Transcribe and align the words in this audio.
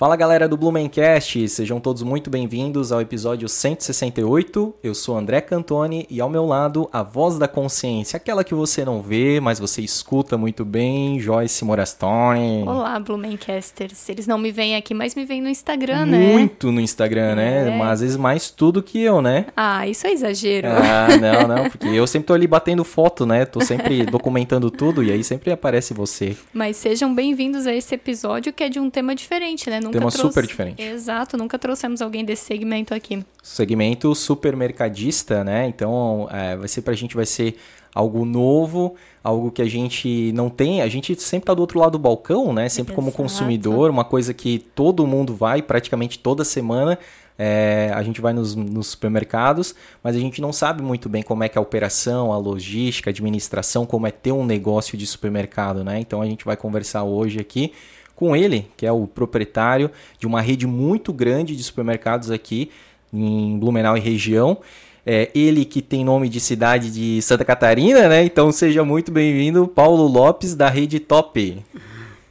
Fala 0.00 0.16
galera 0.16 0.48
do 0.48 0.56
Blumencast, 0.56 1.46
sejam 1.50 1.78
todos 1.78 2.02
muito 2.02 2.30
bem-vindos 2.30 2.90
ao 2.90 3.02
episódio 3.02 3.46
168. 3.46 4.74
Eu 4.82 4.94
sou 4.94 5.14
André 5.14 5.42
Cantoni 5.42 6.06
e 6.08 6.22
ao 6.22 6.30
meu 6.30 6.46
lado 6.46 6.88
a 6.90 7.02
voz 7.02 7.36
da 7.36 7.46
consciência, 7.46 8.16
aquela 8.16 8.42
que 8.42 8.54
você 8.54 8.82
não 8.82 9.02
vê, 9.02 9.40
mas 9.40 9.58
você 9.58 9.82
escuta 9.82 10.38
muito 10.38 10.64
bem, 10.64 11.20
Joyce 11.20 11.62
Morastone. 11.66 12.62
Olá, 12.66 12.98
Blumencasters. 12.98 14.08
Eles 14.08 14.26
não 14.26 14.38
me 14.38 14.50
veem 14.50 14.74
aqui, 14.74 14.94
mas 14.94 15.14
me 15.14 15.26
veem 15.26 15.42
no 15.42 15.50
Instagram, 15.50 16.06
né? 16.06 16.32
Muito 16.32 16.72
no 16.72 16.80
Instagram, 16.80 17.34
né? 17.34 17.68
É. 17.68 17.76
Mas 17.76 17.90
às 17.90 18.00
vezes 18.00 18.16
mais 18.16 18.50
tudo 18.50 18.82
que 18.82 19.02
eu, 19.02 19.20
né? 19.20 19.48
Ah, 19.54 19.86
isso 19.86 20.06
é 20.06 20.12
exagero. 20.12 20.68
Ah, 20.68 21.08
não, 21.20 21.46
não, 21.46 21.68
porque 21.68 21.88
eu 21.88 22.06
sempre 22.06 22.28
tô 22.28 22.32
ali 22.32 22.46
batendo 22.46 22.84
foto, 22.84 23.26
né? 23.26 23.44
Tô 23.44 23.60
sempre 23.60 24.06
documentando 24.10 24.70
tudo 24.70 25.04
e 25.04 25.12
aí 25.12 25.22
sempre 25.22 25.52
aparece 25.52 25.92
você. 25.92 26.34
Mas 26.54 26.78
sejam 26.78 27.14
bem-vindos 27.14 27.66
a 27.66 27.74
esse 27.74 27.94
episódio 27.94 28.50
que 28.50 28.64
é 28.64 28.70
de 28.70 28.80
um 28.80 28.88
tema 28.88 29.14
diferente, 29.14 29.68
né? 29.68 29.89
Nunca 29.90 29.98
Tema 29.98 30.10
trouxe- 30.10 30.28
super 30.28 30.46
diferente. 30.46 30.82
Exato, 30.82 31.36
nunca 31.36 31.58
trouxemos 31.58 32.00
alguém 32.00 32.24
desse 32.24 32.44
segmento 32.44 32.94
aqui. 32.94 33.24
segmento 33.42 34.14
supermercadista, 34.14 35.42
né? 35.44 35.66
Então, 35.68 36.28
é, 36.30 36.56
vai 36.56 36.68
ser 36.68 36.82
pra 36.82 36.94
gente 36.94 37.14
vai 37.16 37.26
ser 37.26 37.56
algo 37.94 38.24
novo, 38.24 38.94
algo 39.22 39.50
que 39.50 39.60
a 39.60 39.68
gente 39.68 40.30
não 40.32 40.48
tem, 40.48 40.80
a 40.80 40.88
gente 40.88 41.20
sempre 41.20 41.46
tá 41.46 41.54
do 41.54 41.60
outro 41.60 41.78
lado 41.80 41.92
do 41.92 41.98
balcão, 41.98 42.52
né? 42.52 42.68
Sempre 42.68 42.94
como 42.94 43.08
Exato. 43.08 43.22
consumidor, 43.22 43.90
uma 43.90 44.04
coisa 44.04 44.32
que 44.32 44.60
todo 44.74 45.06
mundo 45.06 45.34
vai 45.34 45.60
praticamente 45.62 46.18
toda 46.18 46.44
semana. 46.44 46.98
é, 47.42 47.90
a 47.94 48.02
gente 48.02 48.20
vai 48.20 48.34
nos, 48.34 48.54
nos 48.54 48.88
supermercados, 48.88 49.74
mas 50.04 50.14
a 50.14 50.18
gente 50.18 50.42
não 50.42 50.52
sabe 50.52 50.82
muito 50.82 51.08
bem 51.08 51.22
como 51.22 51.42
é 51.42 51.48
que 51.48 51.56
é 51.56 51.58
a 51.58 51.62
operação, 51.62 52.34
a 52.34 52.36
logística, 52.36 53.08
a 53.08 53.12
administração, 53.12 53.86
como 53.86 54.06
é 54.06 54.10
ter 54.10 54.30
um 54.30 54.44
negócio 54.44 54.94
de 54.98 55.06
supermercado, 55.06 55.82
né? 55.82 55.98
Então 55.98 56.20
a 56.20 56.26
gente 56.26 56.44
vai 56.44 56.54
conversar 56.54 57.02
hoje 57.04 57.40
aqui 57.40 57.72
com 58.20 58.36
ele, 58.36 58.66
que 58.76 58.84
é 58.84 58.92
o 58.92 59.06
proprietário 59.06 59.90
de 60.18 60.26
uma 60.26 60.42
rede 60.42 60.66
muito 60.66 61.10
grande 61.10 61.56
de 61.56 61.62
supermercados 61.64 62.30
aqui 62.30 62.70
em 63.10 63.58
Blumenau 63.58 63.96
e 63.96 64.00
região. 64.00 64.58
É, 65.06 65.30
ele 65.34 65.64
que 65.64 65.80
tem 65.80 66.04
nome 66.04 66.28
de 66.28 66.38
cidade 66.38 66.92
de 66.92 67.22
Santa 67.22 67.46
Catarina, 67.46 68.10
né? 68.10 68.22
Então 68.22 68.52
seja 68.52 68.84
muito 68.84 69.10
bem-vindo, 69.10 69.66
Paulo 69.66 70.06
Lopes, 70.06 70.54
da 70.54 70.68
Rede 70.68 71.00
Top. 71.00 71.64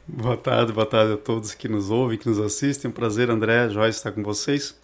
Boa 0.06 0.36
tarde, 0.36 0.72
boa 0.72 0.86
tarde 0.86 1.14
a 1.14 1.16
todos 1.16 1.54
que 1.54 1.68
nos 1.68 1.90
ouvem, 1.90 2.16
que 2.16 2.28
nos 2.28 2.38
assistem. 2.38 2.88
Um 2.88 2.94
prazer, 2.94 3.28
André, 3.28 3.68
Joyce, 3.68 3.98
estar 3.98 4.12
com 4.12 4.22
vocês. 4.22 4.76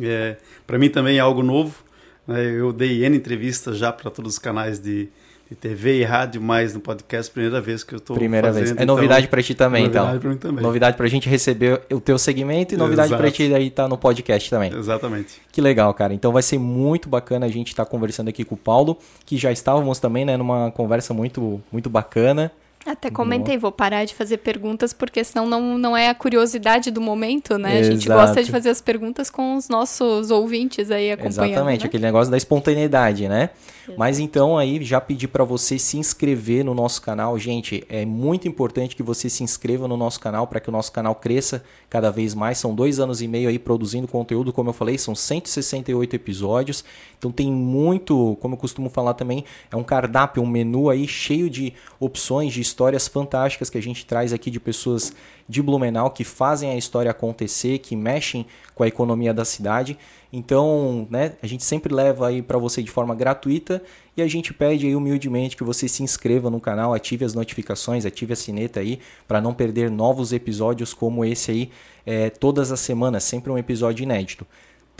É, 0.00 0.36
para 0.64 0.78
mim 0.78 0.88
também 0.88 1.16
é 1.16 1.20
algo 1.20 1.42
novo. 1.42 1.82
né? 2.24 2.40
Eu 2.48 2.72
dei 2.72 3.04
N 3.04 3.16
entrevistas 3.16 3.76
já 3.78 3.92
para 3.92 4.12
todos 4.12 4.34
os 4.34 4.38
canais 4.38 4.78
de, 4.78 5.08
de 5.50 5.56
TV 5.56 5.98
e 5.98 6.04
rádio, 6.04 6.40
mas 6.40 6.74
no 6.74 6.80
podcast, 6.80 7.32
primeira 7.32 7.60
vez 7.60 7.82
que 7.82 7.92
eu 7.92 7.98
estou 7.98 8.14
Primeira 8.14 8.46
fazendo. 8.46 8.66
vez. 8.66 8.76
É 8.78 8.84
novidade 8.84 9.26
pra 9.26 9.42
ti 9.42 9.52
também, 9.52 9.82
novidade 9.82 10.06
então. 10.06 10.20
pra 10.20 10.30
mim 10.30 10.36
também. 10.36 10.62
Novidade 10.62 10.96
pra 10.96 11.08
gente 11.08 11.28
receber 11.28 11.80
o 11.90 12.00
teu 12.00 12.16
segmento 12.20 12.72
e 12.72 12.76
novidade 12.76 13.08
Exato. 13.08 13.20
pra 13.20 13.32
ti 13.32 13.52
aí 13.52 13.68
tá 13.68 13.88
no 13.88 13.98
podcast 13.98 14.48
também. 14.48 14.72
Exatamente. 14.72 15.42
Que 15.50 15.60
legal, 15.60 15.92
cara. 15.92 16.14
Então 16.14 16.30
vai 16.30 16.42
ser 16.42 16.56
muito 16.58 17.08
bacana 17.08 17.46
a 17.46 17.48
gente 17.48 17.68
estar 17.68 17.84
conversando 17.84 18.28
aqui 18.28 18.44
com 18.44 18.54
o 18.54 18.58
Paulo, 18.58 18.96
que 19.26 19.36
já 19.36 19.50
estávamos 19.50 19.98
também, 19.98 20.24
né, 20.24 20.36
numa 20.36 20.70
conversa 20.70 21.12
muito, 21.12 21.60
muito 21.72 21.90
bacana. 21.90 22.52
Até 22.86 23.10
comentei, 23.10 23.58
vou 23.58 23.70
parar 23.70 24.06
de 24.06 24.14
fazer 24.14 24.38
perguntas, 24.38 24.92
porque 24.92 25.22
senão 25.22 25.46
não, 25.46 25.76
não 25.76 25.94
é 25.96 26.08
a 26.08 26.14
curiosidade 26.14 26.90
do 26.90 27.00
momento, 27.00 27.58
né? 27.58 27.78
A 27.78 27.82
gente 27.82 28.06
Exato. 28.06 28.20
gosta 28.20 28.42
de 28.42 28.50
fazer 28.50 28.70
as 28.70 28.80
perguntas 28.80 29.28
com 29.28 29.56
os 29.56 29.68
nossos 29.68 30.30
ouvintes 30.30 30.90
aí 30.90 31.12
acompanhando. 31.12 31.50
Exatamente, 31.50 31.80
né? 31.82 31.86
aquele 31.86 32.04
negócio 32.04 32.30
da 32.30 32.38
espontaneidade, 32.38 33.28
né? 33.28 33.50
Mas 33.96 34.18
então 34.18 34.56
aí 34.56 34.82
já 34.84 35.00
pedi 35.00 35.26
para 35.26 35.44
você 35.44 35.78
se 35.78 35.98
inscrever 35.98 36.64
no 36.64 36.74
nosso 36.74 37.02
canal, 37.02 37.38
gente. 37.38 37.84
É 37.88 38.04
muito 38.04 38.48
importante 38.48 38.96
que 38.96 39.02
você 39.02 39.28
se 39.28 39.42
inscreva 39.42 39.86
no 39.86 39.96
nosso 39.96 40.20
canal 40.20 40.46
para 40.46 40.60
que 40.60 40.68
o 40.68 40.72
nosso 40.72 40.92
canal 40.92 41.14
cresça 41.14 41.62
cada 41.88 42.10
vez 42.10 42.34
mais. 42.34 42.58
São 42.58 42.74
dois 42.74 43.00
anos 43.00 43.20
e 43.20 43.28
meio 43.28 43.48
aí 43.48 43.58
produzindo 43.58 44.06
conteúdo, 44.08 44.52
como 44.52 44.70
eu 44.70 44.74
falei, 44.74 44.98
são 44.98 45.14
168 45.14 46.16
episódios. 46.16 46.84
Então 47.18 47.30
tem 47.30 47.52
muito, 47.52 48.36
como 48.40 48.54
eu 48.54 48.58
costumo 48.58 48.88
falar 48.88 49.14
também, 49.14 49.44
é 49.70 49.76
um 49.76 49.84
cardápio, 49.84 50.42
um 50.42 50.46
menu 50.46 50.88
aí 50.88 51.06
cheio 51.06 51.50
de 51.50 51.74
opções, 51.98 52.52
de 52.52 52.60
histórias 52.60 53.08
fantásticas 53.08 53.68
que 53.68 53.78
a 53.78 53.82
gente 53.82 54.06
traz 54.06 54.32
aqui 54.32 54.50
de 54.50 54.58
pessoas 54.58 55.12
de 55.50 55.60
Blumenau 55.60 56.10
que 56.10 56.22
fazem 56.22 56.70
a 56.70 56.76
história 56.76 57.10
acontecer, 57.10 57.78
que 57.78 57.96
mexem 57.96 58.46
com 58.72 58.84
a 58.84 58.88
economia 58.88 59.34
da 59.34 59.44
cidade. 59.44 59.98
Então, 60.32 61.08
né, 61.10 61.32
a 61.42 61.46
gente 61.48 61.64
sempre 61.64 61.92
leva 61.92 62.28
aí 62.28 62.40
para 62.40 62.56
você 62.56 62.80
de 62.80 62.90
forma 62.90 63.16
gratuita 63.16 63.82
e 64.16 64.22
a 64.22 64.28
gente 64.28 64.54
pede 64.54 64.86
aí 64.86 64.94
humildemente 64.94 65.56
que 65.56 65.64
você 65.64 65.88
se 65.88 66.04
inscreva 66.04 66.48
no 66.48 66.60
canal, 66.60 66.94
ative 66.94 67.24
as 67.24 67.34
notificações, 67.34 68.06
ative 68.06 68.32
a 68.32 68.36
sineta 68.36 68.78
aí 68.78 69.00
para 69.26 69.40
não 69.40 69.52
perder 69.52 69.90
novos 69.90 70.32
episódios 70.32 70.94
como 70.94 71.24
esse 71.24 71.50
aí 71.50 71.70
é, 72.06 72.30
todas 72.30 72.70
as 72.70 72.78
semanas, 72.78 73.24
sempre 73.24 73.50
um 73.50 73.58
episódio 73.58 74.04
inédito. 74.04 74.46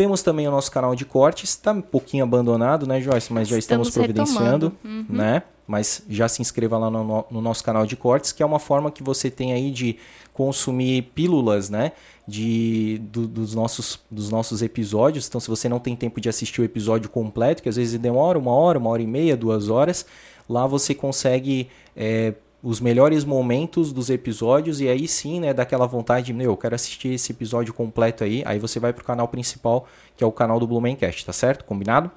Temos 0.01 0.23
também 0.23 0.49
o 0.49 0.51
nosso 0.51 0.71
canal 0.73 0.95
de 0.95 1.05
cortes, 1.05 1.51
está 1.51 1.73
um 1.73 1.83
pouquinho 1.83 2.25
abandonado, 2.25 2.87
né, 2.87 3.03
Joyce? 3.03 3.31
Mas 3.35 3.47
já 3.49 3.59
estamos, 3.59 3.89
Estamos 3.89 4.07
providenciando, 4.15 4.73
retomando. 4.83 5.13
né? 5.13 5.43
Mas 5.67 6.03
já 6.09 6.27
se 6.27 6.41
inscreva 6.41 6.79
lá 6.79 6.91
no, 6.91 7.05
no- 7.05 7.25
no 7.31 7.41
nosso 7.43 7.63
canal 7.63 7.85
de 7.85 7.97
cortes, 7.97 8.33
que 8.33 8.43
é 8.43 8.47
uma 8.47 8.59
forma 8.59 8.91
que 8.91 9.03
você 9.03 9.31
tem 9.31 9.53
aí 9.53 9.71
de 9.71 9.99
consumir 10.33 11.03
pílulas, 11.15 11.69
né? 11.69 11.93
De, 12.27 12.97
do- 13.13 13.29
dos, 13.29 13.55
nossos, 13.55 14.01
dos 14.11 14.31
nossos 14.31 14.63
episódios. 14.63 15.29
Então, 15.29 15.39
se 15.39 15.49
você 15.49 15.69
não 15.69 15.79
tem 15.79 15.95
tempo 15.95 16.19
de 16.19 16.31
assistir 16.31 16.63
o 16.63 16.65
episódio 16.65 17.11
completo, 17.11 17.63
que 17.63 17.69
às 17.69 17.77
vezes 17.77 18.01
demora 18.01 18.39
uma 18.39 18.53
hora, 18.53 18.79
uma 18.79 18.89
hora 18.89 19.03
e 19.03 19.07
meia, 19.07 19.37
duas 19.37 19.69
horas, 19.69 20.07
lá 20.49 20.67
você 20.67 20.95
consegue 20.95 21.69
é, 21.95 22.33
os 22.63 22.81
melhores 22.81 23.25
momentos 23.25 23.93
dos 23.93 24.11
episódios 24.11 24.81
e 24.81 24.89
aí 24.89 25.09
sim, 25.09 25.41
né, 25.41 25.55
daquela 25.55 25.87
vontade 25.87 26.27
de, 26.27 26.33
meu, 26.33 26.53
eu 26.53 26.57
quero 26.57 26.75
assistir 26.75 27.09
esse 27.09 27.33
episódio 27.33 27.73
completo 27.73 28.23
aí. 28.23 28.43
Aí 28.45 28.59
você 28.59 28.79
vai 28.79 28.93
pro 28.93 29.05
canal 29.05 29.29
principal, 29.29 29.87
que 30.17 30.23
é 30.23 30.27
o 30.27 30.33
canal 30.33 30.61
do 30.61 30.67
Blumencast, 30.67 31.25
tá 31.25 31.33
certo? 31.33 31.65
Combinado? 31.65 32.11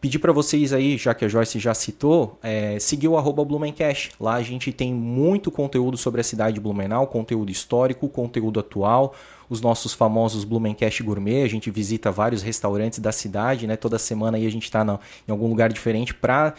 Pedir 0.00 0.18
para 0.18 0.32
vocês 0.32 0.72
aí, 0.74 0.98
já 0.98 1.14
que 1.14 1.24
a 1.24 1.28
Joyce 1.28 1.58
já 1.58 1.72
citou, 1.72 2.38
é, 2.42 2.78
seguir 2.78 3.08
o 3.08 3.16
arroba 3.16 3.42
Blumencast. 3.42 4.12
Lá 4.20 4.34
a 4.34 4.42
gente 4.42 4.70
tem 4.70 4.92
muito 4.92 5.50
conteúdo 5.50 5.96
sobre 5.96 6.20
a 6.20 6.24
cidade 6.24 6.56
de 6.56 6.60
Blumenau, 6.60 7.06
conteúdo 7.06 7.50
histórico, 7.50 8.06
conteúdo 8.08 8.60
atual, 8.60 9.14
os 9.54 9.60
nossos 9.60 9.94
famosos 9.94 10.44
Blumencast 10.44 11.02
Gourmet. 11.02 11.42
A 11.42 11.48
gente 11.48 11.70
visita 11.70 12.10
vários 12.10 12.42
restaurantes 12.42 12.98
da 12.98 13.12
cidade, 13.12 13.66
né? 13.66 13.76
Toda 13.76 13.98
semana 13.98 14.36
aí 14.36 14.46
a 14.46 14.50
gente 14.50 14.64
está 14.64 14.84
em 15.26 15.30
algum 15.30 15.48
lugar 15.48 15.72
diferente 15.72 16.12
para 16.12 16.54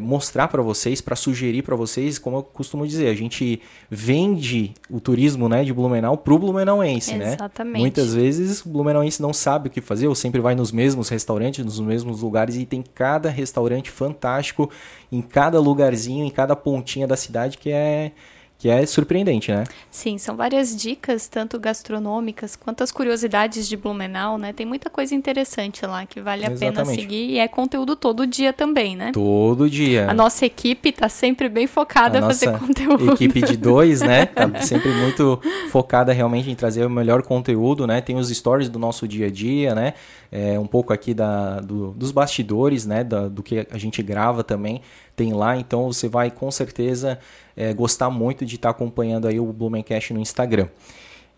mostrar 0.00 0.48
para 0.48 0.62
vocês, 0.62 1.00
para 1.00 1.14
sugerir 1.14 1.62
para 1.62 1.76
vocês, 1.76 2.18
como 2.18 2.38
eu 2.38 2.42
costumo 2.42 2.86
dizer, 2.86 3.08
a 3.08 3.14
gente 3.14 3.60
vende 3.90 4.72
o 4.88 5.00
turismo 5.00 5.48
né, 5.48 5.64
de 5.64 5.72
Blumenau 5.72 6.16
pro 6.16 6.38
blumenauense, 6.38 7.14
né? 7.16 7.34
Exatamente. 7.34 7.80
Muitas 7.80 8.14
vezes 8.14 8.64
o 8.64 8.68
blumenauense 8.68 9.20
não 9.20 9.32
sabe 9.32 9.68
o 9.68 9.70
que 9.70 9.80
fazer, 9.80 10.08
ou 10.08 10.14
sempre 10.14 10.40
vai 10.40 10.54
nos 10.54 10.72
mesmos 10.72 11.08
restaurantes, 11.08 11.64
nos 11.64 11.80
mesmos 11.80 12.22
lugares, 12.22 12.56
e 12.56 12.64
tem 12.64 12.82
cada 12.94 13.28
restaurante 13.28 13.90
fantástico 13.90 14.70
em 15.12 15.20
cada 15.20 15.60
lugarzinho, 15.60 16.24
em 16.24 16.30
cada 16.30 16.56
pontinha 16.56 17.06
da 17.06 17.16
cidade 17.16 17.58
que 17.58 17.70
é, 17.70 18.12
que 18.60 18.68
é 18.68 18.84
surpreendente, 18.84 19.50
né? 19.50 19.64
Sim, 19.90 20.18
são 20.18 20.36
várias 20.36 20.76
dicas, 20.76 21.26
tanto 21.26 21.58
gastronômicas 21.58 22.54
quanto 22.56 22.82
as 22.84 22.92
curiosidades 22.92 23.66
de 23.66 23.74
Blumenau, 23.74 24.36
né? 24.36 24.52
Tem 24.52 24.66
muita 24.66 24.90
coisa 24.90 25.14
interessante 25.14 25.84
lá 25.86 26.04
que 26.04 26.20
vale 26.20 26.44
a 26.44 26.50
pena 26.50 26.84
seguir 26.84 27.30
e 27.30 27.38
é 27.38 27.48
conteúdo 27.48 27.96
todo 27.96 28.26
dia 28.26 28.52
também, 28.52 28.94
né? 28.94 29.12
Todo 29.14 29.68
dia. 29.68 30.10
A 30.10 30.12
nossa 30.12 30.44
equipe 30.44 30.92
tá 30.92 31.08
sempre 31.08 31.48
bem 31.48 31.66
focada 31.66 32.18
A 32.18 32.20
a 32.20 32.26
fazer 32.26 32.52
conteúdo. 32.58 33.12
equipe 33.14 33.40
de 33.40 33.56
dois, 33.56 34.02
né? 34.02 34.26
Tá 34.26 34.50
sempre 34.60 34.92
muito 34.92 35.40
focada 35.70 36.12
realmente 36.12 36.50
em 36.50 36.54
trazer 36.54 36.84
o 36.84 36.90
melhor 36.90 37.22
conteúdo, 37.22 37.86
né? 37.86 38.02
Tem 38.02 38.16
os 38.16 38.28
stories 38.28 38.68
do 38.68 38.78
nosso 38.78 39.08
dia 39.08 39.28
a 39.28 39.30
dia, 39.30 39.74
né? 39.74 39.94
É, 40.30 40.58
um 40.58 40.66
pouco 40.66 40.92
aqui 40.92 41.14
da, 41.14 41.60
do- 41.60 41.92
dos 41.92 42.12
bastidores, 42.12 42.84
né? 42.84 43.02
Da- 43.02 43.26
do 43.26 43.42
que 43.42 43.66
a 43.70 43.78
gente 43.78 44.02
grava 44.02 44.44
também 44.44 44.82
tem 45.20 45.34
lá. 45.34 45.54
Então 45.58 45.92
você 45.92 46.08
vai 46.08 46.30
com 46.30 46.50
certeza 46.50 47.18
é, 47.54 47.74
gostar 47.74 48.08
muito 48.08 48.46
de 48.46 48.56
estar 48.56 48.70
acompanhando 48.70 49.28
aí 49.28 49.38
o 49.38 49.52
Blumencast 49.52 50.14
no 50.14 50.20
Instagram. 50.20 50.68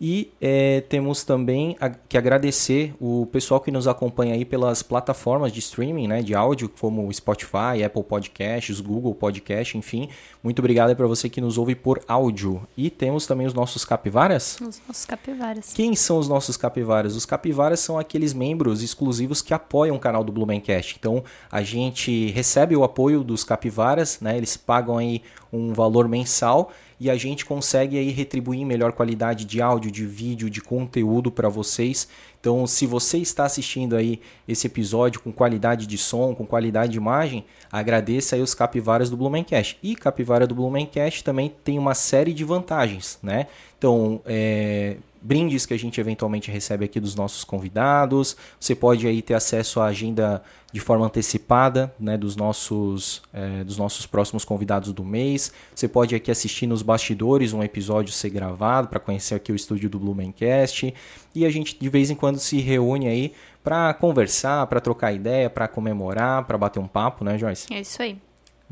E 0.05 0.33
é, 0.41 0.81
temos 0.89 1.23
também 1.23 1.77
a- 1.79 1.89
que 1.89 2.17
agradecer 2.17 2.93
o 2.99 3.25
pessoal 3.31 3.61
que 3.61 3.71
nos 3.71 3.87
acompanha 3.87 4.33
aí 4.33 4.43
pelas 4.43 4.83
plataformas 4.83 5.49
de 5.49 5.59
streaming, 5.59 6.07
né, 6.07 6.21
de 6.21 6.35
áudio, 6.35 6.67
como 6.67 7.07
o 7.07 7.13
Spotify, 7.13 7.81
Apple 7.85 8.03
Podcasts, 8.03 8.81
Google 8.81 9.15
Podcast, 9.15 9.77
enfim. 9.77 10.09
Muito 10.43 10.59
obrigado 10.59 10.93
para 10.93 11.07
você 11.07 11.29
que 11.29 11.39
nos 11.39 11.57
ouve 11.57 11.73
por 11.73 12.01
áudio. 12.05 12.61
E 12.75 12.89
temos 12.89 13.25
também 13.25 13.47
os 13.47 13.53
nossos 13.53 13.85
capivaras. 13.85 14.57
Os 14.59 14.81
nossos 14.85 15.05
capivaras. 15.05 15.71
Quem 15.71 15.95
são 15.95 16.17
os 16.17 16.27
nossos 16.27 16.57
capivaras? 16.57 17.15
Os 17.15 17.25
capivaras 17.25 17.79
são 17.79 17.97
aqueles 17.97 18.33
membros 18.33 18.83
exclusivos 18.83 19.41
que 19.41 19.53
apoiam 19.53 19.95
o 19.95 19.99
canal 19.99 20.21
do 20.21 20.33
Blumencast. 20.33 20.97
Então, 20.99 21.23
a 21.49 21.63
gente 21.63 22.29
recebe 22.31 22.75
o 22.75 22.83
apoio 22.83 23.23
dos 23.23 23.45
capivaras, 23.45 24.19
né? 24.19 24.35
Eles 24.35 24.57
pagam 24.57 24.97
aí 24.97 25.21
um 25.51 25.71
valor 25.71 26.09
mensal 26.09 26.71
e 27.03 27.09
a 27.09 27.17
gente 27.17 27.43
consegue 27.43 27.97
aí 27.97 28.11
retribuir 28.11 28.65
melhor 28.65 28.93
qualidade 28.93 29.43
de 29.43 29.61
áudio, 29.61 29.91
de 29.91 30.05
vídeo, 30.05 30.49
de 30.49 30.61
conteúdo 30.61 31.29
para 31.29 31.49
vocês. 31.49 32.07
Então, 32.39 32.65
se 32.65 32.87
você 32.87 33.17
está 33.17 33.43
assistindo 33.43 33.97
aí 33.97 34.21
esse 34.47 34.67
episódio 34.67 35.19
com 35.19 35.29
qualidade 35.29 35.85
de 35.85 35.97
som, 35.97 36.33
com 36.33 36.45
qualidade 36.45 36.93
de 36.93 36.97
imagem, 36.97 37.43
agradeça 37.69 38.37
aí 38.37 38.41
os 38.41 38.53
capivaras 38.53 39.09
do 39.09 39.17
Blumencast. 39.17 39.77
E 39.83 39.97
capivara 39.97 40.47
do 40.47 40.55
Blumencast 40.55 41.25
também 41.25 41.53
tem 41.61 41.77
uma 41.77 41.93
série 41.93 42.31
de 42.31 42.45
vantagens, 42.45 43.19
né? 43.21 43.47
Então, 43.77 44.21
é, 44.25 44.95
brindes 45.23 45.65
que 45.65 45.73
a 45.73 45.79
gente 45.79 45.99
eventualmente 45.99 46.51
recebe 46.51 46.85
aqui 46.85 46.99
dos 46.99 47.15
nossos 47.15 47.43
convidados. 47.43 48.35
Você 48.59 48.75
pode 48.75 49.07
aí 49.07 49.21
ter 49.21 49.33
acesso 49.33 49.79
à 49.79 49.85
agenda 49.85 50.43
de 50.71 50.79
forma 50.79 51.05
antecipada 51.05 51.93
né, 51.99 52.17
dos, 52.17 52.35
nossos, 52.35 53.21
é, 53.31 53.63
dos 53.63 53.77
nossos 53.77 54.05
próximos 54.05 54.43
convidados 54.43 54.91
do 54.91 55.03
mês. 55.03 55.53
Você 55.73 55.87
pode 55.87 56.13
aqui 56.15 56.29
assistir 56.29 56.67
nos 56.67 56.81
bastidores 56.81 57.53
um 57.53 57.63
episódio 57.63 58.11
ser 58.11 58.31
gravado 58.31 58.87
para 58.87 58.99
conhecer 58.99 59.35
aqui 59.35 59.51
o 59.51 59.55
estúdio 59.55 59.89
do 59.89 59.99
Blumencast. 59.99 60.93
E 61.33 61.45
a 61.45 61.49
gente 61.49 61.77
de 61.79 61.89
vez 61.89 62.09
em 62.09 62.15
quando 62.15 62.39
se 62.39 62.59
reúne 62.59 63.07
aí 63.07 63.33
para 63.63 63.93
conversar, 63.93 64.67
para 64.67 64.81
trocar 64.81 65.13
ideia, 65.13 65.49
para 65.49 65.67
comemorar, 65.67 66.43
para 66.45 66.57
bater 66.57 66.79
um 66.79 66.87
papo, 66.87 67.23
né, 67.23 67.37
Joyce? 67.37 67.71
É 67.71 67.79
isso 67.79 68.01
aí. 68.01 68.17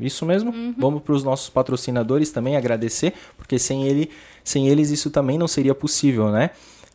Isso 0.06 0.26
mesmo. 0.26 0.50
Uhum. 0.50 0.74
Vamos 0.76 1.02
para 1.02 1.14
os 1.14 1.24
nossos 1.24 1.48
patrocinadores 1.48 2.30
também 2.30 2.56
agradecer, 2.56 3.12
porque 3.36 3.58
sem 3.58 3.86
ele, 3.86 4.10
sem 4.44 4.68
eles 4.68 4.90
isso 4.90 5.10
também 5.10 5.38
não 5.38 5.48
seria 5.48 5.74
possível, 5.74 6.30
né? 6.30 6.50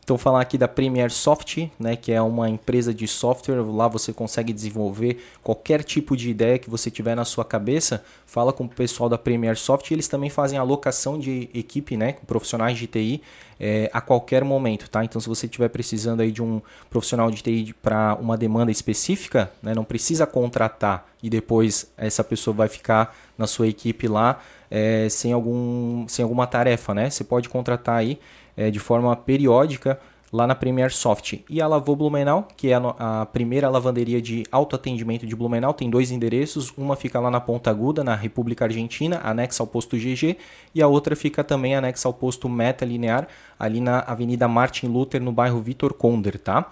Então 0.08 0.18
falar 0.18 0.40
aqui 0.40 0.58
da 0.58 0.70
Premier 0.70 1.12
Soft, 1.12 1.68
né, 1.78 1.98
que 1.98 2.14
é 2.14 2.22
uma 2.22 2.50
empresa 2.50 2.94
de 2.94 3.06
software, 3.06 3.62
lá 3.62 3.90
você 3.90 4.14
consegue 4.14 4.54
desenvolver 4.54 5.22
qualquer 5.44 5.84
tipo 5.84 6.16
de 6.16 6.30
ideia 6.30 6.58
que 6.58 6.70
você 6.70 6.90
tiver 6.90 7.14
na 7.14 7.26
sua 7.26 7.44
cabeça. 7.44 8.02
Fala 8.26 8.54
com 8.54 8.64
o 8.64 8.70
pessoal 8.70 9.10
da 9.10 9.18
Premier 9.18 9.58
Soft, 9.58 9.92
eles 9.92 10.08
também 10.08 10.30
fazem 10.30 10.58
alocação 10.58 11.20
de 11.20 11.50
equipe, 11.54 11.98
né, 11.98 12.14
com 12.14 12.26
profissionais 12.26 12.78
de 12.78 12.88
TI 12.88 13.22
é, 13.60 13.90
a 13.92 14.00
qualquer 14.00 14.46
momento, 14.46 14.90
tá? 14.90 15.04
Então 15.04 15.20
se 15.20 15.28
você 15.28 15.46
estiver 15.46 15.68
precisando 15.68 16.22
aí 16.22 16.32
de 16.32 16.42
um 16.42 16.62
profissional 16.90 17.30
de 17.30 17.44
TI 17.44 17.74
para 17.74 18.16
uma 18.16 18.38
demanda 18.38 18.72
específica, 18.72 19.52
né, 19.62 19.76
não 19.76 19.84
precisa 19.84 20.26
contratar 20.26 21.06
e 21.22 21.30
depois 21.30 21.92
essa 21.98 22.24
pessoa 22.24 22.56
vai 22.56 22.70
ficar 22.70 23.14
na 23.38 23.46
sua 23.46 23.68
equipe 23.68 24.08
lá 24.08 24.40
é, 24.70 25.10
sem, 25.10 25.34
algum, 25.34 26.08
sem 26.08 26.24
alguma 26.24 26.46
tarefa, 26.46 26.94
né? 26.94 27.10
Você 27.10 27.24
pode 27.24 27.50
contratar 27.50 27.96
aí 27.96 28.20
é, 28.58 28.72
de 28.72 28.80
forma 28.80 29.16
periódica 29.16 30.00
lá 30.32 30.46
na 30.46 30.56
Premier 30.56 30.92
Soft. 30.92 31.40
E 31.50 31.62
a 31.62 31.68
Lavô 31.68 31.96
Blumenau, 31.96 32.48
que 32.58 32.70
é 32.70 32.76
a, 32.76 33.22
a, 33.22 33.26
primeira 33.26 33.70
lavanderia 33.70 34.22
de 34.22 34.44
autoatendimento 34.52 35.26
de 35.26 35.36
Blumenau, 35.36 35.74
tem 35.74 35.90
dois 35.90 36.12
endereços. 36.12 36.74
Uma 36.78 36.96
fica 36.96 37.20
lá 37.20 37.32
na 37.32 37.40
Ponta 37.40 37.70
Aguda, 37.70 38.04
na 38.04 38.16
República 38.16 38.66
Argentina, 38.66 39.22
anexa 39.24 39.64
ao 39.64 39.68
posto 39.68 39.96
GG, 39.96 40.38
e 40.76 40.82
a 40.82 40.88
outra 40.88 41.16
fica 41.16 41.44
também 41.44 41.76
anexa 41.76 42.10
ao 42.10 42.14
posto 42.14 42.50
Meta 42.50 42.84
Linear, 42.84 43.28
ali 43.58 43.80
na 43.80 44.00
Avenida 44.00 44.48
Martin 44.48 44.88
Luther, 44.88 45.22
no 45.22 45.32
bairro 45.32 45.62
Vitor 45.62 45.94
Conder, 45.94 46.38
tá? 46.38 46.70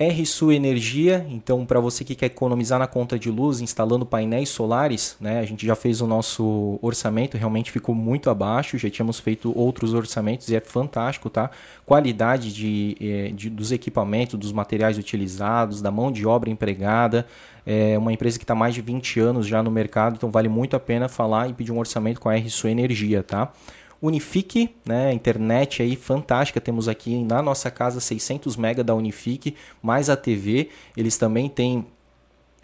RSU 0.00 0.50
Energia, 0.50 1.26
então 1.28 1.66
para 1.66 1.78
você 1.78 2.02
que 2.02 2.14
quer 2.14 2.26
economizar 2.26 2.78
na 2.78 2.86
conta 2.86 3.18
de 3.18 3.30
luz 3.30 3.60
instalando 3.60 4.06
painéis 4.06 4.48
solares, 4.48 5.14
né, 5.20 5.40
a 5.40 5.44
gente 5.44 5.66
já 5.66 5.76
fez 5.76 6.00
o 6.00 6.06
nosso 6.06 6.78
orçamento, 6.80 7.36
realmente 7.36 7.70
ficou 7.70 7.94
muito 7.94 8.30
abaixo, 8.30 8.78
já 8.78 8.88
tínhamos 8.88 9.20
feito 9.20 9.52
outros 9.54 9.92
orçamentos 9.92 10.48
e 10.48 10.56
é 10.56 10.60
fantástico, 10.60 11.28
tá? 11.28 11.50
Qualidade 11.84 12.50
de, 12.50 12.96
eh, 12.98 13.30
de 13.34 13.50
dos 13.50 13.72
equipamentos, 13.72 14.38
dos 14.38 14.52
materiais 14.52 14.96
utilizados, 14.96 15.82
da 15.82 15.90
mão 15.90 16.10
de 16.10 16.26
obra 16.26 16.48
empregada, 16.48 17.26
é 17.66 17.98
uma 17.98 18.10
empresa 18.10 18.38
que 18.38 18.44
está 18.44 18.54
mais 18.54 18.74
de 18.74 18.80
20 18.80 19.20
anos 19.20 19.46
já 19.46 19.62
no 19.62 19.70
mercado, 19.70 20.16
então 20.16 20.30
vale 20.30 20.48
muito 20.48 20.74
a 20.74 20.80
pena 20.80 21.10
falar 21.10 21.50
e 21.50 21.52
pedir 21.52 21.72
um 21.72 21.78
orçamento 21.78 22.18
com 22.22 22.30
a 22.30 22.34
RSU 22.34 22.68
Energia, 22.68 23.22
tá? 23.22 23.52
Unifique, 24.02 24.74
né, 24.84 25.12
internet 25.12 25.82
aí 25.82 25.94
fantástica, 25.94 26.60
temos 26.60 26.88
aqui 26.88 27.22
na 27.22 27.42
nossa 27.42 27.70
casa 27.70 28.00
600 28.00 28.56
MB 28.56 28.82
da 28.82 28.94
Unifique, 28.94 29.54
mais 29.82 30.08
a 30.08 30.16
TV, 30.16 30.70
eles 30.96 31.18
também 31.18 31.48
têm 31.48 31.86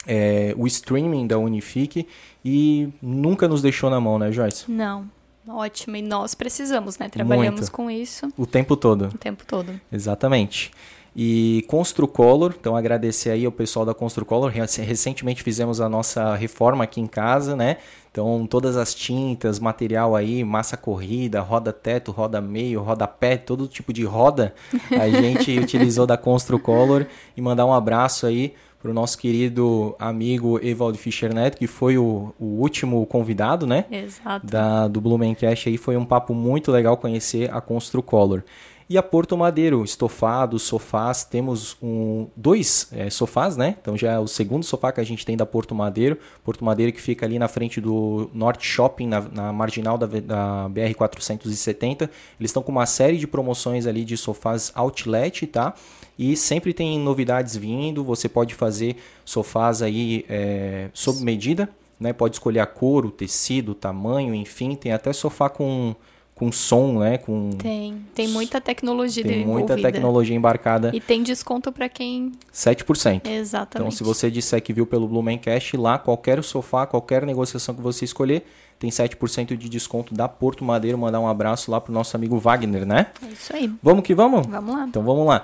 é, 0.07 0.55
o 0.57 0.67
streaming 0.67 1.27
da 1.27 1.39
Unifique 1.39 2.07
e 2.45 2.89
nunca 3.03 3.47
nos 3.47 3.61
deixou 3.61 3.91
na 3.91 4.01
mão, 4.01 4.19
né, 4.19 4.33
Joyce? 4.33 4.71
Não, 4.71 5.11
ótimo, 5.47 5.97
e 5.97 6.03
nós 6.03 6.35
precisamos, 6.35 6.99
né, 6.99 7.09
trabalhamos 7.09 7.61
Muito. 7.61 7.73
com 7.73 7.91
isso. 7.91 8.33
O 8.37 8.47
tempo 8.47 8.77
todo. 8.77 9.11
O 9.15 9.19
tempo 9.19 9.45
todo. 9.47 9.79
Exatamente 9.93 10.71
e 11.17 11.65
Construcolor. 11.67 12.55
Então 12.61 12.77
agradecer 12.77 13.31
aí 13.31 13.47
ao 13.47 13.53
pessoal 13.53 13.87
da 13.87 13.95
Construcolor. 13.95 14.51
Recentemente 14.51 15.43
fizemos 15.43 15.81
a 15.81 15.89
nossa 15.89 16.35
reforma 16.35 16.85
aqui 16.85 17.01
em 17.01 17.07
casa, 17.07 17.57
né? 17.57 17.79
Então 18.17 18.47
todas 18.47 18.79
as 18.79 18.95
tintas, 18.95 19.59
material 19.59 20.17
aí, 20.17 20.43
massa 20.43 20.75
corrida, 20.75 21.43
roda 21.43 21.71
teto, 21.71 22.11
roda 22.11 22.41
meio, 22.41 22.81
roda 22.81 23.07
pé, 23.07 23.37
todo 23.37 23.69
tipo 23.69 23.93
de 23.93 24.05
roda 24.05 24.55
a 24.91 25.07
gente 25.21 25.59
utilizou 25.59 26.07
da 26.07 26.17
Construcolor 26.17 27.05
e 27.37 27.43
mandar 27.43 27.67
um 27.67 27.75
abraço 27.75 28.27
aí 28.27 28.55
para 28.81 28.91
o 28.91 28.95
nosso 28.95 29.19
querido 29.19 29.95
amigo 29.99 30.59
Evaldo 30.65 30.97
Fischer 30.97 31.35
Neto, 31.35 31.59
que 31.59 31.67
foi 31.67 31.99
o, 31.99 32.35
o 32.41 32.45
último 32.63 33.05
convidado, 33.05 33.67
né? 33.67 33.85
Exato. 33.91 34.47
Da, 34.47 34.89
do 34.89 34.99
Blumencast 34.99 35.69
aí. 35.69 35.77
Foi 35.77 35.95
um 35.95 36.05
papo 36.05 36.33
muito 36.33 36.73
legal 36.73 36.97
conhecer 36.97 37.53
a 37.53 37.61
Construcolor. 37.61 38.43
E 38.89 38.97
a 38.97 39.03
Porto 39.03 39.37
Madeiro, 39.37 39.83
estofados, 39.83 40.63
sofás, 40.63 41.25
temos 41.25 41.77
um, 41.83 42.29
dois 42.37 42.89
é, 42.93 43.11
sofás, 43.11 43.57
né? 43.57 43.77
Então 43.83 43.97
já 43.97 44.13
é 44.13 44.19
o 44.21 44.29
segundo 44.29 44.63
sofá 44.63 44.93
que 44.93 45.01
a 45.01 45.05
gente 45.05 45.27
tem 45.27 45.37
da 45.37 45.45
Porto 45.45 45.75
Madeiro. 45.75 46.17
Porto 46.45 46.65
Madeiro 46.65 46.93
que 46.93 47.01
fica 47.01 47.27
ali 47.27 47.37
na 47.37 47.49
frente 47.49 47.81
do 47.81 48.31
Norte 48.33 48.65
Shopping, 48.65 49.09
na, 49.09 49.21
na 49.23 49.53
marginal 49.53 49.99
da, 49.99 50.07
da 50.07 50.69
BR-470. 50.71 52.03
Eles 52.39 52.51
estão 52.51 52.63
com 52.63 52.71
uma 52.71 52.87
série 52.87 53.19
de 53.19 53.27
promoções 53.27 53.89
ali 53.89 54.05
de 54.05 54.17
sofás 54.17 54.71
outlet, 54.73 55.49
tá? 55.49 55.75
E 56.17 56.37
sempre 56.37 56.73
tem 56.73 56.97
novidades 56.97 57.57
vindo, 57.57 58.05
você 58.05 58.29
pode 58.29 58.55
fazer 58.55 58.97
sofás 59.25 59.83
aí 59.83 60.25
é, 60.29 60.91
sob 60.95 61.25
medida, 61.25 61.69
né? 61.99 62.13
Pode 62.13 62.37
escolher 62.37 62.61
a 62.61 62.67
cor, 62.67 63.05
o 63.05 63.11
tecido, 63.11 63.73
o 63.73 63.75
tamanho, 63.75 64.33
enfim. 64.33 64.77
Tem 64.77 64.93
até 64.93 65.13
sofá 65.13 65.49
com 65.49 65.97
com 66.37 66.53
som, 66.53 66.99
né? 66.99 67.17
Com... 67.17 67.49
Tem, 67.53 67.97
tem 68.15 68.29
muita 68.29 68.61
tecnologia 68.61 69.25
Tem 69.25 69.45
muita 69.45 69.75
tecnologia 69.75 70.37
embarcada. 70.37 70.91
E 70.95 71.01
tem 71.01 71.23
desconto 71.23 71.73
para 71.73 71.89
quem... 71.89 72.33
7%. 72.53 73.27
Exatamente. 73.27 73.75
Então, 73.75 73.91
se 73.91 74.05
você 74.05 74.31
disser 74.31 74.63
que 74.63 74.71
viu 74.71 74.87
pelo 74.87 75.09
Blumencast, 75.09 75.79
lá 75.79 75.99
qualquer 75.99 76.45
sofá, 76.45 76.87
qualquer 76.87 77.25
negociação 77.25 77.75
que 77.75 77.81
você 77.81 78.05
escolher, 78.05 78.45
tem 78.79 78.91
7% 78.91 79.57
de 79.57 79.69
desconto 79.71 80.15
da 80.15 80.29
Porto 80.29 80.63
Madeiro. 80.63 80.99
Mandar 80.99 81.21
um 81.21 81.27
abraço 81.27 81.71
lá 81.71 81.81
pro 81.81 81.91
nosso 81.91 82.15
amigo 82.15 82.39
Wagner, 82.39 82.85
né? 82.85 83.07
É 83.27 83.33
isso 83.33 83.57
aí. 83.57 83.73
Vamos 83.83 84.05
que 84.05 84.15
vamos? 84.15 84.47
Vamos 84.47 84.75
lá. 84.75 84.85
Então, 84.87 85.03
vamos 85.03 85.27
lá. 85.27 85.43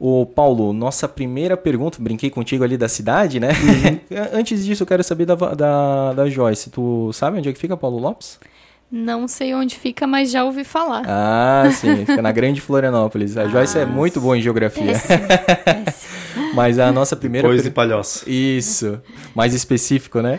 O 0.00 0.24
Paulo, 0.24 0.72
nossa 0.72 1.06
primeira 1.06 1.58
pergunta, 1.58 1.98
brinquei 2.00 2.30
contigo 2.30 2.64
ali 2.64 2.78
da 2.78 2.88
cidade, 2.88 3.38
né? 3.38 3.50
Uhum. 3.50 4.16
Antes 4.32 4.64
disso, 4.64 4.82
eu 4.82 4.86
quero 4.86 5.04
saber 5.04 5.26
da, 5.26 5.34
da, 5.34 6.14
da 6.14 6.28
Joyce. 6.30 6.70
Tu 6.70 7.12
sabe 7.12 7.36
onde 7.36 7.50
é 7.50 7.52
que 7.52 7.58
fica 7.58 7.76
Paulo 7.76 7.98
Lopes? 7.98 8.40
Não 8.92 9.26
sei 9.26 9.54
onde 9.54 9.74
fica, 9.74 10.06
mas 10.06 10.30
já 10.30 10.44
ouvi 10.44 10.64
falar. 10.64 11.02
Ah, 11.06 11.70
sim, 11.72 12.04
fica 12.04 12.20
na 12.20 12.30
Grande 12.30 12.60
Florianópolis. 12.60 13.38
A 13.38 13.44
ah, 13.44 13.48
Joyce 13.48 13.78
é 13.78 13.86
muito 13.86 14.20
boa 14.20 14.36
em 14.36 14.42
geografia. 14.42 14.84
Péssimo, 14.84 15.18
péssimo. 15.64 16.12
mas 16.52 16.78
a 16.78 16.92
nossa 16.92 17.16
primeira 17.16 17.48
Depois 17.48 17.62
per... 17.62 17.70
de 17.70 17.74
palhoça. 17.74 18.28
Isso, 18.28 19.00
mais 19.34 19.54
específico, 19.54 20.20
né? 20.20 20.38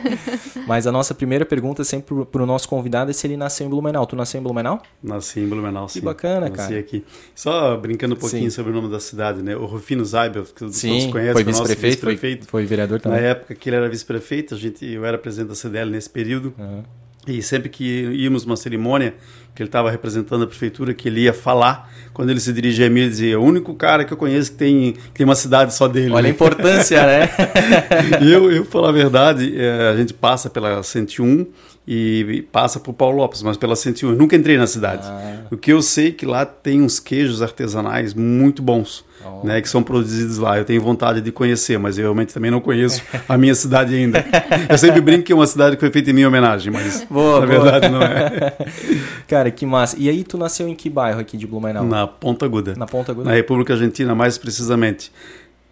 mas 0.68 0.86
a 0.86 0.92
nossa 0.92 1.16
primeira 1.16 1.48
pergunta 1.48 1.84
sempre 1.84 2.26
para 2.26 2.44
o 2.44 2.46
nosso 2.46 2.70
convidado 2.70 3.10
é 3.10 3.14
se 3.14 3.26
ele 3.26 3.36
nasceu 3.36 3.66
em 3.66 3.70
Blumenau. 3.72 4.06
Tu 4.06 4.16
nasceu 4.16 4.40
em 4.40 4.44
Blumenau? 4.44 4.84
Nasci 5.02 5.40
em 5.40 5.48
Blumenau, 5.48 5.90
sim. 5.90 6.00
Que 6.00 6.06
bacana, 6.06 6.42
Nasci 6.42 6.56
cara. 6.56 6.70
Nasci 6.70 6.80
aqui. 6.80 7.06
Só 7.34 7.76
brincando 7.76 8.14
um 8.14 8.20
pouquinho 8.20 8.52
sim. 8.52 8.56
sobre 8.56 8.72
o 8.72 8.76
nome 8.76 8.88
da 8.88 9.00
cidade, 9.00 9.42
né? 9.42 9.56
O 9.56 9.66
Rufino 9.66 10.06
Zaibel, 10.06 10.44
que 10.44 10.72
sim, 10.72 10.90
todos 10.90 11.12
conhecem, 11.12 11.34
foi 11.34 11.44
vice-prefeito, 11.44 12.06
vice 12.08 12.22
foi, 12.22 12.40
foi, 12.46 12.66
vereador 12.66 13.02
também. 13.02 13.20
Na 13.20 13.28
época 13.30 13.56
que 13.56 13.68
ele 13.68 13.78
era 13.78 13.90
vice-prefeito, 13.90 14.54
a 14.54 14.58
gente, 14.60 14.86
eu 14.86 15.04
era 15.04 15.18
presidente 15.18 15.50
da 15.50 15.56
CDL 15.56 15.90
nesse 15.90 16.12
período. 16.12 16.54
Uhum. 16.56 16.84
E 17.26 17.42
sempre 17.42 17.70
que 17.70 17.84
íamos 17.84 18.44
uma 18.44 18.58
cerimônia, 18.58 19.16
que 19.56 19.62
ele 19.62 19.70
estava 19.70 19.90
representando 19.90 20.44
a 20.44 20.48
prefeitura, 20.48 20.94
que 20.94 21.08
ele 21.08 21.22
ia 21.22 21.34
falar, 21.34 21.90
quando 22.14 22.30
ele 22.30 22.40
se 22.40 22.52
dirigia 22.52 22.88
a 22.88 22.90
mim, 22.90 23.02
ele 23.02 23.10
dizia: 23.10 23.40
o 23.40 23.44
único 23.44 23.74
cara 23.76 24.04
que 24.04 24.12
eu 24.12 24.18
conheço 24.18 24.52
que 24.52 24.58
tem, 24.58 24.94
que 24.94 25.12
tem 25.14 25.26
uma 25.26 25.36
cidade 25.36 25.74
só 25.74 25.88
dele. 25.88 26.12
Olha 26.12 26.28
a 26.28 26.30
importância, 26.30 27.02
né? 27.06 27.30
e 28.22 28.32
eu, 28.32 28.52
eu, 28.52 28.66
falar 28.66 28.90
a 28.90 28.92
verdade, 28.92 29.54
é, 29.58 29.90
a 29.90 29.96
gente 29.96 30.14
passa 30.14 30.50
pela 30.50 30.84
101 30.84 31.46
e 31.88 32.46
passa 32.52 32.80
por 32.80 32.94
Paulo 32.94 33.18
Lopes, 33.18 33.42
mas 33.42 33.56
pela 33.56 33.76
101. 33.76 34.12
Eu 34.12 34.18
nunca 34.18 34.36
entrei 34.36 34.58
na 34.58 34.68
cidade. 34.68 35.06
Ah. 35.06 35.48
O 35.50 35.58
que 35.58 35.72
eu 35.72 35.82
sei 35.82 36.10
é 36.10 36.12
que 36.12 36.26
lá 36.26 36.46
tem 36.46 36.82
uns 36.82 37.00
queijos 37.00 37.42
artesanais 37.42 38.14
muito 38.14 38.62
bons 38.62 39.06
oh. 39.26 39.46
né, 39.46 39.62
que 39.62 39.70
são 39.70 39.84
produzidos 39.84 40.38
lá. 40.38 40.58
Eu 40.58 40.66
tenho 40.66 40.82
vontade 40.82 41.22
de 41.22 41.32
conhecer, 41.32 41.78
mas 41.78 41.98
eu 41.98 42.04
realmente 42.04 42.34
também 42.34 42.52
não 42.52 42.60
conheço 42.60 43.02
a 43.28 43.38
minha 43.38 43.56
cidade 43.56 43.96
ainda. 43.96 44.26
Eu 44.70 44.78
sempre 44.78 45.02
brinco 45.02 45.24
que 45.24 45.32
é 45.32 45.36
uma 45.36 45.48
cidade 45.48 45.76
que 45.76 45.80
foi 45.80 45.92
feita 45.92 46.10
em 46.10 46.14
minha 46.14 46.28
homenagem, 46.28 46.72
mas 46.72 47.06
boa, 47.10 47.42
na 47.42 47.48
boa. 47.48 47.62
verdade 47.62 47.90
não 47.90 48.02
é. 48.02 48.54
Cara, 49.28 49.52
que 49.52 49.66
massa. 49.66 49.96
E 50.00 50.10
aí 50.10 50.24
tu 50.24 50.38
nasceu 50.38 50.68
em 50.68 50.76
que 50.76 50.90
bairro 50.90 51.20
aqui 51.20 51.38
de 51.38 51.48
Blumenau? 51.48 51.86
Na 51.86 52.08
Ponta 52.08 52.46
Aguda. 52.46 52.74
Na 52.78 52.86
Ponta 52.86 53.12
Aguda? 53.12 53.30
Na 53.30 53.36
República 53.36 53.74
Argentina, 53.74 54.14
mais 54.14 54.38
precisamente. 54.38 55.12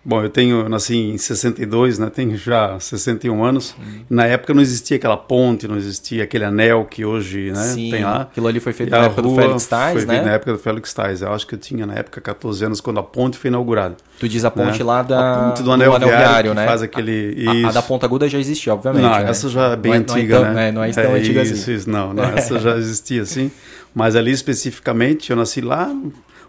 Bom, 0.04 0.24
eu 0.24 0.30
tenho, 0.30 0.68
nasci 0.68 0.96
em 0.96 1.18
62, 1.18 2.00
né? 2.00 2.10
Tenho 2.10 2.36
já 2.36 2.80
61 2.80 3.44
anos. 3.44 3.76
Uhum. 3.78 4.02
Na 4.10 4.26
época 4.26 4.52
não 4.52 4.62
existia 4.62 4.98
aquela 4.98 5.16
ponte, 5.16 5.68
não 5.68 5.78
existia 5.78 6.24
aquele 6.24 6.44
anel 6.44 6.86
que 6.86 7.06
hoje, 7.06 7.52
né, 7.52 7.62
Sim, 7.62 7.92
tem 7.92 8.04
lá. 8.04 8.22
Aquilo 8.22 8.48
ali 8.48 8.60
foi 8.60 8.74
feito 8.74 8.90
na 8.90 8.98
época 8.98 9.22
do 9.22 9.36
Félix 9.36 9.68
Tais, 9.68 9.94
foi 9.94 10.06
né? 10.06 10.14
feito 10.14 10.26
na 10.26 10.34
época 10.34 10.54
do 10.54 10.58
Félix 10.58 10.94
Tais. 10.94 11.22
Eu 11.22 11.32
acho 11.32 11.46
que 11.46 11.54
eu 11.54 11.60
tinha 11.60 11.86
na 11.86 11.94
época 11.94 12.20
14 12.20 12.66
anos 12.66 12.82
quando 12.82 13.00
a 13.00 13.04
ponte 13.04 13.38
foi 13.38 13.50
inaugurada. 13.50 13.96
Tu 14.20 14.28
diz 14.28 14.44
a 14.44 14.50
ponte 14.50 14.80
né? 14.80 14.86
lá 14.86 15.04
da 15.04 15.20
a 15.20 15.50
ponte 15.50 15.62
do 15.62 15.72
anel, 15.72 15.92
do 15.92 15.96
anel 15.98 16.10
viário, 16.10 16.30
viário 16.30 16.54
né? 16.56 16.66
faz 16.66 16.82
aquele 16.82 17.46
a, 17.66 17.70
a, 17.70 17.72
da 17.72 17.82
Ponta 17.84 18.06
Aguda 18.08 18.28
já 18.28 18.40
existia, 18.40 18.74
obviamente. 18.74 19.04
Não, 19.04 19.10
né? 19.12 19.30
essa 19.30 19.50
já 19.50 19.70
é 19.70 19.76
bem 19.76 19.92
não 19.92 20.00
antiga, 20.00 20.40
não 20.40 20.46
é 20.46 20.46
tão, 20.46 20.54
né? 20.54 20.68
É, 20.68 20.72
não 20.72 20.84
é 20.84 20.92
tão 20.92 21.04
é 21.04 21.20
antiga 21.20 21.44
isso, 21.44 21.54
assim. 21.54 21.74
Isso, 21.76 21.90
não, 21.90 22.12
não 22.12 22.24
essa 22.36 22.60
já 22.60 22.76
existia 22.76 23.24
sim. 23.24 23.52
Mas 23.94 24.16
ali 24.16 24.32
especificamente, 24.32 25.30
eu 25.30 25.36
nasci 25.36 25.62
lá 25.62 25.94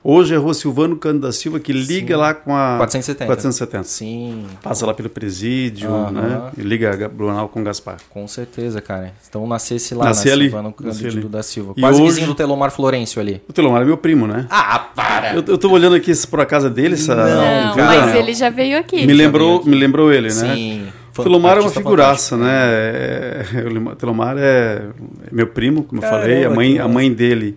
Hoje 0.05 0.35
é 0.35 0.37
Rua 0.37 0.53
Silvano 0.53 0.97
Cândido 0.97 1.27
da 1.27 1.33
Silva, 1.33 1.61
que 1.61 1.73
liga 1.73 2.15
Sim. 2.15 2.21
lá 2.21 2.35
com 2.35 2.53
a 2.57 2.77
470. 2.79 3.25
470. 3.27 3.85
Sim. 3.85 4.47
Passa 4.61 4.85
lá 4.85 4.93
pelo 4.93 5.09
presídio, 5.09 5.89
uh 5.91 6.07
-huh. 6.07 6.11
né? 6.11 6.51
E 6.59 6.63
liga 6.63 7.09
Blumenau 7.09 7.49
com 7.49 7.63
Gaspar. 7.63 7.99
Com 8.11 8.27
certeza, 8.27 8.81
cara. 8.81 9.13
Então 9.29 9.47
nascesse 9.47 9.95
lá 9.95 10.07
Nasci 10.07 10.27
na 10.27 10.35
ali. 10.35 10.45
Silvano 10.47 10.73
Cândido 10.73 11.29
da 11.29 11.43
Silva. 11.45 11.75
E 11.77 11.81
Quase 11.81 12.03
hoje... 12.03 12.15
vizinho 12.15 12.27
do 12.27 12.35
Telomar 12.35 12.73
Florencio 12.73 13.21
ali. 13.21 13.41
O 13.49 13.53
Telomar 13.53 13.83
é 13.83 13.85
meu 13.85 13.97
primo, 13.97 14.27
né? 14.27 14.47
Ah, 14.51 14.81
para! 14.81 15.37
Eu, 15.37 15.45
eu 15.47 15.57
tô 15.57 15.71
olhando 15.71 15.95
aqui 15.95 16.13
por 16.27 16.41
a 16.41 16.47
casa 16.47 16.69
dele, 16.69 16.95
essa... 16.95 17.15
Não, 17.15 17.77
mas 17.77 18.15
ele 18.17 18.35
já 18.35 18.51
veio 18.51 18.79
aqui. 18.79 19.07
Me 19.07 19.13
lembrou, 19.13 19.61
aqui. 19.61 19.69
me 19.69 19.77
lembrou 19.77 20.13
ele, 20.13 20.29
né? 20.35 20.55
Sim. 20.55 20.89
O 21.17 21.23
Telomar 21.23 21.59
é 21.59 21.61
uma 21.61 21.71
figuraça, 21.71 22.37
né? 22.37 22.51
É, 22.51 23.45
o 23.93 23.95
Telomar 23.95 24.37
é 24.37 24.83
meu 25.31 25.47
primo, 25.47 25.85
como 25.85 26.01
Caramba, 26.01 26.19
eu 26.19 26.23
falei. 26.23 26.45
A 26.45 26.51
mãe, 26.51 26.79
a 26.81 26.89
mãe 26.89 27.13
dele 27.13 27.57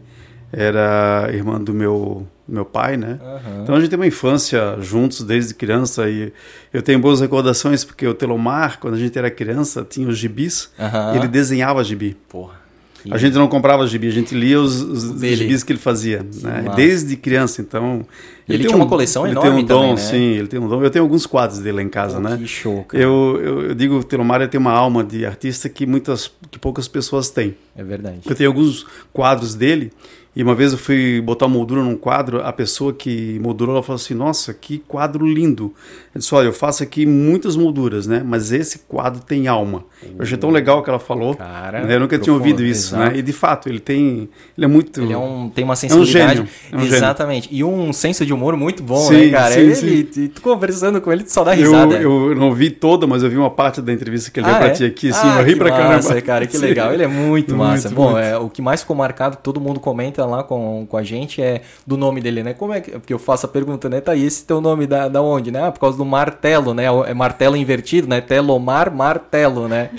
era 0.51 1.29
irmã 1.31 1.59
do 1.59 1.73
meu 1.73 2.27
meu 2.47 2.65
pai, 2.65 2.95
né? 2.95 3.19
Uhum. 3.21 3.63
Então 3.63 3.75
a 3.75 3.79
gente 3.79 3.89
tem 3.89 3.97
uma 3.97 4.07
infância 4.07 4.77
juntos 4.79 5.21
desde 5.21 5.53
criança 5.53 6.09
e 6.09 6.31
eu 6.71 6.81
tenho 6.81 6.99
boas 6.99 7.19
recordações 7.19 7.83
porque 7.83 8.07
o 8.07 8.13
Telomar, 8.13 8.79
quando 8.79 8.93
a 8.93 8.99
gente 8.99 9.17
era 9.17 9.31
criança, 9.31 9.85
tinha 9.87 10.07
os 10.07 10.17
gibis 10.17 10.69
uhum. 10.77 11.15
e 11.15 11.17
ele 11.17 11.27
desenhava 11.27 11.83
gibi. 11.83 12.15
Porra. 12.29 12.65
A 13.11 13.17
gente 13.17 13.35
não 13.35 13.47
comprava 13.47 13.85
gibi, 13.85 14.07
a 14.07 14.11
gente 14.11 14.33
lia 14.33 14.59
os, 14.59 14.81
os 14.81 15.21
gibis 15.21 15.63
que 15.63 15.71
ele 15.71 15.79
fazia, 15.79 16.25
né? 16.41 16.73
Desde 16.75 17.15
criança, 17.15 17.61
então... 17.61 18.05
Ele, 18.47 18.57
ele 18.57 18.63
tinha 18.65 18.75
um, 18.75 18.81
uma 18.81 18.87
coleção 18.87 19.25
ele 19.25 19.33
enorme 19.33 19.51
tem 19.51 19.63
um 19.63 19.65
dom, 19.67 19.79
também, 19.79 19.95
né? 19.95 19.97
sim, 19.97 20.37
ele 20.37 20.47
tem 20.47 20.59
um 20.59 20.67
dom. 20.67 20.83
Eu 20.83 20.89
tenho 20.89 21.03
alguns 21.03 21.25
quadros 21.25 21.59
dele 21.59 21.77
lá 21.77 21.83
em 21.83 21.89
casa, 21.89 22.17
oh, 22.17 22.21
né? 22.21 22.37
Que 22.37 22.47
show, 22.47 22.83
cara. 22.83 23.03
Eu, 23.03 23.39
eu, 23.41 23.61
eu 23.69 23.75
digo, 23.75 23.95
o 23.99 24.03
Telomar 24.03 24.41
ele 24.41 24.49
tem 24.49 24.59
uma 24.59 24.71
alma 24.71 25.03
de 25.03 25.25
artista 25.25 25.69
que 25.69 25.85
muitas, 25.85 26.31
que 26.49 26.59
poucas 26.59 26.87
pessoas 26.87 27.29
têm. 27.29 27.55
É 27.75 27.83
verdade. 27.83 28.21
Eu 28.25 28.35
tenho 28.35 28.49
alguns 28.49 28.85
quadros 29.11 29.55
dele 29.55 29.91
e 30.35 30.43
uma 30.43 30.53
vez 30.53 30.73
eu 30.73 30.77
fui 30.77 31.21
botar 31.21 31.47
moldura 31.47 31.81
num 31.81 31.95
quadro, 31.95 32.41
a 32.41 32.51
pessoa 32.51 32.93
que 32.93 33.39
moldurou, 33.39 33.75
ela 33.75 33.83
falou 33.83 33.95
assim, 33.95 34.13
nossa, 34.13 34.53
que 34.53 34.79
quadro 34.79 35.25
lindo. 35.25 35.73
Eu 36.15 36.19
disse, 36.19 36.33
olha, 36.33 36.45
eu 36.47 36.53
faço 36.53 36.81
aqui 36.81 37.05
muitas 37.05 37.57
molduras, 37.57 38.07
né? 38.07 38.23
Mas 38.25 38.49
esse 38.53 38.79
quadro 38.87 39.21
tem 39.21 39.49
alma. 39.49 39.83
Eu 40.01 40.21
achei 40.21 40.37
tão 40.37 40.49
legal 40.49 40.81
que 40.81 40.89
ela 40.89 40.97
falou. 40.97 41.35
Cara, 41.35 41.81
né? 41.81 41.93
Eu 41.93 41.99
nunca 41.99 42.17
tinha 42.17 42.33
ouvido 42.33 42.63
isso, 42.63 42.95
né? 42.95 43.11
E 43.15 43.21
de 43.21 43.33
fato, 43.33 43.67
ele 43.67 43.81
tem, 43.81 44.29
ele 44.57 44.63
é 44.63 44.67
muito... 44.67 45.01
Ele 45.01 45.11
é 45.11 45.17
um, 45.17 45.49
tem 45.49 45.65
uma 45.65 45.75
sensibilidade. 45.75 46.39
É 46.39 46.43
um 46.43 46.45
gênio. 46.45 46.49
É 46.71 46.77
um 46.77 46.81
Exatamente. 46.85 47.49
Gênio. 47.49 47.59
E 47.59 47.63
um 47.65 47.91
senso 47.91 48.25
de 48.25 48.33
humor 48.33 48.55
muito 48.55 48.81
bom, 48.81 49.07
sim, 49.09 49.25
né, 49.25 49.29
cara? 49.31 49.55
Sim, 49.55 49.59
ele, 49.59 50.09
sim. 50.09 50.27
tu 50.29 50.41
conversando 50.41 51.01
com 51.01 51.11
ele, 51.11 51.25
tu 51.25 51.33
só 51.33 51.43
dá 51.43 51.51
risada. 51.51 51.95
Eu, 51.95 52.29
eu 52.29 52.35
não 52.35 52.53
vi 52.53 52.69
toda, 52.69 53.05
mas 53.05 53.21
eu 53.21 53.29
vi 53.29 53.35
uma 53.35 53.51
parte 53.51 53.81
da 53.81 53.91
entrevista 53.91 54.31
que 54.31 54.39
ele 54.39 54.47
ah, 54.47 54.51
deu 54.51 54.59
pra 54.59 54.67
é? 54.67 54.71
ti 54.71 54.85
aqui, 54.85 55.09
assim, 55.09 55.27
ah, 55.27 55.39
eu 55.39 55.45
ri 55.45 55.57
pra 55.57 55.69
massa, 55.69 56.07
caramba. 56.07 56.25
cara, 56.25 56.47
que 56.47 56.55
legal. 56.57 56.93
Ele 56.93 57.03
é 57.03 57.07
muito, 57.07 57.53
massa. 57.57 57.89
Muito, 57.89 57.97
bom, 57.97 58.11
muito. 58.11 58.19
É, 58.19 58.37
o 58.37 58.49
que 58.49 58.61
mais 58.61 58.79
ficou 58.79 58.95
marcado, 58.95 59.35
todo 59.43 59.59
mundo 59.59 59.81
comenta 59.81 60.25
lá 60.25 60.43
com, 60.43 60.87
com 60.89 60.95
a 60.95 61.03
gente, 61.03 61.41
é 61.41 61.61
do 61.85 61.97
nome 61.97 62.21
dele, 62.21 62.41
né? 62.41 62.53
Como 62.53 62.71
é 62.71 62.79
que. 62.79 62.91
Porque 62.91 63.13
eu 63.13 63.19
faço 63.19 63.45
a 63.45 63.49
pergunta, 63.49 63.89
né? 63.89 63.99
Tá, 63.99 64.15
e 64.15 64.23
esse 64.23 64.45
teu 64.45 64.61
nome 64.61 64.87
da, 64.87 65.09
da 65.09 65.21
onde, 65.21 65.51
né? 65.51 65.67
Ah, 65.67 65.71
por 65.73 65.81
causa 65.81 65.97
do 65.97 66.04
martelo, 66.05 66.73
né? 66.73 66.85
É 67.07 67.13
martelo 67.13 67.57
invertido, 67.57 68.07
né? 68.07 68.21
Telomar 68.21 68.93
Martelo, 68.93 69.67
né? 69.67 69.89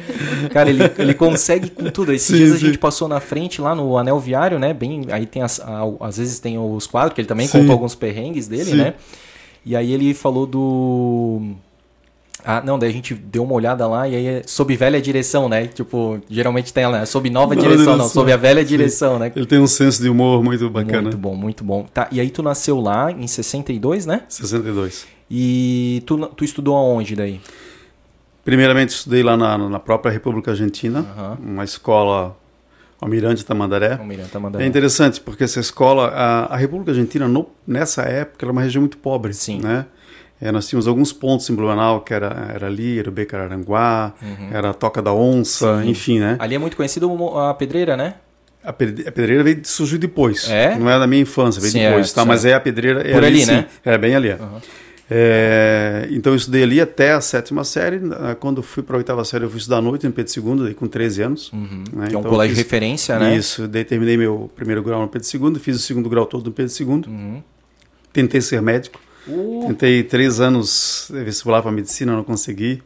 Cara, 0.52 0.70
ele, 0.70 0.82
ele 0.98 1.12
consegue 1.14 1.70
com 1.70 1.90
tudo. 1.90 2.12
Esses 2.12 2.28
Sim, 2.28 2.36
dias 2.36 2.52
a 2.52 2.58
sim. 2.58 2.66
gente 2.66 2.78
passou 2.78 3.08
na 3.08 3.20
frente 3.20 3.60
lá 3.60 3.74
no 3.74 3.98
Anel 3.98 4.18
Viário, 4.18 4.58
né? 4.58 4.72
Bem, 4.72 5.02
aí 5.10 5.26
tem 5.26 5.42
as, 5.42 5.60
a- 5.60 5.82
às 6.00 6.16
vezes 6.16 6.38
tem 6.38 6.56
os 6.58 6.86
quadros, 6.86 7.14
que 7.14 7.20
ele 7.20 7.28
também 7.28 7.46
Sim. 7.46 7.58
contou 7.60 7.72
alguns 7.74 7.94
perrengues 7.94 8.46
dele, 8.48 8.74
né? 8.74 8.94
E 9.64 9.74
aí 9.76 9.92
ele 9.92 10.14
falou 10.14 10.46
do. 10.46 11.42
Ah, 12.48 12.62
não, 12.64 12.78
daí 12.78 12.90
a 12.90 12.92
gente 12.92 13.12
deu 13.12 13.42
uma 13.42 13.54
olhada 13.54 13.88
lá 13.88 14.06
e 14.06 14.14
aí 14.14 14.26
é 14.28 14.42
sob 14.46 14.76
velha 14.76 15.02
direção, 15.02 15.48
né? 15.48 15.66
Tipo, 15.66 16.20
geralmente 16.30 16.72
tem 16.72 16.86
lá, 16.86 17.00
né? 17.00 17.04
sob 17.06 17.28
nova 17.28 17.56
Nova 17.56 17.60
direção, 17.68 17.84
não, 17.86 17.92
direção. 17.94 18.08
sob 18.08 18.32
a 18.32 18.36
velha 18.36 18.60
Sim. 18.62 18.68
direção, 18.68 19.18
né? 19.18 19.32
Ele 19.34 19.46
tem 19.46 19.58
um 19.58 19.66
senso 19.66 20.00
de 20.00 20.08
humor 20.08 20.44
muito 20.44 20.70
bacana. 20.70 21.02
Muito 21.02 21.18
bom, 21.18 21.34
muito 21.34 21.64
bom. 21.64 21.86
Tá, 21.92 22.06
e 22.12 22.20
aí 22.20 22.30
tu 22.30 22.44
nasceu 22.44 22.78
lá 22.80 23.10
em 23.10 23.26
62, 23.26 24.06
né? 24.06 24.20
62. 24.28 25.06
E 25.30 26.02
tu, 26.06 26.18
tu 26.28 26.44
estudou 26.44 26.76
aonde 26.76 27.16
daí? 27.16 27.40
Primeiramente 28.44 28.90
estudei 28.90 29.22
lá 29.22 29.36
na, 29.36 29.58
na 29.58 29.80
própria 29.80 30.12
República 30.12 30.52
Argentina, 30.52 31.00
Aham. 31.00 31.38
uma 31.42 31.64
escola 31.64 32.36
Almirante 33.00 33.44
Tamandaré. 33.44 33.94
Almirante 33.94 34.30
Tamandaré. 34.30 34.64
É 34.64 34.68
interessante 34.68 35.20
porque 35.20 35.42
essa 35.44 35.58
escola, 35.58 36.08
a, 36.08 36.54
a 36.54 36.56
República 36.56 36.92
Argentina 36.92 37.26
no- 37.26 37.48
nessa 37.66 38.02
época 38.02 38.44
era 38.46 38.52
uma 38.52 38.62
região 38.62 38.80
muito 38.80 38.98
pobre, 38.98 39.34
Sim. 39.34 39.60
né? 39.60 39.86
É, 40.40 40.52
nós 40.52 40.68
tínhamos 40.68 40.86
alguns 40.86 41.12
pontos 41.14 41.48
em 41.50 41.54
Blumenau 41.54 42.02
que 42.02 42.12
era, 42.12 42.50
era 42.54 42.66
ali, 42.66 42.98
era 42.98 43.08
o 43.08 43.12
Becararanguá, 43.12 44.12
era 44.52 44.70
a 44.70 44.74
Toca 44.74 45.00
da 45.02 45.12
Onça, 45.12 45.72
Uhum. 45.72 45.82
Sim. 45.82 45.88
enfim, 45.90 46.20
né? 46.20 46.36
Ali 46.38 46.54
é 46.54 46.58
muito 46.58 46.76
conhecido 46.76 47.10
a 47.38 47.52
pedreira, 47.54 47.96
né? 47.96 48.14
A 48.62 48.72
pedre- 48.72 49.08
a 49.08 49.12
pedreira 49.12 49.42
veio 49.42 49.60
surgiu 49.64 49.98
depois. 49.98 50.48
É? 50.50 50.76
Não 50.78 50.90
é 50.90 50.98
da 50.98 51.06
minha 51.06 51.22
infância, 51.22 51.60
veio 51.60 51.72
Sim, 51.72 51.80
depois, 51.80 52.10
é, 52.10 52.14
tá? 52.14 52.24
Mas 52.24 52.44
é 52.44 52.52
a 52.52 52.60
pedreira. 52.60 53.00
É 53.08 53.12
Por 53.12 53.24
ali, 53.24 53.44
sim. 53.44 53.52
né? 53.52 53.66
É 53.84 53.96
bem 53.96 54.14
ali. 54.14 54.28
é. 54.28 54.38
É, 55.08 56.08
então 56.10 56.32
eu 56.32 56.36
estudei 56.36 56.62
ali 56.62 56.80
até 56.80 57.12
a 57.12 57.20
sétima 57.20 57.62
série. 57.64 58.00
Quando 58.40 58.62
fui 58.62 58.82
para 58.82 58.96
a 58.96 58.98
oitava 58.98 59.24
série, 59.24 59.44
eu 59.44 59.50
fui 59.50 59.58
estudar 59.58 59.78
à 59.78 59.80
noite 59.82 60.04
no 60.06 60.12
Pedro 60.12 60.32
II, 60.36 60.64
daí 60.64 60.74
com 60.74 60.86
13 60.86 61.22
anos. 61.22 61.50
né? 61.52 62.08
que 62.08 62.14
é 62.14 62.18
um 62.18 62.20
Então 62.20 62.30
colégio 62.30 62.54
de 62.56 62.62
referência, 62.62 63.18
né? 63.18 63.36
Isso, 63.36 63.68
daí 63.68 63.84
terminei 63.84 64.16
meu 64.16 64.50
primeiro 64.54 64.82
grau 64.82 65.00
no 65.02 65.08
Pedro 65.08 65.28
II, 65.32 65.58
fiz 65.60 65.76
o 65.76 65.78
segundo 65.80 66.08
grau 66.08 66.26
todo 66.26 66.46
no 66.46 66.52
Pedro 66.52 66.72
II. 66.78 66.86
Uhum. 67.06 67.42
Tentei 68.12 68.40
ser 68.40 68.60
médico. 68.60 68.98
Uh, 69.28 69.64
Tentei 69.68 70.02
três 70.04 70.40
anos 70.40 71.10
vestibular 71.12 71.60
para 71.62 71.70
medicina, 71.72 72.12
não 72.12 72.24
consegui. 72.24 72.82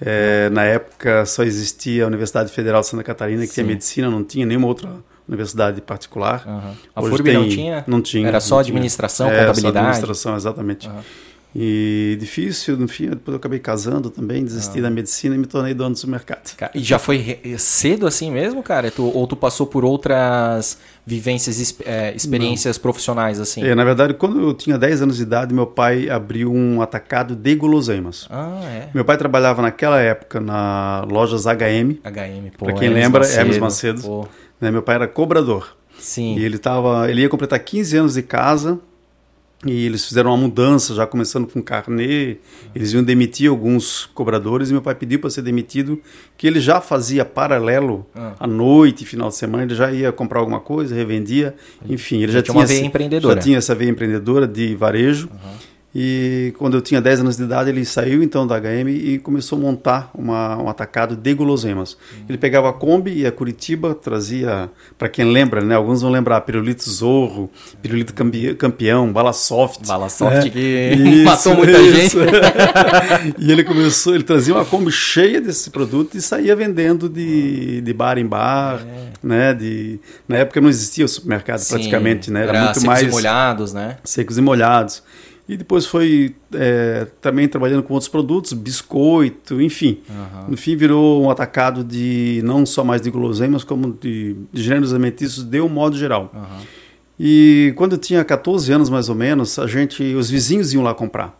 É, 0.00 0.48
na 0.50 0.64
época 0.64 1.26
só 1.26 1.42
existia 1.42 2.04
a 2.04 2.06
Universidade 2.06 2.50
Federal 2.50 2.80
de 2.80 2.86
Santa 2.86 3.02
Catarina, 3.02 3.46
que 3.46 3.52
tinha 3.52 3.64
Sim. 3.64 3.70
medicina, 3.72 4.08
não 4.10 4.24
tinha 4.24 4.46
nenhuma 4.46 4.66
outra 4.66 4.88
universidade 5.28 5.80
particular. 5.82 6.42
aham. 6.46 6.74
A 6.94 7.00
Hoje 7.02 7.10
FURB 7.10 7.32
não 7.34 7.40
tem- 7.42 7.50
tinha? 7.50 7.84
Não 7.86 8.00
tinha. 8.00 8.26
Era 8.28 8.36
não 8.36 8.40
só 8.40 8.62
tinha. 8.62 8.72
administração, 8.72 9.26
É, 9.28 9.30
só 9.32 9.38
contabilidade? 9.48 9.78
administração, 9.78 10.36
exatamente. 10.36 10.88
Aham. 10.88 11.00
E 11.54 12.16
difícil, 12.20 12.76
no 12.76 12.86
fim, 12.86 13.08
depois 13.10 13.34
eu 13.34 13.36
acabei 13.36 13.58
casando 13.58 14.08
também, 14.08 14.44
desisti 14.44 14.78
Ah. 14.78 14.82
da 14.82 14.90
medicina 14.90 15.34
e 15.34 15.38
me 15.38 15.46
tornei 15.46 15.74
dono 15.74 15.90
do 15.90 15.98
supermercado. 15.98 16.54
Ca- 16.56 16.70
E 16.74 16.78
já 16.80 16.98
foi 16.98 17.16
re- 17.16 17.58
cedo 17.58 18.06
assim 18.06 18.30
mesmo, 18.30 18.62
cara? 18.62 18.90
Tu- 18.90 19.02
ou 19.04 19.26
tu 19.26 19.34
passou 19.34 19.66
por 19.66 19.84
outras 19.84 20.78
vivências, 21.04 21.74
é, 21.84 22.14
experiências 22.14 22.78
profissionais, 22.78 23.40
assim? 23.40 23.64
É, 23.64 23.74
na 23.74 23.84
verdade, 23.84 24.14
quando 24.14 24.40
eu 24.40 24.54
tinha 24.54 24.78
10 24.78 25.02
anos 25.02 25.16
de 25.16 25.22
idade, 25.24 25.52
meu 25.52 25.66
pai 25.66 26.08
abriu 26.08 26.52
um 26.52 26.80
atacado 26.80 27.34
de 27.34 27.54
guloseimas. 27.56 28.28
Ah, 28.30 28.60
é. 28.64 28.88
Meu 28.94 29.04
pai 29.04 29.16
trabalhava 29.18 29.60
naquela 29.60 30.00
época 30.00 30.38
na 30.40 31.04
lojas 31.10 31.46
HM, 31.46 31.98
HM, 32.04 32.50
pô. 32.56 32.66
Pra 32.66 32.74
quem 32.74 32.88
Hermes 32.88 33.02
lembra, 33.04 33.26
Hermes 33.26 33.58
Macedo. 33.58 34.28
Né? 34.60 34.70
Meu 34.70 34.82
pai 34.82 34.94
era 34.94 35.08
cobrador. 35.08 35.76
sim. 35.98 36.36
E 36.38 36.44
ele 36.44 36.56
tava, 36.58 37.10
ele 37.10 37.22
ia 37.22 37.28
completar 37.28 37.58
15 37.58 37.96
anos 37.96 38.14
de 38.14 38.22
casa 38.22 38.78
e 39.66 39.84
eles 39.84 40.06
fizeram 40.06 40.30
uma 40.30 40.36
mudança, 40.38 40.94
já 40.94 41.06
começando 41.06 41.46
com 41.46 41.62
carnê. 41.62 42.38
Eles 42.74 42.92
iam 42.94 43.02
demitir 43.02 43.50
alguns 43.50 44.06
cobradores 44.14 44.70
e 44.70 44.72
meu 44.72 44.80
pai 44.80 44.94
pediu 44.94 45.18
para 45.20 45.28
ser 45.28 45.42
demitido, 45.42 46.00
que 46.36 46.46
ele 46.46 46.60
já 46.60 46.80
fazia 46.80 47.24
paralelo 47.26 48.06
Ah. 48.14 48.32
à 48.40 48.46
noite, 48.46 49.04
final 49.04 49.28
de 49.28 49.36
semana, 49.36 49.64
ele 49.64 49.74
já 49.74 49.92
ia 49.92 50.10
comprar 50.12 50.40
alguma 50.40 50.60
coisa, 50.60 50.94
revendia, 50.94 51.54
enfim, 51.88 52.22
ele 52.22 52.32
já, 52.32 52.40
tinha 52.42 52.54
uma 52.56 52.64
esse- 52.64 52.74
veia 52.74 52.86
empreendedora. 52.86 53.34
Já 53.34 53.40
tinha 53.40 53.58
essa 53.58 53.74
veia 53.74 53.90
empreendedora 53.90 54.48
de 54.48 54.74
varejo. 54.74 55.28
E 55.94 56.54
quando 56.56 56.76
eu 56.76 56.80
tinha 56.80 57.00
10 57.00 57.20
anos 57.20 57.36
de 57.36 57.42
idade, 57.42 57.68
ele 57.68 57.84
saiu 57.84 58.22
então 58.22 58.46
da 58.46 58.60
HM 58.60 58.88
e 58.88 59.18
começou 59.18 59.58
a 59.58 59.60
montar 59.60 60.10
uma, 60.14 60.56
um 60.56 60.68
atacado 60.68 61.16
de 61.16 61.34
guloseimas. 61.34 61.96
Ele 62.28 62.38
pegava 62.38 62.68
a 62.70 62.72
Kombi 62.72 63.12
e 63.12 63.26
a 63.26 63.32
Curitiba, 63.32 63.92
trazia, 63.92 64.70
para 64.96 65.08
quem 65.08 65.24
lembra, 65.24 65.60
né? 65.60 65.74
Alguns 65.74 66.00
vão 66.02 66.10
lembrar, 66.10 66.40
pirulito 66.42 66.88
Zorro, 66.88 67.50
pirulito 67.82 68.14
campe- 68.14 68.54
campeão, 68.54 69.12
bala 69.12 69.32
soft. 69.32 69.84
Bala 69.84 70.08
soft 70.08 70.44
né? 70.44 70.50
que 70.50 70.58
Isso, 70.96 71.24
matou 71.26 71.56
muita 71.56 71.78
isso. 71.80 72.18
gente. 72.20 73.34
e 73.38 73.50
ele 73.50 73.64
começou, 73.64 74.14
ele 74.14 74.24
trazia 74.24 74.54
uma 74.54 74.64
Kombi 74.64 74.92
cheia 74.92 75.40
desse 75.40 75.70
produto 75.70 76.16
e 76.16 76.20
saía 76.20 76.54
vendendo 76.54 77.08
de, 77.08 77.80
de 77.80 77.92
bar 77.92 78.16
em 78.16 78.26
bar, 78.26 78.80
né? 79.20 79.52
De, 79.54 79.98
na 80.28 80.36
época 80.36 80.60
não 80.60 80.68
existia 80.68 81.04
o 81.04 81.08
supermercado 81.08 81.58
Sim, 81.58 81.74
praticamente, 81.74 82.30
né? 82.30 82.44
Era, 82.44 82.52
muito 82.64 82.74
secos 82.74 82.84
mais 82.84 83.02
e 83.02 83.10
molhados, 83.10 83.72
né? 83.72 83.96
secos 84.04 84.38
e 84.38 84.40
molhados. 84.40 85.02
E 85.50 85.56
depois 85.56 85.84
foi 85.84 86.36
é, 86.54 87.08
também 87.20 87.48
trabalhando 87.48 87.82
com 87.82 87.92
outros 87.92 88.08
produtos, 88.08 88.52
biscoito, 88.52 89.60
enfim. 89.60 89.98
No 90.48 90.56
fim 90.56 90.76
virou 90.76 91.24
um 91.24 91.28
atacado 91.28 91.82
de 91.82 92.40
não 92.44 92.64
só 92.64 92.84
mais 92.84 93.02
de 93.02 93.10
guloseimas, 93.10 93.64
como 93.64 93.92
de, 94.00 94.36
de 94.52 94.62
gêneros 94.62 94.94
alimentícios 94.94 95.42
de 95.42 95.60
um 95.60 95.68
modo 95.68 95.98
geral. 95.98 96.30
Aham. 96.32 96.60
E 97.18 97.72
quando 97.74 97.94
eu 97.94 97.98
tinha 97.98 98.24
14 98.24 98.72
anos 98.72 98.88
mais 98.88 99.08
ou 99.08 99.16
menos, 99.16 99.58
a 99.58 99.66
gente, 99.66 100.14
os 100.14 100.30
vizinhos 100.30 100.72
iam 100.72 100.84
lá 100.84 100.94
comprar. 100.94 101.36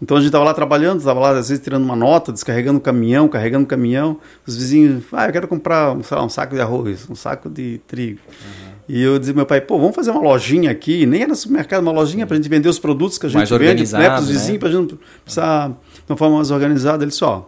Então 0.00 0.16
a 0.16 0.20
gente 0.20 0.28
estava 0.28 0.44
lá 0.44 0.54
trabalhando, 0.54 1.00
estava 1.00 1.20
lá 1.20 1.30
às 1.30 1.50
vezes 1.50 1.62
tirando 1.62 1.84
uma 1.84 1.94
nota, 1.94 2.32
descarregando 2.32 2.78
o 2.78 2.80
caminhão, 2.80 3.28
carregando 3.28 3.64
o 3.64 3.66
caminhão. 3.66 4.18
Os 4.46 4.56
vizinhos, 4.56 5.04
ah, 5.12 5.26
eu 5.26 5.32
quero 5.32 5.46
comprar 5.46 5.94
sei 6.02 6.16
lá, 6.16 6.24
um 6.24 6.30
saco 6.30 6.54
de 6.54 6.62
arroz, 6.62 7.08
um 7.10 7.14
saco 7.14 7.50
de 7.50 7.78
trigo. 7.86 8.20
Uhum. 8.26 8.63
E 8.88 9.02
eu 9.02 9.18
dizia 9.18 9.34
meu 9.34 9.46
pai, 9.46 9.60
pô, 9.60 9.78
vamos 9.78 9.94
fazer 9.94 10.10
uma 10.10 10.20
lojinha 10.20 10.70
aqui, 10.70 11.06
nem 11.06 11.22
era 11.22 11.34
supermercado, 11.34 11.82
uma 11.82 11.92
lojinha 11.92 12.26
para 12.26 12.34
a 12.34 12.36
gente 12.36 12.48
vender 12.48 12.68
os 12.68 12.78
produtos 12.78 13.16
que 13.16 13.26
a 13.26 13.28
gente 13.28 13.38
mais 13.38 13.50
vende 13.50 13.90
né, 13.92 14.10
para 14.10 14.20
os 14.20 14.28
vizinhos, 14.28 14.52
né? 14.52 14.58
para 14.58 14.68
a 14.68 14.72
gente 14.72 14.92
não 14.92 14.98
precisar 15.24 15.68
de 15.68 16.12
uma 16.12 16.16
forma 16.16 16.36
mais 16.36 16.50
organizada. 16.50 17.02
Ele 17.02 17.10
disse, 17.10 17.24
ó, 17.24 17.44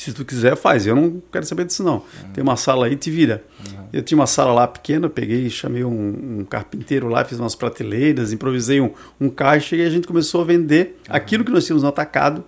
se 0.00 0.12
tu 0.12 0.24
quiser, 0.24 0.56
faz. 0.56 0.86
Eu 0.86 0.94
não 0.94 1.22
quero 1.32 1.46
saber 1.46 1.64
disso, 1.64 1.82
não. 1.82 1.96
Uhum. 1.96 2.32
Tem 2.34 2.42
uma 2.42 2.56
sala 2.56 2.86
aí, 2.86 2.96
te 2.96 3.10
vira. 3.10 3.42
Uhum. 3.58 3.84
Eu 3.92 4.02
tinha 4.02 4.18
uma 4.18 4.26
sala 4.26 4.52
lá 4.52 4.66
pequena, 4.66 5.08
peguei, 5.08 5.48
chamei 5.48 5.84
um, 5.84 6.40
um, 6.40 6.44
carpinteiro 6.44 7.08
lá, 7.08 7.24
fiz 7.24 7.38
umas 7.38 7.54
prateleiras, 7.54 8.32
improvisei 8.32 8.80
um, 8.80 8.90
um 9.20 9.30
caixa 9.30 9.74
e 9.76 9.82
a 9.82 9.90
gente 9.90 10.06
começou 10.06 10.42
a 10.42 10.44
vender 10.44 11.00
uhum. 11.08 11.16
aquilo 11.16 11.44
que 11.44 11.50
nós 11.50 11.64
tínhamos 11.64 11.82
no 11.82 11.88
atacado 11.88 12.44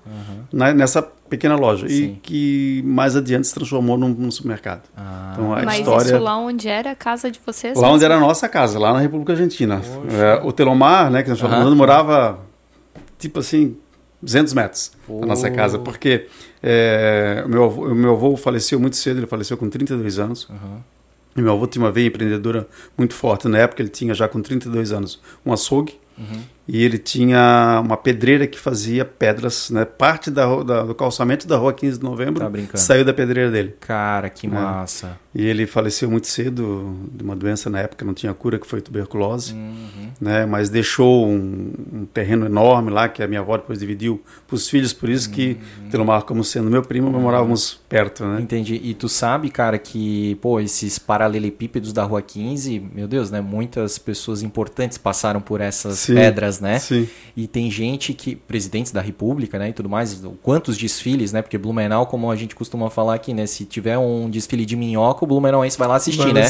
né, 0.52 0.72
nessa 0.74 1.02
pequena 1.02 1.56
loja 1.56 1.88
Sim. 1.88 1.94
e 1.94 2.08
que 2.22 2.82
mais 2.84 3.14
adiante 3.14 3.46
se 3.46 3.54
transformou 3.54 3.96
num, 3.96 4.08
num 4.08 4.30
supermercado. 4.30 4.82
Ah. 4.96 5.30
Então 5.32 5.54
a 5.54 5.62
Mas 5.62 5.78
história 5.78 6.04
isso 6.04 6.18
lá 6.18 6.38
onde 6.38 6.68
era 6.68 6.90
a 6.92 6.94
casa 6.94 7.30
de 7.30 7.40
vocês? 7.44 7.78
Lá 7.78 7.90
onde 7.90 8.04
era 8.04 8.16
a 8.16 8.20
nossa 8.20 8.48
casa, 8.48 8.78
lá 8.78 8.92
na 8.92 9.00
República 9.00 9.32
Argentina. 9.32 9.80
É, 10.10 10.46
o 10.46 10.52
Telomar, 10.52 11.10
né, 11.10 11.22
que 11.22 11.28
nós 11.28 11.38
falamos, 11.38 11.72
morava 11.74 12.40
tipo 13.18 13.40
assim 13.40 13.76
200 14.22 14.54
metros 14.54 14.92
da 15.08 15.26
nossa 15.26 15.50
casa, 15.50 15.78
porque 15.78 16.26
é, 16.62 17.42
o, 17.44 17.48
meu 17.48 17.64
avô, 17.64 17.94
meu 17.94 18.12
avô 18.12 18.36
faleceu 18.36 18.78
muito 18.78 18.96
cedo, 18.96 19.18
ele 19.18 19.26
faleceu 19.26 19.56
com 19.56 19.68
32 19.68 20.18
anos. 20.18 20.48
Uhum. 20.48 20.80
E 21.36 21.42
meu 21.42 21.52
avô 21.52 21.66
tinha 21.66 21.84
uma 21.84 21.92
veia 21.92 22.08
empreendedora 22.08 22.66
muito 22.96 23.14
forte. 23.14 23.48
Na 23.48 23.58
época 23.58 23.82
ele 23.82 23.90
tinha 23.90 24.12
já 24.14 24.26
com 24.28 24.40
32 24.42 24.92
anos 24.92 25.20
um 25.44 25.52
açougue. 25.52 25.98
Uhum 26.18 26.57
e 26.68 26.84
ele 26.84 26.98
tinha 26.98 27.80
uma 27.82 27.96
pedreira 27.96 28.46
que 28.46 28.58
fazia 28.58 29.02
pedras, 29.02 29.70
né? 29.70 29.86
Parte 29.86 30.30
da, 30.30 30.44
da, 30.62 30.82
do 30.82 30.94
calçamento 30.94 31.48
da 31.48 31.56
rua 31.56 31.72
15 31.72 31.98
de 31.98 32.04
novembro 32.04 32.44
tá 32.70 32.76
saiu 32.76 33.06
da 33.06 33.14
pedreira 33.14 33.50
dele. 33.50 33.74
Cara, 33.80 34.28
que 34.28 34.46
é. 34.46 34.50
massa. 34.50 35.18
E 35.34 35.46
ele 35.46 35.66
faleceu 35.66 36.10
muito 36.10 36.26
cedo 36.26 36.94
de 37.12 37.22
uma 37.22 37.36
doença 37.36 37.70
na 37.70 37.78
época, 37.80 38.04
não 38.04 38.12
tinha 38.12 38.34
cura, 38.34 38.58
que 38.58 38.66
foi 38.66 38.80
tuberculose, 38.80 39.54
uhum. 39.54 40.10
né? 40.20 40.44
Mas 40.44 40.68
deixou 40.68 41.28
um, 41.28 41.72
um, 41.92 42.04
terreno 42.06 42.44
enorme 42.44 42.90
lá, 42.90 43.08
que 43.08 43.22
a 43.22 43.26
minha 43.26 43.40
avó 43.40 43.56
depois 43.56 43.78
dividiu 43.78 44.22
para 44.46 44.56
os 44.56 44.68
filhos, 44.68 44.92
por 44.92 45.08
isso 45.08 45.28
uhum. 45.28 45.34
que, 45.34 45.56
Telomar, 45.90 46.22
como 46.22 46.42
sendo 46.44 46.70
meu 46.70 46.82
primo, 46.82 47.08
uhum. 47.08 47.20
morávamos 47.20 47.80
perto, 47.88 48.26
né? 48.26 48.40
Entendi. 48.40 48.80
E 48.82 48.94
tu 48.94 49.08
sabe, 49.08 49.48
cara, 49.48 49.78
que, 49.78 50.34
pô, 50.42 50.60
esses 50.60 50.98
paralelepípedos 50.98 51.92
da 51.92 52.04
rua 52.04 52.20
15, 52.20 52.82
meu 52.92 53.06
Deus, 53.06 53.30
né? 53.30 53.40
Muitas 53.40 53.96
pessoas 53.96 54.42
importantes 54.42 54.98
passaram 54.98 55.40
por 55.40 55.60
essas 55.60 56.00
Sim. 56.00 56.14
pedras, 56.14 56.57
né? 56.60 56.78
Sim. 56.78 57.08
E 57.36 57.46
tem 57.46 57.70
gente 57.70 58.12
que, 58.12 58.36
presidentes 58.36 58.92
da 58.92 59.00
república, 59.00 59.58
né, 59.58 59.70
e 59.70 59.72
tudo 59.72 59.88
mais, 59.88 60.22
quantos 60.42 60.76
desfiles, 60.76 61.32
né? 61.32 61.42
Porque 61.42 61.56
Blumenau, 61.58 62.06
como 62.06 62.30
a 62.30 62.36
gente 62.36 62.54
costuma 62.54 62.90
falar 62.90 63.14
aqui, 63.14 63.32
né? 63.32 63.46
Se 63.46 63.64
tiver 63.64 63.98
um 63.98 64.28
desfile 64.28 64.64
de 64.64 64.76
minhoca, 64.76 65.24
o 65.24 65.28
Blumenauense 65.28 65.78
vai 65.78 65.88
lá 65.88 65.96
assistir, 65.96 66.32
né? 66.32 66.42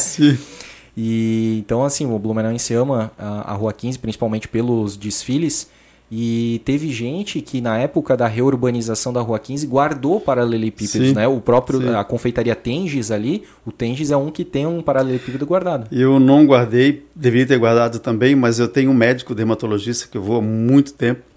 E 0.97 1.59
então, 1.61 1.85
assim, 1.85 2.07
o 2.07 2.19
Blumenauense 2.19 2.75
ama 2.75 3.13
a, 3.17 3.53
a 3.53 3.55
Rua 3.55 3.73
15, 3.73 3.99
principalmente 4.01 4.49
pelos 4.49 4.97
desfiles. 4.97 5.69
E 6.11 6.63
teve 6.65 6.91
gente 6.91 7.41
que 7.41 7.61
na 7.61 7.79
época 7.79 8.17
da 8.17 8.27
reurbanização 8.27 9.13
da 9.13 9.21
Rua 9.21 9.39
15 9.39 9.67
guardou 9.67 10.21
paralelepípedos, 10.21 11.13
né? 11.13 11.29
O 11.29 11.41
próprio 11.41 11.83
sim. 11.83 11.95
a 11.95 12.03
confeitaria 12.03 12.55
Tenges 12.55 13.11
ali, 13.11 13.45
o 13.67 13.71
Tenges 13.71 14.11
é 14.11 14.17
um 14.17 14.31
que 14.31 14.45
tem 14.45 14.67
um 14.67 14.81
paralelepípedo 14.81 15.45
guardado. 15.45 15.87
Eu 15.93 16.19
não 16.19 16.47
guardei, 16.47 17.05
deveria 17.15 17.47
ter 17.47 17.59
guardado 17.59 17.99
também, 17.99 18.35
mas 18.35 18.59
eu 18.59 18.69
tenho 18.69 18.91
um 18.91 18.95
médico 18.95 19.35
dermatologista 19.35 20.09
que 20.11 20.17
eu 20.17 20.23
vou 20.23 20.39
há 20.39 20.43
muito 20.43 20.95
tempo 20.95 21.28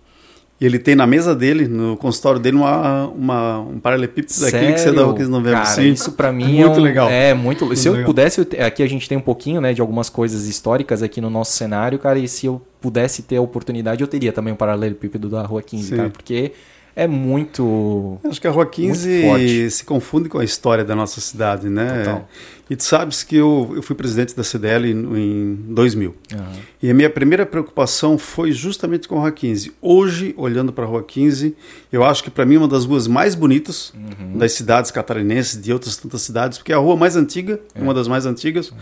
e 0.62 0.66
ele 0.66 0.78
tem 0.78 0.94
na 0.94 1.08
mesa 1.08 1.36
dele, 1.36 1.68
no 1.68 1.98
consultório 1.98 2.40
dele, 2.40 2.58
uma, 2.58 3.08
uma, 3.08 3.60
um 3.62 3.80
paralelepípedo 3.80 4.42
daquele 4.42 4.74
que 4.74 4.80
você 4.80 4.92
dá 4.92 5.08
o 5.08 5.14
15 5.14 5.26
de 5.26 5.32
novembro. 5.32 5.60
Cara, 5.60 5.66
Sim. 5.66 5.92
isso 5.92 6.12
para 6.12 6.32
mim 6.32 6.60
é 6.60 6.66
muito 6.66 6.78
é 6.78 6.80
um, 6.80 6.84
legal. 6.84 7.10
É 7.10 7.34
muito. 7.34 7.66
muito 7.66 7.80
se 7.80 7.90
eu 7.90 7.94
legal. 7.94 8.06
pudesse, 8.06 8.42
aqui 8.64 8.84
a 8.84 8.88
gente 8.88 9.10
tem 9.10 9.18
um 9.18 9.22
pouquinho, 9.22 9.60
né, 9.60 9.74
de 9.74 9.82
algumas 9.82 10.08
coisas 10.08 10.48
históricas 10.48 11.02
aqui 11.02 11.20
no 11.20 11.32
nosso 11.32 11.54
cenário, 11.54 11.98
cara, 11.98 12.20
e 12.20 12.28
se 12.28 12.46
eu 12.46 12.62
pudesse 12.80 13.24
ter 13.24 13.38
a 13.38 13.42
oportunidade, 13.42 14.02
eu 14.02 14.08
teria 14.08 14.32
também 14.32 14.54
um 14.54 14.56
paralelepípedo 14.56 15.30
da 15.30 15.42
Rua 15.42 15.64
15, 15.64 15.84
Sim. 15.84 15.96
cara, 15.96 16.10
porque 16.12 16.52
é 16.96 17.08
muito. 17.08 18.20
Acho 18.24 18.42
que 18.42 18.48
a 18.48 18.52
Rua 18.52 18.66
15 18.66 19.72
se 19.72 19.84
confunde 19.84 20.28
com 20.28 20.40
a 20.40 20.44
história 20.44 20.84
da 20.84 20.96
nossa 20.96 21.22
cidade, 21.22 21.70
né? 21.70 22.00
Total. 22.00 22.30
E 22.70 22.76
tu 22.76 22.84
sabes 22.84 23.24
que 23.24 23.36
eu, 23.36 23.74
eu 23.76 23.82
fui 23.82 23.96
presidente 23.96 24.36
da 24.36 24.44
CDL 24.44 24.90
em, 24.90 25.56
2000. 25.70 26.10
Uhum. 26.10 26.40
E 26.82 26.90
a 26.90 26.94
minha 26.94 27.10
primeira 27.10 27.46
preocupação 27.46 28.18
foi 28.18 28.52
justamente 28.52 29.08
com 29.08 29.18
a 29.18 29.20
Rua 29.20 29.32
15. 29.32 29.74
Hoje, 29.82 30.34
olhando 30.38 30.72
para 30.72 30.86
a 30.86 30.88
Rua 30.88 31.04
15, 31.04 31.56
eu 31.92 32.04
acho 32.04 32.24
que 32.24 32.30
para 32.30 32.46
mim 32.46 32.56
é 32.56 32.58
uma 32.60 32.68
das 32.68 32.86
ruas 32.86 33.08
mais 33.08 33.36
bonitas 33.36 33.94
uhum. 33.94 34.38
das 34.38 34.54
cidades 34.54 34.90
catarinenses, 34.92 35.62
de 35.62 35.74
outras 35.74 35.98
tantas 35.98 36.22
cidades, 36.22 36.58
porque 36.58 36.72
é 36.72 36.76
a 36.76 36.80
rua 36.80 36.96
mais 36.96 37.16
antiga, 37.16 37.60
é. 37.76 37.82
uma 37.82 37.94
das 37.94 38.08
mais 38.08 38.26
antigas. 38.26 38.72
Uhum. 38.72 38.78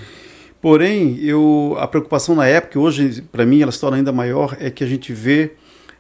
Porém, 0.61 1.17
eu, 1.21 1.75
a 1.79 1.87
preocupação 1.87 2.35
na 2.35 2.45
época, 2.45 2.79
hoje 2.79 3.23
para 3.31 3.45
mim 3.45 3.61
ela 3.61 3.71
se 3.71 3.79
torna 3.79 3.97
ainda 3.97 4.11
maior, 4.11 4.57
é 4.59 4.69
que 4.69 4.83
a 4.83 4.87
gente 4.87 5.13
vê 5.13 5.53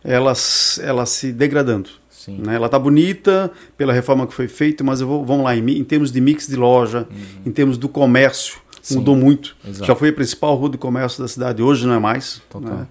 ela, 0.03 0.33
ela 0.81 1.05
se 1.05 1.31
degradando. 1.31 1.89
Né? 2.37 2.55
Ela 2.55 2.65
está 2.65 2.77
bonita 2.77 3.51
pela 3.77 3.93
reforma 3.93 4.27
que 4.27 4.33
foi 4.33 4.47
feita, 4.47 4.83
mas 4.83 5.01
vou, 5.01 5.25
vamos 5.25 5.43
lá, 5.43 5.55
em, 5.55 5.69
em, 5.69 5.83
termos 5.83 6.11
de 6.11 6.21
mix 6.21 6.47
de 6.47 6.55
loja, 6.55 7.07
uhum. 7.09 7.41
em 7.47 7.51
termos 7.51 7.77
do 7.77 7.89
comércio, 7.89 8.59
Sim. 8.81 8.97
mudou 8.97 9.15
muito. 9.15 9.55
Exato. 9.67 9.85
Já 9.85 9.95
foi 9.95 10.09
a 10.09 10.13
principal 10.13 10.55
rua 10.55 10.69
de 10.69 10.77
comércio 10.77 11.21
da 11.21 11.27
cidade, 11.27 11.61
hoje 11.61 11.85
não 11.85 11.93
é 11.93 11.99
mais. 11.99 12.41
Né? 12.61 12.87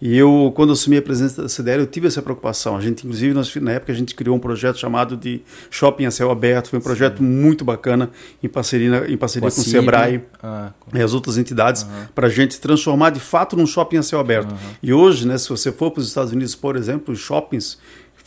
E 0.00 0.16
eu, 0.16 0.52
quando 0.54 0.72
assumi 0.72 0.96
a 0.96 1.02
presença 1.02 1.42
da 1.42 1.48
CDL, 1.48 1.82
eu 1.82 1.86
tive 1.86 2.06
essa 2.06 2.22
preocupação. 2.22 2.76
A 2.76 2.80
gente, 2.80 3.04
inclusive, 3.04 3.34
nós, 3.34 3.52
na 3.56 3.72
época, 3.72 3.92
a 3.92 3.94
gente 3.94 4.14
criou 4.14 4.36
um 4.36 4.38
projeto 4.38 4.78
chamado 4.78 5.16
de 5.16 5.42
Shopping 5.70 6.06
a 6.06 6.10
Céu 6.12 6.30
Aberto. 6.30 6.68
Foi 6.68 6.78
um 6.78 6.82
projeto 6.82 7.18
Sim. 7.18 7.24
muito 7.24 7.64
bacana, 7.64 8.08
em 8.40 8.48
parceria, 8.48 9.06
em 9.08 9.16
parceria 9.16 9.48
com, 9.48 9.54
com 9.56 9.60
o 9.60 9.64
Sebrae 9.64 10.22
ah, 10.40 10.70
com... 10.78 10.96
e 10.96 11.02
as 11.02 11.14
outras 11.14 11.36
entidades, 11.36 11.82
uhum. 11.82 12.06
para 12.14 12.28
a 12.28 12.30
gente 12.30 12.60
transformar, 12.60 13.10
de 13.10 13.18
fato, 13.18 13.56
num 13.56 13.66
shopping 13.66 13.96
a 13.96 14.02
céu 14.02 14.20
aberto. 14.20 14.52
Uhum. 14.52 14.58
E 14.80 14.92
hoje, 14.92 15.26
né, 15.26 15.36
se 15.36 15.48
você 15.48 15.72
for 15.72 15.90
para 15.90 16.00
os 16.00 16.06
Estados 16.06 16.32
Unidos, 16.32 16.54
por 16.54 16.76
exemplo, 16.76 17.12
os 17.12 17.18
shoppings 17.18 17.76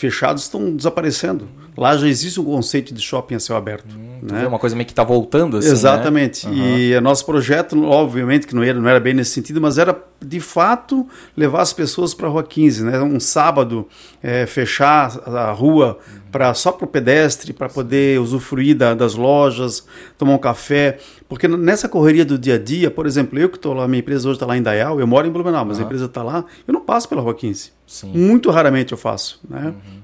fechados 0.01 0.43
estão 0.43 0.75
desaparecendo. 0.75 1.47
Lá 1.77 1.95
já 1.95 2.07
existe 2.07 2.39
um 2.39 2.43
conceito 2.43 2.93
de 2.93 3.01
shopping 3.01 3.35
a 3.35 3.39
céu 3.39 3.55
aberto. 3.55 3.95
Hum, 3.95 4.19
né? 4.23 4.45
Uma 4.45 4.59
coisa 4.59 4.75
meio 4.75 4.85
que 4.85 4.91
está 4.91 5.03
voltando 5.03 5.57
assim. 5.57 5.69
Exatamente. 5.69 6.47
Né? 6.47 6.53
Uhum. 6.53 6.77
E 6.77 6.95
o 6.95 7.01
nosso 7.01 7.25
projeto, 7.25 7.81
obviamente, 7.85 8.45
que 8.45 8.53
não 8.53 8.63
era, 8.63 8.79
não 8.79 8.89
era 8.89 8.99
bem 8.99 9.13
nesse 9.13 9.31
sentido, 9.31 9.61
mas 9.61 9.77
era 9.77 9.97
de 10.19 10.39
fato 10.39 11.07
levar 11.37 11.61
as 11.61 11.71
pessoas 11.71 12.13
para 12.13 12.27
a 12.27 12.29
Rua 12.29 12.43
15. 12.43 12.83
Né? 12.83 12.99
Um 12.99 13.19
sábado, 13.19 13.87
é, 14.21 14.45
fechar 14.45 15.17
a 15.27 15.51
rua. 15.51 15.97
Para 16.31 16.53
só 16.53 16.71
para 16.71 16.85
o 16.85 16.87
pedestre, 16.87 17.51
para 17.51 17.67
poder 17.67 18.19
usufruir 18.19 18.75
da, 18.75 18.93
das 18.93 19.15
lojas, 19.15 19.85
tomar 20.17 20.33
um 20.33 20.37
café. 20.37 20.97
Porque 21.27 21.47
nessa 21.47 21.89
correria 21.89 22.25
do 22.25 22.37
dia 22.37 22.55
a 22.55 22.57
dia, 22.57 22.89
por 22.89 23.05
exemplo, 23.05 23.37
eu 23.37 23.49
que 23.49 23.57
estou 23.57 23.73
lá, 23.73 23.87
minha 23.87 23.99
empresa 23.99 24.27
hoje 24.27 24.37
está 24.37 24.45
lá 24.45 24.57
em 24.57 24.63
Dayal, 24.63 24.99
eu 24.99 25.07
moro 25.07 25.27
em 25.27 25.31
Blumenau, 25.31 25.65
mas 25.65 25.77
uhum. 25.77 25.83
a 25.83 25.85
empresa 25.85 26.05
está 26.05 26.23
lá, 26.23 26.45
eu 26.67 26.73
não 26.73 26.81
passo 26.81 27.09
pela 27.09 27.21
Rua 27.21 27.33
15. 27.33 27.71
Sim. 27.85 28.11
Muito 28.13 28.49
raramente 28.49 28.93
eu 28.93 28.97
faço. 28.97 29.39
Né? 29.47 29.65
Uhum. 29.65 30.00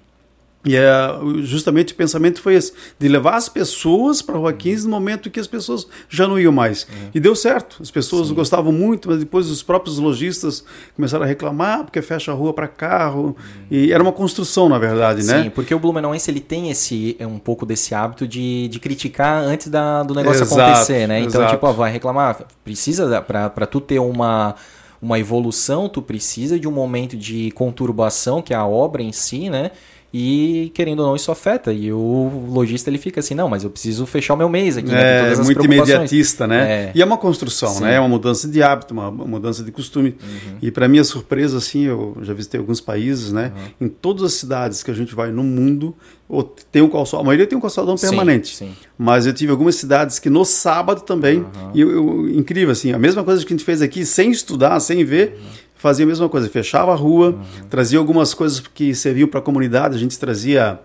E 0.68 0.76
é, 0.76 0.86
justamente 1.44 1.94
o 1.94 1.96
pensamento 1.96 2.42
foi 2.42 2.56
esse, 2.56 2.74
de 3.00 3.08
levar 3.08 3.36
as 3.36 3.48
pessoas 3.48 4.22
para 4.22 4.36
a 4.36 4.38
Rua 4.38 4.52
15 4.52 4.84
no 4.84 4.92
momento 4.92 5.32
que 5.32 5.40
as 5.40 5.48
pessoas 5.48 5.88
já 6.10 6.28
não 6.28 6.38
iam 6.38 6.52
mais. 6.52 6.84
Uhum. 6.84 7.10
E 7.16 7.20
deu 7.22 7.34
certo, 7.36 7.82
as 7.82 7.90
pessoas 7.90 8.28
Sim. 8.28 8.34
gostavam 8.34 8.74
muito, 8.74 9.08
mas 9.08 9.20
depois 9.20 9.50
os 9.50 9.64
próprios 9.64 9.98
lojistas 9.98 10.66
começaram 10.94 11.24
a 11.24 11.28
reclamar 11.28 11.86
porque 11.86 12.02
fecha 12.02 12.34
a 12.34 12.36
rua 12.36 12.52
para 12.52 12.68
carro. 12.68 13.28
Uhum. 13.28 13.36
E 13.72 13.94
era 13.94 14.04
uma 14.04 14.12
construção, 14.12 14.68
na 14.68 14.78
verdade, 14.78 15.24
Sim, 15.24 15.32
né? 15.32 15.44
Sim, 15.44 15.50
porque 15.52 15.74
o 15.74 15.80
Blumenauense 15.80 16.30
ele 16.30 16.42
tem 16.42 16.70
esse, 16.70 17.16
é 17.18 17.26
um 17.26 17.40
pouco 17.40 17.66
desse 17.66 17.96
hábito 17.96 18.28
de, 18.28 18.68
de 18.68 18.78
criticar 18.78 19.42
antes 19.42 19.70
da, 19.70 20.04
do 20.04 20.14
negócio 20.14 20.44
exato, 20.44 20.62
acontecer, 20.62 21.08
né? 21.08 21.20
Então, 21.20 21.42
exato. 21.42 21.54
tipo, 21.54 21.66
ó, 21.66 21.72
vai 21.72 21.90
reclamar, 21.90 22.46
precisa, 22.66 23.22
para 23.22 23.66
tu 23.66 23.80
ter 23.80 24.00
uma 24.00 24.56
uma 25.02 25.20
evolução, 25.20 25.88
tu 25.88 26.02
precisa 26.02 26.60
de 26.60 26.68
um 26.68 26.72
momento 26.72 27.16
de 27.16 27.52
conturbação, 27.52 28.42
que 28.42 28.54
é 28.54 28.58
a 28.58 28.66
obra 28.66 29.04
em 29.04 29.12
si, 29.12 29.50
né? 29.50 29.72
E 30.20 30.72
querendo 30.74 31.02
ou 31.02 31.10
não, 31.10 31.16
isso 31.16 31.32
afeta. 31.32 31.72
E 31.72 31.94
o 31.94 32.48
lojista 32.50 32.90
ele 32.90 32.98
fica 32.98 33.20
assim: 33.20 33.36
não, 33.36 33.48
mas 33.48 33.64
eu 33.64 33.70
preciso 33.70 34.04
fechar 34.08 34.34
o 34.34 34.38
meu 34.38 34.50
mês 34.50 34.76
aqui. 34.76 34.90
Né, 34.90 35.32
é, 35.32 35.36
né, 35.36 35.44
muito 35.44 35.64
imediatista, 35.64 36.48
né? 36.48 36.72
É. 36.72 36.92
E 36.96 37.04
é 37.04 37.06
uma 37.06 37.18
construção, 37.18 37.70
Sim. 37.70 37.84
né? 37.84 37.94
É 37.94 38.00
uma 38.00 38.10
mudança 38.10 38.48
de 38.48 38.64
hábito, 38.64 38.96
uma, 38.96 39.12
mudança 39.12 39.64
de 39.64 39.72
costume. 39.72 40.16
Uhum. 40.20 40.58
E 40.60 40.72
para 40.72 40.88
minha 40.88 41.04
surpresa, 41.04 41.60
assim, 41.60 41.84
eu 41.84 42.18
já 42.24 42.34
visitei 42.34 42.60
alguns 42.60 42.82
países, 42.82 43.32
né? 43.32 43.54
Uhum. 43.56 43.88
Em 43.88 43.90
todas 43.90 44.24
as 44.24 44.34
cidades 44.34 44.82
que 44.82 44.90
a 44.90 44.94
gente 44.96 45.14
vai 45.14 45.30
no 45.30 45.44
mundo, 45.44 45.96
tem 46.72 46.82
um 46.82 46.90
calçadão, 46.90 47.22
a 47.22 47.24
maioria 47.24 47.46
tem 47.46 47.56
um 47.56 47.62
calçadão 47.62 47.96
permanente. 47.96 48.56
Sim, 48.56 48.70
sim. 48.70 48.76
Mas 48.98 49.28
eu 49.28 49.34
tive 49.34 49.52
algumas 49.52 49.76
cidades 49.76 50.18
que 50.18 50.32
no 50.32 50.44
sábado 50.44 51.02
também, 51.02 51.42
uhum. 51.42 51.72
e 51.76 51.82
eu, 51.82 51.92
eu, 51.92 52.30
incrível 52.30 52.72
assim, 52.72 52.92
a 52.92 52.98
mesma 52.98 53.24
coisa 53.24 53.46
que 53.46 53.54
a 53.54 53.56
gente 53.56 53.66
fez 53.66 53.84
aqui, 53.84 54.04
sem 54.04 54.32
estudar, 54.32 54.80
sem 54.80 55.06
ver, 55.06 55.38
uhum 55.38 55.67
fazia 55.78 56.06
a 56.06 56.08
mesma 56.08 56.28
coisa, 56.28 56.50
fechava 56.50 56.92
a 56.92 56.96
rua, 56.96 57.30
uhum. 57.30 57.68
trazia 57.70 58.00
algumas 58.00 58.34
coisas 58.34 58.60
que 58.60 58.94
serviam 58.94 59.28
para 59.28 59.40
a 59.40 59.44
comunidade, 59.44 59.96
a 59.96 60.00
gente 60.00 60.18
trazia 60.18 60.80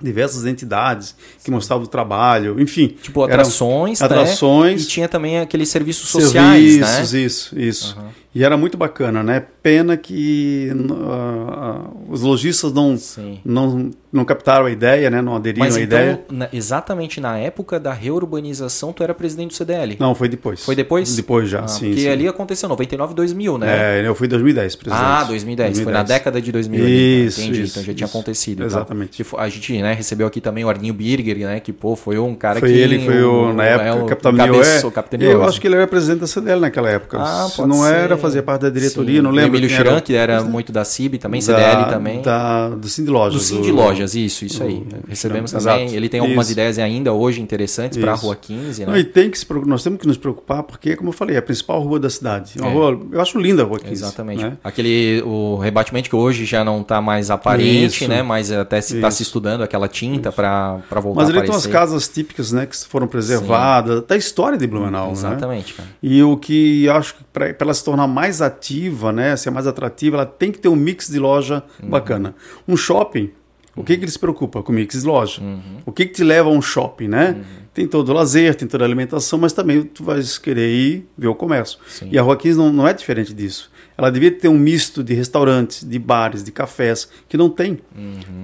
diversas 0.00 0.46
entidades 0.46 1.14
que 1.44 1.50
mostravam 1.50 1.84
o 1.84 1.88
trabalho, 1.88 2.60
enfim. 2.60 2.96
Tipo 3.02 3.24
atrações, 3.24 4.00
atrações. 4.00 4.82
Né? 4.82 4.86
E 4.86 4.88
tinha 4.88 5.08
também 5.08 5.40
aqueles 5.40 5.68
serviços 5.68 6.08
sociais, 6.08 6.72
serviços, 6.74 7.12
né? 7.12 7.20
Isso, 7.20 7.58
isso. 7.58 7.98
Uhum. 7.98 8.08
E 8.34 8.44
era 8.44 8.56
muito 8.56 8.76
bacana, 8.76 9.22
né? 9.22 9.42
Pena 9.62 9.96
que 9.96 10.70
uh, 10.72 12.12
os 12.12 12.20
lojistas 12.20 12.72
não, 12.72 12.96
não, 13.44 13.90
não 14.12 14.24
captaram 14.24 14.66
a 14.66 14.70
ideia, 14.70 15.10
né? 15.10 15.22
Não 15.22 15.34
aderiram 15.34 15.64
Mas 15.64 15.76
à 15.76 15.80
então, 15.80 15.98
ideia. 15.98 16.24
Na, 16.30 16.48
exatamente 16.52 17.20
na 17.20 17.38
época 17.38 17.80
da 17.80 17.92
reurbanização, 17.92 18.92
tu 18.92 19.02
era 19.02 19.14
presidente 19.14 19.50
do 19.50 19.54
CDL? 19.54 19.96
Não, 19.98 20.14
foi 20.14 20.28
depois. 20.28 20.62
Foi 20.62 20.76
depois? 20.76 21.16
Depois 21.16 21.48
já, 21.48 21.60
ah, 21.60 21.68
sim. 21.68 21.88
Porque 21.88 22.02
sim. 22.02 22.08
ali 22.08 22.28
aconteceu 22.28 22.68
99 22.68 23.14
2000, 23.14 23.58
né? 23.58 24.00
É, 24.00 24.06
eu 24.06 24.14
fui 24.14 24.26
em 24.26 24.30
2010, 24.30 24.76
presidente. 24.76 25.02
Ah, 25.02 25.24
2010. 25.24 25.70
2010. 25.70 25.84
Foi 25.84 25.92
na 25.92 26.02
década 26.02 26.40
de 26.40 26.52
2000. 26.52 26.78
Isso, 26.78 27.40
ali, 27.40 27.48
Entendi, 27.48 27.62
isso, 27.62 27.72
então 27.72 27.82
já 27.82 27.92
isso. 27.92 27.96
tinha 27.96 28.06
acontecido. 28.06 28.62
Exatamente. 28.62 29.22
Então. 29.22 29.40
A 29.40 29.48
gente 29.48 29.80
né, 29.80 29.94
recebeu 29.94 30.26
aqui 30.26 30.40
também 30.40 30.64
o 30.64 30.68
Arninho 30.68 30.92
Birger, 30.92 31.38
né? 31.38 31.60
Que, 31.60 31.72
pô, 31.72 31.96
foi 31.96 32.18
um 32.18 32.34
cara 32.34 32.60
foi 32.60 32.72
que... 32.72 32.78
ele, 32.78 33.04
foi 33.04 33.22
o, 33.22 33.54
na 33.54 33.64
época, 33.64 33.88
é, 33.88 33.92
o, 33.94 34.90
capitão 34.90 35.20
Eu 35.20 35.44
acho 35.44 35.58
que 35.60 35.66
ele 35.66 35.76
era 35.76 35.86
presidente 35.86 36.20
da 36.20 36.26
CDL 36.26 36.60
naquela 36.60 36.90
época. 36.90 37.18
Ah, 37.20 37.48
Se 37.48 37.62
não 37.62 37.82
ser. 37.82 37.94
era, 37.94 38.17
fazia 38.18 38.42
parte 38.42 38.62
da 38.62 38.70
diretoria, 38.70 39.16
Sim. 39.16 39.22
não 39.22 39.30
lembro. 39.30 39.52
O 39.52 39.56
Emílio 39.56 39.68
Chiran, 39.74 40.00
que 40.00 40.14
era 40.14 40.42
muito 40.42 40.72
da 40.72 40.84
CIB 40.84 41.18
também, 41.18 41.40
da, 41.40 41.46
CDL 41.46 41.84
também. 41.90 42.22
Da, 42.22 42.68
do 42.70 42.88
Cindy 42.88 43.10
Lojas. 43.10 43.34
Do 43.34 43.40
Cindy 43.44 43.72
Lojas, 43.72 44.14
isso, 44.14 44.44
isso 44.44 44.62
aí. 44.62 44.86
Recebemos 45.08 45.52
Exato. 45.52 45.78
também. 45.78 45.94
Ele 45.94 46.08
tem 46.08 46.20
algumas 46.20 46.46
Isso. 46.46 46.52
ideias 46.52 46.78
ainda 46.78 47.12
hoje 47.12 47.40
interessantes 47.40 47.98
para 47.98 48.12
a 48.12 48.14
Rua 48.14 48.36
15, 48.36 48.84
né? 48.84 48.92
Não, 48.92 48.98
e 48.98 49.04
tem 49.04 49.30
que 49.30 49.38
se, 49.38 49.46
nós 49.66 49.82
temos 49.82 50.00
que 50.00 50.06
nos 50.06 50.16
preocupar, 50.16 50.62
porque, 50.62 50.96
como 50.96 51.08
eu 51.10 51.12
falei, 51.12 51.36
é 51.36 51.38
a 51.38 51.42
principal 51.42 51.80
rua 51.82 51.98
da 52.00 52.10
cidade. 52.10 52.54
Uma 52.58 52.68
É. 52.68 52.72
rua, 52.72 53.00
eu 53.12 53.20
acho 53.20 53.38
linda 53.38 53.62
a 53.62 53.66
Rua 53.66 53.78
15. 53.78 53.92
Exatamente. 53.92 54.42
né? 54.42 54.56
Aquele 54.62 55.22
o 55.24 55.56
rebatimento 55.56 56.08
que 56.08 56.16
hoje 56.16 56.44
já 56.44 56.64
não 56.64 56.80
está 56.80 57.00
mais 57.00 57.30
aparente, 57.30 58.02
Isso. 58.04 58.08
né? 58.08 58.22
Mas 58.22 58.50
até 58.50 58.80
se 58.80 58.96
está 58.96 59.08
Isso. 59.08 59.18
se 59.18 59.22
estudando 59.24 59.62
aquela 59.62 59.88
tinta 59.88 60.32
para 60.32 60.80
voltar 61.00 61.20
Mas 61.22 61.28
a 61.28 61.32
ali 61.32 61.42
tem 61.42 61.50
umas 61.50 61.66
casas 61.66 62.08
típicas, 62.08 62.52
né, 62.52 62.66
que 62.66 62.76
foram 62.86 63.06
preservadas, 63.06 64.02
da 64.06 64.16
história 64.16 64.58
de 64.58 64.66
Blumenau, 64.66 65.06
né? 65.08 65.12
Exatamente, 65.12 65.74
cara. 65.74 65.88
E 66.02 66.22
o 66.22 66.36
que 66.36 66.88
acho 66.88 67.14
que 67.14 67.24
para 67.32 67.54
ela 67.60 67.74
se 67.74 67.84
tornar 67.84 68.06
mais 68.08 68.42
ativa, 68.42 69.12
né, 69.12 69.36
ser 69.36 69.50
mais 69.50 69.66
atrativa, 69.66 70.16
ela 70.16 70.26
tem 70.26 70.50
que 70.50 70.58
ter 70.58 70.68
um 70.68 70.76
mix 70.76 71.08
de 71.08 71.18
loja 71.18 71.62
Uhum. 71.82 71.90
bacana. 71.90 72.34
Um 72.66 72.76
shopping, 72.76 73.30
o 73.76 73.84
que 73.84 73.96
que 73.96 74.04
ele 74.04 74.10
se 74.10 74.18
preocupa 74.18 74.62
com 74.62 74.72
o 74.72 74.74
mix 74.74 75.00
de 75.02 75.06
loja? 75.06 75.40
Uhum. 75.40 75.60
O 75.86 75.92
que 75.92 76.06
que 76.06 76.12
te 76.14 76.24
leva 76.24 76.48
a 76.48 76.52
um 76.52 76.60
shopping, 76.60 77.06
né? 77.08 77.36
Tem 77.72 77.86
todo 77.86 78.08
o 78.08 78.12
lazer, 78.12 78.56
tem 78.56 78.66
toda 78.66 78.82
a 78.84 78.86
alimentação, 78.86 79.38
mas 79.38 79.52
também 79.52 79.82
tu 79.84 80.02
vais 80.02 80.36
querer 80.36 80.68
ir 80.68 81.06
ver 81.16 81.28
o 81.28 81.34
comércio. 81.34 81.78
Sim. 81.86 82.08
E 82.10 82.18
a 82.18 82.22
Rua 82.22 82.36
15 82.36 82.58
não, 82.58 82.72
não 82.72 82.88
é 82.88 82.92
diferente 82.92 83.32
disso. 83.32 83.70
Ela 83.98 84.12
devia 84.12 84.30
ter 84.30 84.46
um 84.48 84.56
misto 84.56 85.02
de 85.02 85.12
restaurantes, 85.12 85.82
de 85.84 85.98
bares, 85.98 86.44
de 86.44 86.52
cafés, 86.52 87.08
que 87.28 87.36
não 87.36 87.50
tem. 87.50 87.80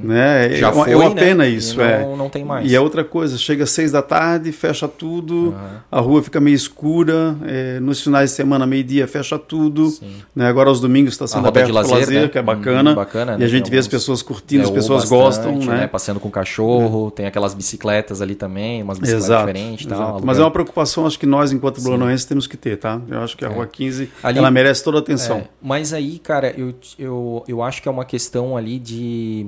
Né? 0.02 0.54
Já 0.56 0.68
é, 0.68 0.70
uma, 0.72 0.84
foi, 0.84 0.92
é 0.92 0.96
uma 0.96 1.10
né? 1.10 1.14
pena 1.14 1.46
isso. 1.46 1.76
não- 1.78 1.84
é. 1.84 2.16
não 2.16 2.28
tem 2.28 2.44
mais. 2.44 2.70
E 2.70 2.74
é 2.74 2.80
outra 2.80 3.04
coisa, 3.04 3.38
chega 3.38 3.64
às 3.64 3.70
seis 3.70 3.92
da 3.92 4.02
tarde, 4.02 4.50
fecha 4.52 4.88
tudo, 4.88 5.54
a 5.90 6.00
rua 6.00 6.22
fica 6.22 6.40
meio 6.40 6.56
escura, 6.56 7.36
é, 7.46 7.78
nos 7.80 8.02
finais 8.02 8.30
de 8.30 8.36
semana, 8.36 8.66
meio-dia, 8.66 9.06
fecha 9.06 9.38
tudo. 9.38 9.94
Né? 10.34 10.48
Agora 10.48 10.68
aos 10.68 10.80
domingos 10.80 11.14
está 11.14 11.26
sendo 11.26 11.46
aberto 11.46 11.66
para 11.72 11.82
lazer, 11.82 11.98
lazer, 11.98 12.22
né? 12.22 12.28
que 12.28 12.38
é 12.38 12.42
bacana. 12.42 12.90
Hum, 12.90 12.94
bacana, 12.96 13.34
e 13.34 13.38
né? 13.38 13.44
a 13.44 13.48
gente 13.48 13.70
vê 13.70 13.78
as 13.78 13.86
pessoas 13.88 14.22
curtindo, 14.22 14.62
as 14.62 14.68
É, 14.68 14.70
ou 14.70 14.74
pessoas 14.74 15.02
bastante, 15.08 15.56
gostam, 15.58 15.74
né? 15.76 15.86
Passeando 15.86 16.18
com 16.18 16.30
cachorro, 16.30 17.10
tem 17.12 17.26
aquelas 17.26 17.54
bicicletas 17.54 18.20
ali 18.20 18.34
também, 18.34 18.82
umas 18.82 18.98
bicicletas 18.98 19.26
Exato, 19.28 19.46
diferentes 19.46 19.86
tal. 19.86 19.94
exato. 19.96 20.10
aluguel. 20.10 20.26
Mas 20.26 20.38
é 20.38 20.42
uma 20.42 20.50
preocupação, 20.50 21.06
acho 21.06 21.18
que 21.18 21.26
nós, 21.26 21.52
enquanto 21.52 21.80
blumenauenses, 21.80 22.24
temos 22.26 22.46
que 22.48 22.56
ter, 22.56 22.76
tá? 22.76 23.00
Eu 23.08 23.20
acho 23.22 23.36
que 23.36 23.44
a 23.44 23.48
Rua 23.48 23.66
15, 23.66 24.10
Ali- 24.22 24.38
ela 24.38 24.50
merece 24.50 24.82
toda 24.82 24.98
a 24.98 25.00
atenção. 25.00 25.43
É, 25.44 25.48
mas 25.62 25.92
aí, 25.92 26.18
cara, 26.18 26.54
eu, 26.56 26.74
eu, 26.98 27.44
eu 27.46 27.62
acho 27.62 27.82
que 27.82 27.88
é 27.88 27.90
uma 27.90 28.04
questão 28.04 28.56
ali 28.56 28.78
de, 28.78 29.46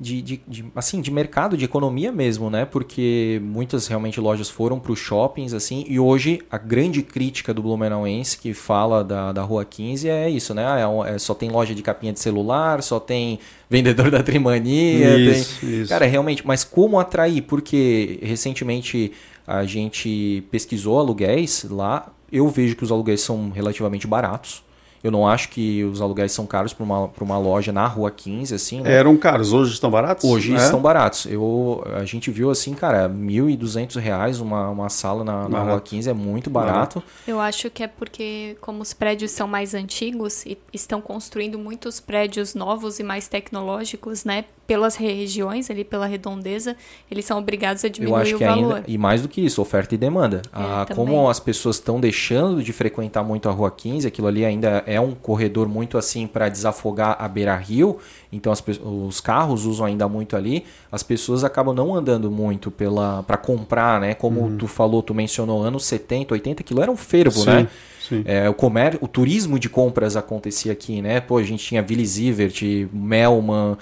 de, 0.00 0.22
de, 0.22 0.40
de, 0.46 0.64
assim, 0.76 1.00
de 1.00 1.10
mercado, 1.10 1.56
de 1.56 1.64
economia 1.64 2.12
mesmo, 2.12 2.48
né? 2.48 2.64
Porque 2.64 3.40
muitas 3.42 3.88
realmente 3.88 4.20
lojas 4.20 4.48
foram 4.48 4.78
para 4.78 4.92
os 4.92 4.98
shoppings, 4.98 5.52
assim, 5.52 5.84
e 5.88 5.98
hoje 5.98 6.40
a 6.50 6.56
grande 6.56 7.02
crítica 7.02 7.52
do 7.52 7.62
Blumenauense 7.62 8.38
que 8.38 8.54
fala 8.54 9.02
da, 9.02 9.32
da 9.32 9.42
Rua 9.42 9.64
15 9.64 10.08
é 10.08 10.30
isso, 10.30 10.54
né? 10.54 10.64
Ah, 10.64 10.78
é 10.78 11.14
é- 11.14 11.18
só 11.18 11.34
tem 11.34 11.50
loja 11.50 11.74
de 11.74 11.82
capinha 11.82 12.12
de 12.12 12.20
celular, 12.20 12.82
só 12.82 13.00
tem 13.00 13.40
vendedor 13.68 14.10
da 14.12 14.22
Trimania. 14.22 15.18
Isso, 15.18 15.60
tem... 15.60 15.80
isso. 15.80 15.88
Cara, 15.88 16.06
realmente, 16.06 16.46
mas 16.46 16.62
como 16.62 17.00
atrair? 17.00 17.42
Porque 17.42 18.20
recentemente 18.22 19.12
a 19.46 19.64
gente 19.64 20.44
pesquisou 20.50 20.98
aluguéis 20.98 21.66
lá, 21.68 22.12
eu 22.30 22.48
vejo 22.48 22.76
que 22.76 22.84
os 22.84 22.92
aluguéis 22.92 23.22
são 23.22 23.50
relativamente 23.50 24.06
baratos. 24.06 24.62
Eu 25.02 25.10
não 25.10 25.26
acho 25.28 25.48
que 25.50 25.84
os 25.84 26.00
aluguéis 26.00 26.32
são 26.32 26.46
caros 26.46 26.72
para 26.72 26.84
uma, 26.84 27.08
pra 27.08 27.22
uma 27.24 27.38
loja 27.38 27.72
na 27.72 27.86
Rua 27.86 28.10
15, 28.10 28.54
assim, 28.54 28.80
né? 28.80 28.92
Eram 28.92 29.16
caros, 29.16 29.52
hoje 29.52 29.72
estão 29.74 29.90
baratos? 29.90 30.24
Hoje 30.24 30.52
É? 30.54 30.56
estão 30.56 30.80
baratos. 30.80 31.26
Eu, 31.26 31.84
a 31.94 32.04
gente 32.04 32.30
viu 32.30 32.50
assim, 32.50 32.74
cara, 32.74 33.08
1.200 33.08 33.96
reais 34.00 34.40
uma, 34.40 34.68
uma 34.70 34.88
sala 34.88 35.22
na, 35.24 35.42
na 35.42 35.48
Barato. 35.48 35.70
Rua 35.70 35.80
15 35.80 36.10
é 36.10 36.12
muito 36.14 36.50
barato. 36.50 37.02
Eu 37.26 37.40
acho 37.40 37.70
que 37.70 37.82
é 37.82 37.86
porque, 37.86 38.56
como 38.60 38.82
os 38.82 38.92
prédios 38.92 39.30
são 39.30 39.46
mais 39.46 39.74
antigos 39.74 40.44
e 40.44 40.58
estão 40.72 41.00
construindo 41.00 41.58
muitos 41.58 42.00
prédios 42.00 42.54
novos 42.54 42.98
e 42.98 43.02
mais 43.02 43.28
tecnológicos, 43.28 44.24
né? 44.24 44.44
Pelas 44.66 44.96
regiões, 44.96 45.70
ali 45.70 45.82
pela 45.82 46.04
redondeza, 46.06 46.76
eles 47.10 47.24
são 47.24 47.38
obrigados 47.38 47.82
a 47.84 47.86
Eu 47.86 47.90
diminuir 47.92 48.20
acho 48.20 48.34
o 48.34 48.38
que 48.38 48.44
valor. 48.44 48.74
ainda. 48.76 48.84
E 48.86 48.98
mais 48.98 49.22
do 49.22 49.28
que 49.28 49.40
isso, 49.40 49.62
oferta 49.62 49.94
e 49.94 49.98
demanda. 49.98 50.42
Ah, 50.52 50.84
também. 50.86 51.06
como 51.06 51.28
as 51.30 51.40
pessoas 51.40 51.76
estão 51.76 51.98
deixando 51.98 52.62
de 52.62 52.70
frequentar 52.72 53.22
muito 53.24 53.48
a 53.48 53.52
Rua 53.52 53.70
15, 53.70 54.06
aquilo 54.06 54.26
ali 54.26 54.44
ainda 54.44 54.84
é 54.88 54.98
um 54.98 55.14
corredor 55.14 55.68
muito 55.68 55.98
assim 55.98 56.26
para 56.26 56.48
desafogar 56.48 57.16
a 57.20 57.28
beira 57.28 57.54
rio. 57.56 57.98
Então 58.32 58.50
as 58.50 58.62
os 58.82 59.20
carros 59.20 59.66
usam 59.66 59.84
ainda 59.84 60.08
muito 60.08 60.34
ali. 60.34 60.64
As 60.90 61.02
pessoas 61.02 61.44
acabam 61.44 61.74
não 61.74 61.94
andando 61.94 62.30
muito 62.30 62.70
pela 62.70 63.22
para 63.22 63.36
comprar, 63.36 64.00
né? 64.00 64.14
Como 64.14 64.56
tu 64.56 64.66
falou, 64.66 65.02
tu 65.02 65.14
mencionou 65.14 65.62
anos 65.62 65.84
70, 65.84 66.32
80, 66.32 66.62
aquilo 66.62 66.82
era 66.82 66.90
um 66.90 66.96
fervo, 66.96 67.40
Sim, 67.40 67.50
né? 67.50 67.68
sim. 68.00 68.22
É, 68.24 68.48
o 68.48 68.54
comércio, 68.54 68.98
o 69.02 69.06
turismo 69.06 69.58
de 69.58 69.68
compras 69.68 70.16
acontecia 70.16 70.72
aqui, 70.72 71.02
né? 71.02 71.20
Pô, 71.20 71.36
a 71.36 71.42
gente 71.42 71.62
tinha 71.62 71.84
Willy 71.86 72.06
Zivert, 72.06 72.62
Melman, 72.92 73.76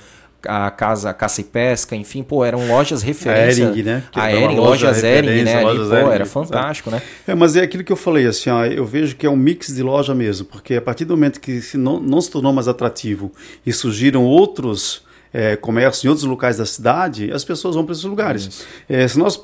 a 0.48 0.70
casa 0.70 1.12
Caça 1.12 1.40
e 1.40 1.44
Pesca, 1.44 1.94
enfim, 1.94 2.22
pô, 2.22 2.44
eram 2.44 2.66
lojas 2.68 3.02
referência. 3.02 3.64
Ering, 3.64 3.82
né? 3.82 4.02
Que 4.11 4.20
A 4.20 4.32
Ering, 4.32 4.56
loja 4.56 4.87
lojas 4.88 5.04
Ering, 5.04 5.42
né? 5.42 5.64
Ali, 5.64 5.78
pô, 5.78 5.94
Hering, 5.94 6.11
era 6.11 6.26
fantástico, 6.26 6.90
né? 6.90 7.02
É, 7.26 7.35
mas 7.35 7.56
é 7.56 7.62
aquilo 7.62 7.85
que 7.85 7.92
eu 7.92 7.96
falei, 7.96 8.26
assim, 8.26 8.50
ó, 8.50 8.64
eu 8.64 8.85
vejo 8.85 9.16
que 9.16 9.26
é 9.26 9.30
um 9.30 9.37
mix 9.37 9.68
de 9.74 9.82
loja 9.82 10.14
mesmo, 10.14 10.46
porque 10.46 10.74
a 10.74 10.82
partir 10.82 11.04
do 11.04 11.16
momento 11.16 11.40
que 11.40 11.61
se 11.61 11.76
não, 11.76 12.00
não 12.00 12.20
se 12.20 12.30
tornou 12.30 12.52
mais 12.52 12.68
atrativo 12.68 13.32
e 13.64 13.72
surgiram 13.72 14.24
outros 14.24 15.02
é, 15.32 15.56
comércios 15.56 16.04
em 16.04 16.09
outros 16.09 16.26
locais 16.26 16.56
da 16.56 16.66
cidade, 16.66 17.30
as 17.32 17.44
pessoas 17.44 17.74
vão 17.74 17.85
para 17.85 17.92
esses 17.92 18.04
lugares. 18.04 18.64
É, 18.88 19.06
se 19.06 19.18
nós 19.18 19.38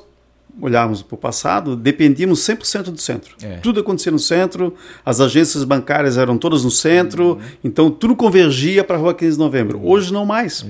olharmos 0.61 1.01
para 1.01 1.15
o 1.15 1.17
passado, 1.17 1.75
dependíamos 1.75 2.39
100% 2.41 2.83
do 2.91 2.99
centro. 3.01 3.35
É. 3.41 3.57
Tudo 3.57 3.79
acontecia 3.79 4.11
no 4.11 4.19
centro, 4.19 4.75
as 5.05 5.19
agências 5.19 5.63
bancárias 5.63 6.17
eram 6.17 6.37
todas 6.37 6.63
no 6.63 6.71
centro, 6.71 7.33
Uhum. 7.33 7.39
então 7.63 7.89
tudo 7.91 8.15
convergia 8.15 8.83
para 8.83 8.95
a 8.95 8.99
Rua 8.99 9.13
15 9.13 9.31
de 9.33 9.39
Novembro. 9.39 9.81
Hoje 9.83 10.13
não 10.13 10.25
mais. 10.25 10.65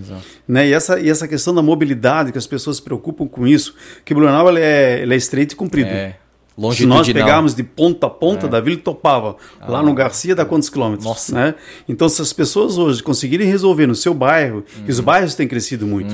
Né? 0.48 0.68
E, 0.70 0.74
essa, 0.74 1.00
e 1.00 1.10
essa 1.10 1.28
questão 1.28 1.54
da 1.54 1.62
mobilidade, 1.62 2.32
que 2.32 2.38
as 2.38 2.48
pessoas 2.48 2.78
se 2.78 2.82
preocupam 2.82 3.28
com 3.28 3.46
isso, 3.46 3.76
que 4.06 4.14
Blumenau 4.14 4.50
ele 4.50 4.62
é, 4.62 5.02
ele 5.02 5.14
é 5.14 5.18
estreito 5.18 5.54
e 5.54 5.56
comprido. 5.56 5.90
É. 5.90 6.18
Se 6.78 6.86
nós 6.86 7.08
pegarmos 7.12 7.56
de 7.56 7.64
ponta 7.64 8.08
a 8.08 8.10
ponta, 8.10 8.48
da 8.48 8.60
Vila 8.62 8.78
Topava, 8.78 9.36
lá 9.68 9.82
no 9.82 9.94
Garcia 9.94 10.36
dá 10.36 10.46
quantos 10.46 10.70
quilômetros? 10.70 11.06
Nossa. 11.06 11.34
Né? 11.34 11.56
Então, 11.90 12.08
se 12.08 12.22
as 12.22 12.32
pessoas 12.32 12.78
hoje 12.78 13.02
conseguirem 13.02 13.48
resolver 13.48 13.88
no 13.88 13.96
seu 13.96 14.14
bairro, 14.14 14.64
e 14.88 14.92
os 14.92 15.00
bairros 15.00 15.34
têm 15.36 15.48
crescido 15.48 15.88
muito. 15.88 16.14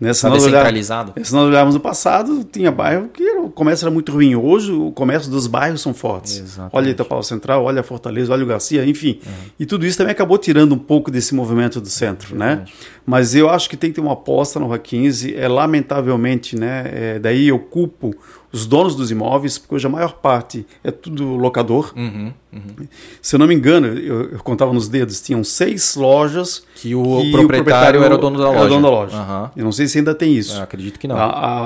Né? 0.00 0.12
Se, 0.12 0.22
Tá 0.22 0.28
nós 0.28 0.42
olhar- 0.44 0.58
descentralizado. 0.62 1.12
se 1.22 1.32
nós 1.34 1.46
olharmos 1.48 1.74
no 1.74 1.80
passado, 1.80 2.44
tinha 2.44 2.70
bairro 2.70 3.08
que 3.12 3.22
era- 3.22 3.40
o 3.40 3.50
comércio 3.50 3.84
era 3.84 3.90
muito 3.92 4.12
ruim. 4.12 4.34
Hoje, 4.34 4.70
o 4.72 4.90
comércio 4.92 5.30
dos 5.30 5.46
bairros 5.46 5.80
são 5.80 5.92
fortes. 5.94 6.38
Exatamente. 6.38 6.76
Olha 6.76 6.90
Itapau 6.90 7.22
Central, 7.22 7.64
olha 7.64 7.82
Fortaleza, 7.82 8.32
olha 8.32 8.44
o 8.44 8.46
Garcia, 8.46 8.84
enfim. 8.86 9.18
E 9.58 9.66
tudo 9.66 9.84
isso 9.86 9.98
também 9.98 10.12
acabou 10.12 10.38
tirando 10.38 10.72
um 10.72 10.78
pouco 10.78 11.10
desse 11.10 11.34
movimento 11.34 11.80
do 11.80 11.88
centro, 11.88 12.36
né? 12.36 12.64
Mas 13.04 13.34
eu 13.34 13.50
acho 13.50 13.68
que 13.68 13.76
tem 13.76 13.90
que 13.90 13.96
ter 13.96 14.00
uma 14.00 14.12
aposta 14.12 14.60
no 14.60 14.66
Rua 14.66 14.78
15. 14.78 15.34
É 15.34 15.48
lamentavelmente, 15.48 16.56
né? 16.56 16.84
é, 16.92 17.18
daí 17.18 17.48
eu 17.48 17.58
culpo 17.58 18.14
os 18.52 18.66
donos 18.66 18.94
dos 18.94 19.10
imóveis, 19.10 19.56
porque 19.72 19.74
hoje 19.74 19.86
a 19.86 19.90
maior 19.90 20.12
parte 20.14 20.66
é 20.84 20.90
tudo 20.90 21.36
locador. 21.36 21.92
Uhum, 21.96 22.32
uhum. 22.52 22.86
Se 23.20 23.34
eu 23.34 23.38
não 23.38 23.46
me 23.46 23.54
engano, 23.54 23.86
eu, 23.86 24.32
eu 24.32 24.38
contava 24.40 24.72
nos 24.72 24.88
dedos, 24.88 25.20
tinham 25.20 25.42
seis 25.42 25.96
lojas 25.96 26.62
Que 26.76 26.94
o 26.94 27.30
proprietário 27.32 28.02
era 28.02 28.14
o 28.14 28.18
dono 28.18 28.38
da 28.38 28.48
era 28.48 28.52
loja. 28.52 28.66
o 28.66 28.68
dono 28.68 28.82
da 28.82 28.90
loja. 28.90 29.16
Aham. 29.16 29.50
Eu 29.56 29.64
não 29.64 29.72
sei 29.72 29.86
se 29.86 29.98
ainda 29.98 30.14
tem 30.14 30.34
isso. 30.34 30.56
Eu 30.56 30.62
acredito 30.62 30.98
que 30.98 31.08
não. 31.08 31.16
A- 31.16 31.24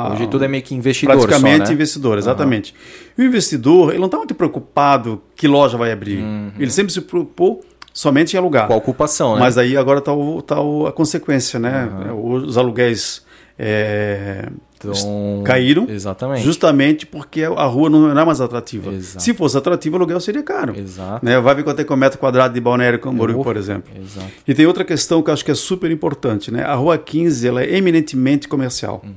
a- 0.08 0.12
Hoje 0.12 0.26
tudo 0.28 0.44
é 0.44 0.48
meio 0.48 0.62
que 0.62 0.74
investidor 0.74 1.16
Praticamente 1.16 1.64
só, 1.66 1.68
né? 1.68 1.74
investidor, 1.74 2.18
exatamente. 2.18 2.74
E 3.18 3.22
o 3.22 3.24
investidor, 3.24 3.90
ele 3.90 3.98
não 3.98 4.06
está 4.06 4.16
muito 4.18 4.34
preocupado 4.34 5.20
que 5.34 5.48
loja 5.48 5.76
vai 5.76 5.90
abrir. 5.92 6.22
Ele 6.58 6.70
sempre 6.70 6.92
se 6.92 7.00
preocupou 7.00 7.64
somente 7.92 8.34
em 8.34 8.38
alugar. 8.38 8.66
Com 8.68 8.74
a 8.74 8.76
ocupação, 8.76 9.34
né? 9.34 9.40
Mas 9.40 9.56
aí 9.58 9.76
agora 9.76 9.98
está 9.98 10.12
tá 10.46 10.60
o- 10.60 10.86
a 10.86 10.92
consequência, 10.92 11.58
né? 11.58 11.88
Os 12.14 12.56
aluguéis 12.58 13.24
é, 13.58 14.48
Então, 14.78 15.42
caíram 15.42 15.86
Exatamente. 15.88 16.42
justamente 16.42 17.06
porque 17.06 17.42
a 17.44 17.64
rua 17.64 17.88
não 17.88 18.10
era 18.10 18.24
mais 18.24 18.40
atrativa. 18.40 18.92
Exato. 18.92 19.22
Se 19.22 19.32
fosse 19.32 19.56
atrativa, 19.56 19.96
o 19.96 19.98
aluguel 19.98 20.20
seria 20.20 20.42
caro. 20.42 20.78
Exato. 20.78 21.24
Né? 21.24 21.40
Vai 21.40 21.54
ver 21.54 21.64
quanto 21.64 21.80
é 21.80 21.84
que 21.84 21.90
é 21.90 21.94
o 21.94 21.98
metro 21.98 22.18
quadrado 22.18 22.52
de 22.52 22.60
Balneário 22.60 22.98
Camboriú, 22.98 23.42
por 23.42 23.56
exemplo. 23.56 23.90
Exato. 23.96 24.30
E 24.46 24.54
tem 24.54 24.66
outra 24.66 24.84
questão 24.84 25.22
que 25.22 25.30
eu 25.30 25.34
acho 25.34 25.44
que 25.44 25.50
é 25.50 25.54
super 25.54 25.90
importante, 25.90 26.50
né? 26.50 26.62
A 26.62 26.74
Rua 26.74 26.98
15 26.98 27.48
ela 27.48 27.62
é 27.62 27.76
eminentemente 27.76 28.46
comercial. 28.48 29.00
Uhum. 29.02 29.14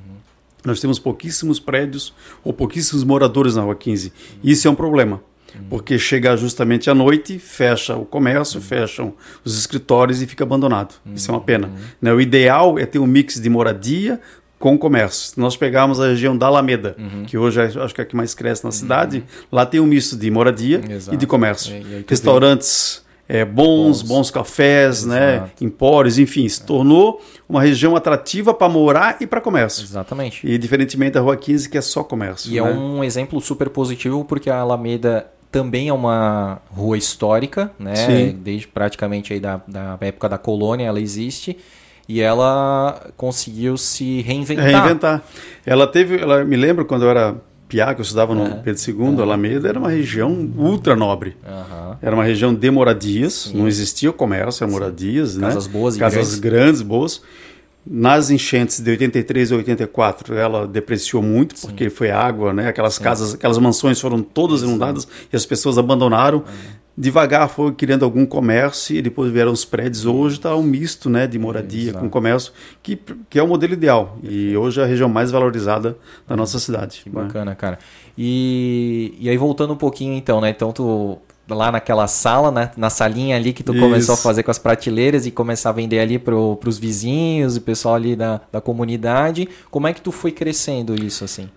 Nós 0.64 0.80
temos 0.80 1.00
pouquíssimos 1.00 1.60
prédios 1.60 2.14
ou 2.44 2.54
pouquíssimos 2.54 3.04
moradores 3.04 3.56
na 3.56 3.62
Rua 3.62 3.76
15. 3.76 4.14
Isso 4.44 4.68
é 4.68 4.72
um 4.72 4.76
problema. 4.76 5.22
Uhum. 5.56 5.62
Porque 5.70 5.98
chega 5.98 6.36
justamente 6.38 6.90
à 6.90 6.96
noite, 6.96 7.40
fecha 7.40 7.96
o 7.96 8.06
comércio, 8.06 8.62
fecham 8.62 9.14
os 9.44 9.58
escritórios 9.58 10.22
e 10.22 10.28
fica 10.28 10.44
abandonado. 10.44 10.96
Isso 11.14 11.32
é 11.32 11.34
uma 11.34 11.42
pena. 11.42 11.72
Né? 12.02 12.14
O 12.14 12.22
ideal 12.22 12.78
é 12.78 12.86
ter 12.86 13.00
um 13.00 13.08
mix 13.08 13.40
de 13.40 13.50
moradia 13.50 14.20
com 14.60 14.78
comércio. 14.78 15.32
Se 15.32 15.40
nós 15.40 15.56
pegarmos 15.56 16.00
a 16.02 16.08
região 16.08 16.38
da 16.38 16.48
Alameda, 16.48 16.96
que 17.26 17.38
hoje 17.38 17.62
é- 17.62 17.66
acho 17.66 17.96
que 17.96 18.02
é 18.02 18.04
a 18.04 18.06
que 18.06 18.16
mais 18.16 18.34
cresce 18.36 18.64
na 18.66 18.72
cidade, 18.72 19.24
lá 19.52 19.66
tem 19.66 19.80
um 19.80 19.86
misto 19.86 20.18
de 20.18 20.30
moradia 20.30 20.82
Exato. 20.90 21.16
e 21.16 21.18
de 21.18 21.26
comércio. 21.26 21.74
E- 21.76 22.06
Restaurantes 22.08 23.04
é, 23.32 23.46
bons, 23.46 24.02
Bons. 24.02 24.08
bons, 24.08 24.32
cafés, 24.32 25.06
né, 25.06 25.52
empórios, 25.62 26.18
enfim, 26.18 26.50
se 26.50 26.64
tornou 26.64 27.22
uma 27.48 27.62
região 27.62 27.96
atrativa 27.96 28.54
para 28.56 28.68
morar 28.68 29.18
e 29.22 29.28
para 29.28 29.40
comércio. 29.40 29.84
Exatamente. 29.84 30.46
E 30.48 30.58
diferentemente 30.58 31.12
da 31.12 31.22
Rua 31.22 31.38
15, 31.38 31.70
que 31.70 31.78
é 31.78 31.82
só 31.82 32.04
comércio. 32.04 32.52
E 32.52 32.58
é 32.58 32.64
né? 32.64 32.72
um 32.72 33.04
exemplo 33.04 33.40
super 33.40 33.70
positivo 33.70 34.26
porque 34.26 34.50
a 34.50 34.58
Alameda 34.58 35.28
também 35.52 35.90
é 35.90 35.94
uma 35.94 36.60
rua 36.76 36.98
histórica, 36.98 37.72
né? 37.80 37.96
Sim. 37.96 38.40
Desde 38.44 38.68
praticamente 38.68 39.32
aí 39.34 39.40
da, 39.40 39.62
da 39.68 39.98
época 40.02 40.28
da 40.28 40.38
colônia 40.40 40.86
ela 40.86 41.00
existe 41.00 41.56
e 42.10 42.20
ela 42.22 43.12
conseguiu 43.16 43.78
se 43.78 44.22
reinventar. 44.22 44.66
reinventar. 44.66 45.24
Ela 45.64 45.86
teve, 45.86 46.18
ela 46.18 46.44
me 46.44 46.58
lembro 46.58 46.84
quando 46.84 47.04
eu 47.04 47.10
era 47.12 47.36
piá, 47.68 47.94
que 47.94 48.02
eu 48.02 48.04
estudava 48.04 48.34
no 48.34 48.46
É. 48.48 48.50
Pedro 48.64 48.82
II, 49.16 49.22
Alameda 49.22 49.70
era 49.70 49.78
uma 49.78 49.92
região 49.92 50.32
ultra 50.58 50.96
nobre. 50.96 51.38
Aham. 51.48 51.98
Era 52.02 52.16
uma 52.16 52.24
região 52.24 52.52
de 52.52 52.72
moradias, 52.72 53.52
não 53.54 53.68
existia 53.68 54.10
o 54.10 54.14
comércio, 54.14 54.64
eram 54.64 54.74
moradias, 54.74 55.36
né? 55.36 55.50
Casas 55.50 55.68
boas 55.68 55.96
e 55.96 56.00
Casas 56.00 56.40
grandes, 56.40 56.82
boas. 56.82 57.22
Nas 57.86 58.32
enchentes 58.32 58.80
de 58.80 58.90
83 58.90 59.52
e 59.52 59.54
84, 59.54 60.36
ela 60.36 60.68
depreciou 60.68 61.22
muito, 61.22 61.56
porque 61.62 61.92
foi 61.92 62.10
água, 62.10 62.52
né? 62.52 62.68
Aquelas 62.68 62.98
casas, 62.98 63.36
aquelas 63.36 63.58
mansões 63.60 64.02
foram 64.02 64.22
todas 64.22 64.64
inundadas 64.64 65.08
e 65.32 65.36
as 65.36 65.46
pessoas 65.46 65.78
abandonaram. 65.78 66.44
Devagar 67.00 67.48
foi 67.48 67.72
criando 67.72 68.04
algum 68.04 68.26
comércio 68.26 68.94
e 68.94 69.02
depois 69.02 69.32
vieram 69.32 69.54
os 69.54 69.64
prédios. 69.64 70.06
Hoje 70.06 70.36
está 70.36 70.54
um 70.54 70.62
misto 70.62 71.10
né, 71.10 71.26
de 71.28 71.40
moradia 71.40 71.92
Exato. 71.92 72.00
com 72.00 72.10
comércio, 72.10 72.52
que, 72.84 73.00
que 73.30 73.40
é 73.40 73.42
o 73.42 73.48
modelo 73.48 73.72
ideal. 73.72 74.18
E 74.22 74.58
hoje 74.58 74.82
é 74.82 74.84
a 74.84 74.86
região 74.86 75.08
mais 75.08 75.32
valorizada 75.32 75.98
da 76.28 76.36
nossa 76.36 76.60
cidade. 76.60 77.00
Que 77.02 77.10
né? 77.10 77.24
bacana, 77.24 77.56
cara. 77.56 77.80
E, 78.18 79.16
e 79.18 79.30
aí 79.30 79.38
voltando 79.38 79.72
um 79.72 79.78
pouquinho 79.78 80.14
então, 80.14 80.42
né? 80.42 80.50
Então 80.50 80.74
tu 80.74 81.18
lá 81.48 81.72
naquela 81.72 82.06
sala, 82.06 82.52
né? 82.52 82.72
Na 82.76 82.90
salinha 82.90 83.38
ali 83.38 83.54
que 83.54 83.64
tu 83.64 83.72
Isso. 83.72 83.82
começou 83.82 84.16
a 84.16 84.18
fazer 84.18 84.44
com 84.44 84.52
as 84.52 84.60
prateleiras 84.60 85.26
e 85.26 85.32
começar 85.32 85.70
a 85.70 85.74
vender 85.74 86.00
ali 86.00 86.20
pro, 86.20 86.58
pros 86.58 86.78
vizinhos 86.78 87.56
e 87.56 87.62
pessoal 87.62 87.96
ali 87.96 88.14
da, 88.14 88.42
da 88.52 88.60
comunidade. 88.60 89.48
Como 89.72 89.88
é 89.88 89.94
que 89.94 90.02
tu 90.02 90.12
foi 90.12 90.34
crescendo 90.34 90.94
isso 91.02 91.24
assim? 91.24 91.50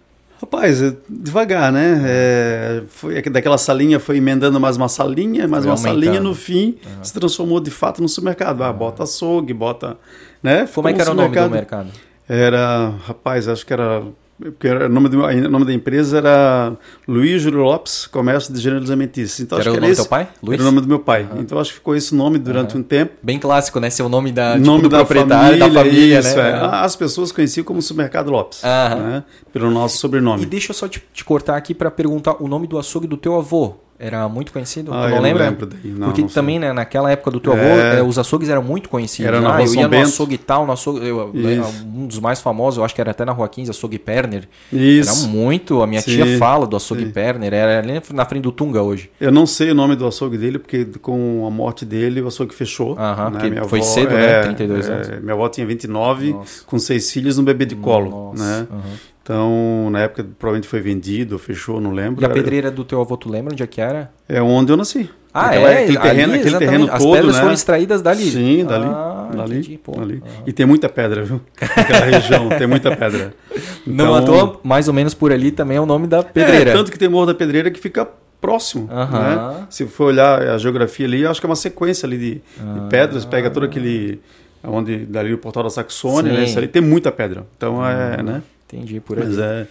Rapaz, 0.43 0.83
é 0.83 0.93
devagar, 1.09 1.71
né? 1.71 2.03
É, 2.05 2.83
foi, 2.89 3.23
que 3.23 3.31
daquela 3.31 3.57
salinha 3.57 4.01
foi 4.01 4.17
emendando 4.17 4.59
mais 4.59 4.77
uma 4.77 4.89
salinha, 4.89 5.47
mais 5.47 5.63
Foi 5.63 5.73
uma 5.73 5.79
aumentando. 5.79 6.05
salinha, 6.05 6.21
no 6.21 6.35
fim 6.35 6.77
se 7.01 7.15
transformou 7.15 7.61
de 7.61 7.71
fato 7.71 8.03
no 8.03 8.09
supermercado. 8.09 8.61
Ah, 8.65 8.73
bota 8.73 9.05
açougue, 9.05 9.55
bota. 9.55 9.97
Né? 10.43 10.67
Como 10.75 10.89
é 10.89 10.93
que 10.93 11.01
era 11.01 11.13
o 11.13 11.15
nome 11.15 11.29
do 11.33 11.51
mercado? 11.51 11.91
Era, 12.29 12.93
rapaz, 13.05 13.47
acho 13.47 13.65
que 13.65 13.73
era. 13.73 14.03
Porque 14.51 14.69
o, 14.69 14.89
nome 14.89 15.09
do, 15.09 15.25
o 15.25 15.51
nome 15.51 15.65
da 15.65 15.73
empresa 15.73 16.19
era 16.19 16.73
Luiz 17.07 17.43
Júlio 17.43 17.61
Lopes, 17.61 18.07
Comércio 18.07 18.53
de 18.53 18.61
Gêneros 18.61 18.91
Alimentícios. 18.91 19.41
Então, 19.41 19.59
Era 19.59 19.71
acho 19.71 19.79
o 19.79 19.81
nome 19.81 19.95
do 19.95 19.97
teu 19.97 20.07
pai? 20.07 20.29
Luiz? 20.43 20.61
Era 20.61 20.69
o 20.69 20.73
nome 20.73 20.81
do 20.81 20.89
meu 20.89 20.99
pai. 20.99 21.29
Então 21.37 21.59
acho 21.59 21.71
que 21.71 21.77
ficou 21.77 21.95
esse 21.95 22.15
nome 22.15 22.39
durante 22.39 22.77
um 22.77 22.83
tempo. 22.83 23.13
Bem 23.23 23.39
clássico, 23.39 23.79
né? 23.79 23.91
Ser 23.91 24.03
o 24.03 24.09
nome 24.09 24.33
da 24.33 24.55
tipo, 24.55 24.67
nome 24.67 24.83
do 24.83 24.89
da 24.89 24.99
proprietário 24.99 25.59
família, 25.59 25.69
da 25.69 25.83
família, 25.83 26.19
isso, 26.21 26.37
né? 26.37 26.51
é. 26.51 26.55
As 26.55 26.97
pessoas 26.97 27.31
conheciam 27.33 27.65
como 27.65 27.81
Supermercado 27.81 28.31
Lopes, 28.31 28.63
né? 28.63 29.25
pelo 29.53 29.71
nosso 29.71 29.99
sobrenome. 29.99 30.43
E 30.43 30.47
deixa 30.47 30.71
eu 30.71 30.75
só 30.75 30.89
te, 30.89 31.03
te 31.13 31.25
cortar 31.25 31.57
aqui 31.57 31.75
pra 31.75 31.91
perguntar 31.91 32.43
o 32.43 32.49
nome 32.49 32.67
do 32.67 32.79
açougue 32.79 33.07
do 33.07 33.17
teu 33.17 33.37
avô. 33.37 33.77
Era 34.05 34.29
muito 34.29 34.53
conhecido? 34.53 34.93
Ah, 34.93 35.09
eu 35.09 35.23
não 35.23 35.23
lembro 35.23 35.65
daí, 35.65 35.79
não, 35.93 36.09
Porque 36.09 36.23
não 36.23 36.29
também, 36.29 36.59
né, 36.59 36.73
naquela 36.73 37.09
época 37.13 37.31
do 37.31 37.39
teu 37.39 37.53
avô, 37.53 37.63
É. 37.63 37.99
eh, 37.99 38.03
os 38.03 38.19
açougues 38.19 38.49
eram 38.49 38.61
muito 38.63 38.89
conhecidos. 38.89 39.29
Era 39.29 39.41
na 39.41 39.51
ah, 39.51 39.53
Rua 39.53 39.63
eu 39.63 39.67
São 39.69 39.77
ia 39.77 39.83
no 39.83 39.89
Bento. 39.91 40.09
açougue 40.09 40.39
tal, 40.39 40.67
no 40.67 40.73
açougue, 40.73 41.07
eu, 41.07 41.31
né, 41.33 41.53
Isso. 41.55 41.87
um 41.87 42.07
dos 42.09 42.19
mais 42.19 42.41
famosos, 42.41 42.79
eu 42.79 42.85
acho 42.85 42.93
que 42.97 43.01
era 43.01 43.13
até 43.13 43.25
na 43.25 43.31
Rua 43.31 43.49
15, 43.49 43.71
açougue 43.71 44.01
Perner. 44.01 44.49
Isso. 44.73 45.09
Era 45.25 45.29
muito, 45.29 45.81
a 45.83 45.87
minha 45.87 46.01
Sim, 46.01 46.17
tia 46.17 46.37
fala 46.37 46.67
do 46.67 46.75
açougue 46.77 47.05
sim. 47.05 47.11
Perner, 47.13 47.55
era 47.55 47.79
ali 47.79 48.03
na 48.13 48.25
frente 48.25 48.43
do 48.43 48.51
Tunga 48.51 48.83
hoje. 48.83 49.09
Eu 49.21 49.31
não 49.31 49.47
sei 49.47 49.71
o 49.71 49.75
nome 49.75 49.95
do 49.95 50.05
açougue 50.05 50.37
dele, 50.37 50.59
porque 50.59 50.85
com 51.01 51.47
a 51.47 51.51
morte 51.51 51.85
dele 51.85 52.21
o 52.23 52.27
açougue 52.27 52.53
fechou. 52.55 52.99
Aham, 52.99 53.31
né? 53.31 53.39
porque 53.51 53.69
foi 53.69 53.83
cedo, 53.83 54.11
né? 54.15 54.43
32 54.43 54.89
anos. 54.89 55.09
Minha 55.21 55.35
avó 55.35 55.49
tinha 55.49 55.65
29, 55.65 56.33
Nossa. 56.33 56.65
com 56.67 56.77
seis 56.77 57.09
filhos, 57.13 57.39
um 57.39 57.45
bebê 57.45 57.65
de 57.67 57.77
colo. 57.77 58.11
Nossa, 58.35 58.43
Né? 58.63 58.67
aham. 58.69 58.81
Então, 59.23 59.89
na 59.91 60.01
época, 60.01 60.27
provavelmente 60.39 60.69
foi 60.69 60.81
vendido, 60.81 61.39
fechou, 61.39 61.81
não 61.81 61.93
lembro. 61.93 62.21
E 62.21 62.25
a 62.25 62.27
Era- 62.27 62.35
pedreira 62.35 62.71
do 62.71 62.85
teu 62.85 63.01
avô, 63.01 63.17
tu 63.17 63.29
lembra 63.31 63.53
onde 63.53 63.63
é 63.63 63.67
que 63.67 63.81
era? 63.81 64.11
É 64.29 64.43
onde 64.43 64.73
eu 64.73 64.77
nasci. 64.77 65.09
Ah, 65.33 65.47
Aquela- 65.47 65.71
é? 65.71 65.83
Aquele 65.85 65.97
Ali, 65.99 66.09
terreno, 66.09 66.33
aquele 66.35 66.49
exatamente. 66.49 66.71
terreno 66.73 66.93
As 66.93 67.03
todo, 67.03 67.13
pedras 67.17 67.35
né? 67.37 67.41
foram 67.41 67.55
extraídas 67.55 68.03
dali? 68.03 68.31
Sim, 68.31 68.65
dali. 68.67 68.85
Ah, 68.87 69.31
dali, 69.35 69.59
entendi, 69.61 69.81
dali. 69.97 70.23
E 70.47 70.53
tem 70.53 70.67
muita 70.67 70.89
pedra, 70.89 71.23
viu? 71.23 71.41
Naquela 71.77 72.05
região, 72.05 72.49
tem 72.51 72.67
muita 72.67 72.95
pedra. 72.97 73.33
Não 73.87 74.15
à 74.15 74.21
Então- 74.21 74.35
toa, 74.49 74.61
mais 74.63 74.89
ou 74.89 74.95
menos 74.95 75.15
por 75.15 75.33
ali 75.33 75.51
também 75.53 75.77
é 75.77 75.81
o 75.81 75.87
nome 75.87 76.07
da 76.07 76.23
pedreira. 76.23 76.71
É, 76.71 76.73
tanto 76.75 76.91
que 76.91 76.99
tem 76.99 77.09
Morro 77.09 77.27
da 77.27 77.35
Pedreira 77.35 77.71
que 77.71 77.81
fica 77.81 78.07
próximo. 78.41 78.89
Aham. 78.93 79.53
Né? 79.61 79.67
Se 79.71 79.87
for 79.87 80.07
olhar 80.07 80.43
a 80.43 80.59
geografia 80.59 81.07
ali, 81.07 81.25
acho 81.25 81.41
que 81.41 81.47
é 81.47 81.49
uma 81.49 81.57
sequência 81.57 82.07
ali 82.07 82.19
de, 82.19 82.31
de 82.35 82.43
Ah. 82.61 82.87
pedras, 82.91 83.25
pega 83.25 83.49
todo 83.49 83.65
aquele. 83.65 84.21
onde 84.65 84.99
dali 85.07 85.33
o 85.33 85.39
portal 85.39 85.63
da 85.65 85.71
Saxônia, 85.71 86.33
né? 86.33 86.45
Isso 86.45 86.57
ali 86.59 86.69
tem 86.69 86.81
muita 86.83 87.11
pedra. 87.11 87.45
Então 87.57 87.85
é, 87.87 88.23
né? 88.23 88.43
Entendi, 88.73 89.01
por 89.01 89.19
ali. 89.19 89.29
Mas 89.29 89.39
é, 89.39 89.67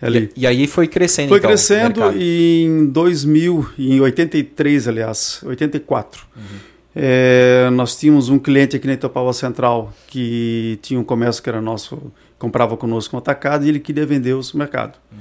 é 0.00 0.06
ali. 0.06 0.30
E, 0.36 0.42
e 0.42 0.46
aí 0.46 0.66
foi 0.66 0.88
crescendo, 0.88 1.28
Foi 1.28 1.38
então, 1.38 1.48
crescendo 1.48 2.00
e 2.16 2.64
em 2.64 2.86
2000, 2.86 3.70
em 3.78 4.00
83, 4.00 4.88
aliás, 4.88 5.40
84. 5.44 6.26
Uhum. 6.36 6.42
é, 6.96 7.70
nós 7.72 7.96
tínhamos 7.96 8.28
um 8.28 8.38
cliente 8.38 8.74
aqui 8.76 8.86
na 8.86 8.94
Itopava 8.94 9.32
Central 9.32 9.92
que 10.08 10.78
tinha 10.82 10.98
um 10.98 11.04
comércio 11.04 11.42
que 11.42 11.48
era 11.48 11.60
nosso, 11.60 12.12
comprava 12.38 12.76
conosco 12.76 13.14
um 13.14 13.18
atacado 13.18 13.64
e 13.64 13.68
ele 13.68 13.78
queria 13.78 14.04
vender 14.04 14.34
o 14.34 14.42
supermercado. 14.42 14.98
Uhum. 15.12 15.18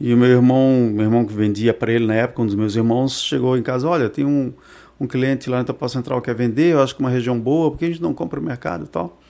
E 0.00 0.14
o 0.14 0.16
meu 0.16 0.28
irmão, 0.28 0.90
meu 0.92 1.04
irmão 1.04 1.24
que 1.24 1.32
vendia 1.32 1.74
para 1.74 1.92
ele 1.92 2.06
na 2.06 2.14
época, 2.14 2.42
um 2.42 2.46
dos 2.46 2.54
meus 2.54 2.74
irmãos, 2.74 3.22
chegou 3.22 3.56
em 3.56 3.62
casa, 3.62 3.88
olha, 3.88 4.08
tem 4.08 4.24
um, 4.24 4.52
um 4.98 5.06
cliente 5.06 5.50
lá 5.50 5.58
na 5.58 5.62
Itopava 5.62 5.88
Central 5.88 6.20
que 6.20 6.26
quer 6.26 6.34
vender, 6.34 6.72
eu 6.72 6.82
acho 6.82 6.94
que 6.94 7.00
uma 7.00 7.10
região 7.10 7.38
boa, 7.38 7.70
por 7.70 7.78
que 7.78 7.84
a 7.84 7.88
gente 7.88 8.02
não 8.02 8.14
compra 8.14 8.40
o 8.40 8.42
mercado 8.42 8.84
e 8.84 8.88
tal? 8.88 9.20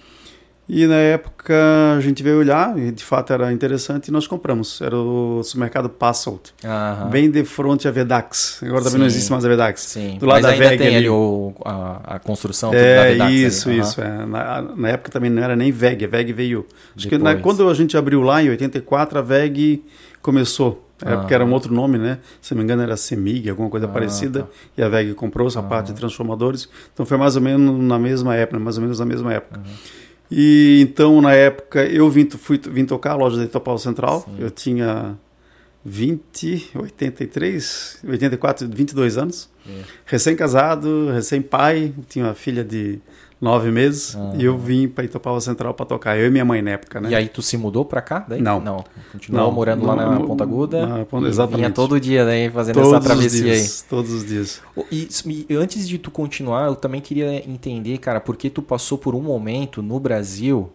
E 0.67 0.87
na 0.87 0.95
época 0.97 1.55
a 1.95 2.01
gente 2.01 2.23
veio 2.23 2.39
olhar, 2.39 2.79
e 2.79 2.91
de 2.91 3.05
fato 3.05 3.35
era 3.35 3.53
interessante, 3.53 4.09
e 4.09 4.11
nós 4.11 4.27
compramos. 4.27 4.81
Era 4.81 4.97
o 4.97 5.43
supermercado 5.43 5.91
Passout, 5.91 6.55
Aham. 6.65 7.11
bem 7.11 7.31
de 7.31 7.45
frente 7.45 7.87
à 7.87 7.91
Vedax. 7.91 8.61
Agora 8.63 8.83
também 8.85 9.01
não 9.01 9.11
Sim. 9.11 9.15
existe 9.17 9.31
mais 9.31 9.45
a 9.45 9.49
Vedax. 9.49 9.81
Sim, 9.83 10.17
Do 10.19 10.25
lado 10.25 10.37
mas 10.37 10.43
da 10.45 10.49
ainda 10.53 10.65
VEG 10.71 10.79
tem 10.79 10.87
ali, 10.89 10.97
ali. 10.97 11.09
o, 11.11 11.53
a, 11.67 12.15
a 12.15 12.19
construção 12.19 12.71
tudo 12.71 12.79
da 12.81 12.85
É, 12.87 13.13
Vedax 13.13 13.21
ali. 13.31 13.45
isso, 13.45 13.71
isso. 13.71 14.01
é. 14.01 14.25
Na, 14.25 14.63
na 14.63 14.89
época 14.89 15.11
também 15.11 15.29
não 15.29 15.43
era 15.43 15.55
nem 15.55 15.71
VEG, 15.71 16.07
a 16.07 16.09
VEG 16.09 16.33
veio. 16.33 16.67
Acho 16.97 17.09
que 17.09 17.19
na- 17.19 17.35
Depois. 17.35 17.57
quando 17.57 17.69
a 17.71 17.75
gente 17.75 17.95
abriu 17.97 18.23
lá 18.23 18.43
em 18.43 18.49
84, 18.49 19.19
a 19.19 19.23
VEG 19.23 19.83
começou. 20.23 20.83
É 21.05 21.13
Ah. 21.13 21.17
porque 21.19 21.35
era 21.35 21.45
um 21.45 21.53
outro 21.53 21.75
nome, 21.75 21.99
né? 21.99 22.19
Se 22.41 22.55
não 22.55 22.59
me 22.61 22.65
engano 22.65 22.81
era 22.83 22.97
Semig, 22.97 23.51
alguma 23.51 23.69
coisa 23.69 23.85
Ah, 23.85 23.89
parecida. 23.91 24.45
tá. 24.45 24.49
E 24.79 24.83
a 24.83 24.89
VEG 24.89 25.13
comprou 25.13 25.47
essa 25.47 25.63
parte 25.63 25.89
de 25.89 25.95
transformadores. 26.01 26.69
Então 26.95 27.05
foi 27.05 27.19
mais 27.19 27.37
ou 27.37 27.43
menos 27.43 27.79
na 27.85 27.99
mesma 27.99 28.35
época, 28.35 28.59
mais 28.59 28.77
ou 28.79 28.83
menos 28.83 28.99
na 28.99 29.05
mesma 29.05 29.35
época. 29.35 29.61
E 30.31 30.81
então, 30.83 31.21
na 31.21 31.33
época, 31.33 31.85
eu 31.85 32.09
vim, 32.11 32.29
fui, 32.31 32.59
vim 32.59 32.85
tocar 32.85 33.13
a 33.13 33.17
loja 33.17 33.37
da 33.37 33.45
Itopau 33.45 33.79
Central. 33.79 34.29
Eu 34.39 34.51
tinha 34.51 35.17
20, 35.85 36.71
83, 36.75 37.99
84, 38.09 38.69
22 38.69 39.19
anos. 39.19 39.51
É. 39.69 39.83
Recém-casado, 40.07 41.11
recém-pai, 41.11 41.93
tinha 42.09 42.25
uma 42.25 42.35
filha 42.35 42.65
de 42.65 43.01
nove 43.45 43.71
meses. 43.71 44.17
Ah. 44.17 44.33
E 44.37 44.45
eu 44.45 44.59
vim 44.59 44.89
para 44.89 45.05
Itopava 45.05 45.41
Central 45.41 45.75
para 45.75 45.87
tocar. 45.87 46.19
Eu 46.19 46.27
e 46.27 46.31
minha 46.31 46.45
mãe 46.45 46.61
na 46.63 46.73
época, 46.73 47.01
né? 47.01 47.11
E 47.11 47.15
aí 47.15 47.29
tu 47.29 47.41
se 47.43 47.57
mudou 47.57 47.85
pra 47.85 48.01
cá? 48.03 48.25
Daí? 48.29 48.41
Não. 48.43 48.61
Não. 48.61 48.85
Continuou 49.13 49.45
Não, 49.47 49.53
morando 49.53 49.87
lá 49.87 49.95
não, 49.95 50.11
na 50.13 50.19
não, 50.19 50.27
Ponta 50.27 50.43
Aguda? 50.45 50.87
na 50.87 51.05
Ponta- 51.05 51.29
exatamente. 51.29 51.59
Vinha 51.59 51.71
todo 51.71 52.01
dia 52.01 52.25
daí 52.25 52.51
fazendo 52.51 52.75
todos 52.75 52.93
essa 52.93 53.01
travessia 53.01 53.45
aí. 53.53 53.59
dias, 53.59 53.87
todos 53.89 54.13
os 54.13 54.25
dias. 54.27 54.61
E, 54.91 55.09
e 55.49 55.55
antes 55.55 55.87
de 55.89 55.99
tu 55.99 56.11
continuar, 56.11 56.67
eu 56.67 56.75
também 56.75 57.01
queria 57.01 57.49
entender, 57.49 57.99
cara, 57.99 58.21
porque 58.21 58.51
tu 58.51 58.63
passou 58.63 58.99
por 58.99 59.15
um 59.15 59.21
momento 59.21 59.83
no 59.83 60.01
Brasil 60.01 60.71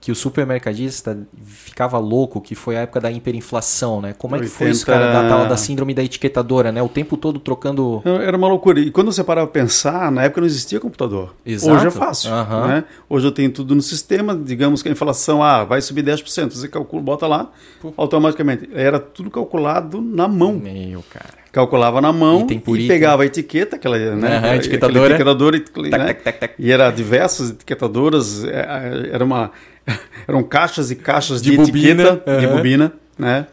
que 0.00 0.12
o 0.12 0.14
supermercadista 0.14 1.18
ficava 1.44 1.98
louco, 1.98 2.40
que 2.40 2.54
foi 2.54 2.76
a 2.76 2.80
época 2.82 3.00
da 3.00 3.10
hiperinflação, 3.10 4.00
né? 4.00 4.14
Como 4.16 4.36
é 4.36 4.38
que 4.38 4.44
80... 4.44 4.58
foi 4.58 4.70
isso, 4.70 4.86
cara, 4.86 5.12
da 5.12 5.28
tal 5.28 5.48
da 5.48 5.56
síndrome 5.56 5.94
da 5.94 6.04
etiquetadora, 6.04 6.70
né? 6.70 6.80
O 6.80 6.88
tempo 6.88 7.16
todo 7.16 7.40
trocando... 7.40 8.02
Era 8.04 8.36
uma 8.36 8.46
loucura. 8.46 8.78
E 8.78 8.90
quando 8.90 9.10
você 9.10 9.24
parava 9.24 9.48
para 9.48 9.62
pensar, 9.62 10.12
na 10.12 10.24
época 10.24 10.42
não 10.42 10.46
existia 10.46 10.78
computador. 10.78 11.34
Exato. 11.44 11.76
Hoje 11.76 11.86
é 11.88 11.90
fácil, 11.90 12.32
Aham. 12.32 12.66
né? 12.68 12.84
Hoje 13.08 13.26
eu 13.26 13.32
tenho 13.32 13.50
tudo 13.50 13.74
no 13.74 13.82
sistema, 13.82 14.36
digamos 14.36 14.82
que 14.82 14.88
a 14.88 14.92
inflação, 14.92 15.42
ah, 15.42 15.64
vai 15.64 15.80
subir 15.80 16.04
10%, 16.04 16.52
você 16.52 16.68
calcula, 16.68 17.02
bota 17.02 17.26
lá, 17.26 17.50
automaticamente. 17.96 18.68
Era 18.74 19.00
tudo 19.00 19.30
calculado 19.30 20.00
na 20.00 20.28
mão. 20.28 20.52
Meu, 20.52 21.02
cara. 21.10 21.46
Calculava 21.50 22.02
na 22.02 22.12
mão 22.12 22.46
e 22.50 22.86
pegava 22.86 23.22
a 23.22 23.26
etiqueta, 23.26 23.76
aquela, 23.76 23.96
né? 24.14 24.36
Aquela 24.36 24.56
etiquetadora. 24.56 25.06
etiquetadora 25.14 25.56
e, 25.56 25.90
né? 25.90 25.98
tac, 25.98 26.22
tac, 26.22 26.38
tac. 26.38 26.54
e 26.58 26.70
era 26.70 26.90
diversas 26.90 27.50
etiquetadoras, 27.50 28.44
é, 28.44 29.08
era 29.10 29.24
uma, 29.24 29.50
eram 30.26 30.42
caixas 30.42 30.90
e 30.90 30.96
caixas 30.96 31.40
de, 31.42 31.50
De 31.52 31.56
bobina, 31.56 32.02
etiqueta, 32.02 32.38
de 32.38 32.46
aham. 32.46 32.56
bobina, 32.56 32.92
né? 33.18 33.46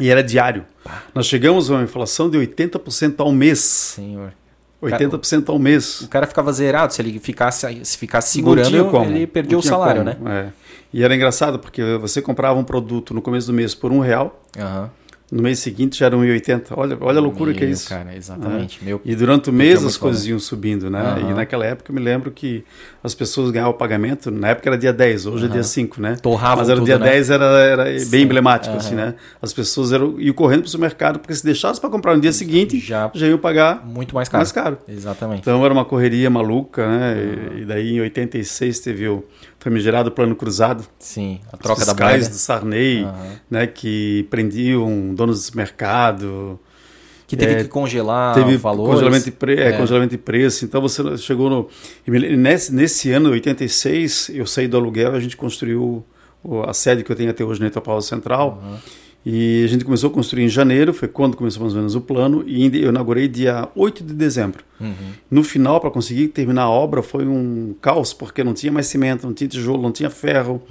E 0.00 0.08
era 0.08 0.22
diário. 0.22 0.64
Nós 1.14 1.26
chegamos 1.26 1.70
a 1.70 1.74
uma 1.74 1.82
inflação 1.82 2.30
de 2.30 2.38
80% 2.38 3.14
ao 3.18 3.32
mês. 3.32 3.58
Senhor. 3.58 4.32
80% 4.82 5.48
ao 5.48 5.58
mês. 5.58 6.02
O 6.02 6.08
cara 6.08 6.26
ficava 6.26 6.52
zerado, 6.52 6.94
se 6.94 7.02
ele 7.02 7.18
ficasse, 7.18 7.66
se 7.84 7.98
ficasse 7.98 8.28
Não 8.38 8.44
segurando, 8.44 8.68
tinha 8.68 8.84
como. 8.84 9.04
ele 9.10 9.26
perdia 9.26 9.52
Não 9.54 9.58
o 9.60 9.62
salário, 9.62 10.04
como, 10.04 10.28
né? 10.28 10.52
é. 10.54 10.68
E 10.92 11.02
era 11.02 11.14
engraçado 11.14 11.58
porque 11.58 11.82
você 12.00 12.22
comprava 12.22 12.58
um 12.58 12.64
produto 12.64 13.12
no 13.12 13.20
começo 13.20 13.48
do 13.48 13.52
mês 13.52 13.74
por 13.74 13.90
um 13.92 13.98
real, 13.98 14.40
Aham. 14.56 14.88
No 15.30 15.42
mês 15.42 15.58
seguinte 15.58 15.98
já 15.98 16.06
era 16.06 16.16
1,80. 16.16 16.66
Olha, 16.76 16.96
olha 17.00 17.18
a 17.18 17.20
loucura 17.20 17.52
que 17.52 17.60
é 17.62 17.66
Meu, 17.66 17.74
isso. 17.74 17.88
cara, 17.88 18.16
exatamente. 18.16 18.82
Meu, 18.84 19.00
E 19.04 19.14
durante 19.14 19.50
o 19.50 19.52
é 19.52 19.54
mês 19.56 19.84
as 19.84 19.96
coisas 19.96 20.22
comum. 20.22 20.30
iam 20.32 20.38
subindo, 20.38 20.90
né? 20.90 21.00
Aham. 21.00 21.30
E 21.30 21.34
naquela 21.34 21.66
época 21.66 21.90
eu 21.90 21.94
me 21.94 22.00
lembro 22.00 22.30
que 22.30 22.64
as 23.04 23.14
pessoas 23.14 23.50
ganhavam 23.50 23.74
pagamento, 23.74 24.30
na 24.30 24.48
época 24.48 24.68
era 24.70 24.78
dia 24.78 24.92
10, 24.92 25.26
hoje 25.26 25.44
é 25.44 25.48
dia 25.48 25.62
5, 25.62 26.00
né? 26.00 26.16
Torravam 26.22 26.58
Mas 26.58 26.68
era 26.68 26.76
o 26.76 26.80
tudo, 26.80 26.86
dia 26.86 26.98
né? 26.98 27.10
10 27.10 27.30
era, 27.30 27.44
era 27.44 27.84
bem 28.10 28.22
emblemático, 28.24 28.70
Aham. 28.74 28.78
assim, 28.84 28.94
né? 28.94 29.14
As 29.42 29.52
pessoas 29.52 29.92
eram, 29.92 30.18
iam 30.18 30.34
correndo 30.34 30.60
para 30.60 30.68
o 30.68 30.70
supermercado, 30.70 31.18
porque 31.18 31.34
se 31.34 31.44
deixasse 31.44 31.80
para 31.80 31.90
comprar 31.90 32.14
no 32.14 32.20
dia 32.22 32.32
seguinte, 32.32 32.78
Já- 32.80 33.10
já, 33.14 33.26
iam 33.26 33.38
pagar 33.38 33.84
muito 33.86 34.14
mais 34.14 34.28
caro. 34.28 34.38
mais 34.40 34.50
caro. 34.52 34.78
Exatamente. 34.88 35.40
Então 35.40 35.62
era 35.64 35.72
uma 35.74 35.84
correria 35.84 36.30
maluca, 36.30 36.86
né? 36.86 37.16
E- 37.56 37.58
E 37.62 37.64
daí 37.64 37.92
em 37.96 38.00
86 38.00 38.78
teve 38.80 39.06
o 39.08 39.24
famigerado 39.58 40.10
Plano 40.12 40.34
Cruzado, 40.36 40.84
Sim, 40.98 41.40
a 41.52 41.56
troca 41.56 41.80
os 41.80 41.86
da 41.86 41.94
moeda. 41.94 42.28
do 42.28 42.34
Sarney, 42.34 43.04
Aham. 43.04 43.14
né? 43.50 43.66
Que 43.66 44.26
prendiam 44.30 45.14
donos 45.14 45.50
do 45.50 45.56
mercado, 45.56 46.58
Que 47.26 47.36
teve 47.36 47.52
É, 47.52 47.62
que 47.64 47.68
congelar 47.68 48.34
teve 48.34 48.56
valores. 48.56 48.94
congelamento 48.94 49.24
de, 49.26 49.30
pre... 49.32 49.54
é, 49.60 49.68
É. 49.68 49.72
congelamento 49.72 50.12
de 50.12 50.18
preço. 50.18 50.64
Então 50.64 50.80
você 50.80 51.16
chegou 51.18 51.50
no. 51.50 51.68
Nesse, 52.06 52.72
nesse 52.74 53.10
ano, 53.12 53.30
86, 53.30 54.30
eu 54.32 54.46
saí 54.46 54.66
do 54.66 54.78
aluguel 54.78 55.12
a 55.14 55.20
gente 55.20 55.36
construiu 55.36 56.02
a 56.66 56.72
sede 56.72 57.04
que 57.04 57.12
eu 57.12 57.16
tenho 57.16 57.30
até 57.30 57.44
hoje 57.44 57.60
na 57.60 57.66
Itopava 57.66 58.00
Central. 58.00 58.62
E 59.26 59.62
a 59.64 59.68
gente 59.68 59.84
começou 59.84 60.08
a 60.08 60.12
construir 60.12 60.44
em 60.44 60.48
janeiro, 60.48 60.94
foi 60.94 61.08
quando 61.08 61.36
começou 61.36 61.62
mais 61.62 61.74
ou 61.74 61.80
menos 61.80 61.94
o 61.94 62.00
plano, 62.00 62.44
e 62.46 62.64
eu 62.82 62.88
inaugurei 62.88 63.28
dia 63.28 63.68
8 63.74 64.04
de 64.04 64.14
dezembro. 64.14 64.64
Uhum. 64.80 64.94
No 65.30 65.42
final, 65.42 65.80
para 65.80 65.90
conseguir 65.90 66.28
terminar 66.28 66.62
a 66.62 66.70
obra, 66.70 67.02
foi 67.02 67.26
um 67.26 67.74
caos, 67.80 68.14
porque 68.14 68.44
não 68.44 68.54
tinha 68.54 68.72
mais 68.72 68.86
cimento, 68.86 69.26
não 69.26 69.34
tinha 69.34 69.48
tijolo, 69.48 69.82
não 69.82 69.92
tinha 69.92 70.08
ferro. 70.08 70.62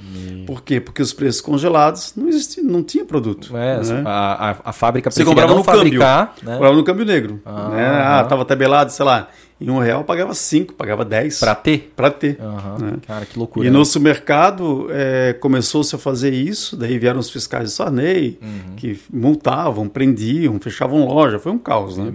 Por 0.45 0.63
quê? 0.63 0.79
Porque 0.79 1.01
os 1.01 1.13
preços 1.13 1.41
congelados 1.41 2.13
não 2.15 2.27
existia, 2.27 2.63
não 2.63 2.81
tinha 2.81 3.05
produto. 3.05 3.55
É, 3.55 3.83
né? 3.83 4.03
a, 4.05 4.51
a, 4.51 4.55
a 4.65 4.73
fábrica 4.73 5.11
Você 5.11 5.25
comprava 5.25 5.51
não 5.51 5.59
no 5.59 5.63
câmbio. 5.63 5.79
fabricar, 5.79 6.35
né? 6.41 6.53
Comprava 6.53 6.75
no 6.75 6.83
câmbio 6.83 7.05
negro. 7.05 7.41
Ah, 7.45 7.69
né? 7.69 7.85
Ah, 7.85 8.23
tava 8.23 8.45
tabelado, 8.45 8.91
sei 8.91 9.05
lá, 9.05 9.27
em 9.59 9.69
um 9.71 9.79
real 9.79 10.03
pagava 10.03 10.33
cinco, 10.35 10.73
pagava 10.75 11.03
dez 11.03 11.39
Pra 11.39 11.55
ter. 11.55 11.91
para 11.95 12.11
ter. 12.11 12.39
Aham. 12.39 12.77
né? 12.79 12.93
Cara, 13.07 13.25
que 13.25 13.37
loucura. 13.39 13.65
E 13.65 13.71
né? 13.71 13.77
no 13.77 13.83
supermercado 13.83 14.87
é, 14.91 15.33
começou-se 15.33 15.95
a 15.95 15.97
fazer 15.97 16.31
isso, 16.31 16.77
daí 16.77 16.99
vieram 16.99 17.19
os 17.19 17.29
fiscais 17.29 17.69
de 17.69 17.75
Sarney, 17.75 18.37
Uhum. 18.41 18.75
que 18.75 18.99
multavam, 19.11 19.87
prendiam, 19.89 20.59
fechavam 20.59 21.05
loja, 21.07 21.39
foi 21.39 21.51
um 21.51 21.57
caos, 21.57 21.97
né? 21.97 22.13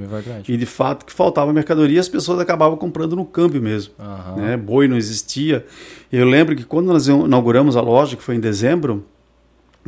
É. 0.49 0.53
E 0.53 0.57
de 0.57 0.67
fato 0.67 1.05
que 1.05 1.13
faltava 1.13 1.53
mercadoria, 1.53 1.99
as 2.01 2.09
pessoas 2.09 2.39
acabavam 2.39 2.77
comprando 2.77 3.17
no 3.17 3.25
câmbio 3.25 3.61
mesmo. 3.61 3.93
Aham. 3.99 4.37
Né? 4.37 4.57
Boi 4.57 4.87
não 4.87 4.97
existia. 4.97 5.67
Eu 6.13 6.27
lembro 6.27 6.55
que 6.55 6.65
quando 6.65 6.87
nós 6.87 7.09
inauguramos 7.09 7.77
a 7.77 7.81
loja, 7.81 8.17
que 8.17 8.23
foi 8.23 8.37
em 8.37 8.41
dezembro, 8.41 9.05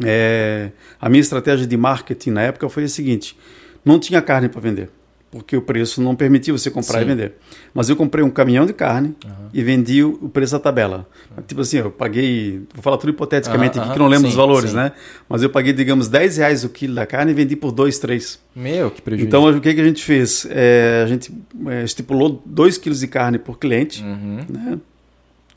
é, 0.02 0.72
a 1.00 1.08
minha 1.08 1.20
estratégia 1.20 1.66
de 1.66 1.76
marketing 1.76 2.30
na 2.30 2.42
época 2.42 2.68
foi 2.68 2.84
a 2.84 2.88
seguinte: 2.88 3.38
não 3.84 3.98
tinha 3.98 4.20
carne 4.20 4.48
para 4.48 4.60
vender, 4.60 4.90
porque 5.34 5.56
o 5.56 5.60
preço 5.62 6.00
não 6.00 6.14
permitia 6.14 6.56
você 6.56 6.70
comprar 6.70 7.00
Sim. 7.00 7.04
e 7.04 7.08
vender. 7.08 7.32
Mas 7.74 7.88
eu 7.90 7.96
comprei 7.96 8.24
um 8.24 8.30
caminhão 8.30 8.64
de 8.64 8.72
carne 8.72 9.16
e 9.52 9.64
vendi 9.64 10.04
o 10.04 10.28
preço 10.28 10.52
da 10.52 10.60
tabela. 10.60 11.08
Tipo 11.44 11.62
assim, 11.62 11.78
eu 11.78 11.90
paguei, 11.90 12.62
vou 12.72 12.80
falar 12.82 12.96
tudo 12.98 13.10
hipoteticamente 13.10 13.76
Aham, 13.76 13.86
aqui, 13.86 13.92
que 13.94 13.98
não 13.98 14.06
lembro 14.06 14.26
sim, 14.26 14.30
os 14.30 14.36
valores, 14.36 14.70
sim. 14.70 14.76
né? 14.76 14.92
Mas 15.28 15.42
eu 15.42 15.50
paguei, 15.50 15.72
digamos, 15.72 16.06
10 16.06 16.36
reais 16.36 16.62
o 16.62 16.68
quilo 16.68 16.94
da 16.94 17.04
carne 17.04 17.32
e 17.32 17.34
vendi 17.34 17.56
por 17.56 17.72
2, 17.72 17.98
3. 17.98 18.38
Meu, 18.54 18.92
que 18.92 19.02
prejuízo. 19.02 19.26
Então, 19.26 19.44
o 19.48 19.60
que, 19.60 19.74
que 19.74 19.80
a 19.80 19.84
gente 19.84 20.04
fez? 20.04 20.46
É, 20.48 21.02
a 21.04 21.08
gente 21.08 21.32
é, 21.66 21.82
estipulou 21.82 22.40
2 22.46 22.78
quilos 22.78 23.00
de 23.00 23.08
carne 23.08 23.36
por 23.38 23.58
cliente, 23.58 24.04
Uhum. 24.04 24.38
né? 24.48 24.78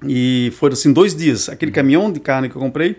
E 0.07 0.51
foram 0.57 0.73
assim 0.73 0.91
dois 0.93 1.15
dias. 1.15 1.49
Aquele 1.49 1.71
caminhão 1.71 2.11
de 2.11 2.19
carne 2.19 2.49
que 2.49 2.55
eu 2.55 2.61
comprei, 2.61 2.97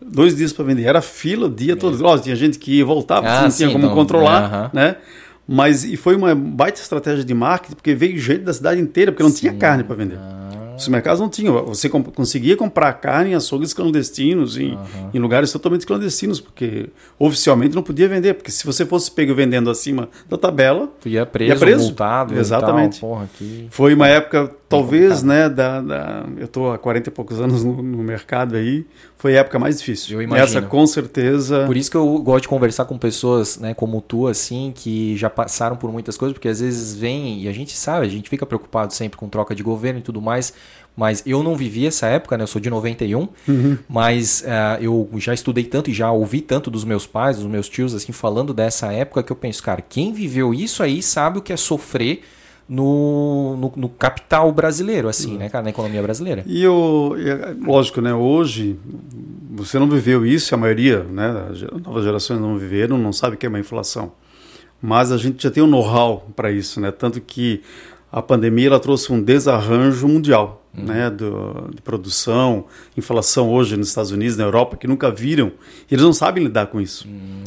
dois 0.00 0.34
dias 0.36 0.52
para 0.52 0.64
vender. 0.64 0.84
Era 0.84 1.02
fila 1.02 1.46
o 1.46 1.50
dia 1.50 1.76
todo. 1.76 2.00
Lógico, 2.02 2.24
tinha 2.24 2.36
gente 2.36 2.58
que 2.58 2.72
ia 2.72 2.80
e 2.80 2.82
voltava, 2.84 3.26
Ah, 3.28 3.42
não 3.42 3.50
sim, 3.50 3.58
tinha 3.58 3.70
como 3.70 3.84
então, 3.84 3.94
controlar, 3.94 4.44
aham. 4.44 4.70
né? 4.72 4.96
Mas 5.50 5.82
e 5.82 5.96
foi 5.96 6.14
uma 6.14 6.34
baita 6.34 6.78
estratégia 6.78 7.24
de 7.24 7.32
marketing, 7.32 7.74
porque 7.74 7.94
veio 7.94 8.18
gente 8.18 8.42
da 8.42 8.52
cidade 8.52 8.78
inteira, 8.78 9.10
porque 9.10 9.22
não 9.22 9.32
tinha 9.32 9.54
carne 9.54 9.82
para 9.82 9.96
vender. 9.96 10.18
Ah. 10.18 10.57
Os 10.78 10.88
mercados 10.88 11.20
não 11.20 11.28
tinham. 11.28 11.64
Você 11.66 11.88
comp- 11.88 12.14
conseguia 12.14 12.56
comprar 12.56 12.92
carne 12.94 13.30
em 13.32 13.34
açougues 13.34 13.74
clandestinos, 13.74 14.56
em, 14.56 14.78
em 15.12 15.18
lugares 15.18 15.50
totalmente 15.52 15.86
clandestinos, 15.86 16.40
porque 16.40 16.88
oficialmente 17.18 17.74
não 17.74 17.82
podia 17.82 18.08
vender. 18.08 18.34
Porque 18.34 18.50
se 18.50 18.64
você 18.64 18.86
fosse 18.86 19.10
pego 19.10 19.34
vendendo 19.34 19.70
acima 19.70 20.08
da 20.28 20.36
tabela, 20.38 20.88
Tu 21.00 21.08
ia 21.10 21.26
preso, 21.26 21.52
Ia 21.52 21.58
preso. 21.58 21.84
multado. 21.86 22.38
Exatamente. 22.38 23.00
tal. 23.00 23.10
Porra, 23.10 23.28
que... 23.36 23.66
foi 23.70 23.94
uma 23.94 24.06
época, 24.08 24.50
talvez, 24.68 25.22
né, 25.22 25.48
da, 25.48 25.80
da- 25.80 26.24
eu 26.36 26.44
estou 26.46 26.72
há 26.72 26.78
40 26.78 27.08
e 27.08 27.12
poucos 27.12 27.40
anos 27.40 27.64
no, 27.64 27.82
no 27.82 28.02
mercado 28.02 28.56
aí, 28.56 28.86
foi 29.16 29.36
a 29.36 29.40
época 29.40 29.58
mais 29.58 29.78
difícil. 29.78 30.16
Eu 30.18 30.22
imagino. 30.22 30.44
Essa, 30.44 30.62
com 30.62 30.86
certeza, 30.86 31.64
Por 31.66 31.76
isso 31.76 31.90
que 31.90 31.96
eu 31.96 32.18
gosto 32.20 32.42
de 32.42 32.48
conversar 32.48 32.84
com 32.84 32.96
pessoas, 32.96 33.58
né, 33.58 33.74
como 33.74 34.00
tu, 34.00 34.26
assim, 34.28 34.72
que 34.74 35.16
já 35.16 35.28
passaram 35.28 35.76
por 35.76 35.90
muitas 35.92 36.16
coisas, 36.16 36.32
porque 36.32 36.48
às 36.48 36.60
vezes 36.60 36.94
vem, 36.94 37.42
e 37.42 37.48
a 37.48 37.52
gente 37.52 37.76
sabe, 37.76 38.06
a 38.06 38.08
gente 38.08 38.28
fica 38.30 38.46
preocupado 38.46 38.92
sempre 38.94 39.18
com 39.18 39.28
troca 39.28 39.54
de 39.54 39.62
governo 39.62 39.98
e 39.98 40.02
tudo 40.02 40.20
mais, 40.20 40.52
mas 40.96 41.22
eu 41.24 41.42
não 41.44 41.54
vivi 41.54 41.86
essa 41.86 42.08
época, 42.08 42.36
né, 42.36 42.42
eu 42.42 42.48
sou 42.48 42.60
de 42.60 42.68
91, 42.68 43.28
mas 43.88 44.44
ah, 44.46 44.78
eu 44.80 45.08
já 45.16 45.32
estudei 45.32 45.64
tanto 45.64 45.90
e 45.90 45.94
já 45.94 46.10
ouvi 46.10 46.40
tanto 46.40 46.70
dos 46.70 46.84
meus 46.84 47.06
pais, 47.06 47.36
dos 47.36 47.46
meus 47.46 47.68
tios, 47.68 47.94
assim, 47.94 48.10
falando 48.10 48.52
dessa 48.52 48.92
época, 48.92 49.22
que 49.22 49.30
eu 49.30 49.36
penso, 49.36 49.62
cara, 49.62 49.80
quem 49.80 50.12
viveu 50.12 50.52
isso 50.52 50.82
aí 50.82 51.00
sabe 51.00 51.38
o 51.38 51.42
que 51.42 51.52
é 51.52 51.56
sofrer 51.56 52.22
no, 52.68 53.56
no, 53.56 53.72
no 53.76 53.88
capital 53.88 54.52
brasileiro, 54.52 55.08
assim, 55.08 55.38
né, 55.38 55.48
cara, 55.48 55.64
na 55.64 55.70
economia 55.70 56.02
brasileira. 56.02 56.42
E 56.46 56.62
eu, 56.62 57.14
lógico, 57.64 58.00
né? 58.00 58.12
Hoje 58.12 58.76
você 59.50 59.78
não 59.78 59.88
viveu 59.88 60.26
isso, 60.26 60.54
a 60.54 60.58
maioria, 60.58 61.02
né? 61.04 61.32
Novas 61.84 62.04
gerações 62.04 62.40
não 62.40 62.58
viveram, 62.58 62.98
não 62.98 63.12
sabe 63.12 63.36
o 63.36 63.38
que 63.38 63.46
é 63.46 63.48
uma 63.48 63.58
inflação. 63.58 64.12
Mas 64.82 65.10
a 65.10 65.16
gente 65.16 65.42
já 65.42 65.50
tem 65.50 65.62
um 65.62 65.66
know-how 65.66 66.28
para 66.36 66.52
isso, 66.52 66.80
né? 66.80 66.90
Tanto 66.92 67.20
que 67.20 67.62
a 68.12 68.22
pandemia 68.22 68.68
ela 68.68 68.80
trouxe 68.80 69.12
um 69.12 69.20
desarranjo 69.20 70.06
mundial, 70.06 70.57
né? 70.74 71.10
Do, 71.10 71.70
de 71.74 71.82
produção, 71.82 72.64
inflação 72.96 73.48
hoje 73.50 73.76
nos 73.76 73.88
Estados 73.88 74.10
Unidos, 74.10 74.36
na 74.36 74.44
Europa, 74.44 74.76
que 74.76 74.86
nunca 74.86 75.10
viram, 75.10 75.52
e 75.90 75.94
eles 75.94 76.04
não 76.04 76.12
sabem 76.12 76.44
lidar 76.44 76.66
com 76.66 76.80
isso. 76.80 77.06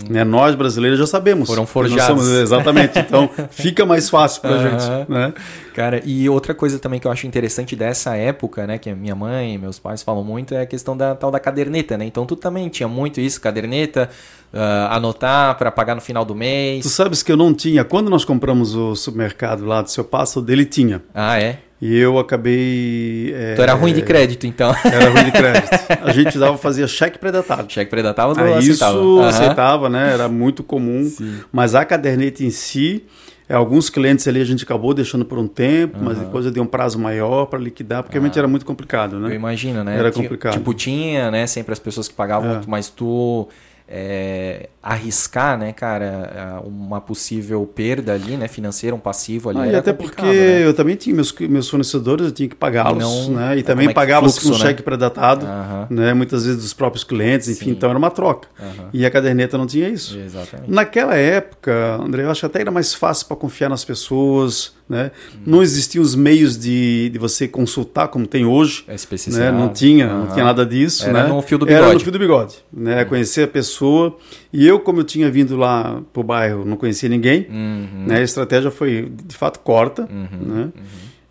Né? 0.10 0.24
Nós 0.24 0.56
brasileiros 0.56 1.00
já 1.00 1.08
sabemos. 1.08 1.48
Foram 1.48 1.66
forjados. 1.66 2.06
somos- 2.26 2.28
exatamente. 2.42 3.00
Então 3.00 3.30
fica 3.50 3.86
mais 3.86 4.10
fácil 4.10 4.42
para 4.42 4.52
a 4.52 4.54
Aham. 4.56 4.80
gente, 4.80 5.12
né? 5.12 5.34
Cara, 5.74 6.02
e 6.04 6.28
outra 6.28 6.54
coisa 6.54 6.78
também 6.80 7.00
que 7.00 7.08
eu 7.08 7.12
acho 7.12 7.26
interessante 7.26 7.76
dessa 7.78 8.16
época, 8.18 8.68
né, 8.68 8.78
que 8.78 8.90
a 8.90 8.96
minha 8.96 9.16
mãe 9.16 9.54
e 9.56 9.58
meus 9.58 9.80
pais 9.80 10.04
falam 10.04 10.22
muito, 10.24 10.54
é 10.54 10.62
a 10.62 10.66
questão 10.66 10.98
da 10.98 11.16
tal 11.16 11.32
da 11.32 11.40
caderneta, 11.40 11.98
né? 11.98 12.04
Então 12.06 12.26
tu 12.26 12.36
também 12.36 12.68
tinha 12.68 12.90
muito 12.90 13.22
isso, 13.22 13.40
caderneta, 13.40 14.10
ah, 14.54 14.94
anotar 14.98 15.58
para 15.58 15.72
pagar 15.72 15.96
no 15.96 16.02
final 16.02 16.26
do 16.26 16.34
Tu 16.34 16.38
mês. 16.38 16.86
sabes 16.88 17.24
que 17.24 17.32
eu 17.32 17.38
não 17.38 17.54
tinha. 17.54 17.86
Quando 17.86 18.10
nós 18.10 18.26
compramos 18.26 18.76
o 18.76 18.96
supermercado 18.96 19.64
lá 19.66 19.82
do 19.82 19.90
seu 19.90 20.04
passo, 20.04 20.42
dele 20.42 20.66
tinha. 20.66 21.02
Ah, 21.14 21.40
é? 21.40 21.60
E 21.82 21.98
eu 21.98 22.20
acabei. 22.20 23.34
é, 23.36 23.56
Tu 23.56 23.62
era 23.64 23.74
ruim 23.74 23.92
de 23.94 24.04
crédito, 24.04 24.46
então. 24.46 24.72
Era 24.86 25.10
ruim 25.10 25.24
de 25.26 25.32
crédito. 25.32 25.70
A 26.06 26.12
gente 26.12 26.38
dava, 26.38 26.56
fazia 26.58 26.86
cheque 26.88 27.18
predatado. 27.18 27.72
Cheque 27.72 27.90
predatava 27.90 28.36
do 28.36 28.40
Ah, 28.40 28.60
isso 28.60 28.72
aceitava. 28.74 28.98
Aham. 29.00 29.28
aceitava, 29.28 29.90
né? 29.90 30.14
Era 30.14 30.30
muito 30.30 30.64
comum. 30.64 31.04
Sim. 31.06 31.40
Mas 31.52 31.74
a 31.74 31.84
caderneta 31.84 32.44
em 32.44 32.52
si, 32.52 33.04
é, 33.50 33.56
alguns 33.56 33.90
clientes 33.90 34.28
ali 34.28 34.40
a 34.40 34.46
gente 34.46 34.64
acabou 34.64 34.94
deixando 34.94 35.26
por 35.26 35.40
um 35.40 35.48
tempo, 35.48 35.98
mas 36.00 36.20
depois 36.20 36.46
eu 36.46 36.52
dei 36.52 36.62
um 36.62 36.68
prazo 36.68 37.00
maior 37.00 37.48
para 37.48 37.58
liquidar, 37.58 38.04
porque 38.04 38.16
realmente 38.18 38.38
era 38.38 38.48
muito 38.48 38.66
complicado, 38.66 39.16
Eu 39.16 39.20
né? 39.22 39.34
imagino, 39.34 39.84
né? 39.84 39.98
Era 39.98 40.12
complicado. 40.12 40.54
Tipo, 40.54 40.76
tinha, 40.76 41.32
né, 41.32 41.48
sempre 41.48 41.74
as 41.74 41.80
pessoas 41.80 42.08
que 42.08 42.14
pagavam, 42.14 42.58
É. 42.58 42.62
mas 42.68 42.90
tu 42.90 43.48
é, 43.94 44.70
arriscar, 44.84 45.60
né, 45.60 45.72
cara, 45.72 46.60
uma 46.66 47.00
possível 47.00 47.64
perda 47.68 48.14
ali, 48.14 48.36
né, 48.36 48.48
financeira, 48.48 48.96
um 48.96 49.00
passivo 49.00 49.50
ali. 49.50 49.60
Ah, 49.60 49.68
e 49.68 49.76
até 49.76 49.94
porque 49.94 50.24
né? 50.24 50.66
eu 50.66 50.74
também 50.74 50.96
tinha 50.96 51.16
meus, 51.16 51.32
meus 51.32 51.70
fornecedores, 51.70 52.26
eu 52.26 52.32
tinha 52.32 52.50
que 52.50 52.56
pagá-los, 52.56 53.30
né, 53.30 53.58
e 53.58 53.64
também 53.64 53.90
é 53.90 53.94
pagava 53.94 54.28
com 54.28 54.48
um 54.48 54.52
né? 54.52 54.58
cheque 54.58 54.82
pré-datado, 54.82 55.46
né, 55.88 56.16
muitas 56.16 56.46
vezes 56.46 56.64
dos 56.64 56.74
próprios 56.74 57.04
clientes, 57.04 57.48
enfim, 57.48 57.66
Sim. 57.66 57.72
então 57.72 57.90
era 57.90 57.98
uma 58.00 58.10
troca. 58.10 58.48
E 58.92 59.06
a 59.06 59.12
caderneta 59.12 59.58
não 59.58 59.68
tinha 59.68 59.88
isso. 59.88 60.18
Exatamente. 60.18 60.72
Naquela 60.72 61.16
época, 61.16 62.00
André, 62.02 62.24
eu 62.24 62.32
acho 62.32 62.40
que 62.40 62.46
até 62.48 62.62
era 62.62 62.72
mais 62.72 62.94
fácil 62.94 63.28
para 63.28 63.38
confiar 63.38 63.70
nas 63.70 63.86
pessoas, 63.86 64.74
né? 64.92 65.12
Hum. 65.34 65.40
Não 65.46 65.64
existiam 65.64 66.02
os 66.02 66.16
meios 66.16 66.58
de, 66.58 67.10
de 67.10 67.18
você 67.18 67.48
consultar 67.48 68.10
como 68.10 68.28
tem 68.28 68.46
hoje. 68.46 68.84
É 68.88 68.96
né? 69.32 69.52
Não 69.52 69.70
tinha, 69.70 70.08
não 70.08 70.28
tinha 70.28 70.44
nada 70.44 70.66
disso, 70.66 71.08
era 71.08 71.24
né? 71.24 71.30
no 71.30 71.42
fio 71.42 71.58
do 71.58 71.66
bigode. 71.66 71.86
Era 71.86 71.94
no 71.94 72.00
fio 72.00 72.12
do 72.12 72.20
bigode, 72.20 72.56
né? 72.74 73.06
Conhecer 73.06 73.44
a 73.44 73.48
pessoa 73.48 74.18
e 74.52 74.71
eu, 74.72 74.80
como 74.80 75.00
eu 75.00 75.04
tinha 75.04 75.30
vindo 75.30 75.56
lá 75.56 76.02
pro 76.12 76.24
bairro, 76.24 76.66
não 76.66 76.78
conhecia 76.78 77.08
ninguém, 77.10 77.48
uhum. 77.50 78.06
né? 78.08 78.18
A 78.18 78.22
estratégia 78.22 78.72
foi, 78.72 79.12
de 79.26 79.36
fato, 79.36 79.60
corta, 79.60 80.04
uhum. 80.04 80.54
né? 80.54 80.64
Uhum. 80.64 80.72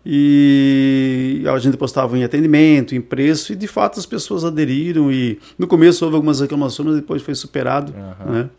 E 0.05 1.43
a 1.47 1.59
gente 1.59 1.77
postava 1.77 2.17
em 2.17 2.23
atendimento, 2.23 2.95
em 2.95 3.01
preço, 3.01 3.53
e 3.53 3.55
de 3.55 3.67
fato 3.67 3.99
as 3.99 4.05
pessoas 4.05 4.43
aderiram. 4.43 5.11
E 5.11 5.37
no 5.59 5.67
começo 5.67 6.03
houve 6.03 6.15
algumas 6.15 6.39
reclamações, 6.39 6.87
mas 6.87 6.95
depois 6.97 7.21
foi 7.21 7.35
superado. 7.35 7.93
Né? 8.25 8.49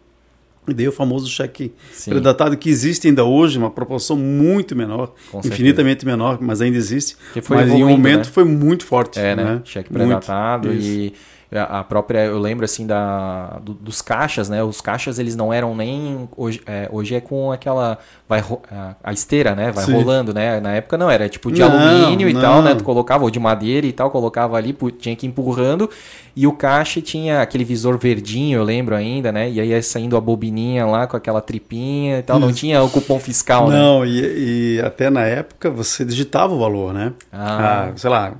E 0.68 0.72
daí 0.72 0.86
o 0.86 0.92
famoso 0.92 1.28
cheque 1.28 1.72
Sim. 1.92 2.12
predatado 2.12 2.56
que 2.56 2.70
existe 2.70 3.08
ainda 3.08 3.24
hoje, 3.24 3.58
uma 3.58 3.70
proporção 3.70 4.16
muito 4.16 4.76
menor, 4.76 5.12
Com 5.32 5.40
infinitamente 5.40 6.02
certeza. 6.02 6.16
menor, 6.16 6.38
mas 6.40 6.60
ainda 6.60 6.76
existe. 6.76 7.16
mas 7.48 7.68
em 7.68 7.82
um 7.82 7.88
momento 7.88 8.26
né? 8.26 8.32
foi 8.32 8.44
muito 8.44 8.86
forte. 8.86 9.18
É, 9.18 9.34
né? 9.34 9.44
né? 9.44 9.62
Cheque 9.64 9.92
predatado 9.92 10.72
e 10.72 11.12
a 11.58 11.84
própria 11.84 12.20
eu 12.24 12.38
lembro 12.38 12.64
assim 12.64 12.86
da 12.86 13.58
do, 13.62 13.74
dos 13.74 14.00
caixas 14.00 14.48
né 14.48 14.62
os 14.62 14.80
caixas 14.80 15.18
eles 15.18 15.36
não 15.36 15.52
eram 15.52 15.74
nem 15.74 16.28
hoje 16.36 16.62
é, 16.66 16.88
hoje 16.90 17.14
é 17.14 17.20
com 17.20 17.52
aquela 17.52 17.98
vai 18.26 18.42
a, 19.04 19.12
esteira 19.12 19.54
né 19.54 19.70
vai 19.70 19.84
Sim. 19.84 19.92
rolando 19.92 20.32
né 20.32 20.60
na 20.60 20.72
época 20.72 20.96
não 20.96 21.10
era 21.10 21.28
tipo 21.28 21.52
de 21.52 21.60
não, 21.60 21.70
alumínio 21.70 22.32
não. 22.32 22.38
e 22.38 22.42
tal 22.42 22.62
né 22.62 22.74
tu 22.74 22.82
colocava 22.82 23.24
ou 23.24 23.30
de 23.30 23.38
madeira 23.38 23.86
e 23.86 23.92
tal 23.92 24.10
colocava 24.10 24.56
ali 24.56 24.74
tinha 24.98 25.14
que 25.14 25.26
ir 25.26 25.28
empurrando 25.28 25.90
e 26.34 26.46
o 26.46 26.52
caixa 26.52 27.02
tinha 27.02 27.42
aquele 27.42 27.64
visor 27.64 27.98
verdinho 27.98 28.58
eu 28.58 28.64
lembro 28.64 28.94
ainda 28.94 29.30
né 29.30 29.50
e 29.50 29.60
aí 29.60 29.68
ia 29.68 29.82
saindo 29.82 30.16
a 30.16 30.20
bobininha 30.20 30.86
lá 30.86 31.06
com 31.06 31.16
aquela 31.16 31.42
tripinha 31.42 32.20
e 32.20 32.22
tal 32.22 32.38
Isso. 32.38 32.46
não 32.46 32.52
tinha 32.54 32.82
o 32.82 32.88
cupom 32.88 33.18
fiscal 33.18 33.68
né? 33.68 33.76
não 33.76 34.00
né? 34.00 34.08
e, 34.08 34.76
e, 34.76 34.80
até 34.80 35.10
na 35.10 35.22
época 35.22 35.70
você 35.70 36.02
digitava 36.04 36.54
o 36.54 36.58
valor 36.58 36.94
né 36.94 37.12
ah. 37.30 37.88
ah 37.88 37.92
sei 37.96 38.08
lá 38.08 38.32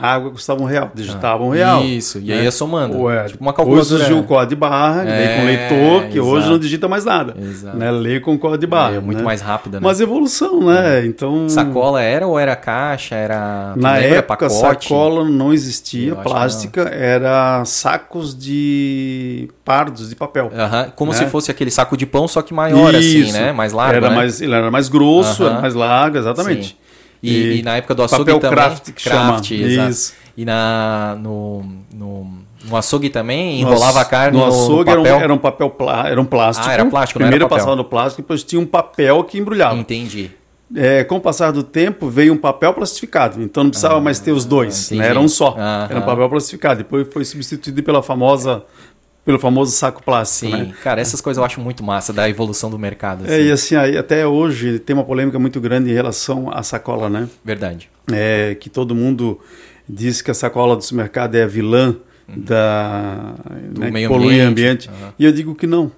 água 0.00 0.30
custava 0.30 0.62
um 0.62 0.66
real 0.66 0.92
digitava 0.94 1.42
ah. 1.42 1.46
um 1.46 1.50
real 1.50 1.82
isso 1.82 2.20
e 2.20 2.35
né? 2.36 2.44
ia 2.44 2.50
somando. 2.50 2.98
Ué, 3.02 3.24
tipo 3.24 3.42
uma 3.42 3.52
calculadora. 3.52 4.04
Hoje 4.04 4.12
o 4.12 4.22
código 4.22 4.50
de 4.50 4.56
barra, 4.56 5.04
é, 5.04 5.38
com 5.38 5.44
leitor, 5.44 6.02
que 6.10 6.18
exato. 6.18 6.26
hoje 6.26 6.48
não 6.48 6.58
digita 6.58 6.88
mais 6.88 7.04
nada. 7.04 7.34
Exato. 7.38 7.76
Né? 7.76 7.90
Lê 7.90 8.20
com 8.20 8.38
código 8.38 8.58
de 8.58 8.66
barra. 8.66 8.96
É 8.96 9.00
muito 9.00 9.18
né? 9.18 9.24
mais 9.24 9.40
rápida, 9.40 9.80
né? 9.80 9.86
Mas 9.86 10.00
evolução, 10.00 10.60
né? 10.64 11.00
É. 11.00 11.06
Então... 11.06 11.48
Sacola 11.48 12.00
era 12.00 12.26
ou 12.26 12.38
era 12.38 12.54
caixa? 12.54 13.14
Era... 13.14 13.74
Na 13.76 13.98
época, 13.98 14.48
pacote? 14.48 14.88
sacola 14.88 15.24
não 15.28 15.52
existia, 15.52 16.14
plástica, 16.14 16.84
não. 16.84 16.92
era 16.92 17.64
sacos 17.64 18.36
de 18.36 19.48
pardos 19.64 20.08
de 20.08 20.16
papel. 20.16 20.46
Uh 20.46 20.56
-huh. 20.56 20.92
Como 20.92 21.12
né? 21.12 21.18
se 21.18 21.26
fosse 21.26 21.50
aquele 21.50 21.70
saco 21.70 21.96
de 21.96 22.06
pão, 22.06 22.28
só 22.28 22.42
que 22.42 22.54
maior 22.54 22.94
Isso. 22.94 23.28
assim, 23.28 23.32
né? 23.32 23.52
Mais 23.52 23.72
largo, 23.72 23.96
era 23.96 24.08
né? 24.08 24.14
mais, 24.14 24.40
Ele 24.40 24.54
era 24.54 24.70
mais 24.70 24.88
grosso, 24.88 25.42
uh 25.42 25.46
-huh. 25.46 25.50
era 25.50 25.60
mais 25.60 25.74
largo, 25.74 26.18
exatamente. 26.18 26.76
E, 27.22 27.30
e, 27.30 27.58
e, 27.58 27.62
na 27.62 27.76
época 27.76 27.94
do 27.94 28.02
açougue 28.02 28.24
papel 28.24 28.40
também... 28.40 28.56
craft, 28.56 28.84
que 28.92 29.04
craft, 29.04 29.44
chama. 29.46 29.64
Exato. 29.64 29.90
Isso. 29.90 30.12
E 30.36 30.44
na, 30.44 31.16
no, 31.18 31.64
no 31.94 32.46
no 32.64 32.76
açougue 32.76 33.10
também 33.10 33.60
enrolava 33.60 34.00
a 34.00 34.04
carne 34.04 34.38
no, 34.38 34.44
no 34.44 34.50
açougue 34.52 34.86
papel. 34.86 35.06
Era, 35.06 35.16
um, 35.16 35.20
era 35.20 35.34
um 35.34 35.38
papel 35.38 35.70
plá, 35.70 36.08
era 36.08 36.20
um 36.20 36.24
plástico. 36.24 36.68
Ah, 36.68 36.72
era 36.72 36.84
plástico, 36.84 37.18
Primeiro 37.20 37.44
era 37.44 37.48
passava 37.48 37.76
no 37.76 37.84
plástico, 37.84 38.22
depois 38.22 38.42
tinha 38.42 38.60
um 38.60 38.66
papel 38.66 39.22
que 39.24 39.38
embrulhava. 39.38 39.76
Entendi. 39.76 40.30
É, 40.74 41.04
com 41.04 41.16
o 41.16 41.20
passar 41.20 41.52
do 41.52 41.62
tempo 41.62 42.08
veio 42.08 42.32
um 42.32 42.36
papel 42.36 42.74
plastificado, 42.74 43.40
então 43.40 43.62
não 43.62 43.70
precisava 43.70 43.98
ah, 43.98 44.00
mais 44.00 44.18
ter 44.18 44.32
os 44.32 44.44
dois, 44.44 44.90
né? 44.90 45.06
era 45.06 45.20
um 45.20 45.28
só, 45.28 45.54
ah, 45.56 45.86
era 45.88 46.00
um 46.00 46.02
papel 46.02 46.28
plastificado. 46.28 46.78
Depois 46.78 47.06
foi 47.12 47.24
substituído 47.24 47.82
pela 47.84 48.02
famosa 48.02 48.64
pelo 49.24 49.38
famoso 49.40 49.72
saco 49.72 50.02
plástico. 50.02 50.52
Sim, 50.52 50.62
né? 50.64 50.74
cara, 50.82 51.00
essas 51.00 51.20
coisas 51.20 51.38
eu 51.38 51.44
acho 51.44 51.60
muito 51.60 51.82
massa 51.82 52.12
da 52.12 52.28
evolução 52.28 52.70
do 52.70 52.78
mercado. 52.78 53.24
Assim. 53.24 53.32
É, 53.32 53.42
e 53.42 53.50
assim, 53.50 53.74
aí, 53.74 53.96
até 53.96 54.24
hoje 54.24 54.78
tem 54.78 54.94
uma 54.94 55.04
polêmica 55.04 55.36
muito 55.36 55.60
grande 55.60 55.90
em 55.90 55.94
relação 55.94 56.48
à 56.52 56.62
sacola, 56.62 57.08
né? 57.08 57.28
Verdade. 57.44 57.88
É, 58.12 58.56
que 58.58 58.70
todo 58.70 58.94
mundo 58.94 59.40
diz 59.88 60.22
que 60.22 60.30
a 60.30 60.34
sacola 60.34 60.76
do 60.76 60.82
supermercado 60.82 61.34
é 61.34 61.42
a 61.42 61.46
vilã 61.46 61.96
da 62.28 63.34
do 63.70 63.80
né, 63.80 63.90
meio 63.90 64.08
polui 64.08 64.40
ambiente. 64.40 64.88
Uhum. 64.88 65.12
E 65.18 65.24
eu 65.24 65.32
digo 65.32 65.54
que 65.54 65.66
não. 65.66 65.92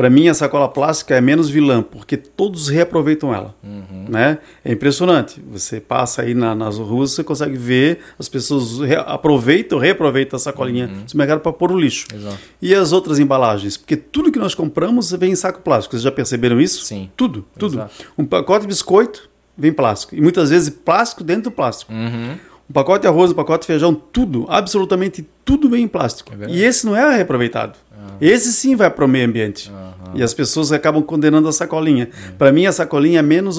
Para 0.00 0.08
mim, 0.08 0.28
a 0.28 0.34
sacola 0.34 0.66
plástica 0.66 1.14
é 1.14 1.20
menos 1.20 1.50
vilã, 1.50 1.82
porque 1.82 2.16
todos 2.16 2.68
reaproveitam 2.68 3.34
ela. 3.34 3.54
Uhum. 3.62 4.06
Né? 4.08 4.38
É 4.64 4.72
impressionante. 4.72 5.42
Você 5.52 5.78
passa 5.78 6.22
aí 6.22 6.32
na, 6.32 6.54
nas 6.54 6.78
ruas, 6.78 7.10
você 7.10 7.22
consegue 7.22 7.54
ver 7.54 7.98
as 8.18 8.26
pessoas 8.26 8.78
re 8.80 8.94
aproveitam, 8.96 9.78
reaproveitam 9.78 10.38
a 10.38 10.40
sacolinha 10.40 10.86
uhum. 10.86 11.04
do 11.04 11.18
mercado 11.18 11.40
para 11.40 11.52
pôr 11.52 11.70
o 11.70 11.78
lixo. 11.78 12.06
Exato. 12.14 12.38
E 12.62 12.74
as 12.74 12.92
outras 12.92 13.18
embalagens? 13.18 13.76
Porque 13.76 13.94
tudo 13.94 14.32
que 14.32 14.38
nós 14.38 14.54
compramos 14.54 15.10
vem 15.12 15.32
em 15.32 15.36
saco 15.36 15.60
plástico. 15.60 15.92
Vocês 15.92 16.02
já 16.02 16.10
perceberam 16.10 16.58
isso? 16.58 16.82
Sim. 16.82 17.10
Tudo, 17.14 17.44
tudo. 17.58 17.74
Exato. 17.74 18.06
Um 18.16 18.24
pacote 18.24 18.62
de 18.62 18.68
biscoito 18.68 19.28
vem 19.54 19.70
plástico. 19.70 20.14
E 20.14 20.20
muitas 20.22 20.48
vezes 20.48 20.70
plástico 20.70 21.22
dentro 21.22 21.44
do 21.44 21.50
plástico. 21.50 21.92
Uhum. 21.92 22.38
Um 22.70 22.72
pacote 22.72 23.02
de 23.02 23.08
arroz, 23.08 23.32
um 23.32 23.34
pacote 23.34 23.62
de 23.62 23.66
feijão, 23.66 23.92
tudo, 23.92 24.46
absolutamente 24.48 25.28
tudo 25.44 25.68
vem 25.68 25.82
em 25.82 25.88
plástico. 25.88 26.32
É 26.40 26.48
e 26.48 26.62
esse 26.62 26.86
não 26.86 26.94
é 26.94 27.16
reaproveitado. 27.16 27.74
Ah. 27.92 28.12
Esse 28.20 28.52
sim 28.52 28.76
vai 28.76 28.88
para 28.88 29.04
o 29.04 29.08
meio 29.08 29.26
ambiente. 29.26 29.72
E 30.14 30.22
as 30.22 30.32
pessoas 30.32 30.70
acabam 30.70 31.02
condenando 31.02 31.48
a 31.48 31.52
sacolinha. 31.52 32.08
Uhum. 32.12 32.36
Para 32.36 32.52
mim, 32.52 32.66
a 32.66 32.72
sacolinha 32.72 33.18
é 33.18 33.22
menos 33.22 33.58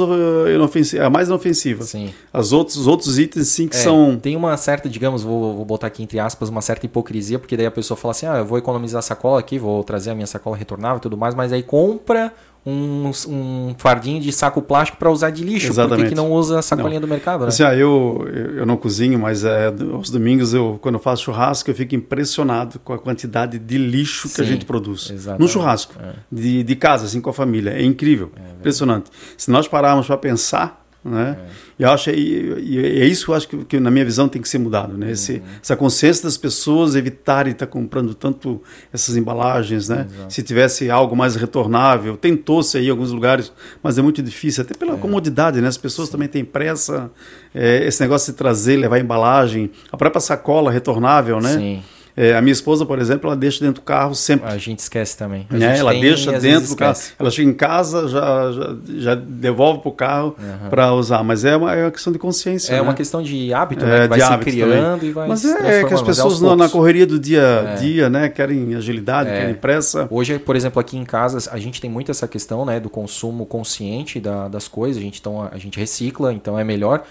inofensiva, 0.54 1.04
é 1.04 1.06
a 1.06 1.10
mais 1.10 1.28
inofensiva. 1.28 1.84
Sim. 1.84 2.14
As 2.32 2.54
outros, 2.54 2.78
os 2.78 2.88
outros 2.88 3.20
itens 3.20 3.50
sim 3.50 3.68
que 3.68 3.76
é, 3.76 3.80
são. 3.80 4.18
Tem 4.18 4.36
uma 4.36 4.56
certa, 4.56 4.88
digamos, 4.88 5.24
vou, 5.24 5.56
vou 5.56 5.66
botar 5.66 5.88
aqui 5.88 6.04
entre 6.04 6.20
aspas, 6.20 6.48
uma 6.48 6.62
certa 6.62 6.86
hipocrisia, 6.86 7.38
porque 7.38 7.58
daí 7.58 7.66
a 7.66 7.72
pessoa 7.72 7.98
fala 7.98 8.12
assim: 8.14 8.26
ah, 8.26 8.38
eu 8.38 8.46
vou 8.46 8.58
economizar 8.58 9.00
a 9.00 9.02
sacola 9.02 9.40
aqui, 9.40 9.60
vou 9.60 9.84
trazer 9.84 10.12
a 10.12 10.16
minha 10.16 10.28
sacola 10.28 10.56
retornável 10.56 10.98
e 10.98 11.02
tudo 11.02 11.18
mais, 11.18 11.36
mas 11.36 11.52
aí 11.52 11.64
compra 11.64 12.34
um, 12.66 13.10
um 13.28 13.76
fardinho 13.78 14.22
de 14.22 14.32
saco 14.32 14.62
plástico 14.62 14.98
para 14.98 15.10
usar 15.10 15.32
de 15.32 15.44
lixo. 15.44 15.68
Exatamente. 15.68 16.04
Por 16.04 16.10
que, 16.10 16.16
não 16.16 16.32
usa 16.32 16.60
a 16.60 16.62
sacolinha 16.62 17.00
não. 17.00 17.08
do 17.08 17.12
mercado? 17.12 17.42
Né? 17.42 17.48
Assim, 17.48 17.64
ah, 17.64 17.76
eu, 17.76 18.28
eu 18.56 18.66
não 18.66 18.78
cozinho, 18.78 19.18
mas 19.18 19.44
é, 19.44 19.68
aos 19.94 20.10
domingos, 20.10 20.54
eu, 20.54 20.78
quando 20.82 20.96
eu 20.96 21.02
faço 21.02 21.24
churrasco, 21.24 21.70
eu 21.70 21.76
fico 21.76 21.96
impressionado 21.96 22.80
com 22.80 22.94
a 22.94 23.00
quantidade 23.00 23.58
de 23.58 23.78
lixo 23.78 24.28
Sim, 24.28 24.36
que 24.36 24.42
a 24.42 24.44
gente 24.44 24.66
produz. 24.66 25.10
Exatamente. 25.10 25.42
No 25.42 25.48
churrasco, 25.48 25.96
é. 26.00 26.14
de, 26.32 26.64
de 26.64 26.76
casa, 26.76 27.06
assim, 27.06 27.20
com 27.20 27.30
a 27.30 27.34
família. 27.34 27.72
É 27.72 27.84
incrível, 27.84 28.32
é 28.36 28.52
impressionante. 28.60 29.10
Se 29.36 29.50
nós 29.50 29.68
pararmos 29.68 30.06
para 30.06 30.18
pensar, 30.18 30.81
né? 31.04 31.38
É. 31.40 31.52
E 31.80 31.84
eu 31.84 31.90
acho 31.90 32.12
e, 32.12 32.78
é 32.78 33.06
isso 33.06 33.26
que 33.26 33.32
eu 33.32 33.36
acho 33.36 33.48
que, 33.48 33.66
que, 33.66 33.80
na 33.80 33.90
minha 33.90 34.06
visão 34.06 34.30
tem 34.30 34.42
que 34.42 34.48
ser 34.48 34.60
mudado, 34.60 34.98
né? 34.98 35.12
Esse, 35.12 35.34
uhum. 35.34 35.42
Essa 35.62 35.76
consciência 35.76 36.24
das 36.24 36.38
pessoas 36.38 36.96
evitarem 36.96 37.54
estar 37.54 37.66
comprando 37.66 38.14
tanto 38.14 38.62
essas 38.94 39.18
embalagens, 39.18 39.90
né? 39.90 40.08
Exato. 40.08 40.34
Se 40.34 40.44
tivesse 40.44 40.90
algo 40.92 41.16
mais 41.16 41.36
retornável, 41.36 42.16
tentou-se 42.16 42.78
aí 42.78 42.88
em 42.88 42.90
alguns 42.92 43.12
lugares, 43.12 43.52
mas 43.82 43.98
é 43.98 44.02
muito 44.02 44.22
difícil, 44.22 44.64
até 44.64 44.76
pela 44.76 44.94
é. 44.94 44.98
comodidade, 44.98 45.60
né? 45.60 45.68
As 45.68 45.78
pessoas 45.78 46.08
Sim. 46.08 46.12
também 46.14 46.28
têm 46.28 46.46
pressa, 46.46 47.10
é, 47.54 47.88
esse 47.88 48.00
negócio 48.02 48.32
de 48.32 48.38
trazer, 48.38 48.78
levar 48.78 49.00
embalagem, 49.00 49.72
a 49.92 49.98
própria 49.98 50.22
sacola 50.22 50.72
retornável, 50.72 51.42
né? 51.42 51.54
Sim. 51.54 51.84
É, 52.16 52.36
a 52.36 52.42
minha 52.42 52.52
esposa, 52.52 52.86
por 52.86 53.00
exemplo, 53.00 53.28
ela 53.30 53.36
deixa 53.36 53.60
dentro 53.64 53.82
do 53.82 53.86
carro 53.86 54.14
sempre. 54.14 54.50
A 54.50 54.58
gente 54.58 54.80
esquece 54.80 55.18
também. 55.18 55.48
Né? 55.50 55.78
Ela 55.78 55.94
deixa 55.94 56.38
dentro 56.40 56.70
do 56.70 56.76
carro. 56.76 56.98
Ela 57.18 57.32
chega 57.32 57.50
em 57.50 57.54
casa, 57.54 58.08
já, 58.08 58.52
já, 58.52 58.76
já 58.98 59.16
devolve 59.16 59.80
para 59.82 59.90
o 59.90 59.92
carro 59.92 60.36
uhum. 60.38 60.70
para 60.70 60.94
usar. 60.94 61.24
Mas 61.24 61.46
é 61.46 61.56
uma, 61.56 61.74
é 61.74 61.84
uma 61.84 61.92
questão 61.92 62.12
de 62.12 62.20
consciência. 62.20 62.74
É 62.74 62.76
né? 62.76 62.82
uma 62.82 62.94
questão 62.94 63.22
de 63.22 63.54
hábito, 63.54 63.86
né? 63.86 64.00
É, 64.00 64.02
que 64.04 64.08
vai 64.10 64.20
se 64.20 64.38
criando 64.40 64.94
também. 64.96 65.10
e 65.10 65.14
vai 65.14 65.28
Mas 65.28 65.46
é, 65.46 65.82
é 65.82 65.84
que 65.84 65.94
as 65.94 66.02
pessoas 66.02 66.42
na, 66.42 66.56
na, 66.56 66.70
correria 66.70 67.06
do 67.06 67.20
dia 67.20 67.42
a 67.42 67.72
é. 67.72 67.76
dia, 67.76 68.10
né? 68.10 68.30
Querem 68.30 68.76
agilidade, 68.76 69.30
é. 69.30 69.40
querem 69.40 69.56
pressa. 69.56 70.08
Hoje, 70.10 70.40
por 70.40 70.56
exemplo, 70.56 70.80
aqui 70.80 70.98
em 70.98 71.06
casa, 71.06 71.50
a 71.52 71.58
gente 71.58 71.80
tem 71.80 71.90
muito 71.90 72.12
essa 72.12 72.28
questão 72.28 72.66
né, 72.66 72.80
do 72.80 72.90
consumo 72.90 73.46
consciente 73.46 74.20
da, 74.20 74.48
das 74.48 74.68
coisas. 74.68 74.98
A 75.02 75.06
gente, 75.06 75.20
então, 75.20 75.48
a 75.52 75.58
gente 75.58 75.80
recicla, 75.80 76.34
então 76.34 76.58
é 76.58 76.64
melhor 76.64 77.04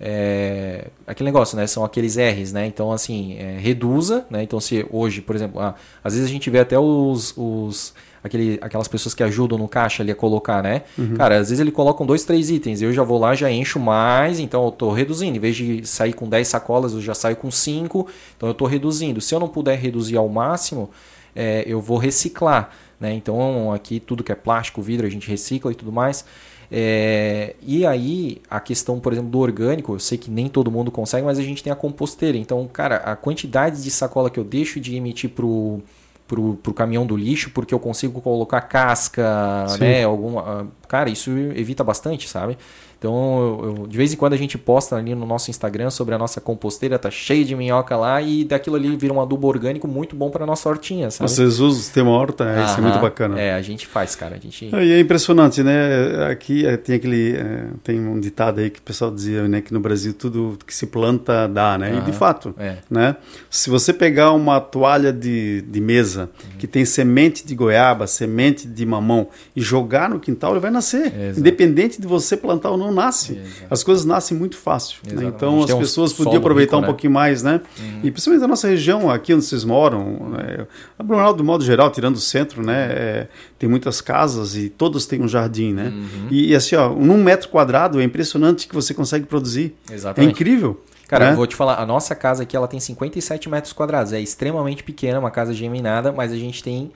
é, 0.00 0.88
aquele 1.06 1.28
negócio, 1.28 1.56
né? 1.56 1.66
São 1.66 1.84
aqueles 1.84 2.16
R's, 2.16 2.52
né? 2.52 2.66
Então, 2.66 2.92
assim, 2.92 3.36
é, 3.38 3.58
reduza, 3.58 4.24
né? 4.30 4.42
Então, 4.42 4.60
se 4.60 4.86
hoje, 4.90 5.20
por 5.20 5.34
exemplo, 5.34 5.60
ah, 5.60 5.74
às 6.04 6.14
vezes 6.14 6.28
a 6.28 6.32
gente 6.32 6.48
vê 6.50 6.60
até 6.60 6.78
os, 6.78 7.34
os 7.36 7.94
aquele, 8.22 8.58
aquelas 8.60 8.86
pessoas 8.86 9.14
que 9.14 9.22
ajudam 9.22 9.58
no 9.58 9.66
caixa 9.66 10.02
ali 10.02 10.12
a 10.12 10.14
colocar, 10.14 10.62
né? 10.62 10.82
Uhum. 10.96 11.14
Cara, 11.14 11.38
às 11.38 11.48
vezes 11.48 11.60
eles 11.60 11.74
colocam 11.74 12.06
dois, 12.06 12.24
três 12.24 12.48
itens. 12.50 12.80
Eu 12.80 12.92
já 12.92 13.02
vou 13.02 13.18
lá, 13.18 13.34
já 13.34 13.50
encho 13.50 13.80
mais, 13.80 14.38
então 14.38 14.64
eu 14.64 14.70
tô 14.70 14.92
reduzindo. 14.92 15.36
Em 15.36 15.40
vez 15.40 15.56
de 15.56 15.86
sair 15.86 16.12
com 16.12 16.28
10 16.28 16.46
sacolas, 16.46 16.92
eu 16.92 17.00
já 17.00 17.14
saio 17.14 17.36
com 17.36 17.50
5. 17.50 18.06
Então 18.36 18.48
eu 18.48 18.54
tô 18.54 18.66
reduzindo. 18.66 19.20
Se 19.20 19.34
eu 19.34 19.40
não 19.40 19.48
puder 19.48 19.78
reduzir 19.78 20.16
ao 20.16 20.28
máximo, 20.28 20.90
é, 21.34 21.64
eu 21.66 21.80
vou 21.80 21.98
reciclar. 21.98 22.70
Né? 23.00 23.14
Então 23.14 23.72
aqui 23.72 24.00
tudo 24.00 24.24
que 24.24 24.32
é 24.32 24.34
plástico, 24.34 24.82
vidro, 24.82 25.06
a 25.06 25.10
gente 25.10 25.28
recicla 25.28 25.70
e 25.72 25.74
tudo 25.74 25.92
mais. 25.92 26.24
É, 26.70 27.54
e 27.62 27.86
aí, 27.86 28.42
a 28.50 28.60
questão, 28.60 29.00
por 29.00 29.12
exemplo, 29.12 29.30
do 29.30 29.38
orgânico, 29.38 29.94
eu 29.94 29.98
sei 29.98 30.18
que 30.18 30.30
nem 30.30 30.48
todo 30.48 30.70
mundo 30.70 30.90
consegue, 30.90 31.24
mas 31.24 31.38
a 31.38 31.42
gente 31.42 31.62
tem 31.62 31.72
a 31.72 31.76
composteira. 31.76 32.36
Então, 32.36 32.66
cara, 32.68 32.96
a 32.96 33.16
quantidade 33.16 33.82
de 33.82 33.90
sacola 33.90 34.28
que 34.28 34.38
eu 34.38 34.44
deixo 34.44 34.78
de 34.78 34.94
emitir 34.94 35.30
pro, 35.30 35.80
pro, 36.26 36.54
pro 36.62 36.74
caminhão 36.74 37.06
do 37.06 37.16
lixo 37.16 37.50
porque 37.50 37.72
eu 37.72 37.80
consigo 37.80 38.20
colocar 38.20 38.60
casca, 38.60 39.66
Sim. 39.68 39.80
né? 39.80 40.04
Alguma, 40.04 40.68
cara, 40.86 41.08
isso 41.08 41.30
evita 41.30 41.82
bastante, 41.82 42.28
sabe? 42.28 42.58
Então, 42.98 43.60
eu, 43.62 43.76
eu- 43.78 43.86
de 43.86 43.96
vez 43.96 44.12
em 44.12 44.16
quando 44.16 44.32
a 44.32 44.36
gente 44.36 44.58
posta 44.58 44.96
ali 44.96 45.14
no 45.14 45.24
nosso 45.24 45.50
Instagram 45.50 45.88
sobre 45.90 46.14
a 46.14 46.18
nossa 46.18 46.40
composteira, 46.40 46.98
tá 46.98 47.10
cheio 47.10 47.44
de 47.44 47.54
minhoca 47.54 47.96
lá 47.96 48.20
e 48.20 48.44
daquilo 48.44 48.74
ali 48.74 48.96
vira 48.96 49.12
um 49.14 49.20
adubo 49.20 49.46
orgânico 49.46 49.86
muito 49.86 50.16
bom 50.16 50.30
para 50.30 50.44
nossa 50.44 50.68
hortinha, 50.68 51.08
sabe? 51.10 51.30
Vocês 51.30 51.60
usam 51.60 51.68
o 51.68 51.72
sistema 51.72 52.10
horta, 52.10 52.44
é, 52.44 52.64
isso 52.64 52.78
é 52.78 52.80
muito 52.80 52.94
Aham. 52.94 53.02
bacana. 53.02 53.40
É, 53.40 53.54
a 53.54 53.62
gente 53.62 53.86
faz, 53.86 54.16
cara. 54.16 54.34
A 54.34 54.38
gente. 54.38 54.64
E 54.74 54.92
é 54.92 54.98
impressionante, 54.98 55.62
né? 55.62 56.26
Aqui 56.30 56.66
eh, 56.66 56.76
tem 56.76 56.96
aquele 56.96 57.36
eh, 57.36 57.66
tem 57.84 58.00
um 58.00 58.18
ditado 58.18 58.58
aí 58.58 58.68
que 58.68 58.80
o 58.80 58.82
pessoal 58.82 59.10
dizia, 59.12 59.46
né, 59.46 59.60
que 59.60 59.72
no 59.72 59.78
Brasil 59.78 60.12
tudo 60.12 60.58
que 60.66 60.74
se 60.74 60.86
planta 60.86 61.46
dá, 61.46 61.78
né? 61.78 61.90
E 61.90 62.00
de 62.00 62.10
Aham. 62.10 62.12
fato, 62.12 62.54
É. 62.58 62.78
né? 62.90 63.14
Se 63.48 63.70
você 63.70 63.92
pegar 63.92 64.32
uma 64.32 64.60
toalha 64.60 65.12
de, 65.12 65.62
de 65.62 65.80
mesa 65.80 66.28
que 66.58 66.66
tem 66.66 66.84
semente 66.84 67.46
de 67.46 67.54
goiaba, 67.54 68.06
semente 68.08 68.66
de 68.66 68.84
mamão 68.84 69.28
e 69.54 69.60
jogar 69.60 70.10
no 70.10 70.18
quintal, 70.18 70.50
ele 70.52 70.60
vai 70.60 70.70
nascer, 70.72 71.12
independente 71.36 72.00
de 72.00 72.06
você 72.08 72.36
plantar 72.36 72.70
ou 72.70 72.76
não 72.76 72.87
nasce. 72.92 73.32
Exato. 73.32 73.66
As 73.70 73.84
coisas 73.84 74.04
nascem 74.04 74.36
muito 74.36 74.56
fácil. 74.56 75.00
né? 75.04 75.24
Então 75.24 75.62
as 75.62 75.70
um 75.70 75.78
pessoas 75.78 76.12
podiam 76.12 76.38
aproveitar 76.38 76.76
rico, 76.76 76.78
um 76.78 76.80
né? 76.80 76.86
pouquinho 76.86 77.12
mais, 77.12 77.42
né? 77.42 77.60
E 78.02 78.10
principalmente 78.10 78.44
a 78.44 78.48
nossa 78.48 78.68
região, 78.68 79.10
aqui 79.10 79.34
onde 79.34 79.44
vocês 79.44 79.64
moram, 79.64 80.30
né? 80.30 80.66
a 80.98 81.02
Blumenau, 81.02 81.34
do 81.34 81.44
modo 81.44 81.64
geral, 81.64 81.90
tirando 81.90 82.16
o 82.16 82.20
centro, 82.20 82.64
né? 82.64 82.88
é, 82.90 83.28
tem 83.58 83.68
muitas 83.68 84.00
casas 84.00 84.56
e 84.56 84.68
todas 84.68 85.06
têm 85.06 85.22
um 85.22 85.28
jardim, 85.28 85.72
né? 85.72 85.92
E, 86.30 86.50
e 86.50 86.56
assim, 86.56 86.76
ó, 86.76 86.90
num 86.90 87.22
metro 87.22 87.48
quadrado 87.48 88.00
é 88.00 88.04
impressionante 88.04 88.66
que 88.66 88.74
você 88.74 88.94
consegue 88.94 89.26
produzir. 89.26 89.76
Exatamente. 89.90 90.28
É 90.28 90.32
incrível. 90.32 90.80
Cara, 91.08 91.26
né? 91.26 91.32
eu 91.32 91.36
vou 91.36 91.46
te 91.46 91.56
falar, 91.56 91.80
a 91.80 91.86
nossa 91.86 92.14
casa 92.14 92.42
aqui 92.42 92.54
ela 92.54 92.68
tem 92.68 92.78
57 92.78 93.48
metros 93.48 93.72
quadrados. 93.72 94.12
É 94.12 94.20
extremamente 94.20 94.82
pequena, 94.82 95.18
uma 95.18 95.30
casa 95.30 95.54
geminada, 95.54 96.12
mas 96.12 96.32
a 96.32 96.36
gente 96.36 96.62
tem 96.62 96.92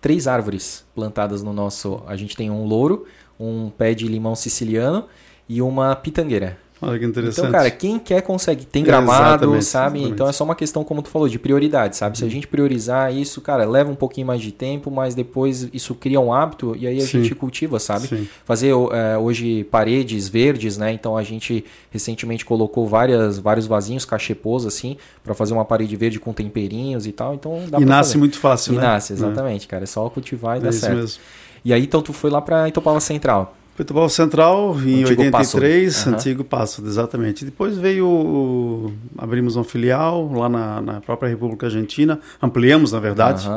três 0.00 0.26
árvores 0.26 0.84
plantadas 0.94 1.42
no 1.42 1.52
nosso. 1.52 2.02
A 2.06 2.14
gente 2.14 2.36
tem 2.36 2.50
um 2.50 2.66
louro, 2.66 3.06
um 3.40 3.70
pé 3.70 3.94
de 3.94 4.06
limão 4.06 4.34
siciliano 4.34 5.06
e 5.48 5.60
uma 5.62 5.94
pitangueira. 5.96 6.58
Olha 6.82 6.98
que 6.98 7.04
interessante. 7.06 7.38
Então, 7.46 7.52
cara, 7.52 7.70
quem 7.70 7.98
quer 7.98 8.20
consegue. 8.20 8.66
Tem 8.66 8.84
gramado, 8.84 9.14
Exatamente, 9.46 9.64
sabe? 9.64 9.86
exatamente. 9.98 10.12
Então 10.12 10.28
é 10.28 10.32
só 10.32 10.44
uma 10.44 10.54
questão, 10.54 10.84
como 10.84 11.00
tu 11.00 11.08
falou, 11.08 11.26
de 11.30 11.38
prioridade, 11.38 11.96
sabe? 11.96 12.18
Se 12.18 12.24
a 12.26 12.28
gente 12.28 12.46
priorizar 12.46 13.14
isso, 13.14 13.40
cara, 13.40 13.64
leva 13.64 13.90
um 13.90 13.94
pouquinho 13.94 14.26
mais 14.26 14.42
de 14.42 14.52
tempo, 14.52 14.90
mas 14.90 15.14
depois 15.14 15.66
isso 15.72 15.94
cria 15.94 16.20
um 16.20 16.30
hábito 16.30 16.76
e 16.78 16.86
aí 16.86 16.98
a 16.98 17.00
Sim. 17.00 17.22
gente 17.22 17.34
cultiva, 17.34 17.78
sabe? 17.78 18.08
Sim. 18.08 18.28
Fazer 18.44 18.68
é, 18.92 19.16
hoje 19.16 19.64
paredes 19.70 20.28
verdes, 20.28 20.76
né? 20.76 20.92
Então 20.92 21.16
a 21.16 21.22
gente 21.22 21.64
recentemente 21.90 22.44
colocou 22.44 22.86
várias, 22.86 23.38
vários 23.38 23.66
vasinhos 23.66 24.04
cachepôs, 24.04 24.66
assim, 24.66 24.98
pra 25.22 25.32
fazer 25.32 25.54
uma 25.54 25.64
parede 25.64 25.96
verde 25.96 26.20
com 26.20 26.34
temperinhos 26.34 27.06
e 27.06 27.12
tal. 27.12 27.32
Então 27.32 27.62
dá 27.66 27.78
e 27.80 27.84
nasce 27.86 28.10
fazer. 28.10 28.18
muito 28.18 28.38
fácil, 28.38 28.74
E 28.74 28.76
né? 28.76 28.82
nasce, 28.82 29.14
exatamente, 29.14 29.66
cara. 29.66 29.84
É 29.84 29.86
só 29.86 30.06
cultivar 30.10 30.60
e 30.60 30.64
É, 30.64 30.66
é 30.66 30.68
isso 30.70 30.80
certo. 30.80 30.96
mesmo. 30.96 31.22
E 31.64 31.72
aí, 31.72 31.84
então, 31.84 32.02
tu 32.02 32.12
foi 32.12 32.28
lá 32.28 32.42
pra 32.42 32.68
Itopava 32.68 33.00
Central. 33.00 33.56
Futebol 33.76 34.08
Central 34.08 34.76
em 34.80 35.02
Antigo 35.02 35.22
83, 35.22 35.94
Passo. 35.94 36.08
Aham. 36.08 36.16
antigo 36.16 36.44
Passo, 36.44 36.86
exatamente. 36.86 37.44
Depois 37.44 37.76
veio, 37.76 38.06
o- 38.06 38.92
abrimos 39.18 39.56
uma 39.56 39.64
filial 39.64 40.30
lá 40.32 40.48
na, 40.48 40.80
na 40.80 41.00
própria 41.00 41.28
República 41.28 41.66
Argentina, 41.66 42.20
ampliamos 42.40 42.92
na 42.92 43.00
verdade, 43.00 43.48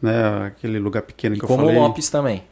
né, 0.00 0.46
aquele 0.46 0.78
lugar 0.78 1.02
pequeno 1.02 1.34
E 1.34 1.38
que 1.38 1.44
eu 1.44 1.48
como 1.48 1.64
falei. 1.64 1.76
Lopes 1.76 2.08
também. 2.08 2.44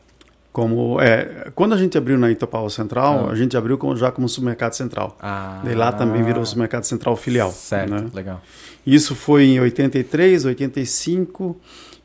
Como, 0.53 1.01
é, 1.01 1.51
quando 1.55 1.73
a 1.75 1.79
gente 1.79 1.97
abriu 1.97 2.19
na 2.19 2.31
Itopava 2.31 2.69
Central, 2.69 3.29
Ah. 3.29 3.33
a 3.33 3.37
gente 3.37 3.57
abriu 3.57 3.79
como- 3.79 3.97
já 3.97 4.11
como 4.11 4.29
supermercado 4.29 4.75
central. 4.75 5.17
Ah, 5.21 5.61
Daí 5.65 5.75
lá 5.75 5.93
também 5.93 6.23
virou 6.23 6.45
supermercado 6.45 6.85
central 6.85 7.17
filial. 7.17 7.51
Certo, 7.53 7.89
né? 7.91 8.07
legal. 8.13 8.43
Isso 8.87 9.15
foi 9.15 9.45
em 9.45 9.61
83, 9.61 10.45
85. 10.45 11.57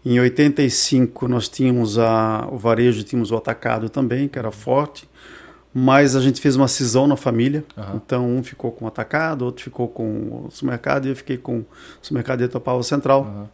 Em 0.09 0.19
85 0.19 1.27
nós 1.27 1.49
tínhamos 1.49 1.97
a, 1.99 2.47
o 2.51 2.57
varejo, 2.57 3.03
tínhamos 3.03 3.31
o 3.31 3.35
atacado 3.35 3.89
também, 3.89 4.27
que 4.27 4.39
era 4.39 4.51
forte. 4.51 5.07
Mas 5.73 6.15
a 6.15 6.21
gente 6.21 6.39
fez 6.41 6.55
uma 6.55 6.67
cisão 6.67 7.05
na 7.07 7.15
família. 7.17 7.63
Aham. 7.77 8.01
Então 8.03 8.27
um 8.37 8.41
ficou 8.41 8.71
com 8.71 8.85
o 8.85 8.87
atacado, 8.87 9.43
outro 9.43 9.63
ficou 9.63 9.87
com 9.87 10.45
o 10.45 10.47
supermercado 10.49 11.05
e 11.07 11.09
eu 11.09 11.15
fiquei 11.15 11.37
com 11.37 11.59
o 11.59 11.65
supermercado 12.01 12.39
de 12.39 12.45
Etopau 12.45 12.81
Central. 12.83 13.21
Aham. 13.23 13.49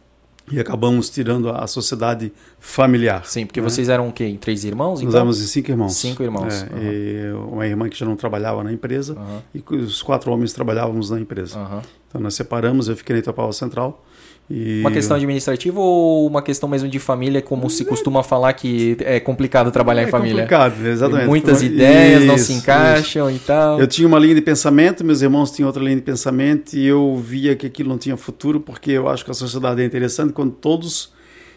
E 0.52 0.60
acabamos 0.60 1.08
tirando 1.08 1.48
a, 1.48 1.66
sociedade 1.66 2.30
familiar. 2.60 3.24
Sim, 3.24 3.46
porque 3.46 3.62
né? 3.62 3.68
vocês 3.68 3.88
eram 3.88 4.08
o 4.08 4.12
quê? 4.12 4.26
Em 4.26 4.36
três 4.36 4.62
irmãos? 4.62 5.00
Nós 5.00 5.02
Então? 5.08 5.16
éramos 5.16 5.42
em 5.42 5.46
cinco 5.46 5.70
irmãos. 5.70 5.94
Cinco 5.94 6.22
irmãos, 6.22 6.62
É, 6.64 6.68
e 6.82 7.32
uma 7.32 7.66
irmã 7.66 7.88
que 7.88 7.98
já 7.98 8.04
não 8.04 8.14
trabalhava 8.14 8.62
na 8.62 8.70
empresa 8.70 9.14
Aham, 9.14 9.42
e 9.54 9.64
os 9.76 10.02
quatro 10.02 10.30
homens 10.30 10.52
trabalhávamos 10.52 11.08
na 11.10 11.18
empresa. 11.18 11.58
aham. 11.58 11.80
Então 12.08 12.20
nós 12.20 12.34
separamos, 12.34 12.88
eu 12.88 12.96
fiquei 12.96 13.14
na 13.14 13.20
Itopau 13.20 13.50
Central. 13.54 14.04
E... 14.48 14.80
Uma 14.80 14.90
questão 14.90 15.16
administrativa 15.16 15.80
ou 15.80 16.26
uma 16.26 16.42
questão 16.42 16.68
mesmo 16.68 16.88
de 16.88 16.98
família, 16.98 17.40
como 17.40 17.70
se 17.70 17.84
costuma 17.84 18.22
falar 18.22 18.52
que 18.52 18.96
é 19.00 19.18
complicado 19.18 19.70
trabalhar 19.70 20.02
é 20.02 20.04
em 20.04 20.10
família? 20.10 20.42
complicado, 20.42 20.86
exatamente. 20.86 21.20
Tem 21.20 21.28
muitas 21.28 21.62
ideias, 21.62 22.24
não 22.26 22.34
Isso, 22.34 22.44
se 22.44 22.52
isso. 22.52 22.60
encaixam 22.60 23.30
e 23.30 23.38
tal. 23.38 23.80
Eu 23.80 23.86
tinha 23.86 24.06
uma 24.06 24.18
linha 24.18 24.34
de 24.34 24.42
pensamento, 24.42 25.02
meus 25.04 25.22
irmãos 25.22 25.50
tinham 25.50 25.66
outra 25.66 25.82
linha 25.82 25.96
de 25.96 26.02
pensamento 26.02 26.74
e 26.74 26.84
eu 26.86 27.16
via 27.16 27.56
que 27.56 27.66
aquilo 27.66 27.88
não 27.88 27.96
tinha 27.96 28.16
futuro, 28.16 28.60
porque 28.60 28.90
eu 28.90 29.08
acho 29.08 29.24
que 29.24 29.30
a 29.30 29.34
sociedade 29.34 29.80
é 29.80 29.84
interessante 29.84 30.32
quando 30.34 30.52
todos 30.52 31.12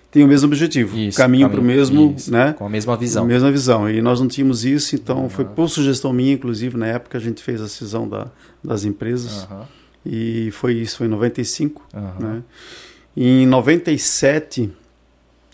têm 0.10 0.24
o 0.24 0.28
mesmo 0.28 0.48
objetivo, 0.48 0.98
Isso, 0.98 1.18
caminham 1.18 1.50
para 1.50 1.60
o 1.60 1.64
mesmo, 1.64 2.16
isso, 2.18 2.32
né? 2.32 2.54
Com 2.58 2.66
a 2.66 2.70
mesma 2.70 2.96
visão. 2.96 3.24
A 3.24 3.28
mesma 3.28 3.52
visão. 3.52 3.90
E 3.90 4.02
nós 4.02 4.22
não 4.22 4.30
tínhamos 4.30 4.64
isso, 4.64 4.96
então 4.96 5.20
Aham. 5.20 5.30
foi 5.30 5.44
por 5.44 5.70
sugestão 5.70 6.14
minha, 6.14 6.32
inclusive, 6.32 6.78
na 6.78 6.88
época 6.88 7.18
a 7.18 7.22
gente 7.22 7.44
fez 7.44 7.62
a 7.62 7.68
cisão 7.68 8.08
da, 8.08 8.28
das 8.64 8.86
empresas 8.86 9.44
Aham, 9.44 9.66
e 10.10 10.50
foi 10.52 10.74
isso, 10.74 10.98
foi 10.98 11.08
em 11.08 11.10
95. 11.10 11.86
aham. 11.94 12.14
Né? 12.20 12.44
E 13.16 13.42
em 13.44 13.46
97 13.48 14.70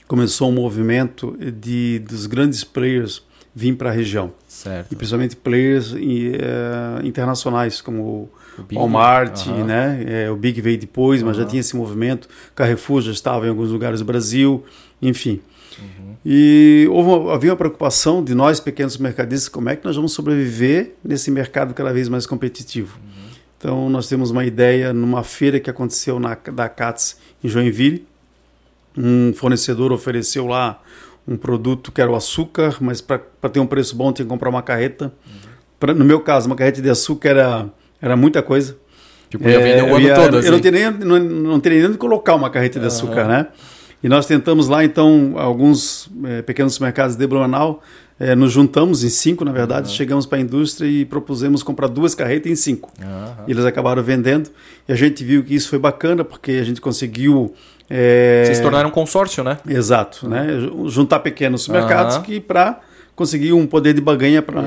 começou 0.07 0.49
um 0.49 0.53
movimento 0.53 1.35
de 1.61 1.99
dos 1.99 2.25
grandes 2.25 2.63
players 2.63 3.23
vir 3.55 3.75
para 3.75 3.89
a 3.89 3.93
região 3.93 4.33
Certo. 4.47 4.91
e 4.91 4.95
principalmente 4.95 5.35
players 5.35 5.93
e, 5.97 6.33
eh, 6.35 7.01
internacionais 7.07 7.79
como 7.81 8.29
O 8.69 8.75
Walmart, 8.75 9.47
aham. 9.47 9.63
né? 9.63 10.03
Eh, 10.07 10.29
o 10.31 10.35
Big 10.35 10.59
veio 10.59 10.77
depois, 10.77 11.21
mas 11.23 11.37
já 11.37 11.45
tinha 11.45 11.59
esse 11.59 11.75
movimento. 11.75 12.27
Carrefour 12.55 13.01
já 13.01 13.11
estava 13.11 13.45
em 13.45 13.49
alguns 13.49 13.69
lugares 13.69 13.99
do 13.99 14.05
Brasil, 14.05 14.63
enfim. 15.01 15.39
Uhum. 15.79 16.15
E 16.25 16.87
houve 16.91 17.09
uma, 17.09 17.33
havia 17.33 17.51
uma 17.51 17.57
preocupação 17.57 18.23
de 18.23 18.33
nós 18.35 18.59
pequenos 18.59 18.97
mercadistas 18.97 19.49
como 19.49 19.69
é 19.69 19.75
que 19.75 19.85
nós 19.85 19.95
vamos 19.95 20.13
sobreviver 20.13 20.93
nesse 21.03 21.31
mercado 21.31 21.73
cada 21.73 21.91
vez 21.93 22.09
mais 22.09 22.25
competitivo. 22.27 22.97
Uhum. 23.03 23.22
Então 23.63 23.89
nós 23.89 24.09
temos 24.09 24.29
uma 24.29 24.43
ideia 24.43 24.91
numa 24.91 25.23
feira 25.23 25.57
que 25.57 25.69
aconteceu 25.69 26.19
na 26.19 26.35
da 26.53 26.67
CATS 26.67 27.17
em 27.41 27.47
Joinville. 27.47 28.05
Um 28.97 29.31
fornecedor 29.33 29.93
ofereceu 29.93 30.45
lá 30.45 30.81
um 31.25 31.37
produto 31.37 31.89
que 31.89 32.01
era 32.01 32.11
o 32.11 32.15
açúcar, 32.15 32.75
mas 32.81 32.99
para 32.99 33.19
ter 33.49 33.61
um 33.61 33.65
preço 33.65 33.95
bom 33.95 34.11
tinha 34.11 34.25
que 34.25 34.29
comprar 34.29 34.49
uma 34.49 34.61
carreta. 34.61 35.13
Pra- 35.79 35.93
no 35.93 36.03
meu 36.03 36.19
caso, 36.19 36.47
uma 36.47 36.57
carreta 36.57 36.81
de 36.81 36.89
açúcar 36.89 37.29
era, 37.29 37.69
era 38.01 38.17
muita 38.17 38.41
coisa. 38.43 38.75
Tipo, 39.29 39.47
ia 39.47 39.55
É, 39.55 39.59
vender 39.63 39.83
o 39.83 39.87
eu 39.87 39.95
ano 39.95 40.05
ia- 40.07 40.13
todo, 40.15 40.37
Eu 40.39 40.43
não 40.43 40.49
assim. 40.55 40.59
teria, 40.61 40.91
nem- 40.91 40.99
não, 40.99 41.19
não 41.19 41.59
teria 41.61 41.79
nem 41.79 41.87
onde 41.87 41.97
colocar 41.97 42.35
uma 42.35 42.49
carreta 42.49 42.81
de 42.81 42.85
açúcar, 42.85 43.21
Aham. 43.21 43.27
né? 43.29 43.47
E 44.03 44.09
nós 44.09 44.25
tentamos 44.25 44.67
lá, 44.67 44.83
então, 44.83 45.35
alguns 45.37 46.09
eh, 46.25 46.41
pequenos 46.41 46.77
mercados 46.79 47.15
de 47.15 47.25
Blumenau, 47.25 47.81
eh, 48.19 48.35
nos 48.35 48.51
juntamos 48.51 49.03
em 49.03 49.09
cinco, 49.09 49.43
na 49.45 49.51
verdade, 49.51 49.89
chegamos 49.91 50.25
para 50.25 50.37
a 50.37 50.41
indústria 50.41 50.87
e 50.87 51.05
propusemos 51.05 51.63
comprar 51.63 51.87
duas 51.87 52.13
carretas 52.15 52.51
em 52.51 52.55
cinco. 52.55 52.91
E 53.47 53.51
eles 53.51 53.65
acabaram 53.65 54.01
vendendo 54.03 54.49
e 54.87 54.93
a 54.93 54.95
gente 54.95 55.23
viu 55.23 55.43
que 55.43 55.53
isso 55.55 55.69
foi 55.69 55.79
bacana 55.79 56.23
porque 56.23 56.51
a 56.53 56.63
gente 56.63 56.79
conseguiu. 56.81 57.53
eh, 57.89 58.43
Vocês 58.45 58.59
tornaram 58.61 58.89
um 58.89 58.91
consórcio, 58.91 59.43
né? 59.43 59.57
Exato, 59.67 60.27
né? 60.27 60.47
Ju- 60.59 60.89
Juntar 60.89 61.19
pequenos 61.19 61.67
mercados 61.67 62.17
que 62.19 62.39
para 62.39 62.79
conseguir 63.15 63.53
um 63.53 63.67
poder 63.67 63.93
de 63.93 64.01
barganha 64.01 64.41
para 64.41 64.61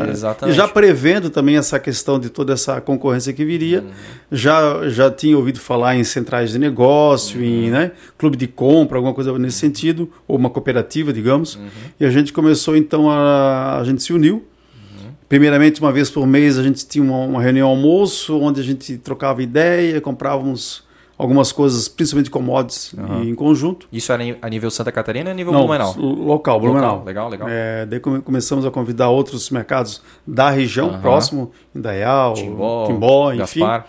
e 0.48 0.52
já 0.52 0.68
prevendo 0.68 1.30
também 1.30 1.56
essa 1.56 1.78
questão 1.80 2.18
de 2.18 2.30
toda 2.30 2.52
essa 2.52 2.80
concorrência 2.80 3.32
que 3.32 3.44
viria, 3.44 3.80
Uhum. 3.80 3.90
já 4.30 4.88
já 4.88 5.10
tinha 5.10 5.36
ouvido 5.36 5.58
falar 5.58 5.96
em 5.96 6.04
centrais 6.04 6.50
de 6.52 6.58
negócio, 6.58 7.38
Uhum. 7.40 7.44
em 7.44 7.70
né, 7.70 7.90
clube 8.16 8.36
de 8.36 8.46
compra, 8.46 8.98
alguma 8.98 9.12
coisa 9.12 9.36
nesse 9.38 9.58
sentido, 9.58 10.08
ou 10.28 10.36
uma 10.36 10.48
cooperativa, 10.48 11.12
digamos. 11.12 11.56
Uhum. 11.56 11.66
E 11.98 12.04
a 12.04 12.10
gente 12.10 12.32
começou 12.32 12.76
então 12.76 13.10
a 13.10 13.78
a 13.80 13.84
gente 13.84 14.02
se 14.02 14.12
uniu. 14.12 14.36
Uhum. 14.36 15.10
Primeiramente, 15.28 15.80
uma 15.80 15.90
vez 15.90 16.08
por 16.08 16.24
mês, 16.26 16.56
a 16.56 16.62
gente 16.62 16.86
tinha 16.86 17.02
uma, 17.04 17.18
uma 17.18 17.42
reunião 17.42 17.68
almoço, 17.68 18.38
onde 18.38 18.60
a 18.60 18.64
gente 18.64 18.96
trocava 18.98 19.42
ideia, 19.42 20.00
comprávamos 20.00 20.85
algumas 21.18 21.50
coisas, 21.52 21.88
principalmente 21.88 22.30
commodities, 22.30 22.94
Aham. 22.98 23.24
em 23.24 23.34
conjunto. 23.34 23.88
Isso 23.92 24.12
era 24.12 24.22
a 24.42 24.48
nível 24.48 24.70
Santa 24.70 24.92
Catarina 24.92 25.30
ou 25.30 25.32
a 25.32 25.34
nível 25.34 25.52
Não, 25.52 25.60
Blumenau? 25.60 25.94
local, 25.98 26.60
Blumenau. 26.60 27.02
Legal, 27.04 27.28
legal. 27.28 27.48
É, 27.50 27.86
daí 27.86 28.00
come- 28.00 28.20
começamos 28.20 28.64
a 28.66 28.70
convidar 28.70 29.08
outros 29.08 29.48
mercados 29.50 30.02
da 30.26 30.50
região, 30.50 30.88
Aham. 30.90 31.00
próximo, 31.00 31.50
Indaial, 31.74 32.34
Timbó, 32.34 32.86
Timbó, 32.86 33.32
enfim. 33.32 33.60
Gaspar. 33.60 33.86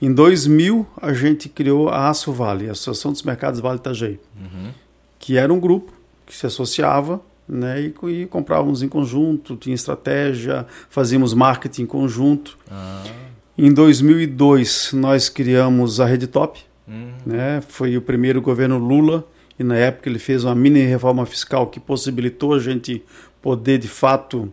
Em 0.00 0.12
2000, 0.12 0.86
a 1.02 1.12
gente 1.12 1.48
criou 1.48 1.88
a 1.88 2.08
Aço 2.08 2.32
Vale, 2.32 2.68
a 2.68 2.72
Associação 2.72 3.10
dos 3.10 3.22
Mercados 3.24 3.58
Vale 3.58 3.78
Itajaí, 3.78 4.20
Uhum. 4.38 4.70
que 5.18 5.36
era 5.36 5.52
um 5.52 5.58
grupo 5.58 5.92
que 6.24 6.36
se 6.36 6.46
associava 6.46 7.20
né, 7.48 7.80
e, 7.80 7.94
e 8.22 8.26
comprávamos 8.26 8.82
em 8.82 8.88
conjunto, 8.88 9.56
tinha 9.56 9.74
estratégia, 9.74 10.66
fazíamos 10.90 11.32
marketing 11.34 11.82
em 11.82 11.86
conjunto. 11.86 12.58
Ah. 12.70 13.02
Em 13.56 13.72
2002, 13.72 14.90
nós 14.92 15.28
criamos 15.28 15.98
a 15.98 16.04
Rede 16.06 16.26
Top, 16.26 16.60
Hum. 16.88 17.12
né? 17.26 17.60
Foi 17.68 17.96
o 17.96 18.02
primeiro 18.02 18.40
governo 18.40 18.78
Lula 18.78 19.24
e 19.58 19.64
na 19.64 19.76
época 19.76 20.08
ele 20.08 20.18
fez 20.18 20.44
uma 20.44 20.54
mini 20.54 20.80
reforma 20.84 21.26
fiscal 21.26 21.66
que 21.66 21.78
possibilitou 21.78 22.54
a 22.54 22.58
gente 22.58 23.04
poder 23.42 23.78
de 23.78 23.88
fato 23.88 24.52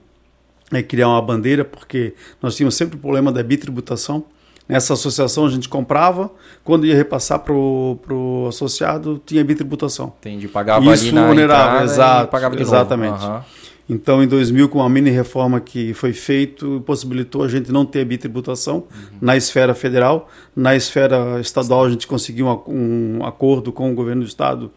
é, 0.72 0.82
criar 0.82 1.10
uma 1.10 1.22
bandeira, 1.22 1.64
porque 1.64 2.14
nós 2.42 2.56
tínhamos 2.56 2.76
sempre 2.76 2.98
o 2.98 3.00
problema 3.00 3.32
da 3.32 3.44
bitributação. 3.44 4.26
Nessa 4.68 4.94
associação 4.94 5.46
a 5.46 5.50
gente 5.50 5.70
comprava, 5.70 6.32
quando 6.64 6.88
ia 6.88 6.96
repassar 6.96 7.40
para 7.40 7.54
o 7.54 8.48
associado, 8.50 9.22
tinha 9.24 9.44
bitributação. 9.44 10.14
Entendi, 10.20 10.48
pagava 10.48 10.92
Isso 10.92 11.06
ali 11.06 11.12
na 11.12 11.28
vulnerável, 11.28 11.82
exato, 11.84 12.32
pagava 12.32 12.60
exatamente. 12.60 13.24
Uhum. 13.24 13.42
Então, 13.88 14.24
em 14.24 14.28
2000, 14.28 14.68
com 14.70 14.80
uma 14.80 14.90
mini 14.90 15.12
reforma 15.12 15.60
que 15.60 15.94
foi 15.94 16.12
feita, 16.12 16.66
possibilitou 16.86 17.44
a 17.44 17.48
gente 17.48 17.72
não 17.72 17.86
ter 17.86 18.04
bitributação 18.04 18.78
uhum. 18.78 19.18
na 19.22 19.38
esfera 19.38 19.76
federal. 19.76 20.30
Na 20.56 20.76
esfera 20.76 21.40
estadual, 21.40 21.86
a 21.86 21.90
gente 21.90 22.08
conseguiu 22.08 22.48
um, 22.68 23.20
um 23.20 23.26
acordo 23.26 23.72
com 23.72 23.92
o 23.92 23.94
governo 23.94 24.24
do 24.24 24.28
estado, 24.28 24.72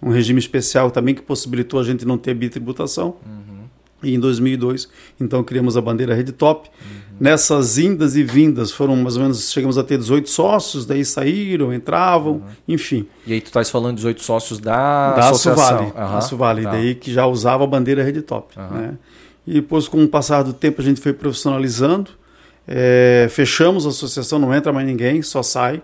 um 0.00 0.10
regime 0.10 0.38
especial 0.38 0.90
também 0.90 1.14
que 1.14 1.20
possibilitou 1.20 1.78
a 1.78 1.84
gente 1.84 2.06
não 2.06 2.16
ter 2.16 2.32
bitributação. 2.32 3.16
Uhum. 3.26 3.64
E 4.02 4.14
em 4.14 4.20
2002, 4.20 4.88
então, 5.20 5.44
criamos 5.44 5.76
a 5.76 5.80
bandeira 5.82 6.14
Rede 6.14 6.32
Top. 6.32 6.68
Uhum. 6.68 7.03
Nessas 7.20 7.78
indas 7.78 8.16
e 8.16 8.24
vindas, 8.24 8.72
foram 8.72 8.96
mais 8.96 9.16
ou 9.16 9.22
menos, 9.22 9.52
chegamos 9.52 9.78
a 9.78 9.84
ter 9.84 9.98
18 9.98 10.28
sócios, 10.28 10.84
daí 10.84 11.04
saíram, 11.04 11.72
entravam, 11.72 12.34
uhum. 12.34 12.42
enfim. 12.66 13.06
E 13.26 13.32
aí 13.32 13.40
tu 13.40 13.46
estás 13.46 13.70
falando 13.70 13.96
18 13.96 14.22
sócios 14.22 14.58
da, 14.58 15.14
da 15.14 15.28
associação. 15.28 15.88
Suvale, 15.88 16.14
uhum. 16.14 16.20
Suvale, 16.20 16.62
tá. 16.62 16.70
daí 16.72 16.94
que 16.94 17.12
já 17.12 17.26
usava 17.26 17.64
a 17.64 17.66
bandeira 17.66 18.02
Rede 18.02 18.22
Top. 18.22 18.58
Né? 18.58 18.96
E 19.46 19.54
depois, 19.54 19.86
com 19.86 20.02
o 20.02 20.08
passar 20.08 20.42
do 20.42 20.52
tempo, 20.52 20.80
a 20.80 20.84
gente 20.84 21.00
foi 21.00 21.12
profissionalizando, 21.12 22.10
é, 22.66 23.28
fechamos 23.30 23.86
a 23.86 23.90
associação, 23.90 24.38
não 24.38 24.54
entra 24.54 24.72
mais 24.72 24.86
ninguém, 24.86 25.22
só 25.22 25.42
sai. 25.42 25.82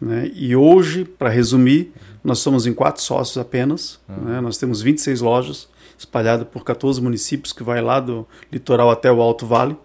Né? 0.00 0.30
E 0.34 0.56
hoje, 0.56 1.04
para 1.04 1.28
resumir, 1.28 1.92
nós 2.24 2.38
somos 2.40 2.66
em 2.66 2.72
quatro 2.72 3.02
sócios 3.02 3.38
apenas, 3.38 4.00
né? 4.08 4.40
nós 4.40 4.58
temos 4.58 4.82
26 4.82 5.20
lojas, 5.20 5.68
espalhada 5.98 6.44
por 6.44 6.64
14 6.64 7.00
municípios, 7.00 7.52
que 7.52 7.62
vai 7.62 7.80
lá 7.80 8.00
do 8.00 8.26
litoral 8.50 8.90
até 8.90 9.12
o 9.12 9.20
Alto 9.20 9.46
Vale. 9.46 9.76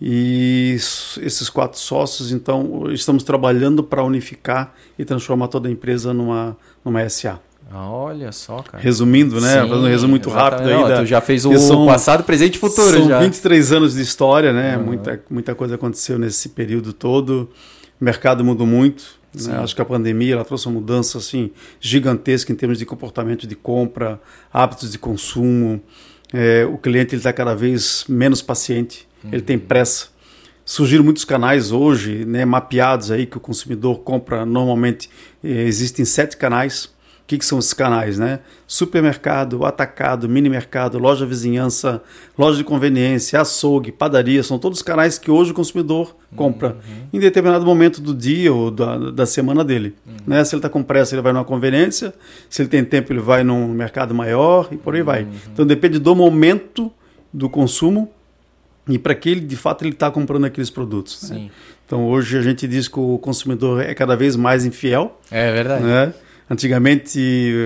E 0.00 0.72
esses 0.74 1.48
quatro 1.48 1.78
sócios, 1.78 2.30
então, 2.30 2.90
estamos 2.92 3.22
trabalhando 3.22 3.82
para 3.82 4.04
unificar 4.04 4.74
e 4.98 5.04
transformar 5.04 5.48
toda 5.48 5.68
a 5.68 5.72
empresa 5.72 6.12
numa, 6.12 6.56
numa 6.84 7.08
SA. 7.08 7.40
Ah, 7.70 7.90
olha 7.90 8.30
só, 8.30 8.58
cara. 8.58 8.82
Resumindo, 8.82 9.40
né? 9.40 9.62
Sim, 9.62 9.68
Fazendo 9.68 9.86
um 9.86 9.88
resumo 9.88 10.10
muito 10.10 10.30
rápido 10.30 10.68
aí. 10.68 10.88
Da, 10.88 11.00
tu 11.00 11.06
já 11.06 11.20
fez 11.20 11.44
o 11.44 11.58
são, 11.58 11.86
passado, 11.86 12.22
presente 12.22 12.56
e 12.56 12.58
futuro. 12.58 12.90
São 12.90 13.08
já. 13.08 13.18
23 13.20 13.72
anos 13.72 13.94
de 13.94 14.02
história, 14.02 14.52
né? 14.52 14.76
Uhum. 14.76 14.84
Muita, 14.84 15.24
muita 15.28 15.54
coisa 15.54 15.74
aconteceu 15.74 16.18
nesse 16.18 16.50
período 16.50 16.92
todo. 16.92 17.50
O 18.00 18.04
mercado 18.04 18.44
mudou 18.44 18.66
muito. 18.66 19.16
Né? 19.34 19.58
Acho 19.58 19.74
que 19.74 19.82
a 19.82 19.84
pandemia 19.84 20.34
ela 20.34 20.44
trouxe 20.44 20.66
uma 20.66 20.80
mudança 20.80 21.18
assim, 21.18 21.50
gigantesca 21.80 22.52
em 22.52 22.56
termos 22.56 22.78
de 22.78 22.86
comportamento 22.86 23.46
de 23.46 23.54
compra, 23.54 24.20
hábitos 24.52 24.92
de 24.92 24.98
consumo. 24.98 25.82
É, 26.32 26.64
o 26.64 26.78
cliente 26.78 27.14
está 27.14 27.32
cada 27.32 27.54
vez 27.54 28.04
menos 28.08 28.42
paciente, 28.42 29.06
uhum. 29.26 29.32
ele 29.32 29.42
tem 29.42 29.58
pressa. 29.58 30.08
Surgiram 30.64 31.04
muitos 31.04 31.24
canais 31.24 31.70
hoje 31.70 32.24
né, 32.24 32.44
mapeados 32.44 33.10
aí 33.10 33.24
que 33.24 33.36
o 33.36 33.40
consumidor 33.40 34.00
compra 34.00 34.44
normalmente. 34.44 35.08
É, 35.42 35.48
existem 35.48 36.04
sete 36.04 36.36
canais 36.36 36.96
o 37.26 37.28
que, 37.28 37.38
que, 37.38 37.44
são 37.44 37.58
esses 37.58 37.72
canais, 37.72 38.20
né? 38.20 38.38
Supermercado, 38.68 39.64
atacado, 39.64 40.28
mini 40.28 40.48
mercado, 40.48 40.96
loja 40.96 41.26
vizinhança, 41.26 42.00
loja 42.38 42.58
de 42.58 42.62
conveniência, 42.62 43.40
açougue, 43.40 43.90
padaria, 43.90 44.44
são 44.44 44.60
todos 44.60 44.80
canais 44.80 45.18
que 45.18 45.28
hoje 45.28 45.50
o 45.50 45.54
consumidor 45.54 46.14
compra 46.36 46.68
uhum. 46.68 47.08
em 47.12 47.18
determinado 47.18 47.66
momento 47.66 48.00
do 48.00 48.14
dia 48.14 48.54
ou 48.54 48.70
da, 48.70 49.10
da 49.10 49.26
semana 49.26 49.64
dele. 49.64 49.96
Uhum. 50.06 50.14
Né? 50.24 50.44
Se 50.44 50.54
ele 50.54 50.60
está 50.60 50.68
com 50.68 50.84
pressa, 50.84 51.16
ele 51.16 51.22
vai 51.22 51.32
numa 51.32 51.44
conveniência, 51.44 52.14
se 52.48 52.62
ele 52.62 52.68
tem 52.68 52.84
tempo, 52.84 53.12
ele 53.12 53.18
vai 53.18 53.42
num 53.42 53.66
mercado 53.70 54.14
maior 54.14 54.68
e 54.70 54.76
por 54.76 54.94
aí 54.94 55.02
vai. 55.02 55.24
Uhum. 55.24 55.30
Então 55.52 55.66
depende 55.66 55.98
do 55.98 56.14
momento 56.14 56.92
do 57.32 57.50
consumo 57.50 58.08
e 58.88 58.98
para 58.98 59.14
que 59.14 59.28
ele 59.28 59.40
de 59.40 59.56
fato 59.56 59.84
ele 59.84 59.92
está 59.92 60.10
comprando 60.10 60.44
aqueles 60.44 60.70
produtos. 60.70 61.30
Né? 61.30 61.50
Então 61.84 62.06
hoje 62.06 62.38
a 62.38 62.42
gente 62.42 62.66
diz 62.66 62.88
que 62.88 62.98
o 62.98 63.18
consumidor 63.18 63.82
é 63.82 63.94
cada 63.94 64.16
vez 64.16 64.36
mais 64.36 64.64
infiel. 64.64 65.20
É 65.30 65.52
verdade. 65.52 65.84
Né? 65.84 66.14
Antigamente, 66.48 67.18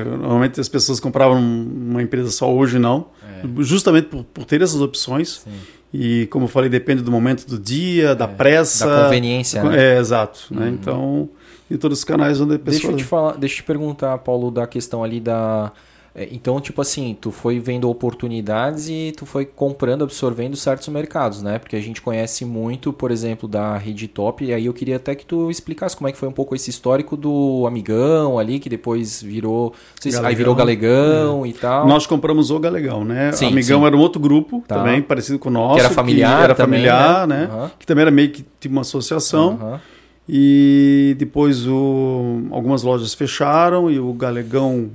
normalmente 0.06 0.58
as 0.58 0.68
pessoas 0.68 0.98
compravam 0.98 1.38
uma 1.38 2.02
empresa 2.02 2.30
só, 2.30 2.50
hoje 2.50 2.78
não. 2.78 3.08
É. 3.22 3.62
Justamente 3.62 4.06
por, 4.06 4.24
por, 4.24 4.44
ter 4.44 4.62
essas 4.62 4.80
opções. 4.80 5.42
Sim. 5.44 5.50
E, 5.92 6.26
como 6.28 6.44
eu 6.44 6.48
falei, 6.48 6.70
depende 6.70 7.02
do 7.02 7.10
momento 7.10 7.46
do 7.46 7.58
dia, 7.58 8.14
da 8.14 8.24
é, 8.24 8.28
pressa. 8.28 8.86
Da 8.86 9.04
conveniência, 9.04 9.62
né? 9.64 9.96
É, 9.96 9.98
exato. 9.98 10.46
Né? 10.50 10.60
Uhum. 10.60 10.64
Né? 10.66 10.78
Então, 10.80 11.28
em 11.70 11.76
todos 11.76 11.98
os 11.98 12.04
canais 12.04 12.40
onde 12.40 12.54
a 12.54 12.58
pessoa... 12.58 12.80
Deixa 12.80 12.88
eu 12.92 12.96
te, 12.96 13.04
falar, 13.04 13.36
deixa 13.36 13.54
eu 13.54 13.56
te 13.56 13.62
perguntar, 13.64 14.16
Paulo, 14.18 14.50
da 14.50 14.66
questão 14.66 15.04
ali 15.04 15.20
da 15.20 15.72
então, 16.16 16.60
tipo 16.60 16.80
assim, 16.82 17.16
tu 17.18 17.30
foi 17.30 17.60
vendo 17.60 17.88
oportunidades 17.88 18.88
e 18.88 19.12
tu 19.16 19.24
foi 19.24 19.44
comprando, 19.44 20.02
absorvendo 20.02 20.56
certos 20.56 20.88
mercados, 20.88 21.40
né? 21.40 21.58
Porque 21.58 21.76
a 21.76 21.80
gente 21.80 22.02
conhece 22.02 22.44
muito, 22.44 22.92
por 22.92 23.12
exemplo, 23.12 23.48
da 23.48 23.76
Rede 23.76 24.08
Top, 24.08 24.44
e 24.44 24.52
aí 24.52 24.66
eu 24.66 24.74
queria 24.74 24.96
até 24.96 25.14
que 25.14 25.24
tu 25.24 25.50
explicasse 25.50 25.96
como 25.96 26.08
é 26.08 26.12
que 26.12 26.18
foi 26.18 26.28
um 26.28 26.32
pouco 26.32 26.54
esse 26.54 26.68
histórico 26.68 27.16
do 27.16 27.64
Amigão 27.66 28.38
ali, 28.38 28.58
que 28.58 28.68
depois 28.68 29.22
virou. 29.22 29.72
Se, 30.00 30.16
aí 30.16 30.34
virou 30.34 30.54
Galegão 30.54 31.44
é. 31.44 31.48
e 31.48 31.52
tal. 31.52 31.86
Nós 31.86 32.06
compramos 32.06 32.50
o 32.50 32.58
Galegão, 32.58 33.04
né? 33.04 33.30
Sim, 33.30 33.46
Amigão 33.46 33.80
sim. 33.80 33.86
era 33.86 33.96
um 33.96 34.00
outro 34.00 34.20
grupo 34.20 34.64
tá. 34.66 34.76
também, 34.76 35.00
parecido 35.00 35.38
com 35.38 35.48
o 35.48 35.52
nosso. 35.52 35.76
Que 35.76 35.80
era 35.80 35.90
familiar. 35.90 36.38
Que 36.38 36.44
era 36.44 36.54
também, 36.56 36.80
familiar, 36.80 37.26
né? 37.28 37.46
né? 37.46 37.54
Uhum. 37.54 37.70
Que 37.78 37.86
também 37.86 38.02
era 38.02 38.10
meio 38.10 38.30
que 38.30 38.44
tipo 38.58 38.72
uma 38.72 38.80
associação. 38.80 39.58
Uhum. 39.60 39.78
E 40.28 41.14
depois 41.18 41.66
o, 41.66 42.42
algumas 42.50 42.82
lojas 42.82 43.14
fecharam 43.14 43.90
e 43.90 43.98
o 43.98 44.12
Galegão 44.12 44.90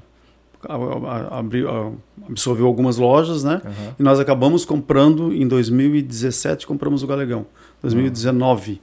abriu, 1.31 1.97
absorveu 2.29 2.65
algumas 2.65 2.97
lojas, 2.97 3.43
né? 3.43 3.61
Uhum. 3.63 3.93
E 3.99 4.03
nós 4.03 4.19
acabamos 4.19 4.65
comprando 4.65 5.33
em 5.33 5.47
2017 5.47 6.65
compramos 6.67 7.03
o 7.03 7.07
Galegão. 7.07 7.45
2019 7.81 8.81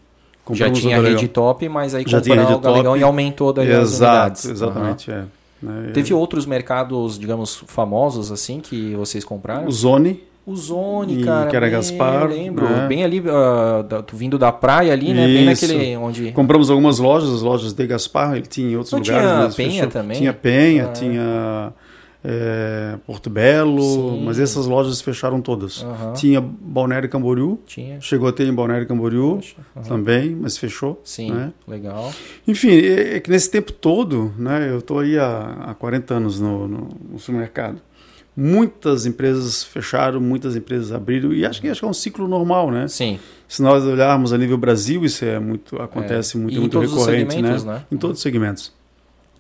uhum. 0.48 0.54
já 0.54 0.70
tinha 0.70 0.98
a 0.98 1.02
rede 1.02 1.28
top, 1.28 1.68
mas 1.68 1.94
aí 1.94 2.04
comprou 2.04 2.56
o 2.56 2.60
Galegão 2.60 2.96
e 2.96 3.02
aumentou 3.02 3.52
daí 3.52 3.68
Exato, 3.68 3.82
as 3.82 3.90
unidades. 3.92 4.44
Exatamente, 4.44 5.10
uhum. 5.10 5.16
é. 5.16 5.24
Né? 5.62 5.90
Teve 5.94 6.12
outros 6.12 6.44
mercados, 6.44 7.18
digamos, 7.18 7.62
famosos 7.68 8.32
assim 8.32 8.60
que 8.60 8.94
vocês 8.96 9.24
compraram? 9.24 9.68
O 9.68 9.72
Zone, 9.72 10.22
o 10.44 10.56
Zone, 10.56 11.24
cara. 11.24 11.48
Que 11.48 11.56
era 11.56 11.66
bem, 11.66 11.74
Gaspar. 11.74 12.28
lembro. 12.28 12.68
Né? 12.68 12.86
Bem 12.88 13.04
ali, 13.04 13.20
uh, 13.20 13.82
da, 13.88 14.04
vindo 14.12 14.36
da 14.36 14.50
praia 14.50 14.92
ali, 14.92 15.14
né? 15.14 15.28
Isso. 15.28 15.66
Bem 15.66 15.76
naquele 15.76 15.96
onde. 15.96 16.32
Compramos 16.32 16.68
algumas 16.68 16.98
lojas, 16.98 17.30
as 17.30 17.42
lojas 17.42 17.72
de 17.72 17.86
Gaspar, 17.86 18.36
ele 18.36 18.46
tinha 18.46 18.72
em 18.72 18.76
outros 18.76 18.92
Não 18.92 18.98
lugares. 18.98 19.54
Tinha 19.54 19.68
Penha 19.68 19.84
fechou. 19.84 19.90
também? 19.90 20.18
Tinha 20.18 20.32
Penha, 20.32 20.84
ah. 20.84 20.92
tinha. 20.92 21.72
É, 22.24 22.98
Porto 23.04 23.28
Belo, 23.28 23.82
Sim. 23.82 24.22
mas 24.24 24.38
essas 24.38 24.66
lojas 24.66 25.00
fecharam 25.00 25.40
todas. 25.40 25.82
Uhum. 25.82 26.12
Tinha 26.12 26.40
Balneário 26.40 27.08
Camboriú, 27.08 27.58
tinha. 27.66 28.00
chegou 28.00 28.28
a 28.28 28.32
ter 28.32 28.46
em 28.46 28.54
Balneário 28.54 28.86
Camboriú 28.86 29.40
uhum. 29.74 29.82
também, 29.82 30.36
mas 30.40 30.56
fechou. 30.56 31.00
Sim, 31.02 31.32
né? 31.32 31.52
legal. 31.66 32.12
Enfim, 32.46 32.70
é, 32.70 33.16
é, 33.16 33.20
que 33.20 33.28
nesse 33.28 33.50
tempo 33.50 33.72
todo, 33.72 34.32
né, 34.38 34.68
eu 34.70 34.78
estou 34.78 35.00
aí 35.00 35.18
há, 35.18 35.64
há 35.66 35.74
40 35.74 36.14
anos 36.14 36.38
no, 36.38 36.68
no, 36.68 36.88
no 37.10 37.18
supermercado 37.18 37.82
muitas 38.36 39.06
empresas 39.06 39.62
fecharam, 39.62 40.20
muitas 40.20 40.56
empresas 40.56 40.92
abriram 40.92 41.32
e 41.32 41.44
acho 41.44 41.60
que, 41.60 41.68
acho 41.68 41.80
que 41.80 41.86
é 41.86 41.88
um 41.88 41.94
ciclo 41.94 42.26
normal, 42.26 42.70
né? 42.70 42.88
Sim. 42.88 43.18
Se 43.46 43.62
nós 43.62 43.84
olharmos 43.84 44.32
a 44.32 44.38
nível 44.38 44.56
Brasil, 44.56 45.04
isso 45.04 45.24
é 45.24 45.38
muito 45.38 45.76
acontece 45.80 46.36
é. 46.36 46.40
muito, 46.40 46.60
muito 46.60 46.80
recorrente, 46.80 47.40
né? 47.42 47.58
né? 47.58 47.84
Em 47.90 47.96
todos 47.96 48.16
os 48.16 48.22
segmentos. 48.22 48.72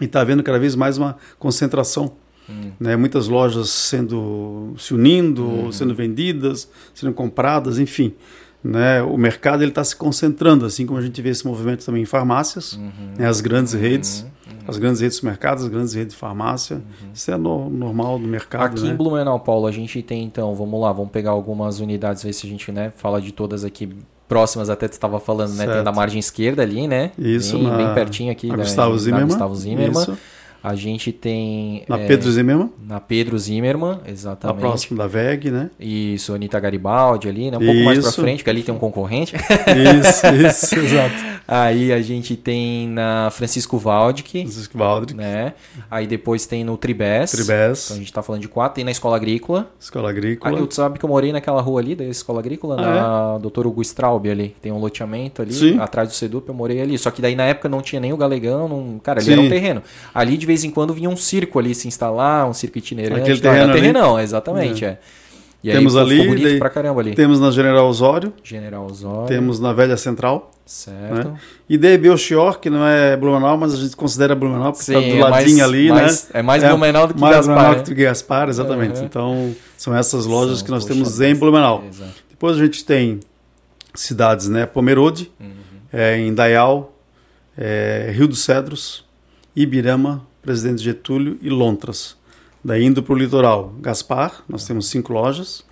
E 0.00 0.04
está 0.04 0.20
havendo 0.20 0.42
cada 0.42 0.58
vez 0.58 0.74
mais 0.74 0.98
uma 0.98 1.16
concentração, 1.38 2.12
hum. 2.48 2.72
né? 2.78 2.96
Muitas 2.96 3.28
lojas 3.28 3.70
sendo 3.70 4.74
se 4.78 4.92
unindo, 4.92 5.46
hum. 5.46 5.72
sendo 5.72 5.94
vendidas, 5.94 6.68
sendo 6.94 7.12
compradas, 7.12 7.78
enfim 7.78 8.14
né, 8.62 9.02
o 9.02 9.16
mercado 9.16 9.64
está 9.64 9.82
se 9.82 9.96
concentrando, 9.96 10.64
assim 10.64 10.86
como 10.86 10.98
a 10.98 11.02
gente 11.02 11.20
vê 11.20 11.30
esse 11.30 11.44
movimento 11.44 11.84
também 11.84 12.02
em 12.02 12.06
farmácias, 12.06 12.74
uhum. 12.74 13.14
né, 13.18 13.26
as 13.26 13.40
grandes 13.40 13.72
redes, 13.72 14.20
uhum. 14.20 14.28
As 14.66 14.78
grandes 14.78 15.00
redes 15.00 15.18
de 15.18 15.24
mercado, 15.24 15.62
as 15.62 15.68
grandes 15.68 15.94
redes 15.94 16.14
de 16.14 16.18
farmácia. 16.18 16.76
Uhum. 16.76 17.10
Isso 17.14 17.30
é 17.30 17.36
no, 17.36 17.68
normal 17.70 18.18
do 18.18 18.26
mercado. 18.26 18.64
Aqui 18.64 18.82
né? 18.82 18.90
em 18.90 18.96
Blumenau, 18.96 19.38
Paulo, 19.40 19.66
a 19.66 19.72
gente 19.72 20.02
tem 20.02 20.22
então, 20.22 20.54
vamos 20.54 20.80
lá, 20.80 20.92
vamos 20.92 21.10
pegar 21.10 21.30
algumas 21.30 21.80
unidades, 21.80 22.22
ver 22.22 22.32
se 22.32 22.46
a 22.46 22.50
gente 22.50 22.70
né, 22.70 22.92
fala 22.96 23.20
de 23.20 23.32
todas 23.32 23.64
aqui 23.64 23.88
próximas, 24.28 24.70
até 24.70 24.88
tu 24.88 24.92
estava 24.92 25.20
falando, 25.20 25.52
né, 25.54 25.66
tem 25.66 25.82
da 25.82 25.92
margem 25.92 26.18
esquerda 26.18 26.62
ali, 26.62 26.88
né? 26.88 27.12
Isso, 27.18 27.58
bem, 27.58 27.66
na, 27.66 27.76
bem 27.76 27.94
pertinho 27.94 28.32
aqui 28.32 28.48
da, 28.48 28.56
Gustavo 28.56 28.98
Zimmermann. 28.98 29.28
Gustavo 29.28 29.54
Zimmermann. 29.54 30.02
Isso. 30.02 30.18
A 30.62 30.74
gente 30.74 31.10
tem. 31.10 31.84
Na 31.88 31.98
é, 31.98 32.06
Pedro 32.06 32.30
Zimmermann? 32.30 32.70
Na 32.86 33.00
Pedro 33.00 33.38
Zimmermann, 33.38 34.00
exatamente. 34.06 34.56
Na 34.56 34.60
próximo 34.60 34.98
da 34.98 35.06
VEG, 35.06 35.50
né? 35.50 35.70
Isso, 35.80 36.32
Anitta 36.34 36.60
Garibaldi 36.60 37.28
ali, 37.28 37.50
né? 37.50 37.56
Um 37.56 37.66
pouco 37.66 37.80
mais 37.80 37.98
pra 37.98 38.12
frente, 38.12 38.44
que 38.44 38.50
ali 38.50 38.62
tem 38.62 38.74
um 38.74 38.78
concorrente. 38.78 39.34
Isso, 39.34 40.26
isso, 40.46 40.74
exato. 40.76 41.32
Aí 41.46 41.92
a 41.92 42.00
gente 42.00 42.36
tem 42.36 42.88
na 42.88 43.28
Francisco 43.30 43.76
Valdic. 43.76 44.42
Francisco 44.42 44.78
Valdic. 44.78 45.16
Né? 45.16 45.54
Aí 45.90 46.06
depois 46.06 46.46
tem 46.46 46.64
no 46.64 46.76
Tribes. 46.76 47.32
Tribes. 47.32 47.84
Então 47.84 47.96
a 47.96 47.98
gente 47.98 48.12
tá 48.12 48.22
falando 48.22 48.42
de 48.42 48.48
quatro. 48.48 48.76
Tem 48.76 48.84
na 48.84 48.90
Escola 48.90 49.16
Agrícola. 49.16 49.70
Escola 49.78 50.10
Agrícola. 50.10 50.56
Aí 50.56 50.66
tu 50.66 50.74
sabe 50.74 50.98
que 50.98 51.04
eu 51.04 51.08
morei 51.08 51.32
naquela 51.32 51.60
rua 51.60 51.80
ali 51.80 51.94
da 51.94 52.04
Escola 52.04 52.40
Agrícola, 52.40 52.76
ah, 52.78 52.82
na 52.82 53.36
é? 53.36 53.40
Doutor 53.40 53.66
Hugo 53.66 53.82
Straub 53.82 54.26
ali. 54.26 54.54
Tem 54.62 54.70
um 54.70 54.78
loteamento 54.78 55.42
ali, 55.42 55.52
Sim. 55.52 55.78
atrás 55.78 56.08
do 56.08 56.14
Sedup, 56.14 56.48
eu 56.48 56.54
morei 56.54 56.80
ali. 56.80 56.96
Só 56.96 57.10
que 57.10 57.20
daí 57.20 57.34
na 57.34 57.44
época 57.44 57.68
não 57.68 57.82
tinha 57.82 58.00
nem 58.00 58.12
o 58.12 58.16
Galegão, 58.16 58.68
não... 58.68 58.98
cara, 58.98 59.20
ali 59.20 59.26
Sim. 59.26 59.32
era 59.32 59.42
um 59.42 59.48
terreno. 59.48 59.82
Ali 60.14 60.36
de 60.36 60.46
vez 60.52 60.64
em 60.64 60.70
quando 60.70 60.92
vinha 60.94 61.08
um 61.10 61.16
circo 61.16 61.58
ali 61.58 61.74
se 61.74 61.88
instalar, 61.88 62.48
um 62.48 62.52
circo 62.52 62.78
itinerante. 62.78 63.22
Aquele 63.22 63.40
Não, 63.40 63.50
era 63.50 63.58
terreno 63.58 63.72
terrenão, 63.72 64.20
exatamente, 64.20 64.84
é. 64.84 64.98
E 65.64 65.70
aí 65.70 65.76
Temos 65.76 65.92
ficou- 65.92 66.06
ali, 66.06 66.26
bonito 66.26 66.42
daí 66.42 66.58
pra 66.58 66.68
caramba 66.70 67.00
ali. 67.00 67.14
Temos 67.14 67.38
na 67.38 67.50
General 67.52 67.86
Osório, 67.88 68.32
General 68.42 68.84
Osório. 68.84 69.28
temos 69.28 69.60
na 69.60 69.72
Velha 69.72 69.96
Central. 69.96 70.50
Certo. 70.64 71.28
né? 71.28 71.34
E 71.68 71.76
daí 71.76 71.98
Belchior, 71.98 72.58
que 72.60 72.70
não 72.70 72.86
é 72.86 73.16
Blumenau, 73.16 73.56
mas 73.58 73.74
a 73.74 73.76
gente 73.76 73.94
considera 73.96 74.34
Blumenau 74.34 74.72
porque 74.72 74.90
está 74.90 75.00
do 75.00 75.06
é 75.16 75.20
ladinho 75.20 75.58
mais- 75.58 75.60
ali, 75.60 75.88
mais- 75.90 76.24
né? 76.24 76.30
é 76.40 76.42
mais 76.42 76.62
Blumenau 76.64 77.06
do 77.08 77.14
que 77.14 77.20
mais 77.20 77.36
Gaspar, 77.36 77.54
Blumenau 77.54 77.76
né? 77.78 77.82
do 77.82 77.94
que 77.94 78.02
Gaspar, 78.04 78.48
exatamente. 78.48 78.98
Uhum. 79.00 79.04
Então, 79.04 79.54
são 79.76 79.94
essas 79.94 80.24
lojas 80.24 80.58
São, 80.58 80.64
que 80.66 80.70
nós 80.70 80.84
poxa, 80.84 80.94
temos 80.94 81.20
em 81.20 81.34
Blumenau. 81.34 81.84
Exato. 81.88 82.12
Depois 82.30 82.56
a 82.56 82.60
gente 82.64 82.84
tem 82.84 83.20
cidades, 83.94 84.48
né? 84.48 84.64
Pomerode, 84.66 85.30
Uhum. 85.40 85.50
é, 85.92 86.18
Indaial, 86.20 86.92
é, 87.58 88.10
Rio 88.14 88.26
dos 88.28 88.40
Cedros, 88.42 89.04
Ibirama, 89.54 90.26
Presidente 90.42 90.82
Getúlio 90.82 91.38
e 91.40 91.48
Lontras. 91.48 92.16
Daí 92.64 92.84
indo 92.84 93.02
para 93.02 93.12
o 93.14 93.16
litoral, 93.16 93.72
Gaspar, 93.80 94.42
nós 94.48 94.66
temos 94.66 94.88
cinco 94.88 95.12
lojas. 95.12 95.64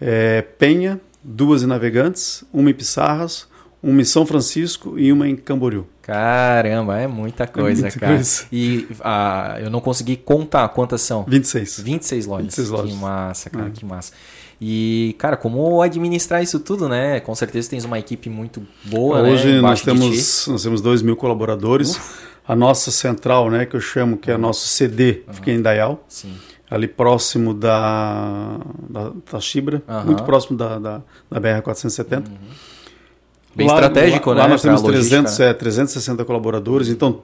É, 0.00 0.42
Penha, 0.42 1.00
duas 1.22 1.62
em 1.62 1.66
Navegantes, 1.66 2.44
uma 2.52 2.70
em 2.70 2.74
Pissarras, 2.74 3.46
uma 3.82 4.00
em 4.00 4.04
São 4.04 4.24
Francisco 4.24 4.98
e 4.98 5.12
uma 5.12 5.28
em 5.28 5.36
Camboriú. 5.36 5.86
Caramba, 6.00 6.98
é 6.98 7.06
muita 7.06 7.46
coisa, 7.46 7.82
muita 7.82 7.98
cara. 7.98 8.14
coisa. 8.14 8.44
E 8.52 8.86
ah, 9.00 9.56
eu 9.60 9.70
não 9.70 9.80
consegui 9.80 10.16
contar 10.16 10.68
quantas 10.70 11.00
são. 11.02 11.24
26. 11.24 11.80
26 11.80 12.26
lojas. 12.26 12.44
26 12.44 12.68
lojas. 12.70 12.90
Que 12.90 12.96
massa, 12.96 13.50
cara, 13.50 13.66
É. 13.66 13.70
que 13.70 13.84
massa. 13.84 14.12
E, 14.60 15.14
cara, 15.18 15.36
como 15.36 15.82
administrar 15.82 16.42
isso 16.42 16.60
tudo, 16.60 16.88
né? 16.88 17.20
Com 17.20 17.34
certeza 17.34 17.68
tens 17.68 17.84
uma 17.84 17.98
equipe 17.98 18.30
muito 18.30 18.62
boa, 18.84 19.20
né? 19.22 19.30
Hoje 19.32 19.60
nós 19.60 19.80
de 19.80 19.84
ti. 19.84 19.90
temos, 19.90 20.46
nós 20.48 20.62
temos 20.62 20.80
2 20.80 21.02
mil 21.02 21.16
colaboradores. 21.16 21.98
A 22.46 22.54
nossa 22.54 22.90
central, 22.90 23.50
né, 23.50 23.64
que 23.64 23.74
eu 23.74 23.80
chamo 23.80 24.16
que 24.16 24.30
é 24.30 24.36
nosso 24.36 24.68
CD, 24.68 25.22
fica 25.32 25.50
em 25.50 25.56
Indaial. 25.56 26.04
Sim. 26.08 26.34
ali 26.70 26.88
próximo 26.88 27.54
da, 27.54 28.58
da, 28.88 29.12
da 29.32 29.40
Chibra, 29.40 29.82
Aham. 29.88 30.04
muito 30.04 30.24
próximo 30.24 30.56
da, 30.56 30.78
da, 30.78 31.02
da 31.30 31.40
BR-470. 31.40 32.24
Bem 33.54 33.66
estratégico, 33.66 34.30
lá, 34.30 34.36
né? 34.36 34.42
Lá 34.42 34.48
nós 34.48 34.62
temos 34.62 34.82
logística, 34.82 35.22
300, 35.22 35.38
né? 35.38 35.50
é, 35.50 35.54
360 35.54 36.24
colaboradores, 36.24 36.88
então 36.88 37.22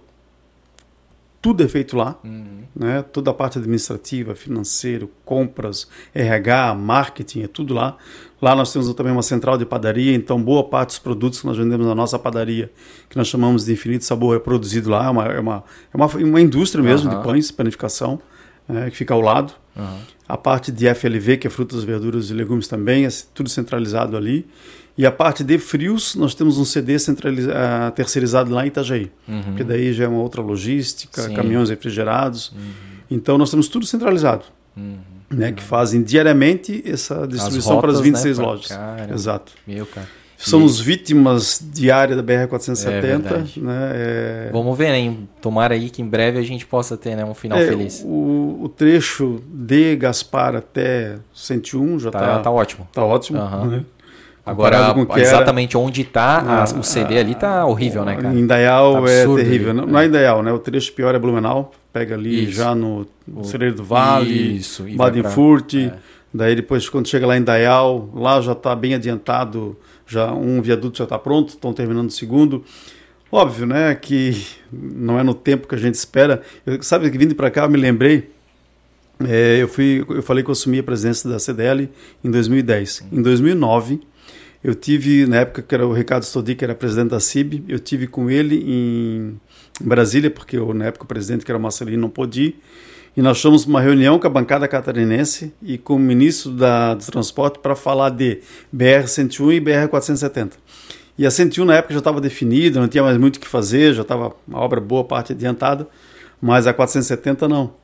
tudo 1.40 1.62
é 1.62 1.68
feito 1.68 1.96
lá. 1.96 2.18
Uhum. 2.22 2.64
Né? 2.74 3.02
Toda 3.02 3.30
a 3.30 3.34
parte 3.34 3.58
administrativa, 3.58 4.34
financeiro, 4.34 5.10
compras, 5.24 5.88
RH, 6.14 6.74
marketing, 6.74 7.42
é 7.42 7.48
tudo 7.48 7.74
lá. 7.74 7.96
Lá 8.40 8.54
nós 8.54 8.72
temos 8.72 8.92
também 8.94 9.12
uma 9.12 9.22
central 9.22 9.58
de 9.58 9.66
padaria, 9.66 10.14
então 10.14 10.42
boa 10.42 10.64
parte 10.64 10.90
dos 10.90 10.98
produtos 10.98 11.40
que 11.40 11.46
nós 11.46 11.56
vendemos 11.56 11.86
na 11.86 11.94
nossa 11.94 12.18
padaria, 12.18 12.70
que 13.08 13.16
nós 13.16 13.28
chamamos 13.28 13.64
de 13.64 13.72
Infinito 13.72 14.04
Sabor, 14.04 14.36
é 14.36 14.38
produzido 14.38 14.90
lá. 14.90 15.06
É 15.06 15.10
uma, 15.10 15.24
é 15.26 15.40
uma, 15.40 15.64
é 15.92 15.96
uma, 15.96 16.06
uma 16.06 16.40
indústria 16.40 16.82
mesmo 16.82 17.10
Aham. 17.10 17.18
de 17.18 17.24
pães, 17.24 17.50
panificação, 17.50 18.20
é, 18.68 18.90
que 18.90 18.96
fica 18.96 19.14
ao 19.14 19.20
lado. 19.20 19.52
Aham. 19.76 19.98
A 20.28 20.36
parte 20.36 20.70
de 20.70 20.86
FLV, 20.94 21.38
que 21.38 21.48
é 21.48 21.50
frutas, 21.50 21.82
verduras 21.82 22.30
e 22.30 22.34
legumes 22.34 22.68
também, 22.68 23.04
é 23.04 23.08
tudo 23.34 23.50
centralizado 23.50 24.16
ali. 24.16 24.46
E 25.00 25.06
a 25.06 25.10
parte 25.10 25.42
de 25.42 25.56
frios, 25.58 26.14
nós 26.14 26.34
temos 26.34 26.58
um 26.58 26.64
CD 26.64 26.98
centraliza- 26.98 27.54
ah, 27.56 27.90
terceirizado 27.90 28.52
lá 28.52 28.64
em 28.64 28.68
Itajaí, 28.68 29.10
Uhum. 29.26 29.42
porque 29.44 29.64
daí 29.64 29.94
já 29.94 30.04
é 30.04 30.08
uma 30.08 30.20
outra 30.20 30.42
logística, 30.42 31.22
Sim. 31.22 31.32
caminhões 31.32 31.70
refrigerados. 31.70 32.52
Então 33.10 33.38
nós 33.38 33.50
temos 33.50 33.66
tudo 33.66 33.86
centralizado, 33.86 34.44
Uhum. 34.76 34.98
né, 35.30 35.52
que 35.52 35.62
fazem 35.62 36.02
diariamente 36.02 36.82
essa 36.84 37.26
distribuição 37.26 37.80
para 37.80 37.92
as 37.92 37.96
rotas, 37.96 38.00
26 38.00 38.38
né, 38.38 38.44
lojas. 38.44 38.66
Caramba. 38.66 39.14
Exato. 39.14 39.52
Meu, 39.66 39.86
cara. 39.86 40.06
Somos 40.36 40.78
vítimas 40.80 41.62
diárias 41.72 42.16
da 42.16 42.22
É 42.22 42.46
BR-470. 42.46 43.00
verdade. 43.00 43.60
né, 43.62 43.90
é- 43.94 44.50
Vamos 44.52 44.76
ver, 44.76 44.88
né? 44.90 44.98
Em- 44.98 45.28
Tomara 45.40 45.74
aí 45.74 45.88
que 45.88 46.02
em 46.02 46.06
breve 46.06 46.38
a 46.38 46.42
gente 46.42 46.66
possa 46.66 46.94
ter 46.96 47.16
né, 47.16 47.24
um 47.24 47.34
final 47.34 47.58
é, 47.58 47.66
feliz. 47.66 48.02
O, 48.06 48.58
o 48.64 48.68
trecho 48.68 49.40
de 49.50 49.96
Gaspar 49.96 50.56
até 50.56 51.16
101 51.34 51.98
já 51.98 52.10
Tá, 52.10 52.18
está 52.18 52.38
tá 52.40 52.50
ótimo. 52.50 52.86
tá 52.92 53.02
ótimo. 53.04 53.38
Aham. 53.38 53.66
né? 53.66 53.84
Agora, 54.50 54.94
que 54.94 55.12
era- 55.12 55.20
exatamente 55.22 55.76
onde 55.76 56.04
tá 56.04 56.38
a- 56.38 56.60
Ah, 56.62 56.78
o 56.78 56.82
CD 56.82 57.18
ali 57.18 57.34
tá 57.34 57.64
horrível, 57.66 58.04
né, 58.04 58.16
cara? 58.16 58.34
Em 58.34 58.40
Indaial 58.40 59.02
Tá 59.04 59.10
é 59.10 59.26
terrível. 59.26 59.70
ali. 59.70 59.78
Não, 59.80 59.86
não 59.86 59.98
é 59.98 60.06
Indaial, 60.06 60.42
né? 60.42 60.52
O 60.52 60.58
trecho 60.58 60.92
pior 60.92 61.14
é 61.14 61.18
Blumenau. 61.18 61.72
Pega 61.92 62.14
ali 62.14 62.44
Isso. 62.44 62.52
já 62.52 62.74
no, 62.74 63.06
O- 63.32 63.44
Celeiro 63.44 63.74
do 63.76 63.84
Vale, 63.84 64.56
Isso, 64.56 64.84
pra- 64.84 64.94
Badenfurt. 64.96 65.74
é. 65.74 65.92
Daí 66.32 66.54
depois, 66.54 66.88
quando 66.88 67.08
chega 67.08 67.26
lá 67.26 67.36
em 67.36 67.40
Indaial, 67.40 68.08
lá 68.14 68.40
já 68.40 68.52
está 68.52 68.74
bem 68.76 68.94
adiantado. 68.94 69.76
Já 70.06 70.32
um 70.32 70.60
viaduto 70.62 70.98
já 70.98 71.04
está 71.04 71.18
pronto, 71.18 71.50
estão 71.50 71.72
terminando 71.72 72.08
o 72.08 72.12
segundo. 72.12 72.64
Óbvio, 73.32 73.66
né? 73.66 73.94
Que 73.94 74.44
não 74.72 75.18
é 75.18 75.22
no 75.22 75.34
tempo 75.34 75.66
que 75.68 75.74
a 75.74 75.78
gente 75.78 75.94
espera. 75.94 76.42
Eu, 76.66 76.82
sabe 76.82 77.08
que 77.10 77.18
vindo 77.18 77.34
para 77.34 77.50
cá, 77.50 77.62
eu 77.64 77.70
me 77.70 77.78
lembrei. 77.78 78.28
é, 79.28 79.58
eu, 79.60 79.68
fui, 79.68 80.04
eu 80.08 80.22
falei 80.22 80.42
que 80.42 80.48
eu 80.48 80.52
assumi 80.52 80.78
a 80.78 80.82
presidência 80.82 81.28
da 81.28 81.38
CDL 81.38 81.90
em 82.24 82.30
2010. 82.30 83.04
Em 83.12 83.20
2009, 83.20 84.00
eu 84.62 84.74
tive, 84.74 85.26
na 85.26 85.36
época 85.36 85.62
que 85.62 85.74
era 85.74 85.86
o 85.86 85.92
Ricardo 85.92 86.24
Stodi, 86.24 86.54
que 86.54 86.64
era 86.64 86.74
presidente 86.74 87.10
da 87.10 87.20
CIB, 87.20 87.64
eu 87.66 87.78
tive 87.78 88.06
com 88.06 88.30
ele 88.30 88.62
em, 88.66 89.40
Brasília, 89.80 90.30
porque 90.30 90.58
eu, 90.58 90.74
na 90.74 90.86
época 90.86 91.04
o 91.04 91.08
presidente, 91.08 91.44
que 91.44 91.50
era 91.50 91.58
o 91.58 91.62
Marcelino, 91.62 92.02
não 92.02 92.10
pôde 92.10 92.42
ir. 92.42 92.60
E 93.16 93.22
nós 93.22 93.40
fomos 93.40 93.64
uma 93.64 93.80
reunião 93.80 94.18
com 94.18 94.26
a 94.26 94.30
bancada 94.30 94.68
catarinense 94.68 95.52
e 95.62 95.78
com 95.78 95.96
o 95.96 95.98
ministro 95.98 96.52
da, 96.52 96.94
do 96.94 97.04
transporte 97.04 97.58
para 97.58 97.74
falar 97.74 98.10
de 98.10 98.40
BR-101 98.74 99.54
e 99.54 99.60
BR-470. 99.60 100.52
E 101.18 101.26
a 101.26 101.30
101 101.30 101.64
na 101.64 101.76
época 101.76 101.94
já 101.94 101.98
estava 101.98 102.20
definida, 102.20 102.80
não 102.80 102.88
tinha 102.88 103.02
mais 103.02 103.16
muito 103.16 103.36
o 103.36 103.40
que 103.40 103.48
fazer, 103.48 103.94
já 103.94 104.02
estava 104.02 104.32
uma 104.46 104.60
obra 104.60 104.80
boa 104.80 105.02
parte 105.04 105.32
adiantada, 105.32 105.88
mas 106.40 106.66
a 106.66 106.72
470 106.72 107.48
não. 107.48 107.74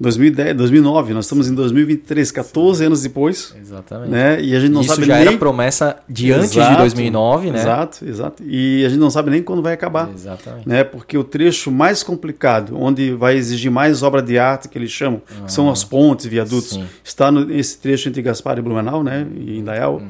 2010, 0.00 0.56
2009, 0.56 1.12
nós 1.12 1.26
estamos 1.26 1.46
em 1.46 1.54
2023, 1.54 2.32
14 2.32 2.84
anos 2.86 3.02
depois, 3.02 3.54
Exatamente. 3.60 4.10
né? 4.10 4.40
E 4.40 4.56
a 4.56 4.60
gente 4.60 4.72
não 4.72 4.80
Isso 4.80 4.94
sabe 4.94 5.06
já 5.06 5.18
nem 5.18 5.26
era 5.28 5.36
promessa 5.36 5.96
de 6.08 6.32
antes 6.32 6.52
de 6.52 6.58
Exato, 6.58 6.78
2009, 6.78 7.50
né? 7.50 7.58
Exato, 7.58 8.08
exato. 8.08 8.42
E 8.42 8.82
a 8.86 8.88
gente 8.88 8.98
não 8.98 9.10
sabe 9.10 9.30
nem 9.30 9.42
quando 9.42 9.60
vai 9.60 9.74
acabar. 9.74 10.08
Exatamente. 10.14 10.66
Né, 10.66 10.84
porque 10.84 11.18
o 11.18 11.22
trecho 11.22 11.70
mais 11.70 12.02
complicado, 12.02 12.78
onde 12.80 13.12
vai 13.12 13.36
exigir 13.36 13.70
mais 13.70 14.02
obra 14.02 14.22
de 14.22 14.38
arte, 14.38 14.68
que 14.68 14.78
eles 14.78 14.90
chamam, 14.90 15.20
que 15.44 15.52
são 15.52 15.70
as 15.70 15.84
pontes, 15.84 16.24
viadutos, 16.24 16.70
Sim. 16.70 16.84
está 17.04 17.30
nesse 17.30 17.78
trecho 17.78 18.08
entre 18.08 18.22
Gaspar 18.22 18.58
e 18.58 18.62
Blumenau, 18.62 19.04
né, 19.04 19.26
e 19.36 19.58
Indaial, 19.58 20.00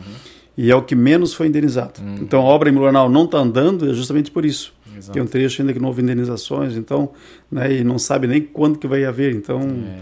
e 0.57 0.71
é 0.71 0.77
o 0.77 0.83
que 0.83 0.95
menos 0.95 1.35
foi 1.35 1.49
indenizado. 1.49 2.01
Então 2.21 2.41
a 2.43 2.45
obra 2.45 2.69
em 2.71 2.73
Blumenau 2.73 3.09
não 3.09 3.25
está 3.25 3.39
andando 3.39 3.91
é 3.91 3.95
justamente 3.95 4.31
por 4.31 4.45
isso. 4.45 4.73
Exato. 5.01 5.13
Tem 5.13 5.23
um 5.23 5.27
trecho 5.27 5.61
ainda 5.63 5.73
que 5.73 5.79
não 5.81 5.89
houve 5.89 6.03
indenizações, 6.03 6.77
então, 6.77 7.11
né, 7.51 7.73
e 7.73 7.85
não 7.85 7.99
sabe 7.99 8.27
nem 8.27 8.41
quando 8.41 8.79
que 8.79 8.87
vai 8.87 9.05
haver, 9.05 9.35
então, 9.35 9.61
É. 9.61 9.99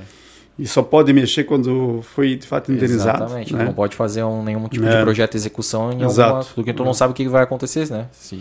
e 0.59 0.66
só 0.66 0.82
pode 0.82 1.12
mexer 1.12 1.44
quando 1.44 2.01
foi 2.03 2.36
de 2.36 2.46
fato 2.46 2.70
indenizado. 2.72 3.24
Exatamente. 3.24 3.55
né? 3.55 3.64
Não 3.64 3.72
pode 3.72 3.96
fazer 3.96 4.22
um- 4.24 4.42
nenhum 4.42 4.68
tipo 4.68 4.84
É. 4.84 4.96
de 4.99 5.03
projeto 5.03 5.30
de 5.32 5.36
execução 5.38 5.92
em 5.92 6.03
Exato. 6.03 6.34
alguma... 6.36 6.55
Porque 6.55 6.72
tu 6.72 6.84
não 6.84 6.92
sabe 6.94 7.12
o 7.12 7.14
que 7.14 7.28
vai 7.28 7.42
acontecer, 7.42 7.88
né? 7.90 8.07
Se... 8.12 8.38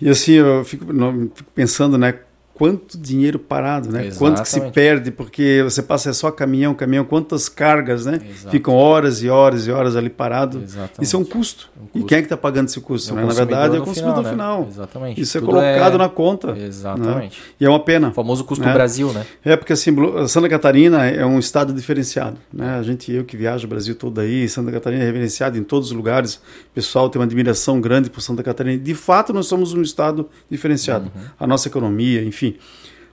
E 0.00 0.08
assim, 0.10 0.32
eu 0.32 0.62
fico, 0.64 0.92
não, 0.92 1.30
fico 1.34 1.50
pensando, 1.54 1.96
né? 1.96 2.14
Quanto 2.56 2.96
dinheiro 2.98 3.38
parado, 3.38 3.90
né? 3.92 4.10
Quanto 4.16 4.40
que 4.42 4.48
se 4.48 4.56
Exatamente. 4.56 4.74
perde, 4.74 5.10
porque 5.10 5.60
você 5.62 5.82
passa 5.82 6.08
é 6.08 6.12
só 6.14 6.30
caminhão, 6.30 6.72
caminhão, 6.74 7.04
quantas 7.04 7.48
cargas, 7.50 8.06
né? 8.06 8.18
Ficam 8.50 8.74
horas 8.74 9.22
e 9.22 9.28
horas 9.28 9.66
e 9.66 9.70
horas 9.70 9.94
ali 9.94 10.08
parado. 10.08 10.62
Exatamente. 10.62 11.02
Isso 11.02 11.16
é 11.16 11.18
um 11.18 11.24
custo. 11.24 11.68
Um 11.76 11.84
E 11.84 11.88
custo. 11.92 12.06
quem 12.06 12.18
é 12.18 12.20
que 12.22 12.26
está 12.26 12.36
pagando 12.36 12.68
esse 12.68 12.80
custo? 12.80 13.12
É 13.12 13.16
né? 13.16 13.24
Na 13.26 13.34
verdade, 13.34 13.76
é 13.76 13.78
o 13.80 13.82
consumidor 13.82 14.22
né? 14.24 14.30
final. 14.30 14.66
Exatamente. 14.70 15.20
Isso 15.20 15.36
é 15.36 15.40
Tudo 15.40 15.50
colocado 15.52 15.98
na 15.98 16.08
conta. 16.08 16.56
Exatamente. 16.56 17.38
E 17.60 17.64
é 17.66 17.68
uma 17.68 17.80
pena. 17.80 18.08
O 18.08 18.12
famoso 18.12 18.42
custo 18.44 18.64
Né? 18.64 18.72
Brasil, 18.72 19.12
né? 19.12 19.26
É 19.44 19.54
porque 19.56 19.72
assim, 19.74 19.94
Santa 20.28 20.48
Catarina 20.48 21.04
é 21.06 21.26
um 21.26 21.38
estado 21.38 21.72
diferenciado, 21.72 22.38
né? 22.52 22.78
A 22.78 22.82
gente, 22.82 23.12
eu 23.12 23.24
que 23.24 23.36
viajo 23.36 23.66
o 23.66 23.68
Brasil 23.68 23.94
todo 23.94 24.20
aí, 24.20 24.48
Santa 24.48 24.72
Catarina 24.72 25.02
é 25.02 25.06
reverenciado 25.06 25.58
em 25.58 25.62
todos 25.62 25.90
os 25.90 25.96
lugares. 25.96 26.36
O 26.36 26.74
pessoal 26.74 27.08
tem 27.10 27.20
uma 27.20 27.26
admiração 27.26 27.80
grande 27.80 28.08
por 28.08 28.20
Santa 28.22 28.42
Catarina. 28.42 28.78
De 28.82 28.94
fato, 28.94 29.32
nós 29.32 29.46
somos 29.46 29.74
um 29.74 29.82
estado 29.82 30.28
diferenciado. 30.50 31.10
Uhum. 31.14 31.22
A 31.38 31.46
nossa 31.46 31.68
economia, 31.68 32.22
enfim. 32.22 32.45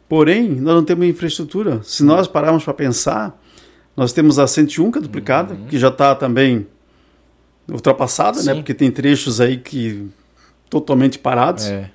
Porém, 0.07 0.49
nós 0.49 0.75
não 0.75 0.83
temos 0.83 1.07
infraestrutura. 1.07 1.81
Se 1.83 2.03
nós 2.03 2.27
pararmos 2.27 2.63
para 2.63 2.73
pensar, 2.73 3.41
nós 3.95 4.13
temos 4.13 4.37
a 4.37 4.45
101 4.47 4.91
que 4.91 4.97
é 4.97 5.01
duplicada, 5.01 5.55
que 5.67 5.77
já 5.77 5.87
está 5.87 6.13
também 6.13 6.67
ultrapassada, 7.69 8.37
né? 8.43 8.53
Sim. 8.53 8.55
Porque 8.55 8.73
tem 8.73 8.91
trechos 8.91 9.39
aí 9.39 9.57
que 9.57 10.07
totalmente 10.69 11.19
parados. 11.19 11.65
É. 11.65 11.89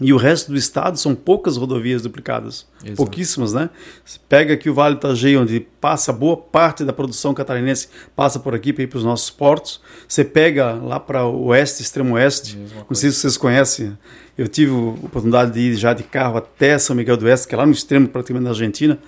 E 0.00 0.12
o 0.12 0.16
resto 0.16 0.50
do 0.50 0.58
estado 0.58 0.98
são 0.98 1.14
poucas 1.14 1.56
rodovias 1.56 2.02
duplicadas. 2.02 2.66
Exato. 2.82 2.96
Pouquíssimas, 2.96 3.52
né? 3.52 3.70
Você 4.04 4.18
pega 4.28 4.54
aqui 4.54 4.68
o 4.68 4.74
Vale 4.74 4.96
do 4.96 4.98
Itajaí, 4.98 5.36
onde 5.36 5.60
passa 5.60 6.12
boa 6.12 6.36
parte 6.36 6.84
da 6.84 6.92
produção 6.92 7.32
catarinense, 7.32 7.88
passa 8.16 8.40
por 8.40 8.54
aqui 8.54 8.72
para 8.72 8.82
ir 8.82 8.86
para 8.88 8.98
os 8.98 9.04
nossos 9.04 9.30
portos. 9.30 9.80
Você 10.08 10.24
pega 10.24 10.72
lá 10.72 10.98
para 10.98 11.24
o 11.24 11.46
oeste, 11.46 11.82
extremo 11.82 12.14
oeste. 12.14 12.56
Mesma 12.56 12.78
Não 12.78 12.84
coisa. 12.86 13.00
sei 13.00 13.10
se 13.12 13.18
vocês 13.18 13.36
conhecem. 13.36 13.96
Eu 14.36 14.48
tive 14.48 14.72
a 14.72 15.06
oportunidade 15.06 15.52
de 15.52 15.60
ir 15.60 15.74
já 15.74 15.92
de 15.92 16.02
carro 16.02 16.38
até 16.38 16.78
São 16.78 16.96
Miguel 16.96 17.16
do 17.16 17.26
Oeste, 17.26 17.46
que 17.46 17.54
é 17.54 17.58
lá 17.58 17.66
no 17.66 17.72
extremo 17.72 18.08
praticamente 18.08 18.44
da 18.44 18.50
Argentina. 18.50 18.98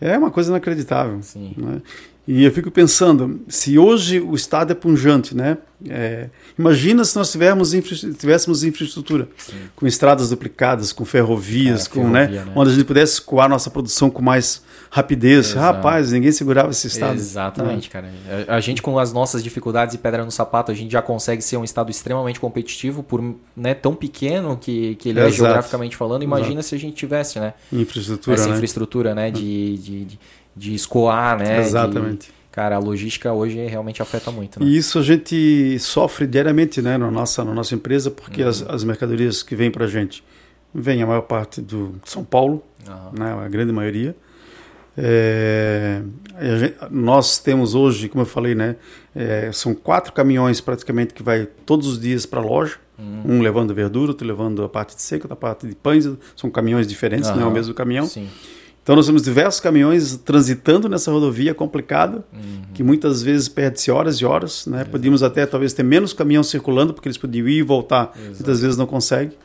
É 0.00 0.16
uma 0.16 0.30
coisa 0.30 0.50
inacreditável. 0.50 1.18
Sim. 1.22 1.54
né? 1.56 1.82
E 2.30 2.44
eu 2.44 2.52
fico 2.52 2.70
pensando, 2.70 3.40
se 3.48 3.78
hoje 3.78 4.20
o 4.20 4.34
Estado 4.34 4.70
é 4.70 4.74
punjante, 4.74 5.34
né? 5.34 5.56
É, 5.88 6.28
imagina 6.58 7.02
se 7.02 7.16
nós 7.16 7.32
tivéssemos, 7.32 7.72
infra, 7.72 7.96
tivéssemos 7.96 8.64
infraestrutura, 8.64 9.28
Sim. 9.38 9.54
com 9.74 9.86
estradas 9.86 10.28
duplicadas, 10.28 10.92
com 10.92 11.06
ferrovias, 11.06 11.86
é, 11.86 11.88
com, 11.88 12.06
né, 12.06 12.26
ferrovia, 12.26 12.40
né, 12.40 12.46
né? 12.46 12.52
onde 12.54 12.70
a 12.70 12.74
gente 12.74 12.84
pudesse 12.84 13.14
escoar 13.14 13.48
nossa 13.48 13.70
produção 13.70 14.10
com 14.10 14.20
mais 14.20 14.62
rapidez. 14.90 15.52
Exato. 15.52 15.60
Rapaz, 15.60 16.12
ninguém 16.12 16.30
segurava 16.30 16.70
esse 16.70 16.86
Estado. 16.88 17.14
Exatamente, 17.14 17.88
cara. 17.88 18.10
A 18.46 18.60
gente, 18.60 18.82
com 18.82 18.98
as 18.98 19.10
nossas 19.10 19.42
dificuldades 19.42 19.94
e 19.94 19.98
pedra 19.98 20.22
no 20.22 20.30
sapato, 20.30 20.70
a 20.70 20.74
gente 20.74 20.92
já 20.92 21.00
consegue 21.00 21.40
ser 21.40 21.56
um 21.56 21.64
Estado 21.64 21.90
extremamente 21.90 22.38
competitivo, 22.38 23.02
por 23.02 23.22
né, 23.56 23.72
tão 23.72 23.94
pequeno 23.94 24.58
que, 24.60 24.96
que 24.96 25.08
ele 25.08 25.20
é, 25.20 25.28
é 25.28 25.30
geograficamente 25.30 25.96
falando. 25.96 26.24
Imagina 26.24 26.60
Exato. 26.60 26.68
se 26.68 26.74
a 26.74 26.78
gente 26.78 26.94
tivesse 26.94 27.40
né, 27.40 27.54
infraestrutura, 27.72 28.34
essa 28.34 28.48
né? 28.48 28.54
infraestrutura 28.54 29.14
né, 29.14 29.30
de, 29.30 29.78
de, 29.78 30.04
de 30.04 30.18
de 30.58 30.74
escoar, 30.74 31.38
né? 31.38 31.60
Exatamente. 31.60 32.32
Cara, 32.50 32.74
a 32.74 32.78
logística 32.80 33.32
hoje 33.32 33.56
realmente 33.66 34.02
afeta 34.02 34.32
muito. 34.32 34.58
Né? 34.58 34.66
E 34.66 34.76
isso 34.76 34.98
a 34.98 35.02
gente 35.02 35.78
sofre 35.78 36.26
diariamente, 36.26 36.82
né, 36.82 36.98
na 36.98 37.08
nossa, 37.08 37.44
na 37.44 37.54
nossa 37.54 37.74
empresa, 37.74 38.10
porque 38.10 38.42
uhum. 38.42 38.48
as, 38.48 38.62
as 38.62 38.82
mercadorias 38.82 39.44
que 39.44 39.54
vêm 39.54 39.70
para 39.70 39.84
a 39.84 39.88
gente, 39.88 40.24
vem 40.74 41.00
a 41.00 41.06
maior 41.06 41.22
parte 41.22 41.60
do 41.60 41.94
São 42.04 42.24
Paulo, 42.24 42.64
uhum. 42.84 43.18
né, 43.18 43.32
a 43.44 43.48
grande 43.48 43.72
maioria. 43.72 44.16
É, 44.96 46.02
gente, 46.58 46.74
nós 46.90 47.38
temos 47.38 47.76
hoje, 47.76 48.08
como 48.08 48.22
eu 48.22 48.26
falei, 48.26 48.56
né, 48.56 48.74
é, 49.14 49.52
são 49.52 49.72
quatro 49.72 50.12
caminhões 50.12 50.60
praticamente 50.60 51.14
que 51.14 51.22
vai 51.22 51.46
todos 51.64 51.86
os 51.86 52.00
dias 52.00 52.26
para 52.26 52.40
a 52.40 52.44
loja. 52.44 52.76
Uhum. 52.98 53.36
Um 53.36 53.40
levando 53.40 53.72
verdura, 53.72 54.10
outro 54.10 54.26
levando 54.26 54.64
a 54.64 54.68
parte 54.68 54.96
de 54.96 55.02
seca, 55.02 55.26
outra 55.26 55.36
parte 55.36 55.68
de 55.68 55.76
pães. 55.76 56.10
São 56.34 56.50
caminhões 56.50 56.88
diferentes, 56.88 57.30
não 57.30 57.42
é 57.42 57.46
o 57.46 57.52
mesmo 57.52 57.72
caminhão. 57.72 58.06
Sim. 58.06 58.28
Então 58.88 58.96
nós 58.96 59.04
temos 59.04 59.20
diversos 59.20 59.60
caminhões 59.60 60.16
transitando 60.24 60.88
nessa 60.88 61.12
rodovia 61.12 61.52
complicada, 61.52 62.24
uhum. 62.32 62.62
que 62.72 62.82
muitas 62.82 63.22
vezes 63.22 63.46
perde-se 63.46 63.90
horas 63.90 64.16
e 64.16 64.24
horas. 64.24 64.64
Né? 64.66 64.82
Podíamos 64.82 65.22
até 65.22 65.44
talvez 65.44 65.74
ter 65.74 65.82
menos 65.82 66.14
caminhão 66.14 66.42
circulando, 66.42 66.94
porque 66.94 67.06
eles 67.06 67.18
podiam 67.18 67.46
ir 67.46 67.58
e 67.58 67.62
voltar. 67.62 68.14
Exato. 68.16 68.36
Muitas 68.36 68.62
vezes 68.62 68.78
não 68.78 68.86
consegue. 68.86 69.36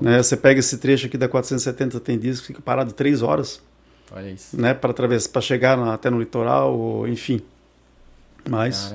Né? 0.00 0.22
Você 0.22 0.38
pega 0.38 0.60
esse 0.60 0.78
trecho 0.78 1.06
aqui 1.06 1.18
da 1.18 1.28
470, 1.28 2.00
tem 2.00 2.18
dias 2.18 2.40
que 2.40 2.46
fica 2.46 2.62
parado 2.62 2.90
três 2.92 3.20
horas. 3.20 3.60
Olha 4.10 4.30
isso. 4.30 4.58
Né? 4.58 4.72
Para 4.72 4.94
para 4.94 5.42
chegar 5.42 5.76
na, 5.76 5.92
até 5.92 6.08
no 6.08 6.18
litoral, 6.18 6.74
ou, 6.74 7.06
enfim. 7.06 7.42
Mas... 8.48 8.94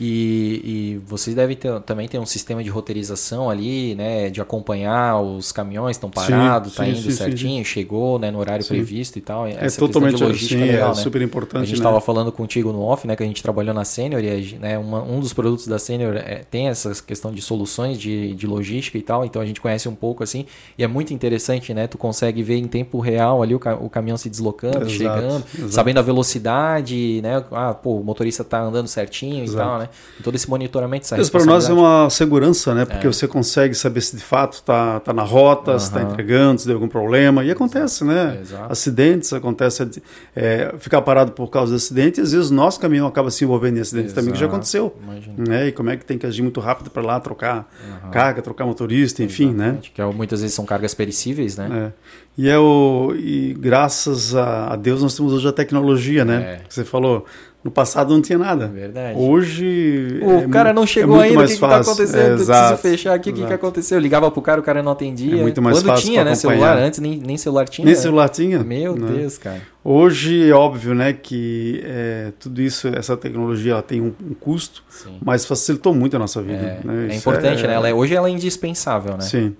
E, 0.00 0.60
e 0.64 1.00
vocês 1.06 1.36
devem 1.36 1.56
ter, 1.56 1.80
também 1.80 2.08
ter 2.08 2.18
um 2.18 2.26
sistema 2.26 2.62
de 2.64 2.70
roteirização 2.70 3.48
ali, 3.48 3.94
né? 3.94 4.30
De 4.30 4.40
acompanhar 4.40 5.20
os 5.20 5.52
caminhões 5.52 5.96
estão 5.96 6.10
parados, 6.10 6.72
está 6.72 6.86
indo 6.86 7.00
sim, 7.00 7.10
certinho, 7.10 7.64
sim. 7.64 7.64
chegou 7.64 8.18
né, 8.18 8.30
no 8.30 8.38
horário 8.38 8.66
previsto 8.66 9.18
e 9.18 9.22
tal. 9.22 9.46
É 9.46 9.56
Essa 9.60 9.78
totalmente 9.78 10.22
logística 10.22 10.60
sim, 10.60 10.68
é, 10.68 10.72
legal, 10.72 10.92
é 10.92 10.96
né? 10.96 11.02
super 11.02 11.22
importante. 11.22 11.62
A 11.62 11.66
gente 11.66 11.76
estava 11.76 11.96
né? 11.96 12.00
falando 12.00 12.32
contigo 12.32 12.72
no 12.72 12.82
off, 12.82 13.06
né? 13.06 13.14
Que 13.14 13.22
a 13.22 13.26
gente 13.26 13.42
trabalhou 13.42 13.74
na 13.74 13.84
Senior 13.84 14.22
e 14.22 14.58
né, 14.60 14.78
uma, 14.78 15.02
um 15.02 15.20
dos 15.20 15.32
produtos 15.32 15.66
da 15.66 15.78
Senior 15.78 16.16
é, 16.16 16.42
tem 16.50 16.68
essa 16.68 16.92
questão 17.02 17.32
de 17.32 17.40
soluções 17.40 17.98
de, 17.98 18.34
de 18.34 18.46
logística 18.46 18.98
e 18.98 19.02
tal. 19.02 19.24
Então 19.24 19.40
a 19.40 19.46
gente 19.46 19.60
conhece 19.60 19.88
um 19.88 19.94
pouco 19.94 20.22
assim. 20.22 20.46
E 20.76 20.82
é 20.82 20.88
muito 20.88 21.14
interessante, 21.14 21.72
né? 21.72 21.86
Tu 21.86 21.98
consegue 21.98 22.42
ver 22.42 22.56
em 22.56 22.66
tempo 22.66 22.98
real 22.98 23.42
ali 23.42 23.54
o, 23.54 23.60
o 23.80 23.88
caminhão 23.88 24.16
se 24.16 24.28
deslocando, 24.28 24.78
exato, 24.78 24.90
chegando, 24.90 25.44
exato. 25.54 25.72
sabendo 25.72 25.98
a 25.98 26.02
velocidade, 26.02 27.20
né? 27.22 27.44
Ah, 27.52 27.74
pô, 27.74 28.00
o 28.00 28.04
motorista 28.04 28.42
está 28.42 28.60
andando 28.60 28.88
certinho 28.88 29.44
Exato. 29.44 29.52
e 29.52 29.64
tal, 29.64 29.78
né? 29.78 29.88
Todo 30.22 30.34
esse 30.34 30.48
monitoramento, 30.48 31.06
essa 31.06 31.20
Isso 31.20 31.30
para 31.30 31.44
nós 31.44 31.68
é 31.68 31.72
uma 31.72 32.08
segurança, 32.08 32.74
né? 32.74 32.84
Porque 32.84 33.06
é. 33.06 33.12
você 33.12 33.26
consegue 33.26 33.74
saber 33.74 34.00
se 34.00 34.16
de 34.16 34.22
fato 34.22 34.54
está 34.54 35.00
tá 35.00 35.12
na 35.12 35.22
rota, 35.22 35.72
uhum. 35.72 35.78
se 35.78 35.86
está 35.86 36.02
entregando, 36.02 36.60
se 36.60 36.66
deu 36.66 36.76
algum 36.76 36.88
problema. 36.88 37.44
E 37.44 37.50
acontece, 37.50 38.04
né? 38.04 38.38
Exato. 38.40 38.72
Acidentes, 38.72 39.32
acontece 39.32 40.02
é, 40.34 40.74
ficar 40.78 41.02
parado 41.02 41.32
por 41.32 41.48
causa 41.48 41.72
de 41.72 41.76
acidente. 41.76 42.20
E 42.20 42.22
às 42.22 42.32
vezes 42.32 42.50
o 42.50 42.54
nosso 42.54 42.78
caminhão 42.78 43.06
acaba 43.06 43.30
se 43.30 43.44
envolvendo 43.44 43.78
em 43.78 43.80
acidentes 43.80 44.12
também, 44.12 44.32
que 44.32 44.38
já 44.38 44.46
aconteceu. 44.46 44.94
Né? 45.36 45.68
E 45.68 45.72
como 45.72 45.90
é 45.90 45.96
que 45.96 46.04
tem 46.04 46.16
que 46.16 46.26
agir 46.26 46.42
muito 46.42 46.60
rápido 46.60 46.90
para 46.90 47.02
lá 47.02 47.18
trocar 47.18 47.68
uhum. 48.04 48.10
carga, 48.10 48.40
trocar 48.40 48.64
motorista, 48.64 49.22
enfim, 49.22 49.46
né? 49.46 49.64
Exatamente. 49.64 49.88
né? 49.88 49.92
Que 49.94 50.02
é 50.02 50.06
muitas 50.06 50.40
vezes 50.40 50.54
são 50.54 50.64
cargas 50.64 50.94
perecíveis, 50.94 51.56
né? 51.56 51.92
É. 51.92 52.14
E, 52.36 52.48
é 52.48 52.58
o, 52.58 53.14
e 53.16 53.54
graças 53.54 54.34
a 54.34 54.74
Deus 54.76 55.02
nós 55.02 55.16
temos 55.16 55.32
hoje 55.32 55.46
a 55.48 55.52
tecnologia, 55.52 56.24
né? 56.24 56.36
É. 56.36 56.60
Você 56.68 56.84
falou, 56.84 57.24
no 57.64 57.70
passado 57.70 58.12
não 58.12 58.20
tinha 58.20 58.38
nada. 58.38 58.66
Verdade. 58.66 59.18
Hoje. 59.18 60.20
O 60.20 60.40
é 60.40 60.48
cara 60.48 60.70
não 60.74 60.86
chegou 60.86 61.18
é 61.18 61.28
ainda, 61.28 61.40
o 61.40 61.46
que, 61.46 61.52
está 61.52 61.76
acontecendo? 61.78 62.18
É, 62.18 62.34
preciso 62.34 62.76
fechar 62.76 63.14
aqui, 63.14 63.30
o 63.30 63.32
que, 63.32 63.46
que 63.46 63.52
aconteceu? 63.54 63.96
Eu 63.96 64.02
ligava 64.02 64.30
pro 64.30 64.42
cara, 64.42 64.60
o 64.60 64.62
cara 64.62 64.82
não 64.82 64.92
atendia. 64.92 65.38
É 65.38 65.42
muito 65.42 65.62
mais 65.62 65.78
Quando 65.78 65.86
fácil 65.86 66.06
tinha, 66.06 66.22
né? 66.22 66.34
Celular, 66.34 66.76
antes 66.76 67.00
nem, 67.00 67.16
nem 67.16 67.38
celular 67.38 67.66
tinha. 67.66 67.86
Nem 67.86 67.94
celular 67.94 68.28
tinha. 68.28 68.62
Meu 68.62 68.94
né? 68.94 69.12
Deus, 69.16 69.38
cara. 69.38 69.62
Hoje 69.82 70.50
é 70.50 70.54
óbvio, 70.54 70.94
né, 70.94 71.12
que 71.12 71.82
é, 71.84 72.32
tudo 72.40 72.62
isso, 72.62 72.88
essa 72.88 73.18
tecnologia 73.18 73.72
ela 73.72 73.82
tem 73.82 74.00
um, 74.00 74.14
um 74.26 74.32
custo, 74.32 74.82
Sim. 74.88 75.18
mas 75.22 75.44
facilitou 75.44 75.94
muito 75.94 76.16
a 76.16 76.18
nossa 76.18 76.40
vida. 76.40 76.80
É, 76.82 76.86
né? 76.86 77.08
é 77.12 77.16
importante, 77.16 77.66
né? 77.66 77.74
Ela 77.74 77.88
é, 77.88 77.94
hoje 77.94 78.14
ela 78.14 78.28
é 78.28 78.30
indispensável, 78.30 79.12
né? 79.12 79.20
Sim. 79.20 79.54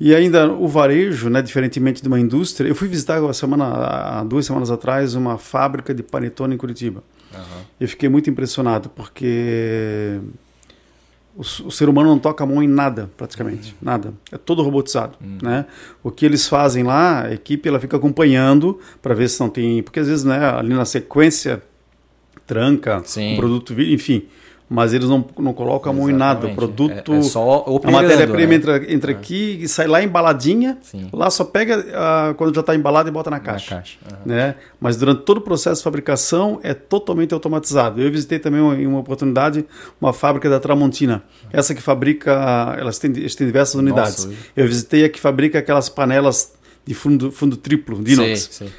E 0.00 0.14
ainda 0.14 0.50
o 0.52 0.68
varejo, 0.68 1.28
né, 1.28 1.42
diferentemente 1.42 2.00
de 2.00 2.06
uma 2.08 2.20
indústria, 2.20 2.68
eu 2.68 2.74
fui 2.74 2.86
visitar 2.86 3.20
uma 3.20 3.32
semana, 3.32 3.64
há 3.64 4.24
duas 4.24 4.46
semanas 4.46 4.70
atrás 4.70 5.14
uma 5.14 5.38
fábrica 5.38 5.92
de 5.92 6.04
panetone 6.04 6.54
em 6.54 6.58
Curitiba. 6.58 7.02
Uhum. 7.34 7.62
Eu 7.80 7.88
fiquei 7.88 8.08
muito 8.08 8.30
impressionado 8.30 8.88
porque 8.90 10.20
o, 11.34 11.40
o, 11.40 11.70
ser 11.70 11.88
humano 11.88 12.10
não 12.10 12.18
toca 12.18 12.44
a 12.44 12.46
mão 12.46 12.62
em 12.62 12.68
nada, 12.68 13.10
praticamente, 13.16 13.70
uhum. 13.72 13.76
nada. 13.82 14.14
É 14.30 14.38
todo 14.38 14.62
robotizado, 14.62 15.18
uhum. 15.20 15.38
né? 15.42 15.66
O 16.00 16.12
que 16.12 16.24
eles 16.24 16.46
fazem 16.46 16.84
lá, 16.84 17.24
a 17.24 17.34
equipe 17.34 17.68
ela 17.68 17.80
fica 17.80 17.96
acompanhando 17.96 18.78
para 19.02 19.14
ver 19.14 19.28
se 19.28 19.40
não 19.40 19.48
tem, 19.48 19.82
porque 19.82 19.98
às 19.98 20.06
vezes, 20.06 20.24
né, 20.24 20.38
ali 20.48 20.74
na 20.74 20.84
sequência 20.84 21.60
tranca, 22.46 23.02
Sim. 23.04 23.34
um 23.34 23.36
produto, 23.36 23.72
enfim 23.80 24.28
mas 24.68 24.92
eles 24.92 25.08
não, 25.08 25.24
não 25.38 25.54
colocam 25.54 25.90
a 25.90 25.94
mão 25.94 26.10
em 26.10 26.12
nada. 26.12 26.46
O 26.46 26.54
produto. 26.54 27.14
É, 27.14 27.18
é 27.18 27.22
só 27.22 27.64
a 27.82 27.90
matéria-prima 27.90 28.48
né? 28.48 28.54
entra, 28.54 28.92
entra 28.92 29.12
é. 29.12 29.14
aqui 29.14 29.58
e 29.62 29.68
sai 29.68 29.86
lá 29.86 30.02
embaladinha. 30.02 30.76
Sim. 30.82 31.08
Lá 31.12 31.30
só 31.30 31.44
pega 31.44 31.78
uh, 31.78 32.34
quando 32.34 32.54
já 32.54 32.60
está 32.60 32.74
embalado 32.74 33.08
e 33.08 33.12
bota 33.12 33.30
na 33.30 33.40
caixa. 33.40 33.74
Na 33.74 33.80
caixa. 33.80 33.98
Uhum. 34.04 34.18
Né? 34.26 34.56
Mas 34.78 34.96
durante 34.96 35.22
todo 35.22 35.38
o 35.38 35.40
processo 35.40 35.80
de 35.80 35.84
fabricação 35.84 36.60
é 36.62 36.74
totalmente 36.74 37.32
automatizado. 37.32 38.02
Eu 38.02 38.10
visitei 38.10 38.38
também 38.38 38.60
em 38.82 38.86
uma 38.86 38.98
oportunidade 38.98 39.64
uma 39.98 40.12
fábrica 40.12 40.50
da 40.50 40.60
Tramontina. 40.60 41.22
Essa 41.50 41.74
que 41.74 41.80
fabrica. 41.80 42.76
Elas 42.78 42.98
têm, 42.98 43.10
eles 43.12 43.34
têm 43.34 43.46
diversas 43.46 43.74
unidades. 43.74 44.26
Nossa, 44.26 44.36
eu 44.54 44.66
visitei 44.66 45.04
a 45.04 45.08
que 45.08 45.18
fabrica 45.18 45.58
aquelas 45.58 45.88
panelas 45.88 46.52
de 46.84 46.92
fundo, 46.92 47.32
fundo 47.32 47.56
triplo, 47.56 48.02
de 48.02 48.12
inox. 48.12 48.48
Sim, 48.50 48.66
sim 48.66 48.72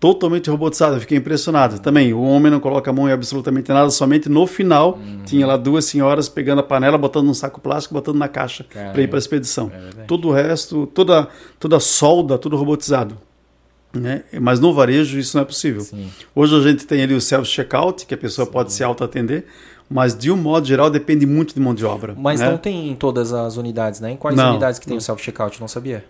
totalmente 0.00 0.48
robotizado. 0.48 0.96
Eu 0.96 1.00
fiquei 1.00 1.18
impressionado. 1.18 1.78
Também, 1.78 2.14
o 2.14 2.22
homem 2.22 2.50
não 2.50 2.58
coloca 2.58 2.90
a 2.90 2.92
mão 2.92 3.06
em 3.06 3.12
absolutamente 3.12 3.70
nada, 3.70 3.90
somente 3.90 4.28
no 4.30 4.46
final 4.46 4.94
uhum. 4.94 5.20
tinha 5.24 5.46
lá 5.46 5.58
duas 5.58 5.84
senhoras 5.84 6.28
pegando 6.28 6.60
a 6.60 6.62
panela, 6.62 6.96
botando 6.96 7.26
num 7.26 7.34
saco 7.34 7.60
plástico, 7.60 7.94
botando 7.94 8.16
na 8.16 8.26
caixa 8.26 8.64
para 8.64 9.02
ir 9.02 9.08
para 9.08 9.18
a 9.18 9.20
expedição. 9.20 9.70
É 9.72 10.02
Todo 10.04 10.28
o 10.28 10.32
resto, 10.32 10.86
toda, 10.86 11.28
toda 11.58 11.78
solda, 11.78 12.38
tudo 12.38 12.56
robotizado. 12.56 13.16
Né? 13.92 14.22
Mas 14.40 14.58
no 14.58 14.72
varejo 14.72 15.18
isso 15.18 15.36
não 15.36 15.42
é 15.42 15.44
possível. 15.44 15.82
Sim. 15.82 16.08
Hoje 16.34 16.56
a 16.56 16.60
gente 16.60 16.86
tem 16.86 17.02
ali 17.02 17.12
o 17.12 17.20
self-checkout, 17.20 18.06
que 18.06 18.14
a 18.14 18.18
pessoa 18.18 18.46
Sim. 18.46 18.52
pode 18.52 18.72
se 18.72 18.84
auto-atender, 18.84 19.44
mas 19.90 20.16
de 20.16 20.30
um 20.30 20.36
modo 20.36 20.66
geral 20.66 20.88
depende 20.88 21.26
muito 21.26 21.52
de 21.52 21.60
mão 21.60 21.74
de 21.74 21.84
obra. 21.84 22.14
Mas 22.16 22.40
né? 22.40 22.48
não 22.48 22.56
tem 22.56 22.88
em 22.88 22.94
todas 22.94 23.32
as 23.32 23.56
unidades, 23.56 24.00
né? 24.00 24.12
Em 24.12 24.16
quais 24.16 24.36
não, 24.36 24.50
unidades 24.50 24.78
que 24.78 24.86
tem 24.86 24.94
não. 24.94 24.98
o 24.98 25.02
self-checkout? 25.02 25.60
Não 25.60 25.68
sabia. 25.68 26.04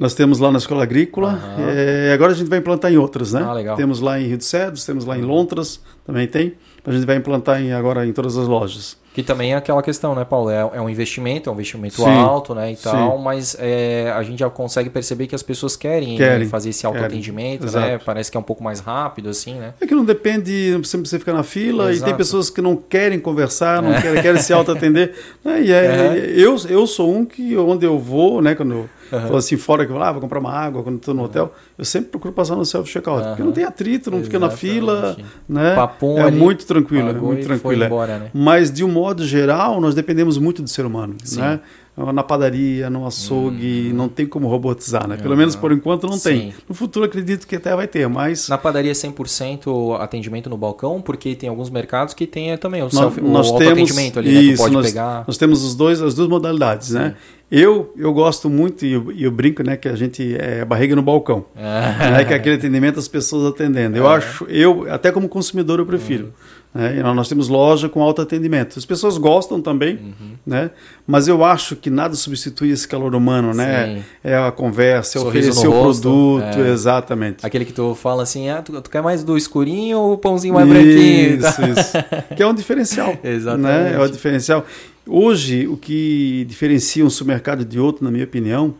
Nós 0.00 0.14
temos 0.14 0.38
lá 0.38 0.50
na 0.50 0.56
Escola 0.56 0.82
Agrícola, 0.82 1.38
uhum. 1.58 1.68
é, 1.68 2.10
agora 2.14 2.32
a 2.32 2.34
gente 2.34 2.48
vai 2.48 2.58
implantar 2.58 2.90
em 2.90 2.96
outras, 2.96 3.34
né? 3.34 3.46
Ah, 3.46 3.76
temos 3.76 4.00
lá 4.00 4.18
em 4.18 4.28
Rio 4.28 4.38
de 4.38 4.46
Cedros, 4.46 4.82
temos 4.86 5.04
lá 5.04 5.18
em 5.18 5.20
Lontras, 5.20 5.78
também 6.06 6.26
tem. 6.26 6.54
A 6.86 6.90
gente 6.90 7.04
vai 7.04 7.16
implantar 7.16 7.60
em, 7.60 7.74
agora 7.74 8.06
em 8.06 8.12
todas 8.14 8.38
as 8.38 8.48
lojas. 8.48 8.96
Que 9.12 9.22
também 9.22 9.52
é 9.52 9.56
aquela 9.56 9.82
questão, 9.82 10.14
né, 10.14 10.24
Paulo? 10.24 10.48
É, 10.48 10.60
é 10.60 10.80
um 10.80 10.88
investimento, 10.88 11.50
é 11.50 11.52
um 11.52 11.54
investimento 11.54 11.96
sim, 11.96 12.08
alto, 12.08 12.54
né, 12.54 12.72
e 12.72 12.76
sim. 12.76 12.84
tal, 12.84 13.18
mas 13.18 13.54
é, 13.58 14.10
a 14.16 14.22
gente 14.22 14.38
já 14.38 14.48
consegue 14.48 14.88
perceber 14.88 15.26
que 15.26 15.34
as 15.34 15.42
pessoas 15.42 15.76
querem, 15.76 16.16
querem 16.16 16.48
fazer 16.48 16.70
esse 16.70 16.86
autoatendimento, 16.86 17.70
né? 17.70 17.98
Parece 18.02 18.30
que 18.30 18.38
é 18.38 18.40
um 18.40 18.44
pouco 18.44 18.64
mais 18.64 18.80
rápido, 18.80 19.28
assim, 19.28 19.56
né? 19.56 19.74
É 19.82 19.86
que 19.86 19.94
não 19.94 20.06
depende, 20.06 20.70
não 20.72 20.80
precisa 20.80 21.18
ficar 21.18 21.34
na 21.34 21.42
fila, 21.42 21.90
Exato. 21.90 22.02
e 22.02 22.04
tem 22.06 22.16
pessoas 22.16 22.48
que 22.48 22.62
não 22.62 22.74
querem 22.74 23.20
conversar, 23.20 23.82
não 23.82 23.92
é. 23.92 24.00
querem, 24.00 24.22
querem 24.22 24.40
se 24.40 24.54
autoatender. 24.54 25.12
né? 25.44 25.60
E 25.60 25.70
é, 25.70 26.32
eu, 26.34 26.56
eu 26.70 26.86
sou 26.86 27.14
um 27.14 27.26
que, 27.26 27.54
onde 27.58 27.84
eu 27.84 27.98
vou, 27.98 28.40
né, 28.40 28.54
quando 28.54 28.72
eu 28.72 28.90
Uhum. 29.12 29.36
assim, 29.36 29.56
fora 29.56 29.84
que 29.84 29.92
eu 29.92 30.02
ah, 30.02 30.12
vou 30.12 30.20
comprar 30.20 30.38
uma 30.38 30.52
água 30.52 30.82
quando 30.82 30.96
estou 30.96 31.14
no 31.14 31.24
hotel, 31.24 31.52
eu 31.76 31.84
sempre 31.84 32.10
procuro 32.10 32.32
passar 32.32 32.56
no 32.56 32.64
self-checkout, 32.64 33.22
uhum. 33.22 33.28
porque 33.28 33.42
não 33.42 33.52
tem 33.52 33.64
atrito, 33.64 34.10
não 34.10 34.22
fica 34.22 34.38
na 34.38 34.50
fila, 34.50 35.16
né? 35.48 35.74
Papum 35.74 36.18
é 36.18 36.22
ali, 36.22 36.36
muito 36.36 36.66
tranquilo, 36.66 37.10
é 37.10 37.12
muito 37.12 37.44
tranquilo. 37.44 37.84
É. 37.84 37.86
Embora, 37.86 38.18
né? 38.18 38.30
Mas 38.32 38.70
de 38.70 38.84
um 38.84 38.88
modo 38.88 39.24
geral, 39.26 39.80
nós 39.80 39.94
dependemos 39.94 40.38
muito 40.38 40.62
do 40.62 40.68
ser 40.68 40.84
humano, 40.86 41.16
Sim. 41.24 41.40
né? 41.40 41.60
Na 41.96 42.22
padaria, 42.22 42.88
no 42.88 43.06
açougue, 43.06 43.90
hum. 43.90 43.94
não 43.94 44.08
tem 44.08 44.26
como 44.26 44.48
robotizar, 44.48 45.06
né? 45.06 45.16
Pelo 45.16 45.36
menos 45.36 45.54
por 45.54 45.72
enquanto 45.72 46.06
não 46.06 46.14
Sim. 46.16 46.30
tem. 46.30 46.54
No 46.68 46.74
futuro 46.74 47.04
acredito 47.04 47.46
que 47.46 47.56
até 47.56 47.74
vai 47.74 47.86
ter, 47.86 48.08
mas... 48.08 48.48
Na 48.48 48.56
padaria 48.56 48.92
100% 48.92 50.00
atendimento 50.00 50.48
no 50.48 50.56
balcão, 50.56 51.00
porque 51.02 51.34
tem 51.34 51.48
alguns 51.48 51.68
mercados 51.68 52.14
que 52.14 52.26
tem 52.26 52.56
também 52.56 52.82
o, 52.82 52.90
self, 52.90 53.20
nós, 53.20 53.50
o 53.50 53.58
temos, 53.58 53.72
atendimento 53.72 54.18
ali, 54.18 54.30
isso, 54.30 54.48
né? 54.48 54.54
Tu 54.54 54.58
pode 54.58 54.74
nós, 54.74 54.86
pegar... 54.86 55.24
Nós 55.26 55.36
temos 55.36 55.64
os 55.64 55.74
dois, 55.74 56.00
as 56.00 56.14
duas 56.14 56.28
modalidades, 56.28 56.90
né? 56.90 57.00
Sim. 57.00 57.08
né? 57.08 57.16
Eu, 57.50 57.92
eu 57.96 58.12
gosto 58.12 58.48
muito, 58.48 58.86
e 58.86 58.92
eu, 58.92 59.10
eu, 59.10 59.30
brinco, 59.30 59.60
né, 59.64 59.76
que 59.76 59.88
a 59.88 59.96
gente 59.96 60.36
é 60.38 60.64
barriga 60.64 60.94
no 60.94 61.02
balcão. 61.02 61.46
né, 61.56 62.24
que 62.24 62.32
é 62.32 62.36
aquele 62.36 62.54
atendimento 62.54 63.00
as 63.00 63.08
pessoas 63.08 63.52
atendendo. 63.52 63.96
Eu 63.96 64.08
é. 64.08 64.16
acho, 64.16 64.44
eu, 64.44 64.86
até 64.88 65.10
como 65.10 65.28
consumidor, 65.28 65.80
eu 65.80 65.86
prefiro. 65.86 66.26
Uhum. 66.26 66.30
Né? 66.72 67.02
Nós 67.02 67.28
temos 67.28 67.48
loja 67.48 67.88
com 67.88 68.00
alto 68.00 68.22
atendimento. 68.22 68.78
As 68.78 68.84
pessoas 68.84 69.18
gostam 69.18 69.60
também, 69.60 69.96
uhum. 69.96 70.34
né? 70.46 70.70
mas 71.04 71.26
eu 71.26 71.44
acho 71.44 71.74
que 71.74 71.90
nada 71.90 72.14
substitui 72.14 72.70
esse 72.70 72.86
calor 72.86 73.14
humano, 73.14 73.52
né? 73.52 74.04
É 74.22 74.36
a 74.36 74.52
conversa, 74.52 75.18
é 75.18 75.20
oferecer 75.20 75.66
o 75.66 75.72
produto, 75.72 76.60
é. 76.60 76.70
exatamente. 76.70 77.44
Aquele 77.44 77.64
que 77.64 77.72
tu 77.72 77.94
fala 77.96 78.22
assim, 78.22 78.48
ah, 78.48 78.62
tu, 78.62 78.80
tu, 78.80 78.88
quer 78.88 79.02
mais 79.02 79.24
do 79.24 79.36
escurinho 79.36 79.98
ou 79.98 80.12
o 80.12 80.18
pãozinho 80.18 80.54
mais 80.54 80.68
branquinho? 80.68 81.40
Isso, 81.40 81.62
isso. 81.62 81.92
que 82.36 82.42
é 82.42 82.46
um 82.46 82.54
diferencial. 82.54 83.18
exatamente. 83.24 83.90
Né? 83.90 83.94
É 83.94 84.00
um 84.00 84.08
diferencial. 84.08 84.64
Hoje, 85.04 85.66
o 85.66 85.76
que 85.76 86.46
diferencia 86.48 87.04
um 87.04 87.10
supermercado 87.10 87.64
de 87.64 87.80
outro, 87.80 88.04
na 88.04 88.12
minha 88.12 88.24
opinião, 88.24 88.74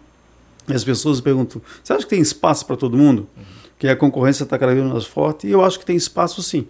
as 0.68 0.84
pessoas 0.84 1.20
perguntam, 1.20 1.60
você 1.82 1.92
acha 1.92 2.04
que 2.04 2.10
tem 2.10 2.20
espaço 2.20 2.64
para 2.64 2.76
todo 2.76 2.96
mundo? 2.96 3.26
Uhum. 3.36 3.42
Que 3.76 3.88
a 3.88 3.96
concorrência 3.96 4.44
está 4.44 4.56
cada 4.56 4.72
vez 4.72 4.86
mais 4.86 5.06
forte? 5.06 5.48
E 5.48 5.50
eu 5.50 5.64
acho 5.64 5.76
que 5.76 5.84
tem 5.84 5.96
espaço 5.96 6.40
sim 6.40 6.68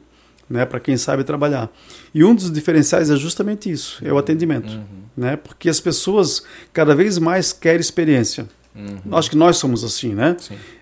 né, 0.50 0.66
para 0.66 0.80
quem 0.80 0.96
sabe 0.96 1.22
trabalhar. 1.22 1.70
E 2.12 2.24
um 2.24 2.34
dos 2.34 2.50
diferenciais 2.50 3.08
é 3.08 3.16
justamente 3.16 3.70
isso, 3.70 4.02
é 4.04 4.12
o 4.12 4.18
atendimento, 4.18 4.72
uhum. 4.72 4.82
né? 5.16 5.36
Porque 5.36 5.68
as 5.68 5.78
pessoas 5.78 6.42
cada 6.72 6.94
vez 6.94 7.18
mais 7.18 7.52
querem 7.52 7.80
experiência. 7.80 8.46
Uhum. 8.74 9.16
Acho 9.16 9.30
que 9.30 9.36
nós 9.36 9.56
somos 9.56 9.84
assim, 9.84 10.14
né? 10.14 10.36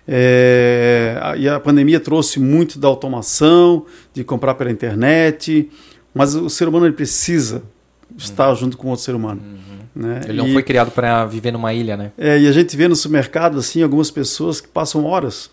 É, 0.07 1.35
e 1.37 1.47
a 1.47 1.59
pandemia 1.59 1.99
trouxe 1.99 2.39
muito 2.39 2.79
da 2.79 2.87
automação, 2.87 3.85
de 4.13 4.23
comprar 4.23 4.55
pela 4.55 4.71
internet, 4.71 5.69
mas 6.13 6.33
o 6.33 6.49
ser 6.49 6.67
humano 6.67 6.87
ele 6.87 6.95
precisa 6.95 7.61
estar 8.17 8.49
uhum. 8.49 8.55
junto 8.55 8.77
com 8.77 8.87
outro 8.87 9.05
ser 9.05 9.13
humano. 9.13 9.41
Uhum. 9.41 10.03
Né? 10.03 10.21
Ele 10.27 10.37
não 10.37 10.47
e, 10.47 10.53
foi 10.53 10.63
criado 10.63 10.91
para 10.91 11.25
viver 11.25 11.51
numa 11.51 11.73
ilha, 11.73 11.95
né? 11.95 12.11
É, 12.17 12.39
e 12.39 12.47
a 12.47 12.51
gente 12.51 12.75
vê 12.75 12.87
no 12.87 12.95
supermercado 12.95 13.59
assim 13.59 13.83
algumas 13.83 14.09
pessoas 14.09 14.61
que 14.61 14.67
passam 14.67 15.05
horas 15.05 15.51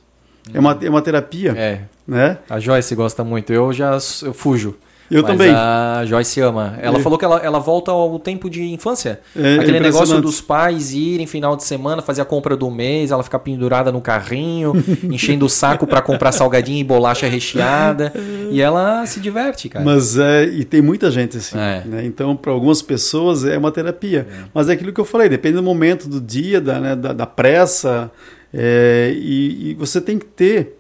é 0.53 0.61
uma, 0.61 0.79
é 0.81 0.91
uma 0.91 1.03
terapia. 1.03 1.53
É. 1.57 1.81
Né? 2.07 2.38
A 2.48 2.61
Joyce 2.61 2.94
gosta 2.94 3.24
muito. 3.24 3.52
Eu 3.52 3.72
já 3.72 3.98
eu 4.22 4.32
fujo. 4.32 4.76
Eu 5.11 5.22
Mas 5.22 5.30
também. 5.30 5.52
A 5.54 6.02
Joyce 6.04 6.40
ama. 6.40 6.76
Ela 6.80 6.98
falou 6.98 7.18
que 7.18 7.24
ela, 7.24 7.38
ela 7.38 7.59
volta 7.59 7.92
ao 7.92 8.18
tempo 8.18 8.50
de 8.50 8.62
infância. 8.64 9.20
É, 9.36 9.59
Aquele 9.59 9.78
negócio 9.78 10.20
dos 10.20 10.40
pais 10.40 10.92
irem 10.92 11.26
final 11.26 11.57
de 11.57 11.64
semana 11.64 12.02
fazer 12.02 12.22
a 12.22 12.24
compra 12.24 12.57
do 12.57 12.70
mês, 12.70 13.11
ela 13.11 13.22
ficar 13.22 13.38
pendurada 13.38 13.92
no 13.92 14.00
carrinho, 14.00 14.72
enchendo 15.04 15.46
o 15.46 15.48
saco 15.48 15.86
para 15.86 16.02
comprar 16.02 16.32
salgadinho 16.32 16.78
e 16.78 16.84
bolacha 16.84 17.26
recheada. 17.28 18.12
e 18.50 18.61
ela 18.61 19.07
se 19.07 19.20
diverte, 19.20 19.68
cara. 19.68 19.84
Mas 19.84 20.18
é, 20.18 20.44
e 20.44 20.64
tem 20.64 20.82
muita 20.82 21.11
gente 21.11 21.36
assim. 21.36 21.57
É. 21.57 21.82
Né? 21.86 22.04
Então, 22.04 22.34
para 22.34 22.50
algumas 22.50 22.82
pessoas 22.82 23.44
é 23.44 23.57
uma 23.57 23.70
terapia. 23.70 24.26
É. 24.28 24.44
Mas 24.52 24.68
é 24.68 24.72
aquilo 24.72 24.92
que 24.92 25.00
eu 25.00 25.04
falei, 25.04 25.28
depende 25.28 25.57
do 25.57 25.62
momento 25.62 26.09
do 26.09 26.20
dia, 26.20 26.61
da, 26.61 26.80
né, 26.80 26.96
da, 26.96 27.12
da 27.12 27.26
pressa. 27.26 28.11
É, 28.52 29.12
e, 29.14 29.70
e, 29.70 29.74
você 29.74 30.00
tem 30.00 30.18
que 30.18 30.24
ter, 30.24 30.76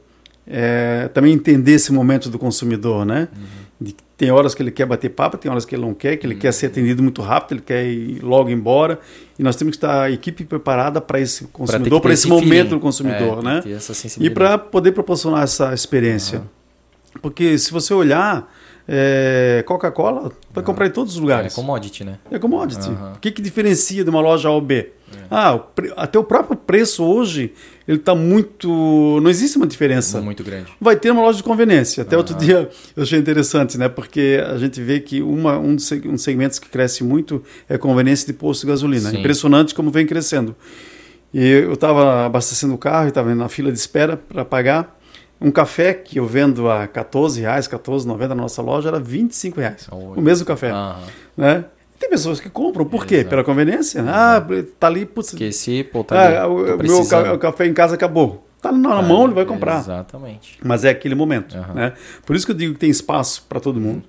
é, 0.46 1.08
também 1.12 1.32
entender 1.32 1.72
esse 1.72 1.92
momento 1.92 2.30
do 2.30 2.38
consumidor, 2.38 3.04
né? 3.04 3.28
Uhum. 3.34 3.66
De, 3.80 3.96
tem 4.16 4.30
horas 4.30 4.54
que 4.54 4.62
ele 4.62 4.70
quer 4.70 4.86
bater 4.86 5.10
papo, 5.10 5.36
tem 5.36 5.50
horas 5.50 5.64
que 5.64 5.74
ele 5.74 5.82
não 5.82 5.92
quer, 5.92 6.16
que 6.16 6.26
ele 6.26 6.34
uhum. 6.34 6.40
quer 6.40 6.52
ser 6.52 6.66
atendido 6.66 7.02
muito 7.02 7.20
rápido, 7.20 7.58
ele 7.58 7.62
quer 7.62 7.84
ir 7.84 8.22
logo 8.22 8.48
embora. 8.48 8.98
E 9.38 9.42
nós 9.42 9.56
temos 9.56 9.72
que 9.72 9.76
estar 9.78 10.04
a 10.04 10.10
equipe 10.10 10.44
preparada 10.44 11.00
para 11.00 11.20
esse 11.20 11.44
consumidor, 11.48 12.00
para 12.00 12.12
esse, 12.12 12.22
esse 12.22 12.28
momento 12.28 12.70
do 12.70 12.80
consumidor, 12.80 13.40
é, 13.40 13.42
né? 13.42 13.62
E 14.18 14.30
para 14.30 14.56
poder 14.56 14.92
proporcionar 14.92 15.42
essa 15.42 15.74
experiência. 15.74 16.38
Uhum. 16.38 17.20
Porque 17.20 17.58
se 17.58 17.70
você 17.70 17.92
olhar, 17.92 18.50
é, 18.88 19.64
Coca-Cola 19.66 20.30
vai 20.52 20.62
comprar 20.62 20.86
em 20.86 20.90
todos 20.90 21.14
os 21.14 21.20
lugares. 21.20 21.52
É 21.52 21.56
commodity, 21.56 22.04
né? 22.04 22.18
É 22.30 22.38
commodity. 22.38 22.88
O 22.88 23.18
que, 23.20 23.30
que 23.30 23.42
diferencia 23.42 24.04
de 24.04 24.10
uma 24.10 24.20
loja 24.20 24.48
A 24.48 24.52
ou 24.52 24.60
B? 24.60 24.92
É. 25.12 25.18
Ah, 25.30 25.60
até 25.96 26.18
o 26.18 26.24
próprio 26.24 26.56
preço 26.56 27.04
hoje, 27.04 27.52
ele 27.86 27.98
está 27.98 28.14
muito. 28.14 28.68
Não 29.22 29.30
existe 29.30 29.56
uma 29.56 29.66
diferença. 29.66 30.20
Muito 30.20 30.42
grande. 30.42 30.72
Vai 30.80 30.96
ter 30.96 31.10
uma 31.10 31.22
loja 31.22 31.38
de 31.38 31.44
conveniência. 31.44 32.02
Até 32.02 32.16
outro 32.16 32.34
dia 32.36 32.68
eu 32.96 33.02
achei 33.02 33.18
interessante, 33.18 33.78
né? 33.78 33.88
Porque 33.88 34.42
a 34.44 34.58
gente 34.58 34.80
vê 34.80 34.98
que 34.98 35.22
uma, 35.22 35.56
um 35.58 35.76
dos 35.76 35.88
segmentos 36.18 36.58
que 36.58 36.68
cresce 36.68 37.04
muito 37.04 37.42
é 37.68 37.76
a 37.76 37.78
conveniência 37.78 38.26
de 38.26 38.32
posto 38.32 38.62
de 38.62 38.68
gasolina. 38.68 39.10
Sim. 39.10 39.18
Impressionante 39.18 39.74
como 39.74 39.90
vem 39.90 40.04
crescendo. 40.04 40.56
E 41.32 41.46
eu 41.48 41.74
estava 41.74 42.26
abastecendo 42.26 42.74
o 42.74 42.78
carro 42.78 43.06
e 43.06 43.08
estava 43.08 43.34
na 43.34 43.48
fila 43.48 43.70
de 43.70 43.78
espera 43.78 44.16
para 44.16 44.44
pagar. 44.44 44.96
Um 45.40 45.50
café 45.50 45.92
que 45.92 46.18
eu 46.18 46.26
vendo 46.26 46.68
a 46.68 46.86
14 46.86 47.40
reais, 47.40 47.68
14,90 47.68 48.28
na 48.28 48.34
nossa 48.34 48.62
loja 48.62 48.88
era 48.88 48.98
25 48.98 49.60
reais. 49.60 49.86
O 49.92 50.20
mesmo 50.20 50.46
café. 50.46 50.72
Uhum. 50.72 50.94
Né? 51.36 51.64
Tem 51.98 52.10
pessoas 52.10 52.40
que 52.40 52.50
compram, 52.50 52.84
por 52.84 53.06
quê? 53.06 53.16
Exato. 53.16 53.30
Pela 53.30 53.44
conveniência? 53.44 54.04
Ah, 54.06 54.44
tá 54.78 54.86
ali, 54.86 55.06
putz. 55.06 55.32
Esqueci, 55.32 55.82
pô, 55.84 56.04
tá 56.04 56.42
ah, 56.42 56.48
o, 56.48 56.76
meu 56.78 57.00
o 57.34 57.38
café 57.38 57.66
em 57.66 57.74
casa 57.74 57.94
acabou. 57.94 58.46
Tá 58.60 58.72
na 58.72 58.98
ah, 58.98 59.02
mão, 59.02 59.24
ele 59.24 59.34
vai 59.34 59.44
comprar. 59.44 59.78
Exatamente. 59.80 60.58
Mas 60.62 60.84
é 60.84 60.90
aquele 60.90 61.14
momento, 61.14 61.56
uhum. 61.56 61.74
né? 61.74 61.92
Por 62.24 62.34
isso 62.34 62.44
que 62.44 62.52
eu 62.52 62.56
digo 62.56 62.74
que 62.74 62.80
tem 62.80 62.90
espaço 62.90 63.44
para 63.48 63.60
todo 63.60 63.80
mundo. 63.80 64.02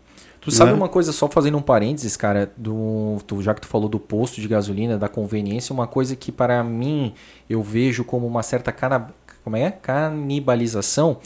Tu 0.48 0.52
sabe 0.52 0.72
né? 0.72 0.78
uma 0.78 0.88
coisa, 0.88 1.12
só 1.12 1.28
fazendo 1.28 1.58
um 1.58 1.62
parênteses, 1.62 2.16
cara, 2.16 2.50
do, 2.56 3.18
tu, 3.28 3.42
já 3.42 3.54
que 3.54 3.60
tu 3.60 3.68
falou 3.68 3.90
do 3.90 4.00
posto 4.00 4.40
de 4.40 4.48
gasolina, 4.48 4.98
da 4.98 5.10
conveniência, 5.10 5.74
uma 5.74 5.88
coisa 5.88 6.16
que 6.16 6.32
para 6.32 6.64
mim 6.64 7.14
eu 7.50 7.62
vejo 7.62 8.06
como 8.06 8.26
uma 8.26 8.42
certa 8.42 8.72
cana, 8.72 9.10
como 9.44 9.58
é? 9.58 9.72
canibalização 9.72 11.18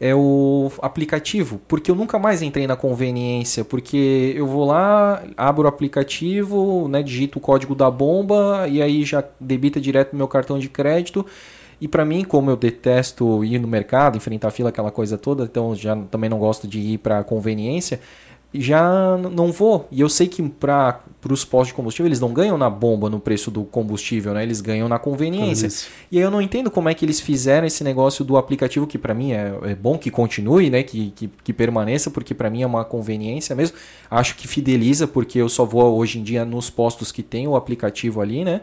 é 0.00 0.14
o 0.14 0.70
aplicativo, 0.80 1.60
porque 1.66 1.90
eu 1.90 1.94
nunca 1.94 2.18
mais 2.18 2.40
entrei 2.40 2.66
na 2.66 2.76
conveniência, 2.76 3.64
porque 3.64 4.32
eu 4.36 4.46
vou 4.46 4.64
lá, 4.64 5.24
abro 5.36 5.64
o 5.64 5.68
aplicativo, 5.68 6.86
né, 6.88 7.02
digito 7.02 7.38
o 7.38 7.40
código 7.40 7.74
da 7.74 7.90
bomba 7.90 8.66
e 8.68 8.80
aí 8.80 9.04
já 9.04 9.24
debita 9.40 9.80
direto 9.80 10.12
no 10.12 10.18
meu 10.18 10.28
cartão 10.28 10.58
de 10.58 10.68
crédito. 10.68 11.26
E 11.80 11.86
para 11.86 12.04
mim, 12.04 12.24
como 12.24 12.50
eu 12.50 12.56
detesto 12.56 13.44
ir 13.44 13.58
no 13.58 13.68
mercado, 13.68 14.16
enfrentar 14.16 14.50
fila, 14.50 14.68
aquela 14.68 14.90
coisa 14.90 15.16
toda, 15.16 15.44
então 15.44 15.74
já 15.74 15.96
também 16.10 16.28
não 16.28 16.38
gosto 16.38 16.66
de 16.66 16.80
ir 16.80 16.98
para 16.98 17.22
conveniência, 17.22 18.00
já 18.54 19.18
não 19.18 19.52
vou. 19.52 19.86
E 19.90 20.00
eu 20.00 20.08
sei 20.08 20.26
que 20.26 20.42
para 20.42 21.00
os 21.30 21.44
postos 21.44 21.68
de 21.68 21.74
combustível 21.74 22.06
eles 22.06 22.20
não 22.20 22.32
ganham 22.32 22.56
na 22.56 22.70
bomba 22.70 23.10
no 23.10 23.20
preço 23.20 23.50
do 23.50 23.64
combustível, 23.64 24.32
né? 24.32 24.42
Eles 24.42 24.60
ganham 24.62 24.88
na 24.88 24.98
conveniência. 24.98 25.68
E 26.10 26.16
aí 26.16 26.22
eu 26.22 26.30
não 26.30 26.40
entendo 26.40 26.70
como 26.70 26.88
é 26.88 26.94
que 26.94 27.04
eles 27.04 27.20
fizeram 27.20 27.66
esse 27.66 27.84
negócio 27.84 28.24
do 28.24 28.38
aplicativo, 28.38 28.86
que 28.86 28.96
para 28.96 29.12
mim 29.12 29.32
é, 29.32 29.52
é, 29.64 29.74
bom 29.74 29.98
que 29.98 30.10
continue, 30.10 30.70
né? 30.70 30.82
Que, 30.82 31.10
que, 31.10 31.30
que 31.44 31.52
permaneça, 31.52 32.10
porque 32.10 32.34
para 32.34 32.48
mim 32.48 32.62
é 32.62 32.66
uma 32.66 32.84
conveniência 32.84 33.54
mesmo. 33.54 33.76
Acho 34.10 34.34
que 34.34 34.48
fideliza, 34.48 35.06
porque 35.06 35.38
eu 35.38 35.48
só 35.48 35.66
vou 35.66 35.96
hoje 35.98 36.18
em 36.18 36.22
dia 36.22 36.44
nos 36.44 36.70
postos 36.70 37.12
que 37.12 37.22
tem 37.22 37.46
o 37.46 37.54
aplicativo 37.54 38.22
ali, 38.22 38.44
né? 38.44 38.62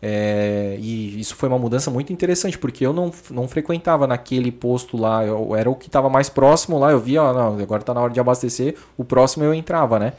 É, 0.00 0.76
e 0.78 1.18
isso 1.18 1.34
foi 1.36 1.48
uma 1.48 1.58
mudança 1.58 1.90
muito 1.90 2.12
interessante, 2.12 2.58
porque 2.58 2.84
eu 2.84 2.92
não, 2.92 3.10
não 3.30 3.48
frequentava 3.48 4.06
naquele 4.06 4.52
posto 4.52 4.96
lá, 4.96 5.24
eu 5.24 5.56
era 5.56 5.70
o 5.70 5.74
que 5.74 5.88
estava 5.88 6.08
mais 6.08 6.28
próximo 6.28 6.78
lá, 6.78 6.92
eu 6.92 7.00
via, 7.00 7.22
ó, 7.22 7.32
não, 7.32 7.58
agora 7.58 7.80
está 7.80 7.94
na 7.94 8.00
hora 8.00 8.12
de 8.12 8.20
abastecer, 8.20 8.76
o 8.96 9.04
próximo 9.04 9.44
eu 9.44 9.54
entrava, 9.54 9.98
né? 9.98 10.12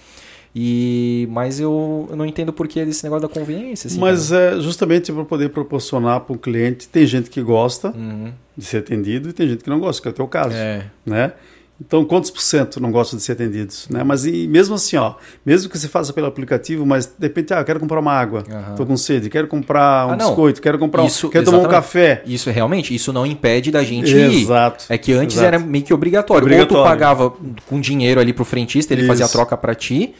E, 0.59 1.28
mas 1.30 1.59
eu, 1.59 2.07
eu 2.09 2.15
não 2.15 2.25
entendo 2.25 2.51
por 2.51 2.67
que 2.67 2.84
desse 2.84 3.03
negócio 3.03 3.28
da 3.28 3.34
conveniência. 3.34 3.88
Assim, 3.88 3.99
mas 3.99 4.32
é 4.32 4.59
justamente 4.59 5.11
para 5.11 5.23
poder 5.23 5.49
proporcionar 5.49 6.21
para 6.21 6.36
o 6.36 6.39
cliente. 6.39 6.88
Tem 6.88 7.05
gente 7.05 7.30
que 7.30 7.43
gosta 7.43 7.89
uhum. 7.89 8.34
de 8.57 8.65
ser 8.65 8.78
atendido 8.78 9.30
e 9.30 9.34
tem 9.34 9.47
gente 9.47 9.63
que 9.63 9.69
não 9.69 9.80
gosta, 9.80 10.01
que 10.01 10.07
é 10.07 10.11
o 10.11 10.13
teu 10.15 10.28
caso. 10.28 10.55
É. 10.55 10.86
Né? 11.05 11.32
Então, 11.80 12.03
quantos 12.03 12.32
por 12.32 12.41
cento 12.41 12.80
não 12.80 12.91
gostam 12.91 13.17
de 13.17 13.23
ser 13.23 13.34
atendidos? 13.34 13.88
Né? 13.88 14.03
Mas 14.03 14.25
e 14.25 14.47
mesmo 14.47 14.73
assim, 14.73 14.97
ó, 14.97 15.13
mesmo 15.45 15.69
que 15.69 15.78
você 15.78 15.88
faça 15.88 16.11
pelo 16.11 16.25
aplicativo, 16.25 16.86
mas 16.88 17.05
de 17.05 17.13
repente, 17.19 17.53
ah, 17.53 17.63
quero 17.63 17.80
comprar 17.80 17.99
uma 17.99 18.11
água, 18.11 18.43
estou 18.71 18.86
com 18.86 18.97
sede, 18.97 19.30
quero 19.30 19.47
comprar 19.47 20.07
um 20.07 20.11
ah, 20.11 20.15
biscoito, 20.15 20.59
quero 20.59 20.80
comprar 20.80 21.05
isso, 21.05 21.28
um, 21.28 21.30
quero 21.30 21.45
tomar 21.45 21.59
um 21.59 21.67
café. 21.67 22.23
Isso 22.25 22.49
realmente, 22.49 22.95
isso 22.95 23.13
não 23.13 23.28
impede 23.28 23.69
da 23.69 23.84
gente 23.84 24.11
Exato. 24.11 24.86
Ir. 24.89 24.93
É 24.93 24.97
que 24.97 25.13
antes 25.13 25.38
Exato. 25.38 25.47
era 25.47 25.59
meio 25.59 25.84
que 25.84 25.93
obrigatório. 25.93 26.43
obrigatório. 26.43 26.78
Ou 26.78 26.84
tu 26.84 26.89
pagava 26.89 27.34
com 27.67 27.80
dinheiro 27.80 28.19
ali 28.19 28.34
pro 28.34 28.43
frentista, 28.43 28.93
ele 28.93 29.01
isso. 29.01 29.09
fazia 29.09 29.25
a 29.25 29.30
troca 29.30 29.55
para 29.55 29.75
ti. 29.75 30.15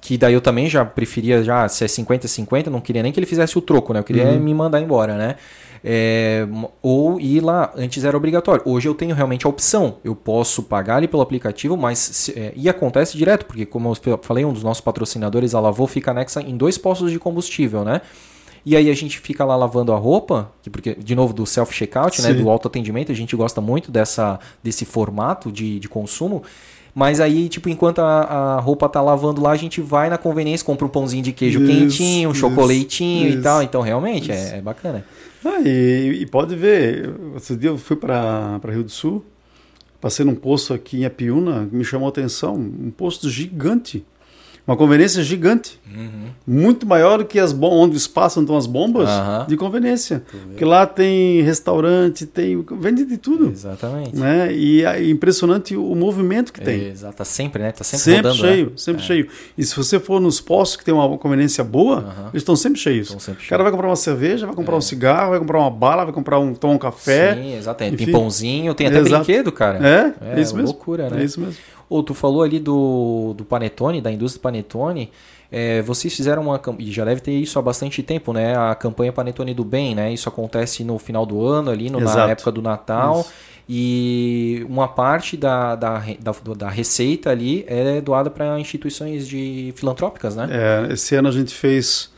Que 0.00 0.16
daí 0.16 0.32
eu 0.32 0.40
também 0.40 0.70
já 0.70 0.84
preferia, 0.84 1.42
já, 1.42 1.68
se 1.68 1.82
é 1.82 1.86
50-50, 1.88 2.68
não 2.68 2.80
queria 2.80 3.02
nem 3.02 3.10
que 3.10 3.18
ele 3.18 3.26
fizesse 3.26 3.58
o 3.58 3.60
troco, 3.60 3.92
né? 3.92 3.98
Eu 3.98 4.04
queria 4.04 4.26
uhum. 4.26 4.38
me 4.40 4.54
mandar 4.54 4.80
embora, 4.80 5.16
né? 5.16 5.34
É, 5.82 6.46
ou 6.82 7.20
ir 7.20 7.40
lá, 7.40 7.72
antes 7.76 8.04
era 8.04 8.16
obrigatório. 8.16 8.62
Hoje 8.64 8.88
eu 8.88 8.94
tenho 8.94 9.14
realmente 9.14 9.46
a 9.46 9.48
opção. 9.48 9.96
Eu 10.02 10.14
posso 10.14 10.62
pagar 10.62 10.96
ali 10.96 11.08
pelo 11.08 11.22
aplicativo, 11.22 11.76
mas 11.76 12.30
é, 12.36 12.52
e 12.56 12.68
acontece 12.68 13.16
direto, 13.16 13.46
porque 13.46 13.64
como 13.64 13.92
eu 14.06 14.18
falei, 14.22 14.44
um 14.44 14.52
dos 14.52 14.62
nossos 14.62 14.80
patrocinadores, 14.80 15.54
a 15.54 15.60
Lavô, 15.60 15.86
fica 15.86 16.10
anexa 16.10 16.40
em 16.40 16.56
dois 16.56 16.76
postos 16.78 17.10
de 17.12 17.18
combustível, 17.18 17.84
né? 17.84 18.00
E 18.66 18.76
aí 18.76 18.90
a 18.90 18.94
gente 18.94 19.18
fica 19.18 19.44
lá 19.44 19.56
lavando 19.56 19.92
a 19.92 19.96
roupa, 19.96 20.52
porque, 20.70 20.94
de 20.94 21.14
novo, 21.14 21.32
do 21.32 21.46
self-checkout, 21.46 22.20
né? 22.20 22.34
Do 22.34 22.50
autoatendimento, 22.50 23.10
a 23.10 23.14
gente 23.14 23.34
gosta 23.34 23.60
muito 23.60 23.90
dessa, 23.90 24.38
desse 24.62 24.84
formato 24.84 25.50
de, 25.50 25.78
de 25.78 25.88
consumo. 25.88 26.42
Mas 26.94 27.20
aí, 27.20 27.48
tipo, 27.48 27.68
enquanto 27.68 28.00
a, 28.00 28.22
a, 28.22 28.60
roupa 28.60 28.88
tá 28.88 29.00
lavando 29.00 29.40
lá, 29.40 29.52
a 29.52 29.56
gente 29.56 29.80
vai 29.80 30.10
na 30.10 30.18
conveniência, 30.18 30.66
compra 30.66 30.84
um 30.84 30.88
pãozinho 30.88 31.22
de 31.22 31.32
queijo 31.32 31.62
isso, 31.62 31.72
quentinho, 31.72 32.28
um 32.28 32.32
isso, 32.32 32.40
chocolatinho 32.40 33.28
isso, 33.28 33.38
e 33.38 33.42
tal. 33.42 33.62
Então, 33.62 33.80
realmente, 33.80 34.32
é, 34.32 34.56
é, 34.56 34.60
bacana. 34.60 35.04
Ah, 35.44 35.60
e, 35.60 36.22
e, 36.22 36.26
pode 36.26 36.56
ver, 36.56 37.14
outro 37.32 37.56
dia 37.56 37.70
eu 37.70 37.78
fui 37.78 37.96
para 37.96 38.60
Rio 38.64 38.82
do 38.82 38.90
Sul, 38.90 39.24
passei 40.00 40.24
num 40.24 40.34
posto 40.34 40.74
aqui 40.74 40.98
em 40.98 41.04
Apiúna, 41.04 41.68
me 41.70 41.84
chamou 41.84 42.06
a 42.06 42.10
atenção, 42.10 42.56
um 42.56 42.90
posto 42.90 43.28
gigante. 43.30 44.04
Uma 44.68 44.76
conveniência 44.76 45.22
gigante. 45.22 45.80
Uhum. 45.90 46.28
Muito 46.46 46.86
maior 46.86 47.16
do 47.18 47.24
que 47.24 47.38
as 47.38 47.56
onde 47.58 47.96
espaço 47.96 48.38
estão 48.38 48.54
as 48.54 48.66
bombas 48.66 49.08
Aham. 49.08 49.46
de 49.48 49.56
conveniência. 49.56 50.22
Porque 50.46 50.62
lá 50.62 50.84
tem 50.86 51.40
restaurante, 51.40 52.26
tem. 52.26 52.62
vende 52.78 53.06
de 53.06 53.16
tudo. 53.16 53.48
Exatamente. 53.50 54.14
Né? 54.14 54.52
E 54.52 54.84
é 54.84 55.08
impressionante 55.08 55.74
o 55.74 55.94
movimento 55.94 56.52
que 56.52 56.60
tem. 56.60 56.88
Exato, 56.88 57.16
tá 57.16 57.24
sempre, 57.24 57.62
né? 57.62 57.72
Tá 57.72 57.82
sempre, 57.82 58.04
Sempre, 58.04 58.28
rodando, 58.30 58.42
né? 58.46 58.52
cheio, 58.52 58.72
sempre 58.76 59.02
cheio. 59.02 59.28
E 59.56 59.64
se 59.64 59.74
você 59.74 59.98
for 59.98 60.20
nos 60.20 60.38
postos 60.38 60.76
que 60.76 60.84
tem 60.84 60.92
uma 60.92 61.16
conveniência 61.16 61.64
boa, 61.64 62.00
Aham. 62.00 62.28
eles 62.34 62.42
estão 62.42 62.54
sempre 62.54 62.78
cheios. 62.78 63.08
Sempre 63.18 63.46
O 63.46 63.48
cara 63.48 63.62
vai 63.62 63.72
comprar 63.72 63.88
uma 63.88 63.96
cerveja, 63.96 64.44
vai 64.44 64.54
comprar 64.54 64.76
um 64.76 64.82
cigarro, 64.82 65.30
vai 65.30 65.38
comprar 65.38 65.60
uma 65.60 65.70
bala, 65.70 66.04
vai 66.04 66.12
comprar 66.12 66.38
um, 66.38 66.52
tomar 66.52 66.74
um 66.74 66.78
café. 66.78 67.34
Sim, 67.36 67.54
exatamente. 67.56 67.94
Enfim. 67.94 68.04
Tem 68.04 68.12
pãozinho, 68.12 68.74
tem 68.74 68.86
até 68.86 68.98
Exato. 68.98 69.24
brinquedo, 69.24 69.50
cara. 69.50 69.78
É, 69.78 70.14
é, 70.34 70.38
É, 70.38 70.40
isso 70.42 70.54
mesmo. 70.54 70.68
loucura, 70.72 71.08
né? 71.08 71.22
É 71.22 71.24
isso 71.24 71.40
mesmo. 71.40 71.56
Ou 71.88 72.02
tu 72.02 72.14
falou 72.14 72.42
ali 72.42 72.58
do, 72.58 73.34
do 73.36 73.44
Panetone, 73.44 74.00
da 74.00 74.10
indústria 74.12 74.42
Panetone. 74.42 75.10
É, 75.50 75.80
vocês 75.80 76.14
fizeram 76.14 76.42
uma 76.42 76.60
e 76.78 76.92
já 76.92 77.04
deve 77.06 77.22
ter 77.22 77.32
isso 77.32 77.58
há 77.58 77.62
bastante 77.62 78.02
tempo, 78.02 78.34
né? 78.34 78.54
A 78.54 78.74
campanha 78.74 79.10
Panetone 79.12 79.54
do 79.54 79.64
Bem, 79.64 79.94
né? 79.94 80.12
Isso 80.12 80.28
acontece 80.28 80.84
no 80.84 80.98
final 80.98 81.24
do 81.24 81.42
ano, 81.46 81.70
ali 81.70 81.88
no- 81.88 81.98
na 82.00 82.10
época 82.32 82.52
do 82.52 82.60
Natal. 82.60 83.20
Isso. 83.20 83.32
E 83.70 84.64
uma 84.68 84.88
parte 84.88 85.36
da, 85.36 85.74
da, 85.74 86.02
da, 86.20 86.32
da 86.56 86.68
receita 86.68 87.30
ali 87.30 87.64
é 87.66 88.00
doada 88.00 88.30
para 88.30 88.58
instituições 88.60 89.26
de 89.28 89.72
filantrópicas, 89.76 90.36
né? 90.36 90.48
É, 90.50 90.92
esse 90.92 91.14
ano 91.14 91.28
a 91.28 91.32
gente 91.32 91.54
fez 91.54 92.10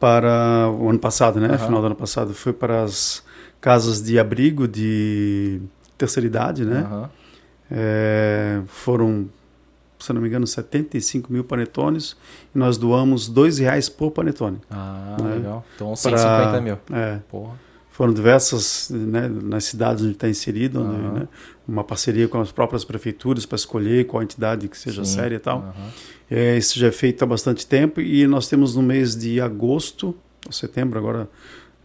para 0.00 0.68
o 0.78 0.88
ano 0.88 0.98
passado, 0.98 1.40
né? 1.40 1.48
Aham. 1.48 1.58
Final 1.58 1.80
do 1.80 1.86
ano 1.86 1.94
passado, 1.94 2.34
foi 2.34 2.52
para 2.52 2.82
as 2.82 3.22
casas 3.60 4.02
de 4.02 4.18
abrigo 4.18 4.66
de 4.66 5.60
terceira 5.96 6.26
idade, 6.26 6.64
né? 6.64 6.86
Aham. 6.90 7.10
É, 7.74 8.60
foram, 8.66 9.28
se 9.98 10.12
não 10.12 10.20
me 10.20 10.28
engano, 10.28 10.46
75 10.46 11.32
mil 11.32 11.42
panetones 11.42 12.14
e 12.54 12.58
nós 12.58 12.76
doamos 12.76 13.28
dois 13.28 13.58
reais 13.58 13.88
por 13.88 14.10
panetone. 14.10 14.58
Ah, 14.70 15.16
É. 15.18 15.34
legal. 15.36 15.64
Então 15.74 15.86
Pra- 15.88 15.96
150 15.96 16.60
mil. 16.60 16.78
É, 16.92 17.18
foram 17.90 18.12
diversas 18.12 18.90
né, 18.90 19.26
nas 19.28 19.64
cidades 19.64 20.02
onde 20.02 20.12
está 20.12 20.28
inserido, 20.28 20.82
onde, 20.82 20.96
Aham. 21.00 21.12
né, 21.12 21.28
uma 21.66 21.82
parceria 21.84 22.28
com 22.28 22.40
as 22.40 22.52
próprias 22.52 22.84
prefeituras 22.84 23.46
para 23.46 23.56
escolher 23.56 24.06
qual 24.06 24.22
entidade 24.22 24.68
que 24.68 24.76
seja 24.76 25.04
Sim. 25.04 25.14
séria 25.14 25.36
e 25.36 25.40
tal. 25.40 25.58
Aham. 25.60 25.90
É, 26.30 26.56
isso 26.58 26.78
já 26.78 26.88
é 26.88 26.92
feito 26.92 27.22
há 27.22 27.26
bastante 27.26 27.66
tempo 27.66 28.00
e 28.00 28.26
nós 28.26 28.48
temos 28.48 28.74
no 28.74 28.82
mês 28.82 29.14
de 29.16 29.40
agosto, 29.40 30.14
setembro, 30.50 30.98
agora 30.98 31.28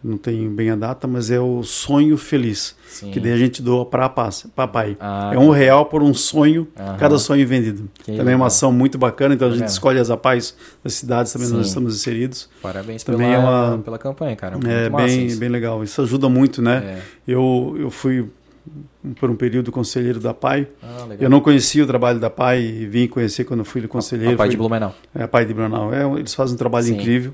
não 0.02 0.16
tenho 0.16 0.48
bem 0.50 0.70
a 0.70 0.76
data, 0.76 1.08
mas 1.08 1.30
é 1.30 1.40
o 1.40 1.62
Sonho 1.64 2.16
Feliz, 2.16 2.76
Sim. 2.88 3.10
que 3.10 3.18
daí 3.18 3.32
a 3.32 3.36
gente 3.36 3.60
doa 3.60 3.84
para 3.84 4.08
papai. 4.08 4.96
Ah, 5.00 5.32
é 5.34 5.38
um 5.38 5.50
real 5.50 5.86
por 5.86 6.02
um 6.02 6.14
sonho, 6.14 6.68
Aham. 6.78 6.96
cada 6.96 7.18
sonho 7.18 7.46
vendido. 7.46 7.88
Que 7.98 8.04
também 8.12 8.20
é 8.20 8.24
legal. 8.24 8.40
uma 8.40 8.46
ação 8.46 8.70
muito 8.72 8.96
bacana, 8.96 9.34
então 9.34 9.48
a 9.48 9.50
Tá 9.50 9.54
gente 9.56 9.64
vendo? 9.64 9.72
escolhe 9.72 9.98
as 9.98 10.08
apais 10.10 10.54
das 10.84 10.94
cidades, 10.94 11.32
também 11.32 11.48
nós 11.48 11.62
Sim. 11.62 11.68
estamos 11.68 11.96
inseridos. 11.96 12.48
Parabéns 12.62 13.02
Também 13.02 13.30
pela, 13.30 13.34
é 13.34 13.38
uma- 13.38 13.78
pela 13.78 13.98
campanha, 13.98 14.36
cara. 14.36 14.52
Muito 14.56 14.68
É 14.70 14.88
bem, 14.88 15.26
isso. 15.26 15.38
bem 15.40 15.48
legal, 15.48 15.82
isso 15.82 16.00
ajuda 16.00 16.28
muito, 16.28 16.62
né? 16.62 16.98
É. 17.26 17.32
Eu, 17.32 17.76
eu 17.78 17.90
fui 17.90 18.24
por 19.18 19.30
um 19.30 19.34
período 19.34 19.72
conselheiro 19.72 20.20
da 20.20 20.34
PAI, 20.34 20.68
Ah, 20.82 21.06
eu 21.18 21.30
não 21.30 21.40
conhecia 21.40 21.82
o 21.82 21.86
trabalho 21.86 22.20
da 22.20 22.28
PAI 22.28 22.60
e 22.62 22.86
vim 22.86 23.08
conhecer 23.08 23.42
quando 23.44 23.64
fui 23.64 23.86
conselheiro. 23.88 24.32
Papai 24.32 24.48
de 24.50 24.56
fui- 24.56 24.58
Blumenau. 24.58 24.94
É, 25.14 25.22
a 25.22 25.28
PAI 25.28 25.44
de 25.46 25.54
Blumenau. 25.54 25.92
É, 25.92 26.04
eles 26.18 26.34
fazem 26.34 26.54
um 26.54 26.58
trabalho 26.58 26.84
Sim. 26.84 26.94
incrível. 26.94 27.32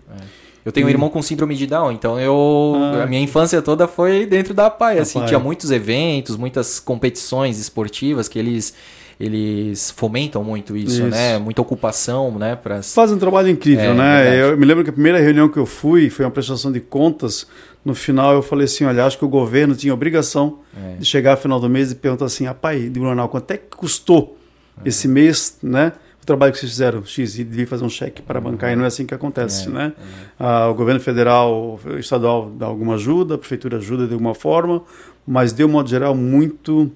Eu 0.64 0.72
tenho 0.72 0.86
um 0.86 0.90
E- 0.90 0.92
irmão 0.92 1.10
com 1.10 1.20
síndrome 1.20 1.54
de 1.54 1.66
Down, 1.66 1.92
então 1.92 2.18
eu 2.18 2.74
Ah. 2.76 3.02
a 3.02 3.06
minha 3.06 3.20
infância 3.20 3.60
toda 3.60 3.86
foi 3.86 4.24
dentro 4.26 4.54
da 4.54 4.70
PAI, 4.70 4.98
assim, 4.98 5.18
PAI. 5.18 5.28
tinha 5.28 5.38
muitos 5.40 5.70
eventos, 5.70 6.36
muitas 6.36 6.80
competições 6.80 7.58
esportivas 7.58 8.28
que 8.28 8.38
eles 8.38 8.74
eles 9.20 9.92
fomentam 9.92 10.42
muito 10.42 10.76
isso, 10.76 10.94
Isso. 11.02 11.06
né? 11.06 11.38
Muita 11.38 11.62
ocupação, 11.62 12.36
né, 12.36 12.56
para 12.56 12.82
Fazem 12.82 13.14
um 13.14 13.18
trabalho 13.18 13.48
incrível, 13.48 13.92
É, 13.92 13.94
né? 13.94 14.22
verdade. 14.24 14.36
Eu 14.52 14.58
me 14.58 14.66
lembro 14.66 14.82
que 14.82 14.90
a 14.90 14.92
primeira 14.92 15.20
reunião 15.20 15.48
que 15.48 15.56
eu 15.56 15.64
fui 15.66 16.10
foi 16.10 16.24
uma 16.24 16.32
prestação 16.32 16.72
de 16.72 16.80
contas. 16.80 17.46
No 17.84 17.94
final 17.94 18.34
eu 18.34 18.42
falei 18.42 18.64
assim, 18.64 18.84
olha, 18.84 19.04
acho 19.06 19.16
que 19.16 19.24
o 19.24 19.28
governo 19.28 19.76
tinha 19.76 19.94
obrigação 19.94 20.58
É. 20.76 20.96
de 20.96 21.04
chegar 21.04 21.30
ao 21.32 21.36
final 21.36 21.60
do 21.60 21.70
mês 21.70 21.92
e 21.92 21.94
perguntar 21.94 22.24
assim, 22.24 22.48
ah, 22.48 22.54
pai, 22.54 22.80
de 22.88 22.98
Blumenau, 22.98 23.28
quanto 23.28 23.48
é 23.52 23.56
que 23.56 23.76
custou 23.76 24.36
É. 24.84 24.88
esse 24.88 25.06
mês, 25.06 25.58
né? 25.62 25.92
O 26.24 26.26
trabalho 26.26 26.52
que 26.54 26.58
vocês 26.58 26.72
fizeram, 26.72 27.04
X, 27.04 27.38
e 27.38 27.44
devia 27.44 27.66
fazer 27.66 27.84
um 27.84 27.88
cheque 27.90 28.22
para 28.22 28.40
bancar, 28.40 28.72
e 28.72 28.76
não 28.76 28.84
é 28.84 28.86
assim 28.86 29.04
que 29.04 29.12
acontece, 29.12 29.68
É, 29.68 29.70
né? 29.70 29.92
Ah, 30.40 30.68
o 30.70 30.74
governo 30.74 30.98
federal, 30.98 31.78
estadual 31.98 32.48
dá 32.48 32.64
alguma 32.64 32.94
ajuda, 32.94 33.34
a 33.34 33.38
prefeitura 33.38 33.76
ajuda 33.76 34.06
de 34.06 34.14
alguma 34.14 34.34
forma, 34.34 34.82
mas 35.26 35.52
de 35.52 35.62
um 35.62 35.68
modo 35.68 35.86
geral 35.86 36.14
muito 36.14 36.90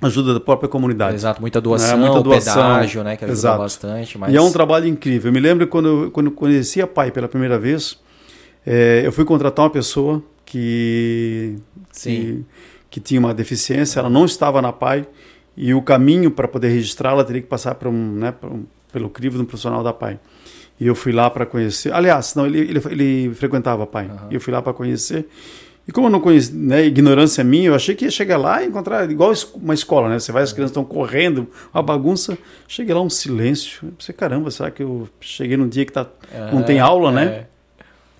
ajuda 0.00 0.34
da 0.34 0.38
própria 0.40 0.68
comunidade. 0.68 1.16
Exato, 1.16 1.40
muita 1.40 1.60
doação, 1.60 1.94
É, 1.94 1.96
muita 1.96 2.22
doação. 2.22 2.54
pedágio, 2.54 3.02
né, 3.02 3.16
que 3.16 3.24
ajuda 3.24 3.36
Exato. 3.38 3.58
bastante, 3.58 4.16
mas 4.16 4.32
E 4.32 4.36
é 4.36 4.40
um 4.40 4.52
trabalho 4.52 4.86
incrível. 4.86 5.30
Eu 5.30 5.32
me 5.32 5.40
lembro 5.40 5.66
quando, 5.66 5.88
eu- 6.04 6.10
quando 6.12 6.26
eu 6.26 6.32
conheci 6.32 6.80
a 6.80 6.86
PAI 6.86 7.10
pela 7.10 7.26
primeira 7.28 7.58
vez, 7.58 7.98
eh, 8.64 9.02
eu 9.04 9.10
fui 9.10 9.24
contratar 9.24 9.64
uma 9.64 9.70
pessoa 9.70 10.22
que, 10.44 11.56
Sim. 11.90 12.10
que, 12.10 12.44
que 12.88 13.00
tinha 13.00 13.18
uma 13.18 13.34
deficiência, 13.34 13.98
ela 13.98 14.08
não 14.10 14.24
estava 14.24 14.62
na 14.62 14.72
PAI, 14.72 15.06
e 15.62 15.74
o 15.74 15.82
caminho 15.82 16.30
para 16.30 16.48
poder 16.48 16.68
registrá-la 16.68 17.22
teria 17.22 17.42
que 17.42 17.48
passar 17.48 17.74
por 17.74 17.88
um, 17.88 18.12
né, 18.14 18.32
por 18.32 18.50
um- 18.50 18.64
pelo 18.90 19.10
crivo 19.10 19.36
de 19.36 19.42
um 19.42 19.44
profissional 19.44 19.82
da 19.84 19.92
PAI. 19.92 20.18
E 20.80 20.86
eu 20.86 20.94
fui 20.94 21.12
lá 21.12 21.28
para 21.28 21.44
conhecer. 21.44 21.92
Aliás, 21.92 22.34
não, 22.34 22.46
ele, 22.46 22.60
ele, 22.60 22.80
ele 22.90 23.34
frequentava 23.34 23.82
a 23.82 23.86
PAI. 23.86 24.10
E 24.30 24.34
eu 24.34 24.40
fui 24.40 24.52
lá 24.52 24.62
para 24.62 24.72
conhecer. 24.72 25.28
E 25.86 25.92
como 25.92 26.06
eu 26.06 26.10
não 26.10 26.20
conheci, 26.20 26.54
né, 26.54 26.86
ignorância 26.86 27.44
minha, 27.44 27.68
eu 27.68 27.74
achei 27.74 27.94
que 27.94 28.04
ia 28.06 28.10
chegar 28.10 28.38
lá 28.38 28.62
e 28.62 28.68
encontrar 28.68 29.10
igual 29.10 29.32
uma 29.54 29.74
escola, 29.74 30.08
né? 30.08 30.18
Você 30.18 30.32
vai, 30.32 30.42
as 30.42 30.52
crianças 30.52 30.70
estão 30.70 30.84
correndo, 30.84 31.46
uma 31.74 31.82
bagunça. 31.82 32.38
Cheguei 32.66 32.94
lá, 32.94 33.02
um 33.02 33.10
silêncio. 33.10 33.80
Eu 33.88 33.92
pensei, 33.92 34.14
caramba, 34.14 34.50
será 34.50 34.70
que 34.70 34.82
eu 34.82 35.08
cheguei 35.20 35.56
num 35.58 35.68
dia 35.68 35.84
que 35.84 35.92
tá, 35.92 36.06
não 36.52 36.62
tem 36.62 36.80
aula, 36.80 37.12
né? 37.12 37.46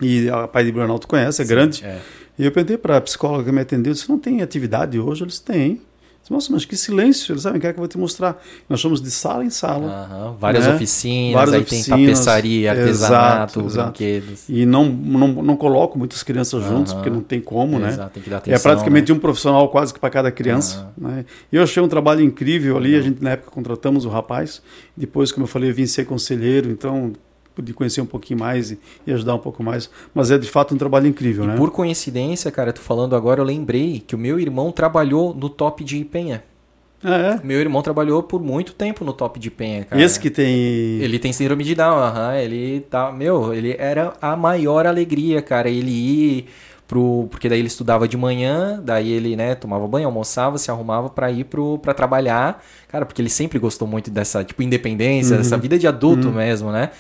E 0.01 0.28
a 0.28 0.47
PAI 0.47 0.64
de 0.64 0.72
tu 1.01 1.09
conhece, 1.09 1.41
é 1.41 1.45
grande. 1.45 1.84
É. 1.84 1.99
E 2.38 2.45
eu 2.45 2.53
perguntei 2.53 2.76
para 2.76 2.97
a 2.99 3.01
psicóloga 3.01 3.45
que 3.45 3.53
me 3.53 3.61
atendeu, 3.61 3.93
disse, 3.93 4.09
não 4.09 4.18
tem 4.18 4.43
atividade 4.43 4.99
hoje? 4.99 5.24
Eles 5.24 5.38
têm. 5.38 5.80
Nossa, 6.31 6.53
mas 6.53 6.64
que 6.64 6.76
silêncio. 6.76 7.33
Eles 7.33 7.43
sabem, 7.43 7.61
quer 7.61 7.72
que 7.72 7.78
eu 7.78 7.83
vou 7.83 7.89
te 7.89 7.99
mostrar. 7.99 8.41
Nós 8.68 8.81
somos 8.81 9.03
de 9.03 9.11
sala 9.11 9.45
em 9.45 9.51
sala. 9.51 9.87
Aham, 10.09 10.37
Várias 10.39 10.64
Né? 10.64 10.74
oficinas, 10.76 11.35
Várias 11.35 11.55
aí 11.55 11.64
tem 11.64 11.78
oficinas, 11.81 12.01
tapeçaria, 12.01 12.70
artesanato, 12.70 13.59
exato, 13.59 13.66
exato. 13.66 13.89
brinquedos. 13.99 14.45
E 14.49 14.64
não, 14.64 14.85
não, 14.85 15.28
não 15.43 15.57
coloco 15.57 15.99
muitas 15.99 16.22
crianças 16.22 16.62
juntos, 16.62 16.93
Aham. 16.93 17.01
porque 17.03 17.11
não 17.11 17.20
tem 17.20 17.41
como, 17.41 17.81
né? 17.81 17.89
Exato, 17.89 18.11
tem 18.14 18.22
que 18.22 18.31
dar 18.31 18.37
atenção. 18.37 18.57
É 18.57 18.59
praticamente 18.62 19.11
né? 19.11 19.18
um 19.18 19.20
profissional 19.20 19.68
quase 19.70 19.93
que 19.93 19.99
para 19.99 20.11
cada 20.11 20.31
criança. 20.31 20.93
Né? 20.97 21.24
E 21.53 21.57
eu 21.57 21.62
achei 21.64 21.83
um 21.83 21.89
trabalho 21.89 22.20
incrível 22.20 22.76
ali. 22.76 22.95
A 22.95 23.03
gente, 23.03 23.20
na 23.22 23.31
época, 23.31 23.51
contratamos 23.51 24.05
o 24.05 24.09
rapaz. 24.09 24.62
Depois, 24.97 25.33
como 25.33 25.45
eu 25.45 25.49
falei, 25.49 25.70
eu 25.70 25.74
vim 25.74 25.87
ser 25.87 26.05
conselheiro, 26.05 26.70
então 26.70 27.12
pude 27.55 27.72
conhecer 27.74 28.01
um 28.01 28.07
pouquinho 28.07 28.38
mais 28.40 28.70
e, 28.70 28.78
e 29.07 29.12
ajudar 29.12 29.34
um 29.34 29.38
pouco 29.38 29.62
mais. 29.62 29.90
Mas 30.14 30.30
é 30.30 30.38
de 30.38 30.48
fato 30.48 30.74
um 30.74 30.78
trabalho 30.78 31.07
incrível, 31.07 31.44
né? 31.44 31.57
Por 31.57 31.70
coincidência, 31.70 32.51
cara, 32.51 32.72
tu 32.72 32.80
falando 32.80 33.14
agora, 33.16 33.40
eu 33.40 33.44
lembrei 33.44 34.03
que 34.07 34.14
o 34.14 34.18
meu 34.18 34.38
irmão 34.40 34.70
trabalhou 34.72 35.34
no 35.34 35.48
Top 35.48 35.82
de 35.84 36.05
Penha. 36.05 36.42
É, 37.03 37.40
Meu 37.42 37.59
irmão 37.59 37.80
trabalhou 37.80 38.22
por 38.22 38.42
muito 38.42 38.74
tempo 38.74 39.07
no 39.07 39.14
Top 39.14 39.40
de 39.40 39.51
Penha, 39.51 39.84
cara. 39.86 40.03
Esse 40.03 40.20
que 40.20 40.28
tem. 40.28 40.46
Ele 41.01 41.18
tem 41.18 41.32
síndrome 41.32 41.64
de 41.64 41.74
Down, 41.74 41.96
aham. 41.98 42.34
Ele 42.36 42.80
tá. 42.90 43.11
Meu, 43.11 43.55
ele 43.55 43.74
era 43.78 44.12
a 44.20 44.36
maior 44.36 44.86
alegria, 44.86 45.40
cara. 45.40 45.70
Ele 45.70 45.90
ir 45.90 46.46
pro. 46.86 47.26
Porque 47.30 47.48
daí 47.48 47.59
ele 47.59 47.68
estudava 47.68 48.07
de 48.07 48.18
manhã, 48.18 48.78
daí 48.84 49.11
ele, 49.11 49.34
né, 49.34 49.55
tomava 49.55 49.88
banho, 49.88 50.05
almoçava, 50.09 50.59
se 50.59 50.70
arrumava 50.70 51.09
pra 51.09 51.30
ir 51.30 51.44
pro, 51.44 51.78
pra 51.78 51.94
trabalhar. 51.94 52.62
Cara, 52.88 53.07
porque 53.07 53.22
ele 53.22 53.30
sempre 53.30 53.59
gostou 53.59 53.88
muito 53.88 54.11
dessa, 54.11 54.44
tipo, 54.44 54.62
independência, 54.62 55.36
Uhum. 55.36 55.42
dessa 55.42 55.57
vida 55.57 55.78
de 55.78 55.86
adulto 55.86 56.28
mesmo, 56.30 56.70
né? 56.70 56.90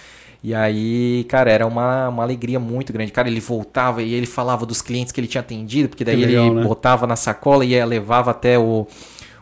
E 0.42 0.54
aí, 0.54 1.24
cara, 1.28 1.50
era 1.50 1.66
uma, 1.66 2.08
uma 2.08 2.22
alegria 2.22 2.58
muito 2.58 2.92
grande. 2.92 3.12
Cara, 3.12 3.28
ele 3.28 3.40
voltava 3.40 4.02
e 4.02 4.14
ele 4.14 4.26
falava 4.26 4.64
dos 4.64 4.80
clientes 4.80 5.12
que 5.12 5.20
ele 5.20 5.28
tinha 5.28 5.40
atendido, 5.42 5.88
porque 5.90 6.04
daí 6.04 6.16
legal, 6.16 6.46
ele 6.46 6.54
né? 6.56 6.62
botava 6.62 7.06
na 7.06 7.14
sacola 7.16 7.64
e 7.64 7.70
ia, 7.70 7.84
levava 7.84 8.30
até 8.30 8.58
o, 8.58 8.86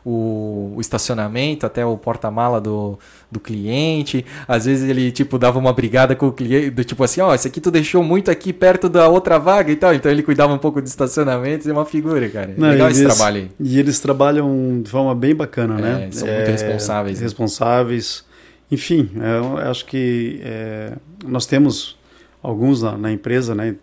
o, 0.05 0.72
o 0.76 0.80
estacionamento, 0.80 1.64
até 1.64 1.86
o 1.86 1.96
porta-mala 1.96 2.61
do, 2.61 2.99
do 3.30 3.38
cliente. 3.38 4.24
Às 4.49 4.64
vezes 4.64 4.88
ele, 4.90 5.12
tipo, 5.12 5.38
dava 5.38 5.57
uma 5.59 5.72
brigada 5.72 6.16
com 6.16 6.26
o 6.26 6.32
cliente, 6.32 6.70
do 6.70 6.82
tipo 6.82 7.05
assim, 7.05 7.20
ó, 7.20 7.32
esse 7.32 7.46
aqui 7.46 7.61
tu 7.61 7.70
deixou 7.70 8.03
muito 8.03 8.28
aqui 8.28 8.53
perto 8.53 8.88
da 8.88 9.07
outra 9.09 9.38
vaga 9.38 9.70
e 9.70 9.76
tal. 9.76 9.94
Então 9.94 10.11
ele 10.11 10.24
cuidava 10.24 10.53
um 10.53 10.59
pouco 10.59 10.82
de 10.82 10.88
estacionamento, 10.88 11.68
é 11.68 11.72
uma 11.72 11.84
figura, 11.84 12.28
cara. 12.28 12.55
Não, 12.57 12.70
Legal 12.70 12.90
esse 12.90 13.03
eles- 13.03 13.14
trabalho 13.14 13.36
aí. 13.42 13.51
E 13.61 13.78
eles 13.78 14.01
trabalham 14.01 14.80
de 14.82 14.90
forma 14.90 15.14
bem 15.14 15.32
bacana, 15.34 15.74
né? 15.76 16.09
são 16.11 16.26
muito 16.26 16.51
responsáveis, 16.51 17.18
né? 17.18 17.24
Responsáveis. 17.24 18.26
Enfim, 18.70 19.10
eu 19.14 19.56
acho 19.58 19.84
que 19.86 20.40
é, 20.42 20.92
nós 21.24 21.46
temos 21.46 21.97
alguns 22.43 22.82
na, 22.82 22.97
na, 22.97 23.12
empresa, 23.12 23.55
né? 23.55 23.76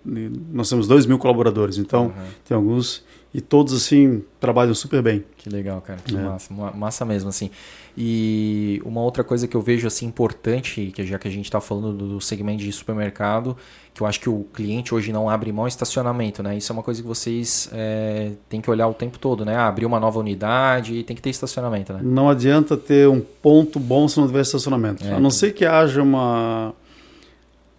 Nós 0.51 0.69
temos 0.69 0.87
dois 0.87 1.05
mil 1.05 1.17
colaboradores, 1.17 1.77
então 1.77 2.05
uhum. 2.05 2.27
tem 2.47 2.55
alguns 2.55 3.03
e 3.35 3.41
todos 3.41 3.73
assim 3.73 4.23
trabalham 4.39 4.73
super 4.73 5.01
bem. 5.01 5.25
Que 5.35 5.49
legal, 5.49 5.81
cara, 5.81 5.99
que 5.99 6.15
é. 6.15 6.21
massa, 6.21 6.53
massa 6.53 7.03
mesmo 7.03 7.27
assim. 7.27 7.51
E 7.97 8.81
uma 8.85 9.01
outra 9.01 9.25
coisa 9.25 9.45
que 9.45 9.57
eu 9.57 9.61
vejo 9.61 9.85
assim 9.85 10.05
importante, 10.05 10.89
que 10.95 11.05
já 11.05 11.19
que 11.19 11.27
a 11.27 11.31
gente 11.31 11.43
está 11.43 11.59
falando 11.59 11.91
do 11.91 12.21
segmento 12.21 12.63
de 12.63 12.71
supermercado, 12.71 13.57
que 13.93 14.01
eu 14.01 14.07
acho 14.07 14.21
que 14.21 14.29
o 14.29 14.45
cliente 14.53 14.95
hoje 14.95 15.11
não 15.11 15.29
abre 15.29 15.51
mão 15.51 15.67
estacionamento, 15.67 16.41
né? 16.41 16.55
Isso 16.55 16.71
é 16.71 16.73
uma 16.73 16.81
coisa 16.81 17.01
que 17.01 17.07
vocês 17.07 17.69
é, 17.73 18.31
têm 18.47 18.61
que 18.61 18.69
olhar 18.69 18.87
o 18.87 18.93
tempo 18.93 19.19
todo, 19.19 19.43
né? 19.43 19.53
Ah, 19.53 19.67
abrir 19.67 19.85
uma 19.85 19.99
nova 19.99 20.17
unidade, 20.17 21.03
tem 21.03 21.13
que 21.13 21.21
ter 21.21 21.29
estacionamento, 21.29 21.91
né? 21.91 21.99
Não 22.01 22.29
adianta 22.29 22.77
ter 22.77 23.09
um 23.09 23.19
ponto 23.19 23.81
bom 23.81 24.07
se 24.07 24.17
não 24.17 24.27
tiver 24.27 24.43
estacionamento. 24.43 25.05
É, 25.05 25.13
a 25.13 25.19
não 25.19 25.29
ser 25.29 25.53
que 25.53 25.65
haja 25.65 26.01
uma 26.01 26.73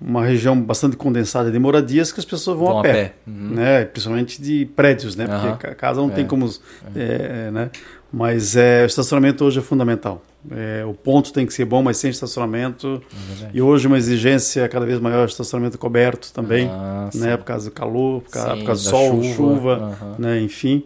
uma 0.00 0.24
região 0.24 0.60
bastante 0.60 0.96
condensada 0.96 1.50
de 1.50 1.58
moradias 1.58 2.12
que 2.12 2.20
as 2.20 2.26
pessoas 2.26 2.58
vão, 2.58 2.66
vão 2.68 2.78
a 2.78 2.82
pé, 2.82 2.90
a 2.90 2.94
pé. 2.94 3.14
Uhum. 3.26 3.50
né? 3.54 3.84
principalmente 3.84 4.40
de 4.40 4.66
prédios, 4.76 5.16
né? 5.16 5.26
porque 5.26 5.74
casa 5.74 6.00
não 6.00 6.10
é. 6.10 6.12
tem 6.12 6.26
como... 6.26 6.50
É. 6.94 7.46
É, 7.46 7.50
né? 7.50 7.70
Mas 8.12 8.56
é, 8.56 8.84
o 8.84 8.86
estacionamento 8.86 9.44
hoje 9.44 9.58
é 9.58 9.62
fundamental. 9.62 10.22
É, 10.50 10.84
o 10.84 10.94
ponto 10.94 11.32
tem 11.32 11.44
que 11.44 11.52
ser 11.52 11.64
bom, 11.64 11.82
mas 11.82 11.96
sem 11.96 12.10
estacionamento. 12.10 13.02
É 13.42 13.50
e 13.52 13.60
hoje 13.60 13.88
uma 13.88 13.98
exigência 13.98 14.66
cada 14.68 14.86
vez 14.86 15.00
maior, 15.00 15.26
estacionamento 15.26 15.76
coberto 15.76 16.32
também, 16.32 16.68
ah, 16.70 17.10
né? 17.14 17.36
por 17.36 17.44
causa 17.44 17.68
do 17.68 17.74
calor, 17.74 18.22
por 18.22 18.30
causa, 18.30 18.52
sim, 18.52 18.58
por 18.60 18.66
causa 18.66 18.82
do 18.84 18.88
sol, 18.88 19.22
chuva, 19.22 19.34
chuva 19.34 19.98
uhum. 20.00 20.14
né? 20.18 20.40
enfim 20.40 20.84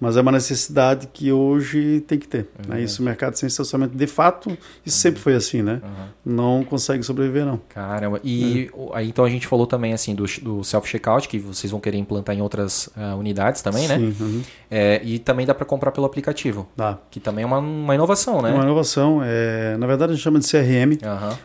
mas 0.00 0.16
é 0.16 0.22
uma 0.22 0.32
necessidade 0.32 1.08
que 1.12 1.30
hoje 1.30 2.00
tem 2.06 2.18
que 2.18 2.26
ter. 2.26 2.48
Uhum. 2.66 2.74
Né? 2.74 2.82
Isso, 2.82 3.02
o 3.02 3.04
mercado 3.04 3.34
sem 3.34 3.46
estacionamento, 3.46 3.96
de 3.96 4.06
fato, 4.06 4.50
isso 4.84 4.96
uhum. 4.96 5.02
sempre 5.02 5.20
foi 5.20 5.34
assim, 5.34 5.62
né? 5.62 5.82
Uhum. 5.84 6.34
Não 6.34 6.64
consegue 6.64 7.02
sobreviver, 7.02 7.44
não. 7.44 7.60
Caramba. 7.68 8.18
E 8.24 8.70
é. 8.74 8.98
aí, 8.98 9.08
então 9.08 9.24
a 9.24 9.28
gente 9.28 9.46
falou 9.46 9.66
também 9.66 9.92
assim 9.92 10.14
do, 10.14 10.24
do 10.40 10.64
self-checkout, 10.64 11.28
que 11.28 11.38
vocês 11.38 11.70
vão 11.70 11.78
querer 11.78 11.98
implantar 11.98 12.34
em 12.34 12.40
outras 12.40 12.86
uh, 12.96 13.16
unidades 13.18 13.60
também, 13.60 13.86
né? 13.86 13.98
Sim. 13.98 14.16
Uhum. 14.18 14.42
É, 14.70 15.00
e 15.04 15.18
também 15.18 15.44
dá 15.44 15.54
para 15.54 15.66
comprar 15.66 15.90
pelo 15.92 16.06
aplicativo. 16.06 16.66
Dá. 16.74 16.98
Que 17.10 17.20
também 17.20 17.42
é 17.42 17.46
uma, 17.46 17.58
uma 17.58 17.94
inovação, 17.94 18.40
né? 18.40 18.52
Uma 18.52 18.64
inovação. 18.64 19.20
É, 19.22 19.76
na 19.76 19.86
verdade, 19.86 20.12
a 20.12 20.14
gente 20.14 20.24
chama 20.24 20.38
de 20.38 20.48
CRM, 20.48 20.96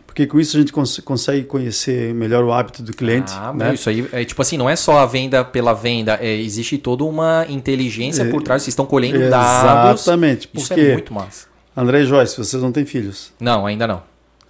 porque 0.05 0.25
com 0.25 0.39
isso 0.39 0.55
a 0.55 0.59
gente 0.61 0.71
cons 0.71 0.99
consegue 0.99 1.43
conhecer 1.43 2.13
melhor 2.13 2.43
o 2.43 2.53
hábito 2.53 2.81
do 2.81 2.93
cliente. 2.93 3.33
Ah, 3.35 3.51
né? 3.53 3.73
isso 3.73 3.89
aí 3.89 4.07
é 4.11 4.23
tipo 4.23 4.41
assim, 4.41 4.57
não 4.57 4.69
é 4.69 4.75
só 4.75 4.99
a 4.99 5.05
venda 5.05 5.43
pela 5.43 5.73
venda, 5.73 6.17
é, 6.21 6.35
existe 6.35 6.77
toda 6.77 7.03
uma 7.03 7.45
inteligência 7.49 8.23
é, 8.23 8.29
por 8.29 8.44
trás, 8.45 8.63
vocês 8.63 8.71
estão 8.71 8.85
colhendo 8.85 9.29
dados. 9.29 10.01
Exatamente, 10.01 10.47
porque... 10.47 10.61
Isso 10.61 10.73
é 10.73 10.93
muito 10.93 11.13
massa. 11.13 11.47
André 11.75 12.03
e 12.03 12.05
Joyce, 12.05 12.37
vocês 12.37 12.63
não 12.63 12.71
têm 12.71 12.85
filhos? 12.85 13.33
Não, 13.39 13.65
ainda 13.65 13.85
não. 13.85 14.01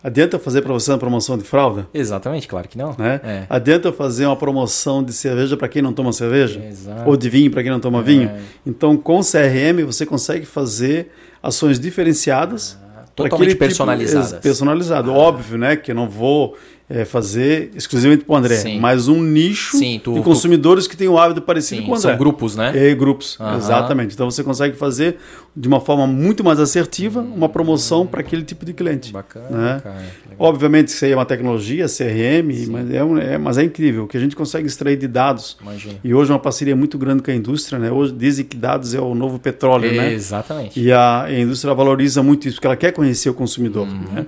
Adianta 0.04 0.38
fazer 0.38 0.62
para 0.62 0.72
você 0.72 0.92
uma 0.92 1.00
promoção 1.00 1.36
de 1.36 1.44
fralda? 1.44 1.88
Exatamente, 1.92 2.48
claro 2.48 2.70
que 2.70 2.78
não. 2.78 2.96
Né? 2.96 3.20
É. 3.24 3.46
Adianta 3.50 3.92
fazer 3.92 4.28
uma 4.28 4.36
promoção 4.36 5.04
de 5.04 5.12
cerveja 5.12 5.58
para 5.58 5.68
quem 5.68 5.82
não 5.82 5.92
toma 5.92 6.14
cerveja? 6.14 6.64
Exato. 6.64 7.10
Ou 7.10 7.18
de 7.18 7.28
vinho 7.28 7.50
para 7.50 7.64
quem 7.64 7.72
não 7.72 7.80
toma 7.80 8.02
é. 8.02 8.04
vinho? 8.04 8.32
Então, 8.64 8.96
com 8.96 9.22
CRM, 9.22 9.84
você 9.84 10.06
consegue 10.06 10.46
fazer 10.46 11.12
ações 11.42 11.80
diferenciadas. 11.80 12.78
Ah, 12.96 13.06
totalmente 13.16 13.56
personalizadas. 13.56 14.30
Tipo, 14.30 14.42
personalizado. 14.44 15.10
Ah. 15.10 15.18
Óbvio, 15.18 15.58
né? 15.58 15.76
Que 15.76 15.90
eu 15.90 15.96
não 15.96 16.08
vou 16.08 16.56
é, 16.88 17.04
fazer 17.04 17.72
exclusivamente 17.76 18.26
para 18.26 18.34
o 18.34 18.38
André, 18.38 18.58
Sim. 18.58 18.80
mas 18.80 19.08
um 19.08 19.22
nicho 19.22 19.76
Sim, 19.78 20.00
tu, 20.04 20.14
de 20.14 20.22
consumidores 20.22 20.86
tu... 20.86 20.92
que 20.92 20.98
tem 20.98 21.08
um 21.08 21.18
hábito 21.18 21.42
parecido 21.42 21.82
Sim, 21.82 21.88
com 21.88 21.94
o 21.94 21.96
André. 21.96 22.10
São 22.10 22.18
grupos, 22.18 22.56
né? 22.56 22.72
É, 22.76 22.94
grupos, 22.94 23.40
uhum. 23.40 23.58
exatamente. 23.58 24.14
Então 24.14 24.30
você 24.30 24.44
consegue 24.44 24.78
fazer 24.78 25.18
de 25.56 25.68
uma 25.68 25.82
forma 25.82 26.06
muito 26.06 26.44
mais 26.44 26.60
assertiva 26.60 27.22
uma 27.22 27.50
promoção 27.50 28.06
para 28.06 28.20
aquele 28.20 28.44
tipo 28.44 28.64
de 28.66 28.74
cliente. 28.74 29.12
Bacana, 29.12 29.50
né? 29.50 29.82
cara. 29.84 30.06
Obviamente 30.38 30.90
isso 30.90 31.04
aí 31.06 31.12
é 31.12 31.16
uma 31.16 31.26
tecnologia, 31.26 31.88
CRM, 31.88 32.68
mas 32.70 32.92
é, 32.92 33.34
é, 33.34 33.38
mas 33.38 33.58
é 33.58 33.64
incrível 33.64 34.04
o 34.04 34.08
que 34.08 34.18
a 34.18 34.20
gente 34.20 34.36
consegue 34.36 34.68
extrair 34.68 34.98
de 34.98 35.08
dados. 35.08 35.58
Imagina. 35.62 35.96
E 36.04 36.14
hoje 36.14 36.30
é 36.30 36.34
uma 36.34 36.40
parceria 36.40 36.76
muito 36.76 37.00
grande 37.00 37.24
com 37.24 37.32
a 37.32 37.34
indústria, 37.34 37.80
né? 37.80 37.92
Hoje 37.92 38.14
dizem 38.14 38.46
que 38.46 38.56
dados 38.56 38.94
é 38.94 39.02
o 39.02 39.16
novo 39.16 39.40
petróleo, 39.40 39.90
é, 39.90 39.98
né? 39.98 40.14
Exatamente. 40.14 40.80
E 40.80 40.92
a, 40.92 41.24
a, 41.24 41.40
indústria 41.40 41.74
valoriza 41.74 42.22
muito 42.22 42.48
isso, 42.48 42.58
porque 42.58 42.68
ela 42.68 42.76
quer 42.76 42.92
conhecer 42.92 43.30
o 43.30 43.34
consumidor, 43.34 43.88
uhum. 43.88 44.14
né? 44.14 44.26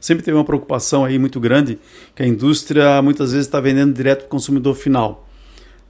Sempre 0.00 0.24
teve 0.24 0.36
uma 0.36 0.44
preocupação 0.44 1.04
aí 1.04 1.18
muito 1.18 1.38
grande 1.38 1.78
que 2.14 2.22
a 2.22 2.26
indústria 2.26 3.00
muitas 3.02 3.32
vezes 3.32 3.46
está 3.46 3.60
vendendo 3.60 3.92
direto 3.92 4.20
para 4.20 4.26
o 4.26 4.30
consumidor 4.30 4.74
final. 4.74 5.26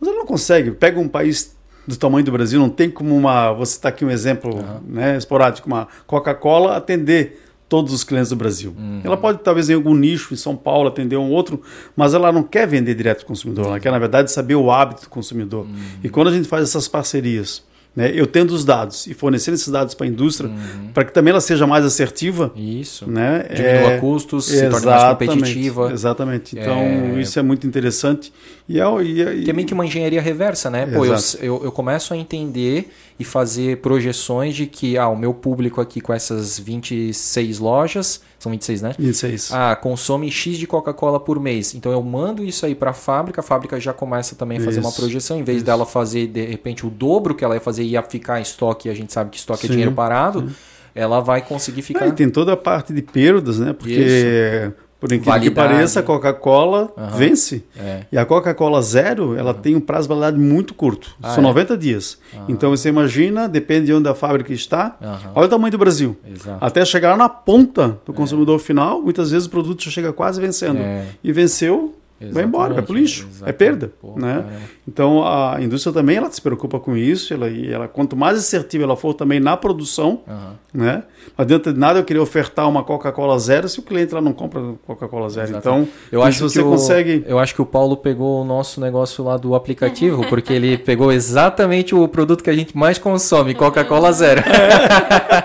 Mas 0.00 0.08
ela 0.08 0.18
não 0.18 0.26
consegue. 0.26 0.70
Pega 0.72 0.98
um 0.98 1.08
país 1.08 1.56
do 1.86 1.96
tamanho 1.96 2.24
do 2.24 2.32
Brasil, 2.32 2.58
não 2.58 2.70
tem 2.70 2.90
como 2.90 3.16
uma. 3.16 3.52
Você 3.52 3.76
está 3.76 3.88
aqui 3.88 4.04
um 4.04 4.10
exemplo 4.10 4.54
uhum. 4.56 4.80
né, 4.86 5.16
esporádico, 5.16 5.66
uma 5.66 5.88
Coca-Cola 6.06 6.76
atender 6.76 7.40
todos 7.68 7.92
os 7.92 8.02
clientes 8.02 8.30
do 8.30 8.36
Brasil. 8.36 8.74
Uhum. 8.76 9.00
Ela 9.04 9.16
pode, 9.16 9.38
talvez, 9.38 9.70
em 9.70 9.74
algum 9.74 9.94
nicho, 9.94 10.34
em 10.34 10.36
São 10.36 10.56
Paulo, 10.56 10.88
atender 10.88 11.16
um 11.16 11.30
outro, 11.30 11.62
mas 11.94 12.14
ela 12.14 12.32
não 12.32 12.42
quer 12.42 12.66
vender 12.66 12.94
direto 12.94 13.18
para 13.18 13.24
o 13.24 13.28
consumidor, 13.28 13.66
ela 13.66 13.78
quer, 13.78 13.92
na 13.92 13.98
verdade, 13.98 14.32
saber 14.32 14.56
o 14.56 14.72
hábito 14.72 15.02
do 15.02 15.08
consumidor. 15.08 15.66
Uhum. 15.66 15.76
E 16.02 16.08
quando 16.08 16.28
a 16.28 16.32
gente 16.32 16.48
faz 16.48 16.64
essas 16.64 16.88
parcerias 16.88 17.62
né, 17.94 18.12
eu 18.14 18.26
tendo 18.26 18.52
os 18.52 18.64
dados 18.64 19.06
e 19.06 19.14
fornecendo 19.14 19.56
esses 19.56 19.68
dados 19.68 19.94
para 19.94 20.06
a 20.06 20.08
indústria, 20.08 20.48
uhum. 20.48 20.90
para 20.94 21.04
que 21.04 21.12
também 21.12 21.32
ela 21.32 21.40
seja 21.40 21.66
mais 21.66 21.84
assertiva. 21.84 22.52
Isso. 22.54 23.10
Né, 23.10 23.46
Diminua 23.52 23.92
é, 23.92 23.98
custos, 23.98 24.46
se 24.46 24.68
torne 24.68 24.86
mais 24.86 25.04
competitiva. 25.04 25.92
Exatamente. 25.92 26.58
Então, 26.58 26.78
é... 26.78 27.20
isso 27.20 27.38
é 27.38 27.42
muito 27.42 27.66
interessante. 27.66 28.32
E 28.68 28.80
é, 28.80 28.84
e, 29.02 29.22
é, 29.22 29.34
que 29.42 29.50
é 29.50 29.52
meio 29.52 29.66
que 29.66 29.74
uma 29.74 29.84
engenharia 29.84 30.22
reversa, 30.22 30.70
né? 30.70 30.86
Pô, 30.86 31.04
eu, 31.04 31.16
eu, 31.40 31.64
eu, 31.64 31.72
começo 31.72 32.14
a 32.14 32.16
entender 32.16 32.88
e 33.20 33.24
fazer 33.24 33.82
projeções 33.82 34.56
de 34.56 34.64
que 34.64 34.96
ah, 34.96 35.06
o 35.06 35.14
meu 35.14 35.34
público 35.34 35.78
aqui 35.78 36.00
com 36.00 36.10
essas 36.10 36.58
26 36.58 37.58
lojas, 37.58 38.22
são 38.38 38.50
26, 38.50 38.80
né? 38.80 38.94
26. 38.98 39.50
Ah, 39.52 39.76
consome 39.76 40.30
X 40.30 40.56
de 40.56 40.66
Coca-Cola 40.66 41.20
por 41.20 41.38
mês. 41.38 41.74
Então 41.74 41.92
eu 41.92 42.02
mando 42.02 42.42
isso 42.42 42.64
aí 42.64 42.74
para 42.74 42.92
a 42.92 42.94
fábrica, 42.94 43.42
a 43.42 43.44
fábrica 43.44 43.78
já 43.78 43.92
começa 43.92 44.34
também 44.34 44.56
a 44.56 44.62
fazer 44.62 44.80
isso. 44.80 44.88
uma 44.88 44.94
projeção, 44.94 45.38
em 45.38 45.44
vez 45.44 45.58
isso. 45.58 45.66
dela 45.66 45.84
fazer 45.84 46.28
de 46.28 46.46
repente 46.46 46.86
o 46.86 46.88
dobro 46.88 47.34
que 47.34 47.44
ela 47.44 47.54
ia 47.54 47.60
fazer 47.60 47.82
e 47.82 47.90
ia 47.90 48.02
ficar 48.02 48.38
em 48.38 48.42
estoque, 48.42 48.88
a 48.88 48.94
gente 48.94 49.12
sabe 49.12 49.28
que 49.28 49.36
estoque 49.36 49.66
é 49.66 49.66
Sim. 49.66 49.66
é 49.66 49.70
dinheiro 49.72 49.92
parado. 49.92 50.48
Sim 50.48 50.54
ela 50.92 51.20
vai 51.20 51.40
conseguir 51.40 51.82
ficar. 51.82 52.06
É, 52.06 52.10
tem 52.10 52.28
toda 52.28 52.52
a 52.52 52.56
parte 52.56 52.92
de 52.92 53.00
perdas, 53.00 53.60
né? 53.60 53.72
Porque 53.72 53.92
Isso. 53.92 54.74
Por 55.00 55.10
incrível 55.10 55.32
validade. 55.32 55.50
que 55.50 55.54
pareça, 55.54 56.00
a 56.00 56.02
Coca-Cola 56.02 56.92
uhum. 56.94 57.16
vence. 57.16 57.64
É. 57.76 58.02
E 58.12 58.18
a 58.18 58.26
Coca-Cola 58.26 58.82
zero, 58.82 59.34
ela 59.34 59.52
uhum. 59.52 59.60
tem 59.60 59.74
um 59.74 59.80
prazo 59.80 60.02
de 60.02 60.08
validade 60.08 60.38
muito 60.38 60.74
curto. 60.74 61.16
Ah, 61.22 61.30
São 61.30 61.42
é? 61.42 61.46
90 61.46 61.78
dias. 61.78 62.18
Uhum. 62.34 62.44
Então 62.50 62.70
você 62.70 62.90
imagina, 62.90 63.48
depende 63.48 63.86
de 63.86 63.94
onde 63.94 64.08
a 64.08 64.14
fábrica 64.14 64.52
está. 64.52 64.96
Olha 65.34 65.46
o 65.46 65.48
tamanho 65.48 65.72
do 65.72 65.78
Brasil. 65.78 66.16
Exato. 66.30 66.62
Até 66.62 66.84
chegar 66.84 67.16
na 67.16 67.30
ponta 67.30 67.98
do 68.04 68.12
é. 68.12 68.14
consumidor 68.14 68.58
final, 68.58 69.00
muitas 69.00 69.30
vezes 69.30 69.46
o 69.46 69.50
produto 69.50 69.82
já 69.82 69.90
chega 69.90 70.12
quase 70.12 70.38
vencendo. 70.38 70.78
É. 70.78 71.06
E 71.24 71.32
venceu, 71.32 71.94
Exatamente, 72.20 72.34
vai 72.34 72.44
embora, 72.44 72.74
vai 72.74 72.82
para 72.82 72.92
o 72.92 72.96
lixo, 72.96 73.26
é 73.46 73.52
perda. 73.52 73.90
Pô, 74.00 74.14
né? 74.18 74.44
Então 74.86 75.26
a 75.26 75.56
indústria 75.60 75.92
também 75.92 76.16
ela 76.16 76.30
se 76.30 76.40
preocupa 76.40 76.78
com 76.78 76.94
isso, 76.96 77.32
ela, 77.32 77.48
e 77.48 77.72
ela, 77.72 77.88
quanto 77.88 78.14
mais 78.14 78.36
assertiva 78.36 78.84
ela 78.84 78.96
for 78.96 79.14
também 79.14 79.40
na 79.40 79.56
produção, 79.56 80.20
uhum. 80.26 80.52
né? 80.74 81.04
não 81.36 81.42
adianta 81.42 81.72
de 81.72 81.78
nada 81.78 81.98
eu 81.98 82.04
querer 82.04 82.18
ofertar 82.18 82.68
uma 82.68 82.82
Coca-Cola 82.82 83.38
zero 83.38 83.68
se 83.68 83.78
o 83.78 83.82
cliente 83.82 84.12
lá 84.12 84.20
não 84.20 84.32
compra 84.32 84.60
Coca-Cola 84.86 85.30
zero. 85.30 85.48
Exatamente. 85.50 85.88
Então 85.88 85.94
eu 86.12 86.22
acho 86.22 86.42
você 86.46 86.60
que 86.60 86.66
o, 86.66 86.70
consegue. 86.70 87.24
Eu 87.26 87.38
acho 87.38 87.54
que 87.54 87.62
o 87.62 87.66
Paulo 87.66 87.96
pegou 87.96 88.42
o 88.42 88.44
nosso 88.44 88.80
negócio 88.80 89.24
lá 89.24 89.36
do 89.36 89.54
aplicativo, 89.54 90.26
porque 90.28 90.52
ele 90.52 90.76
pegou 90.84 91.10
exatamente 91.10 91.94
o 91.94 92.06
produto 92.06 92.44
que 92.44 92.50
a 92.50 92.54
gente 92.54 92.76
mais 92.76 92.98
consome, 92.98 93.54
Coca-Cola 93.54 94.12
zero. 94.12 94.40
É. 94.40 95.40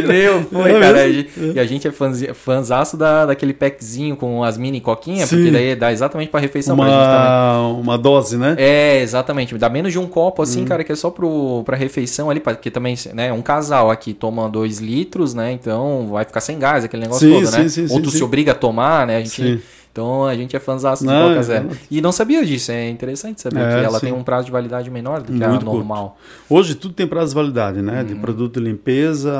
Meu, 0.06 0.42
foi, 0.42 0.80
cara. 0.80 1.08
E 1.08 1.58
a 1.58 1.64
gente 1.64 1.88
é 1.88 1.92
fãzaço 2.34 2.96
da, 2.96 3.26
daquele 3.26 3.52
packzinho 3.52 4.16
com 4.16 4.42
as 4.44 4.58
mini 4.58 4.80
coquinhas, 4.80 5.30
porque 5.30 5.50
daí 5.50 5.69
dá 5.74 5.92
exatamente 5.92 6.30
para 6.30 6.40
refeição 6.40 6.74
uma, 6.74 6.84
pra 6.84 6.94
gente 6.94 7.04
também. 7.04 7.82
Uma 7.82 7.98
dose, 7.98 8.36
né? 8.36 8.54
É, 8.58 9.00
exatamente. 9.00 9.56
Dá 9.56 9.68
menos 9.68 9.92
de 9.92 9.98
um 9.98 10.06
copo, 10.06 10.42
assim, 10.42 10.62
hum. 10.62 10.66
cara, 10.66 10.84
que 10.84 10.92
é 10.92 10.96
só 10.96 11.10
pro, 11.10 11.62
pra 11.64 11.76
refeição 11.76 12.30
ali, 12.30 12.40
porque 12.40 12.70
também, 12.70 12.96
né, 13.14 13.32
um 13.32 13.42
casal 13.42 13.90
aqui 13.90 14.12
toma 14.14 14.48
dois 14.48 14.78
litros, 14.78 15.34
né? 15.34 15.52
Então 15.52 16.08
vai 16.10 16.24
ficar 16.24 16.40
sem 16.40 16.58
gás, 16.58 16.84
aquele 16.84 17.02
negócio 17.02 17.28
sim, 17.28 17.34
todo, 17.34 17.46
sim, 17.46 17.58
né? 17.58 17.68
Sim, 17.68 17.86
Ou 17.90 18.00
tu 18.00 18.10
se 18.10 18.22
obriga 18.22 18.52
a 18.52 18.54
tomar, 18.54 19.06
né? 19.06 19.16
A 19.16 19.20
gente. 19.20 19.62
Então 19.92 20.24
a 20.24 20.34
gente 20.36 20.54
é 20.54 20.60
fãzaço 20.60 21.04
de 21.04 21.12
Coca 21.12 21.42
Zero. 21.42 21.68
É... 21.72 21.76
E 21.90 22.00
não 22.00 22.12
sabia 22.12 22.44
disso, 22.44 22.70
é 22.70 22.88
interessante 22.88 23.40
saber 23.40 23.60
é, 23.60 23.80
que 23.80 23.86
ela 23.86 23.98
sim. 23.98 24.06
tem 24.06 24.14
um 24.14 24.22
prazo 24.22 24.46
de 24.46 24.52
validade 24.52 24.88
menor 24.88 25.20
do 25.20 25.32
que 25.32 25.32
Muito 25.32 25.44
a 25.44 25.64
normal. 25.64 26.16
Curto. 26.46 26.54
Hoje 26.54 26.74
tudo 26.76 26.94
tem 26.94 27.06
prazo 27.06 27.30
de 27.30 27.34
validade, 27.34 27.82
né? 27.82 28.00
Hum. 28.00 28.04
De 28.04 28.14
uhum. 28.14 28.20
produto 28.20 28.60
de 28.60 28.66
limpeza, 28.66 29.36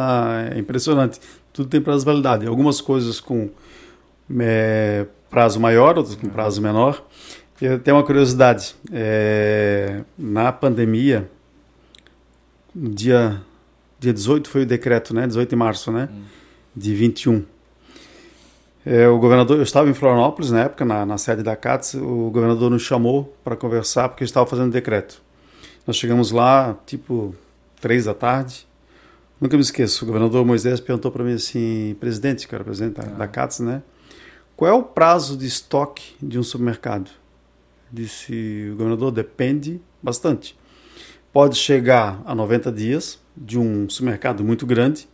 é 0.53 0.59
impressionante. 0.59 1.21
Tudo 1.53 1.69
tem 1.69 1.81
prazo 1.81 2.01
de 2.01 2.07
validade. 2.07 2.47
Algumas 2.47 2.81
coisas 2.81 3.21
com 3.21 3.49
é, 4.39 5.07
prazo 5.31 5.61
maior, 5.61 5.97
outras 5.97 6.17
com 6.17 6.29
prazo 6.29 6.61
menor. 6.61 7.07
Eu 7.61 7.79
tenho 7.79 7.97
uma 7.97 8.03
curiosidade. 8.03 8.75
É, 8.93 10.03
na 10.19 10.51
pandemia, 10.51 11.31
dia, 12.75 13.41
dia 13.99 14.13
18 14.13 14.49
foi 14.49 14.63
o 14.63 14.67
decreto, 14.67 15.15
né? 15.15 15.27
18 15.27 15.49
de 15.49 15.57
março, 15.57 15.93
né? 15.93 16.09
Hum. 16.11 16.23
De 16.75 16.95
21. 16.95 17.45
É, 18.85 19.07
o 19.09 19.19
governador, 19.19 19.59
eu 19.59 19.63
estava 19.63 19.91
em 19.91 19.95
Florianópolis 19.95 20.51
na 20.51 20.63
época, 20.63 20.85
na, 20.85 21.05
na 21.05 21.19
sede 21.19 21.43
da 21.43 21.55
CATS, 21.55 21.95
o 21.95 22.31
governador 22.31 22.71
nos 22.71 22.83
chamou 22.83 23.37
para 23.45 23.55
conversar 23.55 24.09
porque 24.09 24.25
estava 24.25 24.47
fazendo 24.47 24.73
decreto. 24.73 25.21
Nós 25.87 25.97
chegamos 25.97 26.31
lá, 26.31 26.79
tipo, 26.87 27.35
três 27.81 28.07
da 28.07 28.15
tarde. 28.15 28.67
Nunca 29.39 29.57
me 29.57 29.63
esqueço, 29.63 30.05
o 30.05 30.07
governador 30.07 30.45
Moisés 30.47 30.81
perguntou 30.81 31.11
para 31.11 31.25
mim 31.25 31.35
assim, 31.35 31.95
presidente, 32.01 32.49
que 32.49 32.55
era 32.55 32.65
presidente 32.65 32.95
da, 32.95 33.03
ah. 33.03 33.07
da 33.19 33.29
CATS, 33.29 33.61
né? 33.61 33.83
Qual 34.61 34.71
é 34.71 34.75
o 34.75 34.83
prazo 34.83 35.39
de 35.39 35.47
estoque 35.47 36.13
de 36.21 36.39
um 36.39 36.43
supermercado? 36.43 37.11
Disse 37.91 38.69
o 38.71 38.77
governador, 38.77 39.11
depende 39.11 39.81
bastante. 40.03 40.55
Pode 41.33 41.57
chegar 41.57 42.21
a 42.27 42.35
90 42.35 42.71
dias 42.71 43.19
de 43.35 43.59
um 43.59 43.89
supermercado 43.89 44.45
muito 44.45 44.67
grande, 44.67 45.09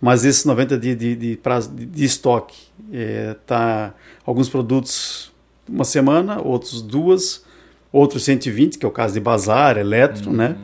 mas 0.00 0.24
esses 0.24 0.44
90 0.44 0.78
dias 0.78 0.96
de, 0.96 1.16
de 1.16 1.36
prazo 1.36 1.72
de, 1.72 1.84
de 1.86 2.04
estoque 2.04 2.68
é, 2.92 3.34
tá 3.44 3.92
alguns 4.24 4.48
produtos 4.48 5.32
uma 5.68 5.84
semana, 5.84 6.40
outros 6.40 6.80
duas, 6.80 7.44
outros 7.90 8.22
120, 8.22 8.78
que 8.78 8.86
é 8.86 8.88
o 8.88 8.92
caso 8.92 9.14
de 9.14 9.18
bazar, 9.18 9.76
eletro, 9.76 10.30
uhum. 10.30 10.36
né? 10.36 10.56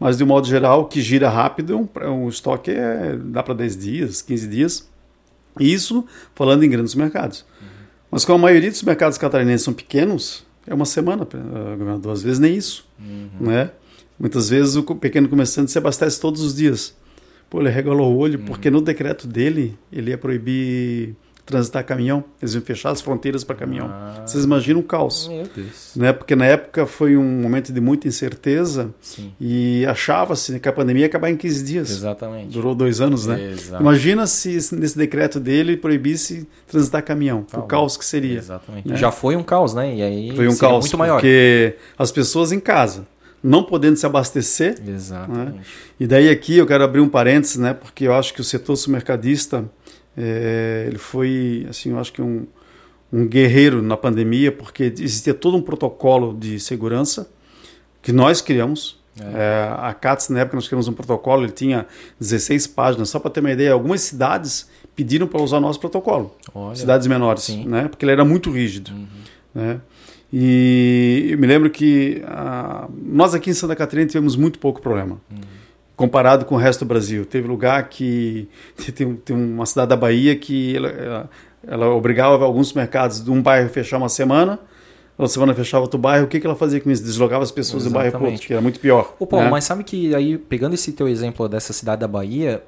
Mas 0.00 0.16
de 0.16 0.24
um 0.24 0.26
modo 0.26 0.48
geral, 0.48 0.86
que 0.86 1.00
gira 1.00 1.28
rápido, 1.28 1.78
um, 1.78 1.88
um 2.08 2.28
estoque 2.28 2.72
é, 2.72 3.16
dá 3.16 3.40
para 3.40 3.54
10 3.54 3.76
dias, 3.76 4.20
15 4.20 4.48
dias. 4.48 4.88
Isso 5.60 6.04
falando 6.34 6.64
em 6.64 6.68
grandes 6.68 6.96
mercados. 6.96 7.46
Mas 8.10 8.24
como 8.24 8.38
a 8.38 8.42
maioria 8.48 8.70
dos 8.70 8.82
mercados 8.82 9.18
catarinenses 9.18 9.64
são 9.64 9.74
pequenos, 9.74 10.46
é 10.66 10.74
uma 10.74 10.84
semana, 10.84 11.26
eh, 11.32 11.76
governador, 11.76 12.12
às 12.12 12.22
vezes 12.22 12.38
nem 12.38 12.54
isso, 12.54 12.86
uhum. 12.98 13.28
né? 13.40 13.70
Muitas 14.18 14.48
vezes 14.48 14.76
o 14.76 14.82
pequeno 14.82 15.28
comerciante 15.28 15.70
se 15.70 15.78
abastece 15.78 16.20
todos 16.20 16.42
os 16.42 16.56
dias. 16.56 16.96
Pô, 17.48 17.60
ele 17.60 17.70
regalou 17.70 18.12
o 18.12 18.18
olho, 18.18 18.38
uhum. 18.38 18.44
porque 18.46 18.70
no 18.70 18.80
decreto 18.80 19.26
dele, 19.26 19.78
ele 19.92 20.10
ia 20.10 20.18
proibir 20.18 21.14
transitar 21.48 21.84
caminhão, 21.84 22.22
eles 22.40 22.54
iam 22.54 22.62
fechar 22.62 22.90
as 22.90 23.00
fronteiras 23.00 23.42
para 23.42 23.56
caminhão. 23.56 23.88
Ah, 23.90 24.22
Vocês 24.26 24.44
imaginam 24.44 24.80
o 24.80 24.82
caos. 24.82 25.26
Meu 25.28 25.46
Deus. 25.54 25.92
Né? 25.96 26.12
Porque 26.12 26.36
na 26.36 26.44
época 26.44 26.86
foi 26.86 27.16
um 27.16 27.40
momento 27.42 27.72
de 27.72 27.80
muita 27.80 28.06
incerteza 28.06 28.94
Sim. 29.00 29.32
e 29.40 29.84
achava-se 29.86 30.60
que 30.60 30.68
a 30.68 30.72
pandemia 30.72 31.02
ia 31.02 31.06
acabar 31.06 31.30
em 31.30 31.36
15 31.36 31.64
dias. 31.64 31.90
Exatamente. 31.90 32.52
Durou 32.52 32.74
dois 32.74 33.00
anos, 33.00 33.26
né? 33.26 33.52
Exato. 33.52 33.82
Imagina 33.82 34.26
se 34.26 34.50
nesse 34.74 34.96
decreto 34.96 35.40
dele 35.40 35.76
proibisse 35.76 36.46
transitar 36.66 37.02
caminhão, 37.02 37.46
o 37.54 37.62
caos 37.62 37.96
que 37.96 38.04
seria. 38.04 38.38
Exatamente. 38.38 38.88
Né? 38.88 38.96
Já 38.96 39.10
foi 39.10 39.34
um 39.34 39.42
caos, 39.42 39.72
né? 39.74 39.94
E 39.94 40.02
aí 40.02 40.36
foi 40.36 40.48
um 40.48 40.56
caos 40.56 40.84
muito 40.84 40.98
maior. 40.98 41.16
Porque 41.16 41.76
as 41.98 42.12
pessoas 42.12 42.52
em 42.52 42.60
casa 42.60 43.06
não 43.42 43.62
podendo 43.62 43.96
se 43.96 44.04
abastecer. 44.04 44.76
Exatamente. 44.86 45.56
Né? 45.58 45.62
E 46.00 46.06
daí 46.06 46.28
aqui 46.28 46.56
eu 46.58 46.66
quero 46.66 46.84
abrir 46.84 47.00
um 47.00 47.08
parênteses, 47.08 47.56
né? 47.56 47.72
Porque 47.72 48.04
eu 48.04 48.14
acho 48.14 48.34
que 48.34 48.40
o 48.40 48.44
setor 48.44 48.76
supermercadista 48.76 49.64
é, 50.20 50.86
ele 50.88 50.98
foi, 50.98 51.64
assim, 51.70 51.90
eu 51.90 51.98
acho 52.00 52.12
que 52.12 52.20
um, 52.20 52.44
um 53.12 53.24
guerreiro 53.24 53.80
na 53.80 53.96
pandemia, 53.96 54.50
porque 54.50 54.92
existia 54.98 55.32
todo 55.32 55.56
um 55.56 55.62
protocolo 55.62 56.36
de 56.36 56.58
segurança 56.58 57.30
que 58.02 58.12
nós 58.12 58.40
criamos. 58.40 58.98
É. 59.20 59.24
É, 59.24 59.74
a 59.78 59.94
CATS, 59.94 60.28
na 60.30 60.40
época, 60.40 60.56
nós 60.56 60.66
criamos 60.66 60.88
um 60.88 60.92
protocolo, 60.92 61.44
ele 61.44 61.52
tinha 61.52 61.86
16 62.18 62.66
páginas. 62.66 63.08
Só 63.08 63.20
para 63.20 63.30
ter 63.30 63.38
uma 63.38 63.52
ideia, 63.52 63.72
algumas 63.72 64.00
cidades 64.00 64.68
pediram 64.96 65.28
para 65.28 65.40
usar 65.40 65.60
nosso 65.60 65.78
protocolo. 65.78 66.34
Olha. 66.52 66.74
Cidades 66.74 67.06
menores, 67.06 67.44
Sim. 67.44 67.64
né? 67.66 67.86
porque 67.86 68.04
ele 68.04 68.12
era 68.12 68.24
muito 68.24 68.50
rígido. 68.50 68.90
Uhum. 68.90 69.06
Né? 69.54 69.80
E 70.32 71.28
eu 71.30 71.38
me 71.38 71.46
lembro 71.46 71.70
que 71.70 72.22
ah, 72.26 72.88
nós 72.92 73.34
aqui 73.34 73.50
em 73.50 73.54
Santa 73.54 73.76
Catarina 73.76 74.08
tivemos 74.08 74.34
muito 74.34 74.58
pouco 74.58 74.82
problema. 74.82 75.20
Uhum 75.30 75.58
comparado 75.98 76.44
com 76.44 76.54
o 76.54 76.58
resto 76.58 76.84
do 76.84 76.88
Brasil. 76.88 77.26
Teve 77.26 77.48
lugar 77.48 77.88
que 77.88 78.48
tem, 78.94 79.16
tem 79.16 79.36
uma 79.36 79.66
cidade 79.66 79.88
da 79.88 79.96
Bahia 79.96 80.34
que 80.36 80.76
ela, 80.76 80.88
ela, 80.88 81.30
ela, 81.66 81.88
obrigava 81.90 82.44
alguns 82.44 82.72
mercados 82.72 83.22
de 83.22 83.30
um 83.30 83.42
bairro 83.42 83.68
fechar 83.68 83.98
uma 83.98 84.08
semana, 84.08 84.60
outra 85.18 85.34
semana 85.34 85.52
fechava 85.54 85.82
outro 85.82 85.98
bairro. 85.98 86.26
O 86.26 86.28
que, 86.28 86.38
que 86.38 86.46
ela 86.46 86.54
fazia 86.54 86.80
com 86.80 86.88
isso? 86.88 87.02
Deslogava 87.02 87.42
as 87.42 87.50
pessoas 87.50 87.82
de 87.82 87.88
um 87.88 87.92
bairro 87.92 88.12
para 88.12 88.28
outro, 88.28 88.46
que 88.46 88.52
era 88.52 88.62
muito 88.62 88.78
pior. 88.78 89.16
Ô 89.18 89.26
Paulo, 89.26 89.46
né? 89.46 89.50
mas 89.50 89.64
sabe 89.64 89.82
que 89.82 90.14
aí, 90.14 90.38
pegando 90.38 90.74
esse 90.74 90.92
teu 90.92 91.08
exemplo 91.08 91.48
dessa 91.48 91.72
cidade 91.72 92.00
da 92.00 92.08
Bahia, 92.08 92.62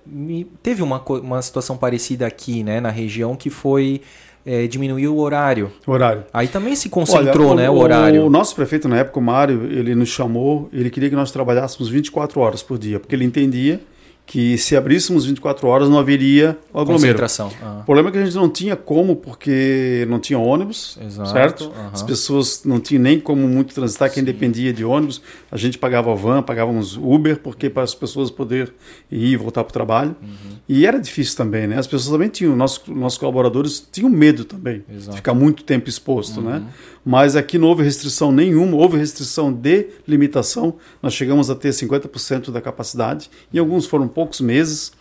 teve 0.60 0.82
uma, 0.82 1.00
uma 1.00 1.40
situação 1.40 1.76
parecida 1.76 2.26
aqui, 2.26 2.64
né, 2.64 2.80
na 2.80 2.90
região, 2.90 3.36
que 3.36 3.48
foi 3.48 4.02
é, 4.44 4.66
diminuiu 4.66 5.14
o 5.14 5.20
horário. 5.20 5.70
O 5.86 5.90
horário. 5.92 6.24
Aí 6.32 6.48
também 6.48 6.74
se 6.74 6.88
concentrou, 6.88 7.50
Olha, 7.50 7.62
né, 7.62 7.70
o, 7.70 7.74
o, 7.74 7.78
horário. 7.78 8.24
O 8.24 8.30
nosso 8.30 8.54
prefeito 8.54 8.88
na 8.88 8.98
época, 8.98 9.18
o 9.18 9.22
Mário, 9.22 9.64
ele 9.64 9.94
nos 9.94 10.08
chamou, 10.08 10.68
ele 10.72 10.90
queria 10.90 11.08
que 11.08 11.16
nós 11.16 11.30
trabalhássemos 11.30 11.88
24 11.88 12.40
horas 12.40 12.62
por 12.62 12.78
dia, 12.78 12.98
porque 12.98 13.14
ele 13.14 13.24
entendia 13.24 13.80
que 14.26 14.56
se 14.58 14.76
abríssemos 14.76 15.26
24 15.26 15.66
horas 15.66 15.88
não 15.88 15.98
haveria 15.98 16.56
o 16.72 16.78
aglomero. 16.78 17.18
Ah. 17.60 17.80
O 17.82 17.84
problema 17.84 18.10
é 18.10 18.12
que 18.12 18.18
a 18.18 18.24
gente 18.24 18.36
não 18.36 18.48
tinha 18.48 18.76
como, 18.76 19.16
porque 19.16 20.06
não 20.08 20.20
tinha 20.20 20.38
ônibus, 20.38 20.96
Exato. 21.04 21.30
certo? 21.30 21.64
Uhum. 21.64 21.90
As 21.92 22.02
pessoas 22.02 22.62
não 22.64 22.78
tinham 22.78 23.02
nem 23.02 23.18
como 23.18 23.48
muito 23.48 23.74
transitar, 23.74 24.08
quem 24.08 24.20
Sim. 24.20 24.26
dependia 24.26 24.72
de 24.72 24.84
ônibus. 24.84 25.20
A 25.50 25.56
gente 25.56 25.78
pagava 25.78 26.14
van, 26.14 26.42
pagávamos 26.42 26.96
Uber, 26.96 27.40
porque 27.40 27.68
para 27.68 27.82
as 27.82 27.94
pessoas 27.94 28.30
poder 28.30 28.72
ir 29.10 29.32
e 29.32 29.36
voltar 29.36 29.64
para 29.64 29.70
o 29.70 29.72
trabalho. 29.72 30.14
Uhum. 30.22 30.56
E 30.68 30.86
era 30.86 31.00
difícil 31.00 31.36
também, 31.36 31.66
né? 31.66 31.76
As 31.78 31.88
pessoas 31.88 32.12
também 32.12 32.28
tinham, 32.28 32.54
nossos, 32.54 32.86
nossos 32.86 33.18
colaboradores 33.18 33.84
tinham 33.90 34.08
medo 34.08 34.44
também 34.44 34.84
Exato. 34.88 35.10
de 35.10 35.16
ficar 35.16 35.34
muito 35.34 35.64
tempo 35.64 35.88
exposto, 35.88 36.40
né? 36.40 36.62
Mas 37.04 37.34
aqui 37.36 37.58
não 37.58 37.68
houve 37.68 37.82
restrição 37.82 38.30
nenhuma, 38.30 38.76
houve 38.76 38.98
restrição 38.98 39.52
de 39.52 39.88
limitação. 40.06 40.74
Nós 41.02 41.14
chegamos 41.14 41.50
a 41.50 41.54
ter 41.54 41.70
50% 41.70 42.50
da 42.50 42.60
capacidade, 42.60 43.30
e 43.52 43.58
alguns 43.58 43.86
foram 43.86 44.06
poucos 44.06 44.40
meses. 44.40 44.92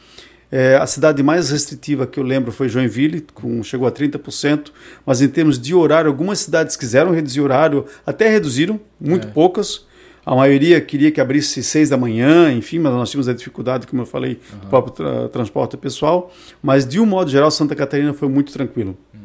É, 0.52 0.78
a 0.78 0.88
cidade 0.88 1.22
mais 1.22 1.52
restritiva 1.52 2.08
que 2.08 2.20
eu 2.20 2.24
lembro 2.24 2.52
foi 2.52 2.68
Joinville, 2.68 3.26
com, 3.34 3.62
chegou 3.62 3.88
a 3.88 3.92
30%, 3.92 4.72
mas 5.06 5.22
em 5.22 5.28
termos 5.28 5.60
de 5.60 5.76
horário, 5.76 6.10
algumas 6.10 6.40
cidades 6.40 6.76
quiseram 6.76 7.12
reduzir 7.12 7.42
o 7.42 7.44
horário, 7.44 7.86
até 8.06 8.30
reduziram, 8.30 8.80
muito 9.00 9.28
é. 9.28 9.32
poucas. 9.32 9.88
A 10.26 10.36
maioria 10.36 10.80
queria 10.82 11.12
que 11.12 11.22
abrisse 11.22 11.64
seis 11.64 11.90
da 11.90 11.98
manhã, 11.98 12.52
enfim, 12.52 12.80
mas 12.80 12.94
nós 12.94 13.10
tínhamos 13.10 13.28
a 13.28 13.34
dificuldade, 13.34 13.88
como 13.88 14.02
eu 14.02 14.06
falei, 14.06 14.40
uhum. 14.52 14.60
do 14.60 14.68
próprio 14.68 14.94
tra 14.94 15.30
transporte 15.30 15.78
pessoal. 15.78 16.32
Mas, 16.62 16.86
de 16.86 17.00
um 17.00 17.06
modo 17.06 17.30
geral, 17.32 17.50
Santa 17.50 17.76
Catarina 17.76 18.14
foi 18.14 18.28
muito 18.28 18.52
tranquilo. 18.52 18.98
Uhum. 19.14 19.19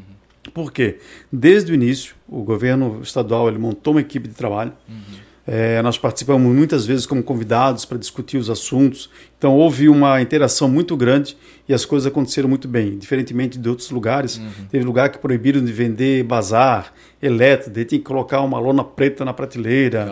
Por 0.55 0.72
quê? 0.72 0.98
Desde 1.32 1.72
o 1.72 1.74
início, 1.74 2.14
o 2.28 2.43
governo 2.44 3.01
estadual 3.02 3.48
ele 3.48 3.59
montou 3.59 3.93
uma 3.93 4.01
equipe 4.01 4.28
de 4.28 4.35
trabalho. 4.35 4.72
Uhum. 4.89 5.24
É, 5.47 5.82
nós 5.82 5.98
participamos 5.98 6.55
muitas 6.55 6.86
vezes 6.86 7.05
como 7.05 7.22
convidados 7.22 7.85
para 7.85 7.98
discutir 7.98 8.39
os 8.39 8.48
assuntos. 8.48 9.10
Então 9.36 9.55
houve 9.55 9.89
uma 9.90 10.22
interação 10.22 10.68
muito 10.68 10.97
grande 10.97 11.36
e 11.68 11.74
as 11.74 11.85
coisas 11.85 12.06
aconteceram 12.06 12.48
muito 12.48 12.66
bem. 12.66 12.97
Diferentemente 12.97 13.59
de 13.59 13.68
outros 13.68 13.90
lugares, 13.90 14.39
uhum. 14.39 14.51
teve 14.70 14.85
lugar 14.85 15.10
que 15.10 15.18
proibiram 15.18 15.62
de 15.62 15.70
vender 15.70 16.22
bazar, 16.22 16.94
elétrico, 17.20 17.74
daí 17.74 17.85
tinha 17.85 17.98
que 17.98 18.05
colocar 18.05 18.40
uma 18.40 18.59
lona 18.59 18.85
preta 18.85 19.24
na 19.24 19.35
prateleira. 19.35 20.09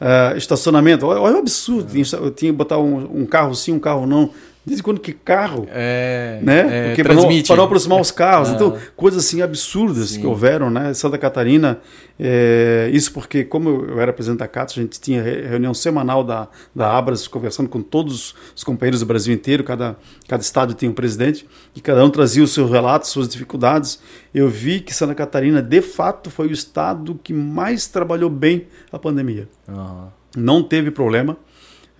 Uh, 0.00 0.36
estacionamento, 0.36 1.06
olha, 1.06 1.20
olha 1.20 1.36
o 1.36 1.38
absurdo. 1.38 1.90
Eu 1.96 2.30
tinha 2.30 2.52
que 2.52 2.56
botar 2.56 2.78
um, 2.78 3.22
um 3.22 3.26
carro 3.26 3.54
sim, 3.54 3.72
um 3.72 3.78
carro 3.78 4.06
não. 4.06 4.30
Desde 4.66 4.82
quando 4.82 4.98
que 4.98 5.12
carro? 5.12 5.66
É, 5.70 6.38
né? 6.42 6.86
É, 6.86 6.88
Porque 6.88 7.04
para 7.04 7.14
não, 7.14 7.28
não, 7.28 7.64
aproximar 7.64 8.00
os 8.00 8.10
carros. 8.10 8.48
Ah. 8.48 8.52
Então, 8.54 8.78
coisas 8.96 9.22
assim 9.22 9.42
absurdas 9.42 10.10
Sim. 10.10 10.20
que 10.20 10.26
houveram, 10.26 10.70
né? 10.70 10.94
Santa 10.94 11.18
Catarina, 11.18 11.80
é, 12.18 12.88
isso 12.90 13.12
porque, 13.12 13.44
como 13.44 13.68
eu 13.68 14.00
era 14.00 14.10
presidente 14.10 14.38
da 14.38 14.48
CATS, 14.48 14.78
a 14.78 14.80
gente 14.80 14.98
tinha 14.98 15.22
reunião 15.22 15.74
semanal 15.74 16.24
da, 16.24 16.48
da 16.74 16.96
Abras, 16.96 17.28
conversando 17.28 17.68
com 17.68 17.82
todos 17.82 18.34
os 18.56 18.64
companheiros 18.64 19.00
do 19.00 19.06
Brasil 19.06 19.34
inteiro, 19.34 19.62
cada, 19.62 19.96
cada 20.26 20.42
estado 20.42 20.72
tinha 20.72 20.90
um 20.90 20.94
presidente, 20.94 21.46
e 21.76 21.80
cada 21.82 22.02
um 22.02 22.08
trazia 22.08 22.42
os 22.42 22.54
seus 22.54 22.70
relatos, 22.70 23.10
suas 23.10 23.28
dificuldades. 23.28 24.00
Eu 24.34 24.48
vi 24.48 24.80
que 24.80 24.94
Santa 24.94 25.14
Catarina, 25.14 25.60
de 25.60 25.82
fato, 25.82 26.30
foi 26.30 26.48
o 26.48 26.52
estado 26.52 27.20
que 27.22 27.34
mais 27.34 27.86
trabalhou 27.86 28.30
bem 28.30 28.66
a 28.90 28.98
pandemia. 28.98 29.46
Uhum. 29.68 30.08
Não 30.36 30.62
teve 30.62 30.90
problema. 30.90 31.36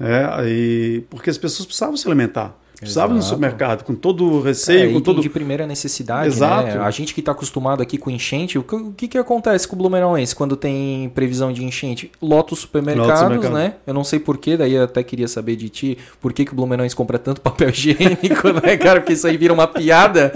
É, 0.00 0.48
e, 0.48 1.04
porque 1.08 1.30
as 1.30 1.38
pessoas 1.38 1.66
precisavam 1.66 1.96
se 1.96 2.06
alimentar. 2.06 2.56
Precisava 2.85 3.12
no 3.15 3.23
supermercado, 3.23 3.82
com 3.82 3.94
todo 3.94 4.24
o 4.24 4.40
receio, 4.40 4.90
é, 4.90 4.93
com 4.93 5.01
todo... 5.01 5.20
de 5.20 5.28
primeira 5.28 5.66
necessidade, 5.66 6.28
Exato. 6.28 6.69
Né? 6.69 6.78
A 6.78 6.90
gente 6.90 7.15
que 7.15 7.20
está 7.20 7.32
acostumado 7.32 7.82
aqui 7.82 7.98
com 7.98 8.11
enchente, 8.11 8.59
o 8.59 8.62
que, 8.62 8.74
o 8.74 8.93
que, 8.93 9.09
que 9.09 9.19
acontece 9.19 9.66
com 9.66 9.74
o 9.74 9.78
Blumenauense 9.78 10.35
quando 10.35 10.56
tem 10.56 11.09
previsão 11.11 11.52
de 11.52 11.65
enchente? 11.65 12.11
Lota 12.20 12.55
os 12.55 12.61
supermercados, 12.61 13.20
supermercado. 13.20 13.52
né? 13.52 13.74
Eu 13.86 13.94
não 13.94 14.05
sei 14.05 14.19
porquê, 14.19 14.56
daí 14.56 14.74
eu 14.74 14.85
até 14.85 15.02
queria 15.02 15.28
saber 15.28 15.56
de 15.56 15.69
ti, 15.69 15.98
por 16.20 16.32
que, 16.32 16.44
que 16.44 16.52
o 16.52 16.55
Blumenauense 16.55 16.94
compra 16.94 17.19
tanto 17.19 17.40
papel 17.40 17.70
higiênico, 17.74 18.48
né, 18.62 18.77
cara? 18.77 19.01
Porque 19.01 19.15
isso 19.15 19.27
aí 19.27 19.36
vira 19.36 19.52
uma 19.52 19.66
piada. 19.66 20.32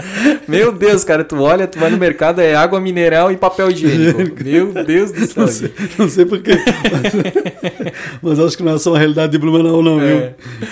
Meu 0.47 0.73
Deus, 0.73 1.05
cara, 1.05 1.25
tu 1.25 1.41
olha, 1.41 1.66
tu 1.66 1.79
vai 1.79 1.91
no 1.91 1.99
mercado, 1.99 2.41
é 2.41 2.55
água 2.55 2.81
mineral 2.81 3.31
e 3.31 3.37
papel 3.37 3.70
higiênico. 3.70 4.43
Meu 4.43 4.73
Deus 4.73 5.12
do 5.12 5.27
céu. 5.27 5.43
Não 5.43 5.49
sei, 5.49 5.73
não 5.99 6.09
sei 6.09 6.27
porquê, 6.27 6.53
mas, 6.93 7.12
mas, 8.23 8.41
acho 8.41 8.57
que 8.57 8.62
não 8.62 8.75
é 8.75 8.79
só 8.79 8.91
uma 8.91 8.99
realidade 8.99 9.33
de 9.33 9.39
Blumenau, 9.39 9.83
não, 9.83 10.01
é. 10.01 10.07
viu? 10.07 10.19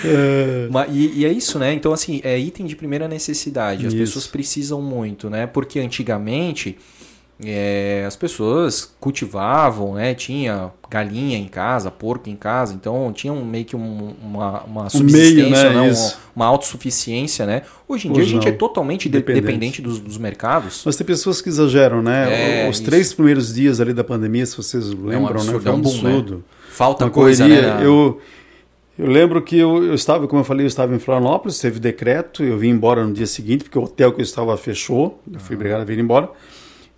É... 0.05 0.67
E, 0.89 1.21
e 1.21 1.25
é 1.25 1.31
isso, 1.31 1.59
né? 1.59 1.66
Então, 1.73 1.93
assim, 1.93 2.21
é 2.23 2.37
item 2.37 2.65
de 2.65 2.75
primeira 2.75 3.07
necessidade. 3.07 3.85
As 3.85 3.93
Isso. 3.93 4.01
pessoas 4.03 4.27
precisam 4.27 4.81
muito, 4.81 5.29
né? 5.29 5.47
Porque 5.47 5.79
antigamente 5.79 6.77
é, 7.43 8.03
as 8.07 8.15
pessoas 8.15 8.95
cultivavam, 8.99 9.93
né? 9.93 10.15
Tinha 10.15 10.71
galinha 10.89 11.37
em 11.37 11.47
casa, 11.47 11.91
porco 11.91 12.29
em 12.29 12.35
casa, 12.35 12.73
então 12.73 13.11
tinha 13.13 13.31
um, 13.31 13.45
meio 13.45 13.65
que 13.65 13.75
um, 13.75 14.15
uma, 14.23 14.61
uma 14.63 14.89
subsistência, 14.89 15.69
meio, 15.69 15.81
né? 15.83 15.91
né? 15.91 16.13
uma 16.35 16.45
autossuficiência, 16.45 17.45
né? 17.45 17.61
Hoje 17.87 18.07
em 18.07 18.11
dia 18.13 18.23
a 18.23 18.25
gente 18.25 18.45
não. 18.45 18.51
é 18.51 18.55
totalmente 18.55 19.07
de- 19.09 19.17
Dependente. 19.17 19.45
dependente 19.45 19.81
dos, 19.81 19.99
dos 19.99 20.17
mercados. 20.17 20.81
Mas 20.85 20.95
tem 20.95 21.05
pessoas 21.05 21.41
que 21.41 21.49
exageram, 21.49 22.01
né? 22.01 22.65
É, 22.65 22.69
Os 22.69 22.77
isso. 22.77 22.85
três 22.85 23.13
primeiros 23.13 23.53
dias 23.53 23.79
ali 23.79 23.93
da 23.93 24.03
pandemia, 24.03 24.45
se 24.45 24.57
vocês 24.57 24.87
lembram, 24.87 25.27
absurdo, 25.27 25.53
né? 25.53 25.59
Foi 25.61 25.71
é 25.71 25.73
um 25.73 25.77
um 25.77 25.81
boom, 25.81 25.91
né? 25.91 25.97
absurdo. 26.09 26.43
Falta 26.71 27.05
Uma 27.05 27.11
coisa, 27.11 27.43
correria. 27.47 27.75
né? 27.75 27.85
Eu, 27.85 28.19
eu 28.97 29.07
lembro 29.07 29.41
que 29.41 29.57
eu, 29.57 29.83
eu 29.83 29.93
estava, 29.93 30.27
como 30.27 30.41
eu 30.41 30.45
falei, 30.45 30.65
eu 30.65 30.67
estava 30.67 30.95
em 30.95 30.99
Florianópolis, 30.99 31.59
teve 31.59 31.79
decreto, 31.79 32.43
eu 32.43 32.57
vim 32.57 32.69
embora 32.69 33.05
no 33.05 33.13
dia 33.13 33.27
seguinte, 33.27 33.63
porque 33.63 33.77
o 33.77 33.83
hotel 33.83 34.11
que 34.11 34.21
eu 34.21 34.23
estava 34.23 34.55
fechou, 34.57 35.21
eu 35.31 35.39
fui 35.39 35.55
obrigado 35.55 35.81
a 35.81 35.85
vir 35.85 35.99
embora. 35.99 36.29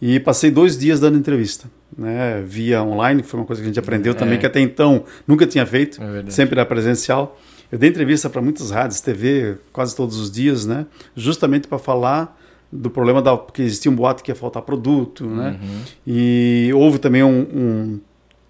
E 0.02 0.20
passei 0.20 0.50
dois 0.50 0.78
dias 0.78 1.00
dando 1.02 1.18
entrevista, 1.18 1.70
né? 1.98 2.42
Via 2.46 2.82
online, 2.82 3.22
foi 3.22 3.40
uma 3.40 3.46
coisa 3.46 3.62
que 3.62 3.66
a 3.66 3.70
gente 3.70 3.80
aprendeu 3.80 4.16
também, 4.16 4.40
que 4.40 4.46
até 4.46 4.62
então 4.62 5.04
nunca 5.28 5.46
tinha 5.46 5.66
feito, 5.66 6.02
É 6.02 6.32
sempre 6.32 6.58
era 6.58 6.66
presencial. 6.66 7.38
Eu 7.70 7.78
dei 7.78 7.90
entrevista 7.90 8.30
para 8.30 8.42
muitas 8.42 8.72
rádios, 8.72 9.02
TV, 9.02 9.58
quase 9.74 9.96
todos 9.96 10.18
os 10.18 10.32
dias, 10.32 10.66
né? 10.66 10.86
Justamente 11.16 11.68
para 11.68 11.78
falar 11.78 12.38
do 12.72 12.90
problema 12.90 13.22
da 13.22 13.36
porque 13.36 13.62
existia 13.62 13.92
um 13.92 13.96
boato 13.96 14.24
que 14.24 14.32
ia 14.32 14.36
faltar 14.36 14.62
produto, 14.62 15.26
né? 15.26 15.60
E 16.08 16.72
houve 16.74 16.98
também 16.98 17.24
um, 17.24 17.42
um, 17.42 18.00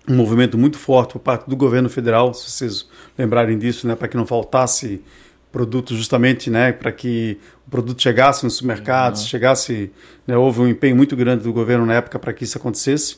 um 0.10 0.16
movimento 0.16 0.58
muito 0.58 0.78
forte 0.78 1.14
por 1.14 1.20
parte 1.20 1.48
do 1.48 1.56
governo 1.56 1.88
federal, 1.88 2.34
se 2.34 2.50
vocês 2.50 2.88
lembrarem 3.18 3.58
disso, 3.58 3.88
né? 3.88 3.96
Para 3.96 4.08
que 4.08 4.18
não 4.18 4.26
faltasse 4.26 5.02
produto 5.52 5.96
justamente, 5.96 6.50
né? 6.50 6.72
Para 6.72 6.92
que 6.92 7.38
o 7.68 7.70
produto 7.70 8.02
chegasse 8.02 8.44
nos 8.44 8.56
supermercados, 8.56 9.28
chegasse, 9.28 9.92
né? 10.26 10.36
houve 10.36 10.62
um 10.62 10.68
empenho 10.68 10.96
muito 10.96 11.16
grande 11.16 11.44
do 11.44 11.54
governo 11.54 11.86
na 11.86 11.94
época 11.94 12.18
para 12.18 12.34
que 12.34 12.44
isso 12.44 12.58
acontecesse. 12.58 13.18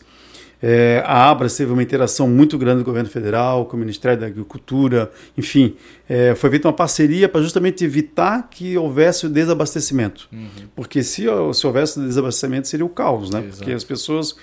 É, 0.63 1.01
a 1.07 1.29
Abras 1.29 1.57
teve 1.57 1.73
uma 1.73 1.81
interação 1.81 2.29
muito 2.29 2.55
grande 2.55 2.79
do 2.79 2.85
governo 2.85 3.09
federal, 3.09 3.65
com 3.65 3.75
o 3.75 3.79
Ministério 3.79 4.19
da 4.19 4.27
Agricultura, 4.27 5.11
enfim, 5.35 5.75
é, 6.07 6.35
foi 6.35 6.51
feita 6.51 6.67
uma 6.67 6.73
parceria 6.73 7.27
para 7.27 7.41
justamente 7.41 7.83
evitar 7.83 8.47
que 8.47 8.77
houvesse 8.77 9.25
o 9.25 9.29
desabastecimento. 9.29 10.29
Porque 10.75 11.01
se, 11.01 11.23
se 11.53 11.67
houvesse 11.67 11.99
o 11.99 12.03
desabastecimento 12.03 12.67
seria 12.67 12.85
o 12.85 12.89
caos, 12.89 13.31
né? 13.31 13.39
Exato. 13.39 13.57
Porque 13.57 13.71
as 13.71 13.83
pessoas, 13.83 14.35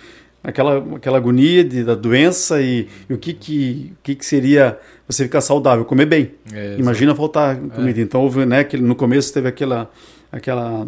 aquela, 0.43 0.97
aquela 0.97 1.19
agonia 1.19 1.65
de, 1.65 1.85
da 1.85 1.95
doença 1.95 2.61
e, 2.61 2.89
e 3.09 3.15
o 3.15 3.19
que, 3.19 3.33
que, 3.33 3.93
que, 4.03 4.15
que 4.15 4.25
seria 4.27 4.79
você 5.07 5.25
ficar 5.25 5.41
saudável, 5.41 5.85
comer 5.85 6.07
bem. 6.07 6.33
É, 6.53 6.77
Imagina 6.79 7.15
faltar 7.15 7.57
comida. 7.57 8.01
Então, 8.01 8.23
houve, 8.23 8.45
né, 8.45 8.61
aquele, 8.61 8.83
no 8.83 8.95
começo 8.95 9.33
teve 9.33 9.49
aquela, 9.49 9.91
aquela 10.31 10.87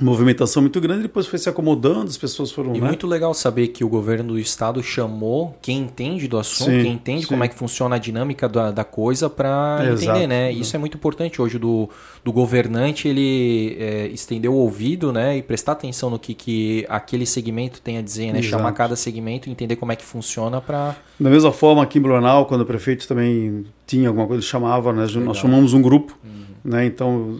movimentação 0.00 0.62
muito 0.62 0.80
grande, 0.80 1.02
depois 1.02 1.26
foi 1.26 1.38
se 1.38 1.48
acomodando, 1.48 2.08
as 2.08 2.16
pessoas 2.16 2.50
foram. 2.50 2.74
E 2.74 2.80
né? 2.80 2.86
muito 2.86 3.06
legal 3.06 3.32
saber 3.32 3.68
que 3.68 3.84
o 3.84 3.88
governo 3.88 4.32
do 4.32 4.38
estado 4.38 4.82
chamou 4.82 5.56
quem 5.62 5.78
entende 5.78 6.26
do 6.26 6.38
assunto, 6.38 6.70
Sim, 6.70 6.82
quem 6.82 6.92
entende 6.92 7.22
sim. 7.22 7.28
como 7.28 7.44
é 7.44 7.48
que 7.48 7.54
funciona 7.54 7.96
a 7.96 7.98
dinâmica 7.98 8.48
da, 8.48 8.70
da 8.70 8.84
coisa 8.84 9.30
para 9.30 9.80
Exato, 9.82 10.10
entender, 10.10 10.26
né? 10.26 10.48
exato. 10.48 10.62
Isso 10.62 10.76
é 10.76 10.78
muito 10.78 10.96
importante 10.96 11.40
hoje 11.40 11.58
do, 11.58 11.88
do 12.24 12.32
governante 12.32 13.06
ele 13.06 13.76
é, 13.78 14.06
estender 14.08 14.50
o 14.50 14.54
ouvido, 14.54 15.12
né? 15.12 15.36
E 15.38 15.42
prestar 15.42 15.72
atenção 15.72 16.10
no 16.10 16.18
que, 16.18 16.34
que 16.34 16.84
aquele 16.88 17.26
segmento 17.26 17.80
tem 17.80 17.98
a 17.98 18.02
dizer, 18.02 18.32
né? 18.32 18.40
Exato. 18.40 18.50
Chamar 18.56 18.72
cada 18.72 18.96
segmento, 18.96 19.48
entender 19.48 19.76
como 19.76 19.92
é 19.92 19.96
que 19.96 20.04
funciona 20.04 20.60
para 20.60 20.96
Da 21.18 21.30
mesma 21.30 21.52
forma, 21.52 21.82
aqui 21.82 21.98
em 21.98 22.02
Blumenau, 22.02 22.46
quando 22.46 22.62
o 22.62 22.66
prefeito 22.66 23.06
também 23.06 23.64
tinha 23.86 24.08
alguma 24.08 24.26
coisa, 24.26 24.40
ele 24.40 24.48
chamava, 24.48 24.92
né? 24.92 25.06
nós 25.20 25.36
chamamos 25.36 25.72
um 25.72 25.82
grupo, 25.82 26.16
né? 26.64 26.86
então 26.86 27.38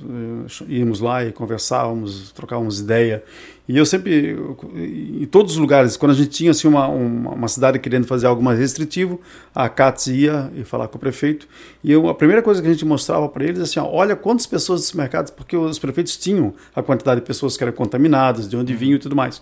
eh, 0.61 0.65
íamos 0.69 1.01
lá 1.01 1.25
e 1.25 1.33
conversávamos, 1.33 2.31
trocávamos 2.33 2.79
ideia. 2.81 3.25
E 3.67 3.79
eu 3.79 3.87
sempre, 3.87 4.37
em 4.77 5.25
todos 5.25 5.53
os 5.53 5.59
lugares, 5.59 5.97
quando 5.97 6.13
a 6.13 6.15
gente 6.15 6.29
tinha 6.29 6.51
assim, 6.51 6.69
uma, 6.69 6.87
uma, 6.87 7.31
uma 7.31 7.49
cidade 7.49 7.79
querendo 7.79 8.07
fazer 8.07 8.27
algo 8.27 8.43
mais 8.43 8.59
restritivo, 8.59 9.19
a 9.55 9.71
CATS 9.71 10.09
ia 10.09 10.53
e 10.55 10.65
falar 10.65 10.87
com 10.89 10.99
o 10.99 11.01
prefeito. 11.01 11.49
E 11.83 11.91
eu, 11.91 12.07
a 12.11 12.15
primeira 12.15 12.43
coisa 12.43 12.61
que 12.61 12.69
a 12.69 12.71
gente 12.71 12.85
mostrava 12.85 13.27
para 13.27 13.43
eles 13.43 13.61
assim: 13.61 13.81
ó, 13.81 13.89
olha 13.91 14.15
quantas 14.15 14.47
pessoas 14.47 14.83
dos 14.83 14.93
mercados, 14.93 15.31
porque 15.31 15.57
os 15.57 15.79
prefeitos 15.79 16.19
tinham 16.19 16.53
a 16.77 16.83
quantidade 16.83 17.23
de 17.23 17.27
pessoas 17.27 17.57
que 17.57 17.65
eram 17.65 17.73
contaminadas, 17.73 18.47
de 18.47 18.55
onde 18.55 18.75
vinham 18.75 18.97
e 18.97 18.99
tudo 18.99 19.17
mais. 19.17 19.41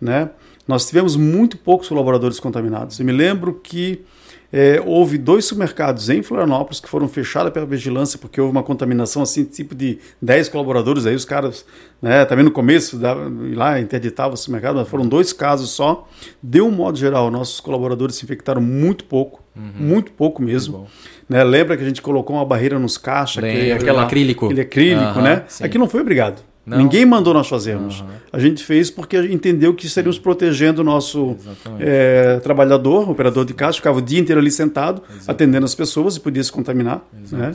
Né? 0.00 0.30
Nós 0.68 0.86
tivemos 0.86 1.16
muito 1.16 1.58
poucos 1.58 1.88
colaboradores 1.88 2.38
contaminados. 2.38 3.00
Eu 3.00 3.04
me 3.04 3.12
lembro 3.12 3.54
que 3.54 4.04
é, 4.56 4.80
houve 4.86 5.18
dois 5.18 5.46
supermercados 5.46 6.08
em 6.08 6.22
Florianópolis 6.22 6.78
que 6.78 6.88
foram 6.88 7.08
fechados 7.08 7.52
pela 7.52 7.66
vigilância 7.66 8.16
porque 8.16 8.40
houve 8.40 8.52
uma 8.52 8.62
contaminação 8.62 9.20
assim, 9.20 9.42
tipo 9.42 9.74
de 9.74 9.98
10 10.22 10.48
colaboradores. 10.48 11.06
Aí 11.06 11.14
os 11.16 11.24
caras, 11.24 11.66
né, 12.00 12.24
também 12.24 12.44
no 12.44 12.52
começo, 12.52 13.00
ir 13.50 13.56
lá 13.56 13.80
interditava 13.80 14.34
o 14.34 14.36
supermercado, 14.36 14.76
mas 14.76 14.88
foram 14.88 15.08
dois 15.08 15.32
casos 15.32 15.70
só. 15.70 16.06
De 16.40 16.60
um 16.60 16.70
modo 16.70 16.96
geral, 16.96 17.32
nossos 17.32 17.58
colaboradores 17.58 18.14
se 18.14 18.24
infectaram 18.24 18.62
muito 18.62 19.06
pouco, 19.06 19.42
muito 19.56 20.12
pouco 20.12 20.40
mesmo. 20.40 20.86
Né, 21.28 21.42
lembra 21.42 21.76
que 21.76 21.82
a 21.82 21.86
gente 21.86 22.00
colocou 22.00 22.36
uma 22.36 22.44
barreira 22.44 22.78
nos 22.78 22.96
caixas, 22.96 23.42
aquela, 23.74 24.04
acrílico. 24.04 24.44
aquele 24.44 24.60
acrílico, 24.60 25.02
Aham, 25.02 25.22
né? 25.22 25.44
sim. 25.48 25.64
Aqui 25.64 25.76
não 25.78 25.88
foi 25.88 26.00
obrigado. 26.00 26.53
Não. 26.66 26.78
Ninguém 26.78 27.04
mandou 27.04 27.34
nós 27.34 27.46
fazermos. 27.46 28.02
A 28.32 28.38
gente 28.38 28.64
fez 28.64 28.90
porque 28.90 29.18
entendeu 29.18 29.74
que 29.74 29.86
estaríamos 29.86 30.18
protegendo 30.18 30.80
o 30.80 30.84
nosso 30.84 31.36
Exatamente. 31.38 31.84
é, 31.86 32.40
trabalhador, 32.40 33.10
operador 33.10 33.44
de 33.44 33.52
caixa, 33.52 33.76
ficava 33.76 33.98
o 33.98 34.02
dia 34.02 34.18
inteiro 34.18 34.40
ali 34.40 34.50
sentado, 34.50 35.02
atendendo 35.28 35.66
as 35.66 35.74
pessoas 35.74 36.16
e 36.16 36.20
podia 36.20 36.42
se 36.42 36.50
contaminar. 36.50 37.06
Né? 37.30 37.54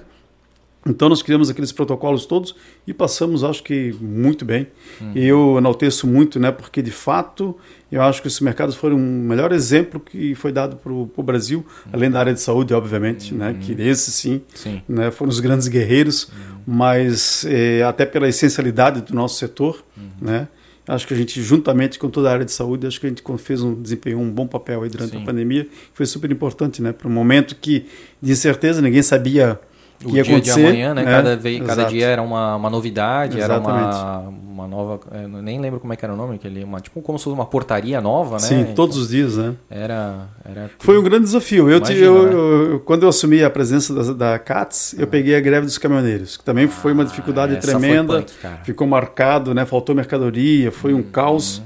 Então 0.86 1.10
nós 1.10 1.22
criamos 1.22 1.50
aqueles 1.50 1.72
protocolos 1.72 2.26
todos 2.26 2.56
e 2.88 2.94
passamos, 2.94 3.44
acho 3.44 3.62
que, 3.62 3.94
muito 4.00 4.46
bem. 4.46 4.68
E 5.14 5.26
eu 5.26 5.58
enalteço 5.58 6.08
muito, 6.08 6.40
né, 6.40 6.52
porque 6.52 6.82
de 6.82 6.92
fato 6.92 7.56
eu 7.92 8.02
acho 8.02 8.22
que 8.22 8.28
esses 8.28 8.40
mercados 8.40 8.76
foram 8.76 8.96
o 8.96 9.00
melhor 9.00 9.52
exemplo 9.52 10.00
que 10.00 10.34
foi 10.36 10.52
dado 10.52 10.78
para 10.78 10.92
o 10.94 11.24
Brasil, 11.24 11.66
além 11.92 12.10
da 12.10 12.20
área 12.20 12.34
de 12.34 12.40
saúde, 12.40 12.74
obviamente, 12.74 13.34
né, 13.34 13.58
que 13.60 13.74
esses 13.74 14.14
sim, 14.14 14.42
Sim. 14.56 14.82
né, 14.88 15.12
foram 15.12 15.30
os 15.30 15.40
grandes 15.40 15.68
guerreiros, 15.68 16.32
mas 16.66 17.46
eh, 17.46 17.84
até 17.84 18.06
pela 18.06 18.28
essencialidade 18.28 19.02
do 19.02 19.14
nosso 19.14 19.38
setor, 19.38 19.84
né, 20.22 20.48
acho 20.88 21.06
que 21.06 21.14
a 21.14 21.18
gente 21.18 21.42
juntamente 21.42 22.00
com 22.00 22.10
toda 22.10 22.30
a 22.30 22.34
área 22.34 22.46
de 22.46 22.52
saúde, 22.52 22.88
acho 22.88 23.00
que 23.00 23.06
a 23.06 23.10
gente 23.10 23.24
fez 23.38 23.62
um 23.62 23.80
desempenhou 23.80 24.22
um 24.22 24.32
bom 24.32 24.48
papel 24.48 24.84
aí 24.84 24.90
durante 24.90 25.12
Sim. 25.12 25.22
a 25.22 25.26
pandemia, 25.26 25.68
foi 25.94 26.06
super 26.06 26.32
importante, 26.32 26.82
né, 26.82 26.94
para 26.94 27.08
um 27.08 27.12
momento 27.12 27.56
que 27.56 27.86
de 28.22 28.32
incerteza 28.32 28.82
ninguém 28.82 29.02
sabia 29.02 29.60
o 30.06 30.12
dia 30.12 30.22
acontecer, 30.22 30.56
de 30.62 30.66
amanhã, 30.68 30.94
né? 30.94 31.04
né? 31.04 31.12
Cada, 31.12 31.36
vez, 31.36 31.66
cada 31.66 31.84
dia 31.86 32.08
era 32.08 32.22
uma, 32.22 32.56
uma 32.56 32.70
novidade, 32.70 33.40
era 33.40 33.60
uma, 33.60 33.70
Exatamente. 33.90 34.38
uma 34.50 34.68
nova. 34.68 35.00
é, 35.12 35.28
nem 35.42 35.60
lembro 35.60 35.80
como 35.80 35.92
é 35.92 35.96
que 35.96 36.06
era 36.06 36.14
o 36.14 36.18
nome, 36.18 36.36
aquele, 36.36 36.64
uma, 36.64 36.80
tipo 36.80 37.02
como 37.02 37.18
se 37.18 37.24
fosse 37.26 37.34
uma 37.34 37.46
portaria 37.46 38.00
nova, 38.00 38.34
né? 38.36 38.40
Sim, 38.40 38.64
todos 38.76 38.96
Então, 38.96 39.04
os 39.04 39.10
dias, 39.10 39.38
né? 39.38 39.54
Era. 39.70 40.28
era 40.46 40.70
Foi 40.80 40.98
um 40.98 41.04
grande 41.04 41.24
desafio. 41.26 41.70
Eu, 41.70 41.78
Imagina, 41.78 42.00
eu- 42.00 42.24
né? 42.26 42.34
eu- 42.34 42.72
eu- 42.74 42.80
quando 42.82 43.04
eu 43.04 43.10
assumi 43.10 43.44
a 43.44 43.50
presença 43.50 43.94
da, 43.94 44.14
da 44.32 44.40
CATS, 44.40 44.96
eu 44.98 45.08
peguei 45.08 45.36
a 45.36 45.40
greve 45.42 45.66
dos 45.66 45.78
caminhoneiros, 45.78 46.38
que 46.38 46.44
também 46.44 46.68
foi 46.68 46.94
uma 46.94 47.04
dificuldade 47.06 47.56
Ah, 47.58 47.62
foi 47.62 47.70
tremenda. 47.72 48.14
punk, 48.22 48.32
ficou 48.64 48.88
marcado, 48.88 49.54
né? 49.54 49.66
Faltou 49.66 49.94
mercadoria, 49.96 50.72
foi 50.72 50.94
Uhum. 50.94 51.00
um 51.00 51.04
caos. 51.04 51.62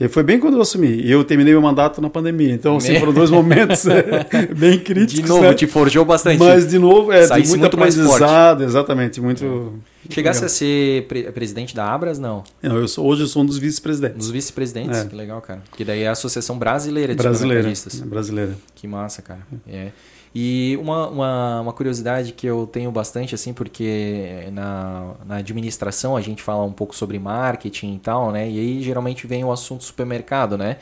E 0.00 0.08
foi 0.08 0.22
bem 0.22 0.40
quando 0.40 0.54
eu 0.54 0.62
assumi. 0.62 0.88
E 1.02 1.10
eu 1.12 1.22
terminei 1.22 1.52
meu 1.52 1.60
mandato 1.60 2.00
na 2.00 2.08
pandemia. 2.08 2.54
Então, 2.54 2.78
assim, 2.78 2.98
foram 2.98 3.12
dois 3.12 3.30
momentos 3.30 3.84
é, 3.86 4.46
bem 4.56 4.78
críticos. 4.78 5.22
De 5.24 5.28
novo, 5.28 5.42
né? 5.42 5.52
te 5.52 5.66
forjou 5.66 6.06
bastante. 6.06 6.38
Mas, 6.38 6.66
de 6.66 6.78
novo, 6.78 7.12
é, 7.12 7.26
Saísse 7.26 7.50
muito 7.50 7.60
muito 7.60 7.74
aprendizado, 7.74 8.64
exatamente. 8.64 9.20
Muito. 9.20 9.74
Chegasse 10.08 10.38
legal. 10.40 10.46
a 10.46 10.48
ser 10.48 11.06
pre- 11.06 11.30
presidente 11.32 11.74
da 11.74 11.84
Abras, 11.92 12.18
não. 12.18 12.42
Não, 12.62 12.78
eu 12.78 12.88
sou, 12.88 13.06
hoje 13.06 13.22
eu 13.22 13.26
sou 13.26 13.42
um 13.42 13.46
dos 13.46 13.58
vice-presidentes. 13.58 14.16
Dos 14.16 14.30
vice-presidentes, 14.30 15.00
É. 15.00 15.04
que 15.04 15.14
legal, 15.14 15.42
cara. 15.42 15.62
Que 15.76 15.84
daí 15.84 16.00
é 16.02 16.08
a 16.08 16.12
Associação 16.12 16.58
Brasileira 16.58 17.14
de 17.14 17.22
Brasileira. 17.22 17.70
Brasileira. 18.06 18.56
Que 18.74 18.88
massa, 18.88 19.20
cara. 19.20 19.40
É. 19.68 19.88
E 20.32 20.78
uma, 20.80 21.08
uma, 21.08 21.60
uma 21.62 21.72
curiosidade 21.72 22.32
que 22.32 22.46
eu 22.46 22.68
tenho 22.70 22.92
bastante, 22.92 23.34
assim, 23.34 23.52
porque 23.52 24.46
na, 24.52 25.14
na 25.26 25.36
administração 25.36 26.16
a 26.16 26.20
gente 26.20 26.40
fala 26.40 26.62
um 26.64 26.72
pouco 26.72 26.94
sobre 26.94 27.18
marketing 27.18 27.94
e 27.94 27.98
tal, 27.98 28.30
né? 28.30 28.48
E 28.48 28.58
aí 28.58 28.82
geralmente 28.82 29.26
vem 29.26 29.44
o 29.44 29.50
assunto 29.50 29.82
supermercado, 29.82 30.56
né? 30.56 30.76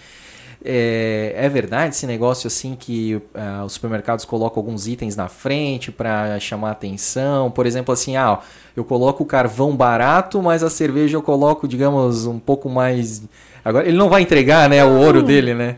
É, 0.65 1.35
é 1.37 1.49
verdade 1.49 1.95
esse 1.95 2.05
negócio 2.07 2.49
assim 2.49 2.75
que 2.75 3.23
ah, 3.33 3.63
os 3.65 3.75
supermercados 3.75 4.25
colocam 4.25 4.61
alguns 4.61 4.89
itens 4.89 5.15
na 5.15 5.29
frente 5.29 5.91
para 5.93 6.39
chamar 6.41 6.73
atenção? 6.73 7.51
Por 7.51 7.65
exemplo, 7.65 7.95
assim, 7.95 8.17
ah, 8.17 8.33
ó, 8.33 8.39
eu 8.77 8.85
coloco 8.85 9.23
o 9.23 9.27
carvão 9.27 9.75
barato, 9.75 10.43
mas 10.43 10.63
a 10.63 10.69
cerveja 10.69 11.17
eu 11.17 11.23
coloco, 11.23 11.67
digamos, 11.67 12.27
um 12.27 12.39
pouco 12.39 12.69
mais. 12.69 13.23
Agora, 13.65 13.87
ele 13.89 13.97
não 13.97 14.09
vai 14.11 14.21
entregar, 14.23 14.69
né, 14.69 14.85
o 14.85 14.99
ouro 14.99 15.23
dele, 15.23 15.55
né? 15.55 15.77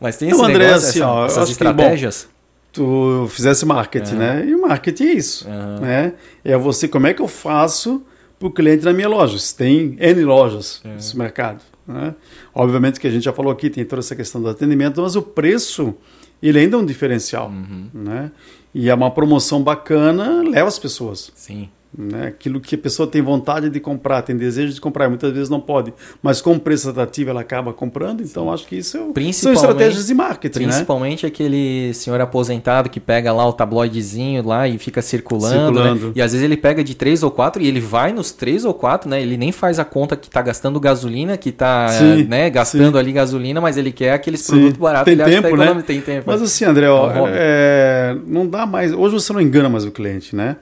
Mas 0.00 0.16
tem 0.16 0.30
Não, 0.30 0.36
esse 0.38 0.44
André, 0.46 0.66
negócio, 0.66 0.88
assim, 0.88 0.98
essa- 1.00 1.08
ó, 1.10 1.26
essas 1.26 1.38
acho 1.50 1.58
que, 1.58 1.64
bom, 1.64 1.70
estratégias. 1.70 2.28
Tu 2.72 3.26
fizesse 3.30 3.64
marketing, 3.66 4.14
É. 4.14 4.18
né? 4.18 4.46
E 4.46 4.56
marketing 4.56 5.04
é 5.04 5.12
isso, 5.12 5.46
Aham. 5.48 5.80
né? 5.80 6.12
É 6.44 6.56
você, 6.56 6.88
como 6.88 7.06
é 7.06 7.14
que 7.14 7.20
eu 7.22 7.28
faço 7.28 8.02
para 8.38 8.48
o 8.48 8.50
cliente 8.50 8.84
na 8.84 8.92
minha 8.92 9.08
loja? 9.08 9.38
Se 9.38 9.54
tem 9.54 9.96
N 10.00 10.24
lojas 10.24 10.80
É. 10.84 10.94
no 10.94 11.00
supermercado, 11.02 11.60
né? 11.86 12.14
Obviamente 12.54 12.98
que 12.98 13.06
a 13.06 13.10
gente 13.10 13.24
já 13.24 13.32
falou 13.32 13.52
aqui, 13.52 13.68
tem 13.70 13.84
toda 13.84 14.00
essa 14.00 14.16
questão 14.16 14.40
do 14.40 14.48
atendimento, 14.48 15.00
mas 15.02 15.14
o 15.16 15.22
preço, 15.22 15.94
ele 16.42 16.58
ainda 16.58 16.76
é 16.76 16.78
um 16.80 16.84
diferencial, 16.86 17.48
Uhum. 17.48 17.86
né? 17.92 18.30
E 18.74 18.88
é 18.88 18.94
uma 18.94 19.10
promoção 19.10 19.62
bacana, 19.62 20.42
leva 20.42 20.66
as 20.66 20.78
pessoas. 20.78 21.30
Sim. 21.34 21.68
Né? 21.96 22.28
Aquilo 22.28 22.58
que 22.58 22.74
a 22.74 22.78
pessoa 22.78 23.06
tem 23.06 23.20
vontade 23.20 23.68
de 23.68 23.78
comprar, 23.78 24.22
tem 24.22 24.34
desejo 24.34 24.72
de 24.72 24.80
comprar, 24.80 25.08
muitas 25.10 25.30
vezes 25.32 25.50
não 25.50 25.60
pode, 25.60 25.92
mas 26.22 26.40
com 26.40 26.58
preço 26.58 26.88
atrativo 26.88 27.28
ela 27.28 27.42
acaba 27.42 27.72
comprando, 27.74 28.22
então 28.22 28.50
acho 28.50 28.66
que 28.66 28.76
isso 28.76 28.96
é, 29.14 29.32
são 29.32 29.52
estratégias 29.52 30.06
de 30.06 30.14
marketing, 30.14 30.60
né? 30.60 30.66
Principalmente 30.68 31.26
aquele 31.26 31.92
senhor 31.92 32.18
aposentado 32.20 32.88
que 32.88 32.98
pega 32.98 33.30
lá 33.32 33.46
o 33.46 33.52
tabloidezinho 33.52 34.42
lá 34.46 34.66
e 34.66 34.78
fica 34.78 35.02
circulando, 35.02 35.74
Circulando. 35.74 36.06
né? 36.06 36.12
E 36.16 36.22
às 36.22 36.32
vezes 36.32 36.42
ele 36.42 36.56
pega 36.56 36.82
de 36.82 36.94
três 36.94 37.22
ou 37.22 37.30
quatro 37.30 37.60
e 37.62 37.66
ele 37.66 37.80
vai 37.80 38.12
nos 38.12 38.32
três 38.32 38.64
ou 38.64 38.72
quatro, 38.72 39.10
né? 39.10 39.20
Ele 39.20 39.36
nem 39.36 39.52
faz 39.52 39.78
a 39.78 39.84
conta 39.84 40.16
que 40.16 40.30
tá 40.30 40.40
gastando 40.40 40.80
gasolina, 40.80 41.36
que 41.36 41.52
tá 41.52 41.88
Sim, 41.88 42.24
né, 42.24 42.48
gastando 42.48 42.92
sim. 42.94 42.98
ali 42.98 43.12
gasolina, 43.12 43.60
mas 43.60 43.76
ele 43.76 43.92
quer 43.92 44.14
aqueles 44.14 44.40
Sim. 44.40 44.52
produtos 44.52 44.78
baratos. 44.78 45.04
Tem 45.04 45.12
ele 45.12 45.22
acha 45.22 45.30
que 45.30 45.42
tá 45.42 45.48
tempo, 45.48 45.56
né? 45.56 45.82
Tem 45.86 46.00
tempo. 46.00 46.24
Mas 46.26 46.40
assim, 46.40 46.64
André, 46.64 46.88
ó, 46.88 47.28
É 47.28 47.42
é, 47.44 48.16
não 48.26 48.46
dá 48.46 48.64
mais. 48.64 48.92
Hoje 48.92 49.14
você 49.14 49.32
não 49.32 49.40
engana 49.40 49.68
mais 49.68 49.84
o 49.84 49.90
cliente, 49.90 50.34
né? 50.34 50.56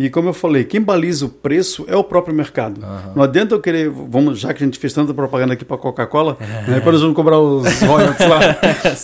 E 0.00 0.08
como 0.08 0.28
eu 0.28 0.32
falei, 0.32 0.62
quem 0.62 0.80
baliza 0.80 1.26
o 1.26 1.28
preço 1.28 1.84
é 1.88 1.96
o 1.96 2.04
próprio 2.04 2.32
mercado. 2.32 2.80
Aham. 2.84 3.12
Não 3.16 3.22
adianta 3.24 3.52
eu 3.56 3.60
querer, 3.60 3.90
vamos, 3.90 4.38
já 4.38 4.54
que 4.54 4.62
a 4.62 4.66
gente 4.66 4.78
fez 4.78 4.92
tanta 4.92 5.12
propaganda 5.12 5.54
aqui 5.54 5.64
para 5.64 5.76
Coca-Cola, 5.76 6.36
né, 6.68 6.78
quando 6.80 6.90
eles 6.90 7.00
vão 7.00 7.12
cobrar 7.12 7.40
os 7.40 7.66
royalties 7.82 8.28
lá, 8.28 8.38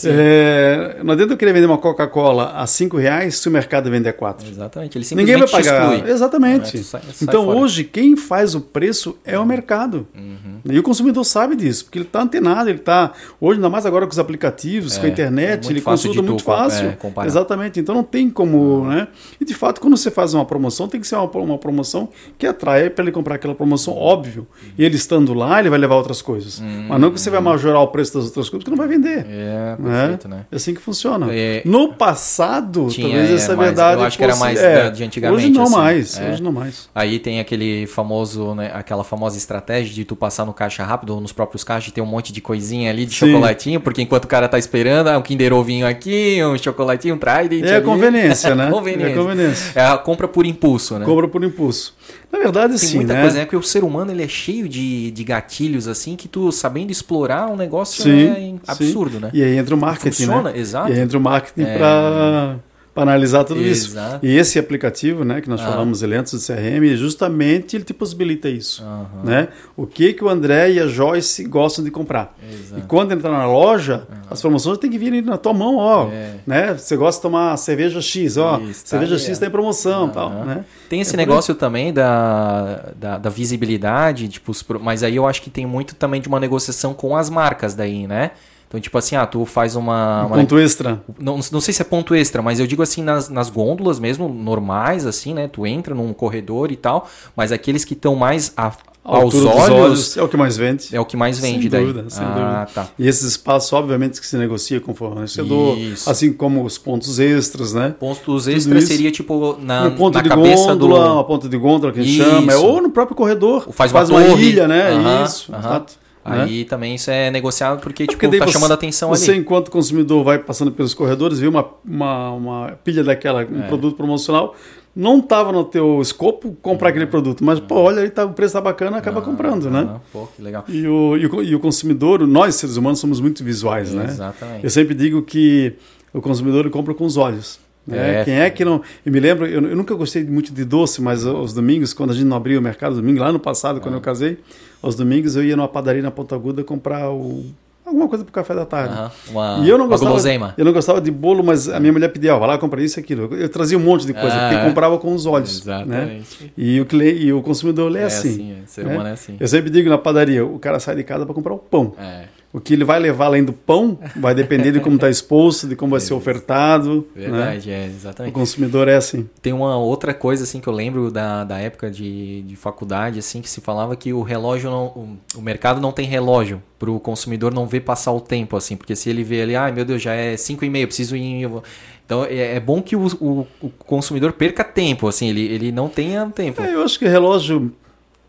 é, 0.06 1.00
não 1.02 1.12
adianta 1.14 1.32
eu 1.32 1.36
querer 1.36 1.52
vender 1.52 1.66
uma 1.66 1.78
Coca-Cola 1.78 2.52
a 2.54 2.66
5 2.66 2.96
reais 2.96 3.36
se 3.38 3.48
o 3.48 3.50
mercado 3.52 3.90
vender 3.90 4.10
a 4.10 4.12
4. 4.12 4.48
Exatamente. 4.48 4.96
Ele 4.98 5.06
Ninguém 5.16 5.36
vai 5.38 5.48
pagar. 5.48 5.94
exclui. 5.94 6.10
Exatamente. 6.12 6.78
É, 6.78 6.82
sai- 6.82 7.00
sai 7.02 7.10
então 7.22 7.44
fora. 7.46 7.58
hoje 7.58 7.84
quem 7.84 8.16
faz 8.16 8.54
o 8.54 8.60
preço 8.60 9.16
é 9.24 9.38
o 9.38 9.44
mercado. 9.44 10.06
Uhum. 10.16 10.60
E 10.64 10.78
o 10.78 10.82
consumidor 10.82 11.24
sabe 11.24 11.56
disso, 11.56 11.84
porque 11.84 11.98
ele 11.98 12.06
está 12.06 12.22
antenado, 12.22 12.70
ele 12.70 12.78
está. 12.78 13.12
Hoje, 13.40 13.58
ainda 13.58 13.68
mais 13.68 13.84
agora 13.84 14.06
com 14.06 14.12
os 14.12 14.18
aplicativos, 14.18 14.96
É, 14.96 15.00
com 15.00 15.06
a 15.06 15.08
internet, 15.08 15.66
é 15.68 15.70
ele 15.70 15.80
consulta 15.80 16.16
tu 16.22 16.22
muito 16.24 16.42
fácil. 16.44 16.86
é. 16.88 17.26
Exatamente. 17.26 17.80
Então 17.80 17.94
não 17.94 18.04
tem 18.04 18.30
como, 18.30 18.86
né? 18.86 19.08
E 19.40 19.44
de 19.44 19.54
fato, 19.54 19.80
quando 19.80 19.96
você 19.96 20.10
faz 20.10 20.34
uma 20.34 20.44
promoção, 20.44 20.83
tem 20.88 21.00
que 21.00 21.06
ser 21.06 21.16
uma, 21.16 21.30
uma 21.30 21.58
promoção 21.58 22.08
que 22.38 22.46
atrai 22.46 22.90
para 22.90 23.04
ele 23.04 23.12
comprar 23.12 23.36
aquela 23.36 23.54
promoção, 23.54 23.94
óbvio. 23.96 24.46
E 24.78 24.84
ele 24.84 24.96
estando 24.96 25.34
lá, 25.34 25.60
ele 25.60 25.70
vai 25.70 25.78
levar 25.78 25.96
outras 25.96 26.20
coisas. 26.22 26.60
Mas 26.88 27.00
não 27.00 27.10
que 27.10 27.20
você 27.20 27.30
vai 27.30 27.40
majorar 27.40 27.80
o 27.82 27.88
preço 27.88 28.14
das 28.14 28.26
outras 28.26 28.48
coisas, 28.48 28.64
porque 28.64 28.70
não 28.70 28.76
vai 28.76 28.88
vender. 28.88 29.24
Uhum. 29.24 29.30
É, 29.30 29.76
né? 29.78 29.98
perfeito, 30.00 30.28
né? 30.28 30.46
É 30.50 30.56
assim 30.56 30.74
que 30.74 30.80
funciona. 30.80 31.28
É. 31.30 31.62
No 31.64 31.94
passado, 31.94 32.86
Tinha, 32.88 33.08
talvez 33.08 33.30
é, 33.30 33.34
essa 33.34 33.56
verdade 33.56 34.00
eu 34.00 34.06
acho 34.06 34.16
que 34.18 34.24
era 34.24 34.36
mais 34.36 34.58
é, 34.62 34.90
de 34.90 35.04
antigamente, 35.04 35.42
Hoje 35.44 35.50
não 35.50 35.62
assim. 35.64 35.74
mais, 35.76 36.18
É. 36.18 36.30
hoje 36.30 36.42
não 36.42 36.52
mais. 36.52 36.88
Aí 36.94 37.18
tem 37.18 37.40
aquele 37.40 37.86
famoso, 37.86 38.54
né, 38.54 38.70
aquela 38.74 39.04
famosa 39.04 39.36
estratégia 39.36 39.92
de 39.94 40.04
tu 40.04 40.14
passar 40.16 40.44
no 40.44 40.52
caixa 40.52 40.84
rápido 40.84 41.14
ou 41.14 41.20
nos 41.20 41.32
próprios 41.32 41.64
caixas 41.64 41.88
e 41.88 41.92
ter 41.92 42.00
um 42.00 42.06
monte 42.06 42.32
de 42.32 42.40
coisinha 42.40 42.90
ali 42.90 43.06
de 43.06 43.12
Sim. 43.14 43.26
chocolatinho, 43.32 43.80
porque 43.80 44.02
enquanto 44.02 44.24
o 44.24 44.28
cara 44.28 44.48
tá 44.48 44.58
esperando, 44.58 45.08
ah, 45.08 45.18
um 45.18 45.22
Kinder 45.22 45.52
Ovinho 45.52 45.86
aqui, 45.86 46.38
um 46.44 46.56
chocolatinho, 46.58 47.14
um 47.14 47.18
Trident 47.18 47.64
É 47.64 47.76
ali. 47.76 47.84
conveniência, 47.84 48.54
né? 48.54 48.70
conveniência. 48.72 49.08
É 49.08 49.12
a 49.12 49.16
conveniência. 49.16 49.72
É 49.74 49.86
a 49.86 49.98
compra 49.98 50.28
por 50.28 50.46
impulso, 50.46 50.73
né? 50.98 51.04
Compra 51.04 51.28
por 51.28 51.42
impulso. 51.44 51.94
Na 52.32 52.38
verdade, 52.38 52.70
Tem 52.78 52.78
sim, 52.88 52.96
muita 52.96 53.14
né? 53.14 53.20
coisa, 53.22 53.38
né? 53.38 53.44
Porque 53.44 53.56
o 53.56 53.62
ser 53.62 53.84
humano 53.84 54.10
ele 54.10 54.22
é 54.22 54.28
cheio 54.28 54.68
de, 54.68 55.10
de 55.10 55.24
gatilhos, 55.24 55.86
assim, 55.88 56.16
que 56.16 56.28
tu 56.28 56.50
sabendo 56.52 56.90
explorar 56.90 57.48
um 57.48 57.56
negócio 57.56 58.02
Sim, 58.02 58.26
é 58.28 58.34
sim. 58.34 58.60
absurdo, 58.66 59.20
né? 59.20 59.30
E 59.32 59.42
aí 59.42 59.56
entra 59.56 59.74
o 59.74 59.78
marketing, 59.78 60.24
Funciona, 60.26 60.50
né? 60.52 60.58
exato. 60.58 60.90
E 60.90 60.94
aí 60.94 61.00
entra 61.00 61.18
o 61.18 61.20
marketing 61.20 61.62
É. 61.68 61.78
para 61.78 62.56
para 62.94 63.02
analisar 63.02 63.42
tudo 63.42 63.60
isso. 63.60 63.88
Exato. 63.90 64.24
E 64.24 64.36
esse 64.36 64.56
aplicativo, 64.56 65.24
né, 65.24 65.40
que 65.40 65.48
nós 65.48 65.60
Ah. 65.60 65.64
falamos 65.66 66.00
ele 66.02 66.14
antes 66.14 66.32
do 66.32 66.38
CRM, 66.38 66.94
justamente 66.96 67.74
ele 67.76 67.82
te 67.84 67.92
possibilita 67.92 68.48
isso, 68.48 68.84
Aham. 68.84 69.08
né? 69.24 69.48
O 69.76 69.84
que 69.84 70.12
que 70.12 70.22
o 70.22 70.28
André 70.28 70.70
e 70.72 70.78
a 70.80 70.86
Joyce 70.86 71.42
gostam 71.44 71.84
de 71.84 71.90
comprar. 71.90 72.36
Exato. 72.48 72.80
E 72.80 72.82
quando 72.86 73.10
entrar 73.12 73.32
na 73.32 73.46
loja, 73.46 74.06
as 74.30 74.40
promoções 74.40 74.78
têm 74.78 74.88
que 74.90 74.96
vir 74.98 75.22
na 75.24 75.36
tua 75.36 75.52
mão, 75.52 75.76
ó, 75.76 76.08
É. 76.08 76.34
né? 76.46 76.74
Você 76.74 76.96
gosta 76.96 77.18
de 77.18 77.22
tomar 77.22 77.56
cerveja 77.56 78.00
X, 78.00 78.36
ó, 78.36 78.60
Isso, 78.60 78.82
tá 78.84 78.90
cerveja 78.90 79.18
X 79.18 79.38
tem 79.40 79.50
promoção, 79.50 80.04
Aham. 80.04 80.12
tal, 80.12 80.30
né? 80.44 80.64
Tem 80.88 81.00
esse 81.00 81.14
É 81.14 81.16
negócio 81.16 81.54
também 81.56 81.92
da, 81.92 82.90
da, 82.96 83.18
da 83.18 83.28
visibilidade, 83.30 84.28
tipo, 84.28 84.52
os 84.52 84.64
mas 84.80 85.02
aí 85.02 85.16
eu 85.16 85.26
acho 85.26 85.42
que 85.42 85.50
tem 85.50 85.66
muito 85.66 85.96
também 85.96 86.20
de 86.20 86.28
uma 86.28 86.38
negociação 86.38 86.94
com 86.94 87.16
as 87.16 87.28
marcas 87.28 87.74
daí, 87.74 88.06
né? 88.06 88.30
Então, 88.74 88.80
tipo 88.80 88.98
assim, 88.98 89.14
ah, 89.14 89.24
tu 89.24 89.44
faz 89.46 89.76
uma. 89.76 90.24
Um 90.24 90.26
uma- 90.26 90.36
ponto 90.38 90.58
extra. 90.58 91.00
não, 91.16 91.38
não 91.52 91.60
sei 91.60 91.72
se 91.72 91.80
é 91.80 91.84
ponto 91.84 92.12
extra, 92.12 92.42
mas 92.42 92.58
eu 92.58 92.66
digo 92.66 92.82
assim, 92.82 93.02
nas, 93.04 93.28
nas 93.28 93.48
gôndolas 93.48 94.00
mesmo, 94.00 94.28
normais, 94.28 95.06
assim, 95.06 95.32
né? 95.32 95.46
Tu 95.46 95.64
entra 95.64 95.94
num 95.94 96.12
corredor 96.12 96.72
e 96.72 96.76
tal, 96.76 97.08
mas 97.36 97.52
aqueles 97.52 97.84
que 97.84 97.94
estão 97.94 98.16
mais 98.16 98.52
a- 98.56 98.72
aos 99.04 99.32
dos 99.32 99.44
olhos, 99.44 100.16
é 100.16 100.22
o 100.22 100.28
que 100.28 100.36
mais 100.36 100.56
vende. 100.56 100.88
é 100.90 100.98
o 100.98 101.04
que 101.04 101.16
mais 101.16 101.36
Sem 101.36 101.52
vende 101.54 101.68
daí. 101.68 101.84
dúvida, 101.86 102.10
sem 102.10 102.24
ah, 102.24 102.28
dúvida. 102.30 102.68
tá. 102.74 102.88
E 102.98 103.06
esses 103.06 103.22
espaços, 103.22 103.72
obviamente, 103.72 104.20
que 104.20 104.26
se 104.26 104.36
negocia 104.36 104.80
com 104.80 104.90
o 104.90 104.94
fornecedor, 104.94 105.78
Isso. 105.78 106.10
assim 106.10 106.32
como 106.32 106.64
os 106.64 106.76
pontos 106.78 107.20
extras, 107.20 107.72
né? 107.74 107.94
Pontos 108.00 108.48
extras 108.48 108.84
seria 108.84 109.12
tipo 109.12 109.56
na, 109.60 109.84
no 109.84 109.92
ponto 109.92 110.14
na 110.14 110.22
de 110.22 110.28
cabeça 110.30 110.72
gôndola, 110.74 111.04
do. 111.06 111.12
uma 111.14 111.24
ponta 111.24 111.48
de 111.48 111.56
gôndola 111.56 111.92
que 111.92 112.00
a 112.00 112.02
gente 112.02 112.18
Isso. 112.18 112.28
chama, 112.28 112.52
é, 112.52 112.56
ou 112.56 112.82
no 112.82 112.90
próprio 112.90 113.14
corredor. 113.16 113.68
Faz 113.70 113.92
uma 113.92 114.02
uma 114.04 114.24
torre. 114.24 114.42
ilha, 114.48 114.66
né? 114.66 115.22
Isso, 115.24 115.52
aham. 115.54 115.60
exato. 115.60 116.03
Né? 116.24 116.42
Aí 116.44 116.64
também 116.64 116.94
isso 116.94 117.10
é 117.10 117.30
negociado 117.30 117.80
porque, 117.80 118.04
tipo, 118.06 118.12
Porque 118.14 118.28
daí 118.28 118.38
tá 118.38 118.46
você- 118.46 118.52
chamando 118.52 118.70
a 118.70 118.74
atenção 118.74 119.08
Você, 119.10 119.32
ali. 119.32 119.40
enquanto 119.40 119.70
consumidor, 119.70 120.24
vai 120.24 120.38
passando 120.38 120.72
pelos 120.72 120.94
corredores, 120.94 121.38
vê 121.38 121.46
uma, 121.46 121.66
uma, 121.84 122.30
uma 122.30 122.78
pilha 122.82 123.04
daquela, 123.04 123.42
É. 123.42 123.44
um 123.44 123.62
produto 123.68 123.96
promocional, 123.96 124.54
não 124.96 125.18
estava 125.18 125.50
no 125.50 125.64
teu 125.64 126.00
escopo 126.00 126.56
comprar 126.62 126.90
aquele 126.90 127.06
produto, 127.06 127.44
mas, 127.44 127.58
pô, 127.58 127.74
olha, 127.80 128.02
aí 128.02 128.10
tá, 128.10 128.24
o 128.24 128.32
preço 128.32 128.52
tá 128.54 128.60
bacana, 128.60 128.96
acaba 128.98 129.20
comprando, 129.20 129.68
né? 129.70 129.96
Pô, 130.12 130.26
que 130.36 130.40
legal. 130.40 130.64
E 130.68 130.86
o, 130.86 131.16
e, 131.16 131.26
o, 131.26 131.42
e 131.42 131.54
o 131.54 131.58
consumidor, 131.60 132.26
nós 132.26 132.54
seres 132.54 132.76
humanos 132.76 133.00
somos 133.00 133.20
muito 133.20 133.42
visuais, 133.42 133.92
né? 133.92 134.04
Exatamente. 134.04 134.62
Eu 134.62 134.70
sempre 134.70 134.94
digo 134.94 135.20
que 135.22 135.74
o 136.12 136.20
consumidor 136.20 136.70
compra 136.70 136.94
com 136.94 137.04
os 137.04 137.16
olhos. 137.16 137.58
Né? 137.86 138.20
É. 138.20 138.24
Quem 138.24 138.34
é 138.40 138.50
que 138.50 138.64
não. 138.64 138.80
Eu 139.04 139.12
me 139.12 139.20
lembro, 139.20 139.46
eu, 139.46 139.62
eu 139.62 139.76
nunca 139.76 139.94
gostei 139.94 140.24
muito 140.24 140.52
de 140.52 140.64
doce, 140.64 141.00
mas 141.02 141.26
aos 141.26 141.52
domingos, 141.52 141.92
quando 141.92 142.10
a 142.10 142.14
gente 142.14 142.24
não 142.26 142.36
abria 142.36 142.58
o 142.58 142.62
mercado, 142.62 142.96
domingo, 142.96 143.20
lá 143.20 143.32
no 143.32 143.38
passado, 143.38 143.78
Ah. 143.78 143.80
quando 143.80 143.94
eu 143.94 144.00
casei, 144.00 144.38
aos 144.82 144.94
domingos 144.94 145.36
eu 145.36 145.44
ia 145.44 145.56
numa 145.56 145.68
padaria 145.68 146.02
na 146.02 146.10
Ponta 146.10 146.34
Aguda 146.34 146.62
comprar 146.64 147.10
o- 147.10 147.44
alguma 147.86 148.08
coisa 148.08 148.24
para 148.24 148.30
o 148.30 148.32
café 148.32 148.54
da 148.54 148.64
tarde. 148.64 148.94
Aham, 148.94 149.10
Uma, 149.30 149.58
E 149.64 149.68
eu 149.68 149.76
não 149.78 149.86
gostava, 149.86 150.54
eu 150.56 150.64
não 150.64 150.72
gostava 150.72 151.00
de 151.00 151.10
bolo, 151.10 151.44
mas 151.44 151.68
a 151.68 151.78
minha 151.78 151.92
mulher 151.92 152.08
pedia, 152.08 152.34
ó, 152.34 152.38
vai 152.38 152.48
lá 152.48 152.58
comprar 152.58 152.80
isso 152.82 152.98
e 152.98 153.00
aquilo. 153.00 153.34
Eu 153.34 153.48
trazia 153.48 153.76
um 153.76 153.82
monte 153.82 154.06
de 154.06 154.14
coisa, 154.14 154.34
Ah, 154.34 154.48
porque 154.48 154.54
é. 154.62 154.64
comprava 154.68 154.98
com 154.98 155.14
os 155.14 155.26
olhos. 155.26 155.64
Né? 155.64 155.74
Exatamente. 155.84 156.52
E, 156.56 156.80
o 156.80 156.86
e 157.02 157.32
o 157.32 157.42
consumidor 157.42 157.90
ele 157.90 157.98
é, 157.98 158.02
É 158.02 158.04
assim. 158.06 158.28
assim, 158.30 158.52
é, 158.52 158.56
ser 158.66 158.84
né? 158.86 159.08
é 159.10 159.12
assim. 159.12 159.36
Eu 159.38 159.46
sempre 159.46 159.68
digo 159.70 159.88
na 159.90 159.98
padaria, 159.98 160.44
o 160.44 160.58
cara 160.58 160.80
sai 160.80 160.96
de 160.96 161.04
casa 161.04 161.24
para 161.26 161.34
comprar 161.34 161.52
o 161.52 161.58
pão. 161.58 161.92
É, 161.98 162.24
O 162.54 162.60
que 162.60 162.72
ele 162.72 162.84
vai 162.84 163.00
levar 163.00 163.24
além 163.24 163.42
do 163.42 163.52
pão 163.52 163.98
vai 164.14 164.32
depender 164.32 164.70
de 164.70 164.78
como 164.78 164.94
está 164.94 165.10
exposto, 165.10 165.66
de 165.66 165.74
como 165.74 165.90
vai 165.90 166.00
ser 166.00 166.14
ofertado. 166.14 167.04
Né? 167.12 167.22
verdade, 167.22 167.68
é, 167.72 167.80
O 167.80 167.86
exatamente. 167.86 168.32
consumidor 168.32 168.86
é 168.86 168.94
assim. 168.94 169.28
Tem 169.42 169.52
uma 169.52 169.76
outra 169.76 170.14
coisa, 170.14 170.44
assim, 170.44 170.60
que 170.60 170.68
eu 170.68 170.72
lembro 170.72 171.10
da, 171.10 171.42
da 171.42 171.58
época 171.58 171.90
de, 171.90 172.42
de 172.42 172.54
faculdade, 172.54 173.18
assim, 173.18 173.42
que 173.42 173.50
se 173.50 173.60
falava 173.60 173.96
que 173.96 174.12
o 174.12 174.22
relógio 174.22 174.70
não... 174.70 174.86
O, 174.86 175.18
o 175.38 175.42
mercado 175.42 175.80
não 175.80 175.90
tem 175.90 176.06
relógio 176.06 176.62
para 176.78 176.88
o 176.88 177.00
consumidor 177.00 177.52
não 177.52 177.66
ver 177.66 177.80
passar 177.80 178.12
o 178.12 178.20
tempo, 178.20 178.56
assim, 178.56 178.76
porque 178.76 178.94
se 178.94 179.10
ele 179.10 179.24
vê 179.24 179.42
ali, 179.42 179.56
ai 179.56 179.72
meu 179.72 179.84
Deus, 179.84 180.00
já 180.00 180.14
é 180.14 180.36
5 180.36 180.64
e 180.64 180.70
meia, 180.70 180.86
preciso 180.86 181.16
ir... 181.16 181.42
eu 181.42 181.50
vou-" 181.50 181.64
Então 182.06 182.24
é, 182.24 182.54
é 182.54 182.60
bom 182.60 182.80
que 182.80 182.94
o, 182.94 183.06
o, 183.20 183.46
o 183.62 183.68
consumidor 183.70 184.32
perca 184.32 184.62
tempo, 184.62 185.08
assim, 185.08 185.28
ele, 185.28 185.42
ele 185.42 185.72
não 185.72 185.88
tenha 185.88 186.26
tempo. 186.26 186.62
É, 186.62 186.72
eu 186.72 186.84
acho 186.84 187.00
que 187.00 187.08
relógio 187.08 187.72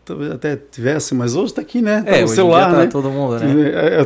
talvez 0.06 0.30
até 0.30 0.56
tivesse, 0.56 1.14
mas 1.14 1.34
hoje 1.34 1.46
está 1.46 1.60
aqui, 1.60 1.82
né? 1.82 2.02
Tá 2.02 2.12
É, 2.16 2.22
em 2.22 2.26
celular, 2.28 2.70
tá 2.70 2.76
né? 2.78 2.86
todo 2.86 3.10
mundo, 3.10 3.38
né? 3.40 3.52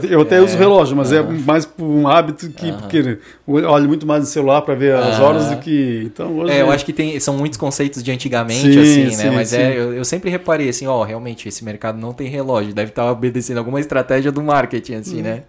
Eu- 0.03 0.11
Eu 0.11 0.21
até 0.23 0.37
É, 0.37 0.41
uso 0.41 0.57
relógio, 0.57 0.97
mas 0.97 1.13
é 1.13 1.19
aham. 1.21 1.39
mais 1.47 1.67
por 1.67 1.85
um 1.85 2.09
hábito 2.09 2.49
que 2.51 2.71
Aham. 2.71 2.79
porque 2.79 3.19
eu 3.47 3.69
olho 3.71 3.87
muito 3.87 4.07
mais 4.07 4.23
no 4.23 4.27
celular 4.27 4.63
para 4.63 4.75
ver 4.75 4.95
as 4.95 5.17
Aham. 5.17 5.23
horas 5.25 5.51
do 5.51 5.59
que. 5.59 6.03
Então 6.07 6.39
hoje. 6.39 6.53
É, 6.55 6.63
eu 6.63 6.71
acho 6.71 6.85
que 6.87 6.93
tem, 6.93 7.21
são 7.21 7.37
muitos 7.37 7.59
conceitos 7.59 8.03
de 8.03 8.11
antigamente, 8.11 8.73
Sim, 8.73 8.81
assim, 8.81 9.05
né? 9.05 9.11
sim, 9.11 9.31
Mas 9.31 9.49
sim. 9.51 9.57
é, 9.57 9.79
eu, 9.79 9.93
eu 9.95 10.05
sempre 10.05 10.31
reparei 10.31 10.69
assim, 10.71 10.87
ó, 10.87 11.03
realmente, 11.03 11.47
esse 11.49 11.63
mercado 11.65 11.99
não 11.99 12.13
tem 12.15 12.29
relógio, 12.29 12.73
deve 12.73 12.89
estar 12.91 13.11
obedecendo 13.13 13.59
alguma 13.59 13.79
estratégia 13.79 14.33
do 14.33 14.43
marketing, 14.43 14.95
assim, 14.95 15.21
né? 15.23 15.43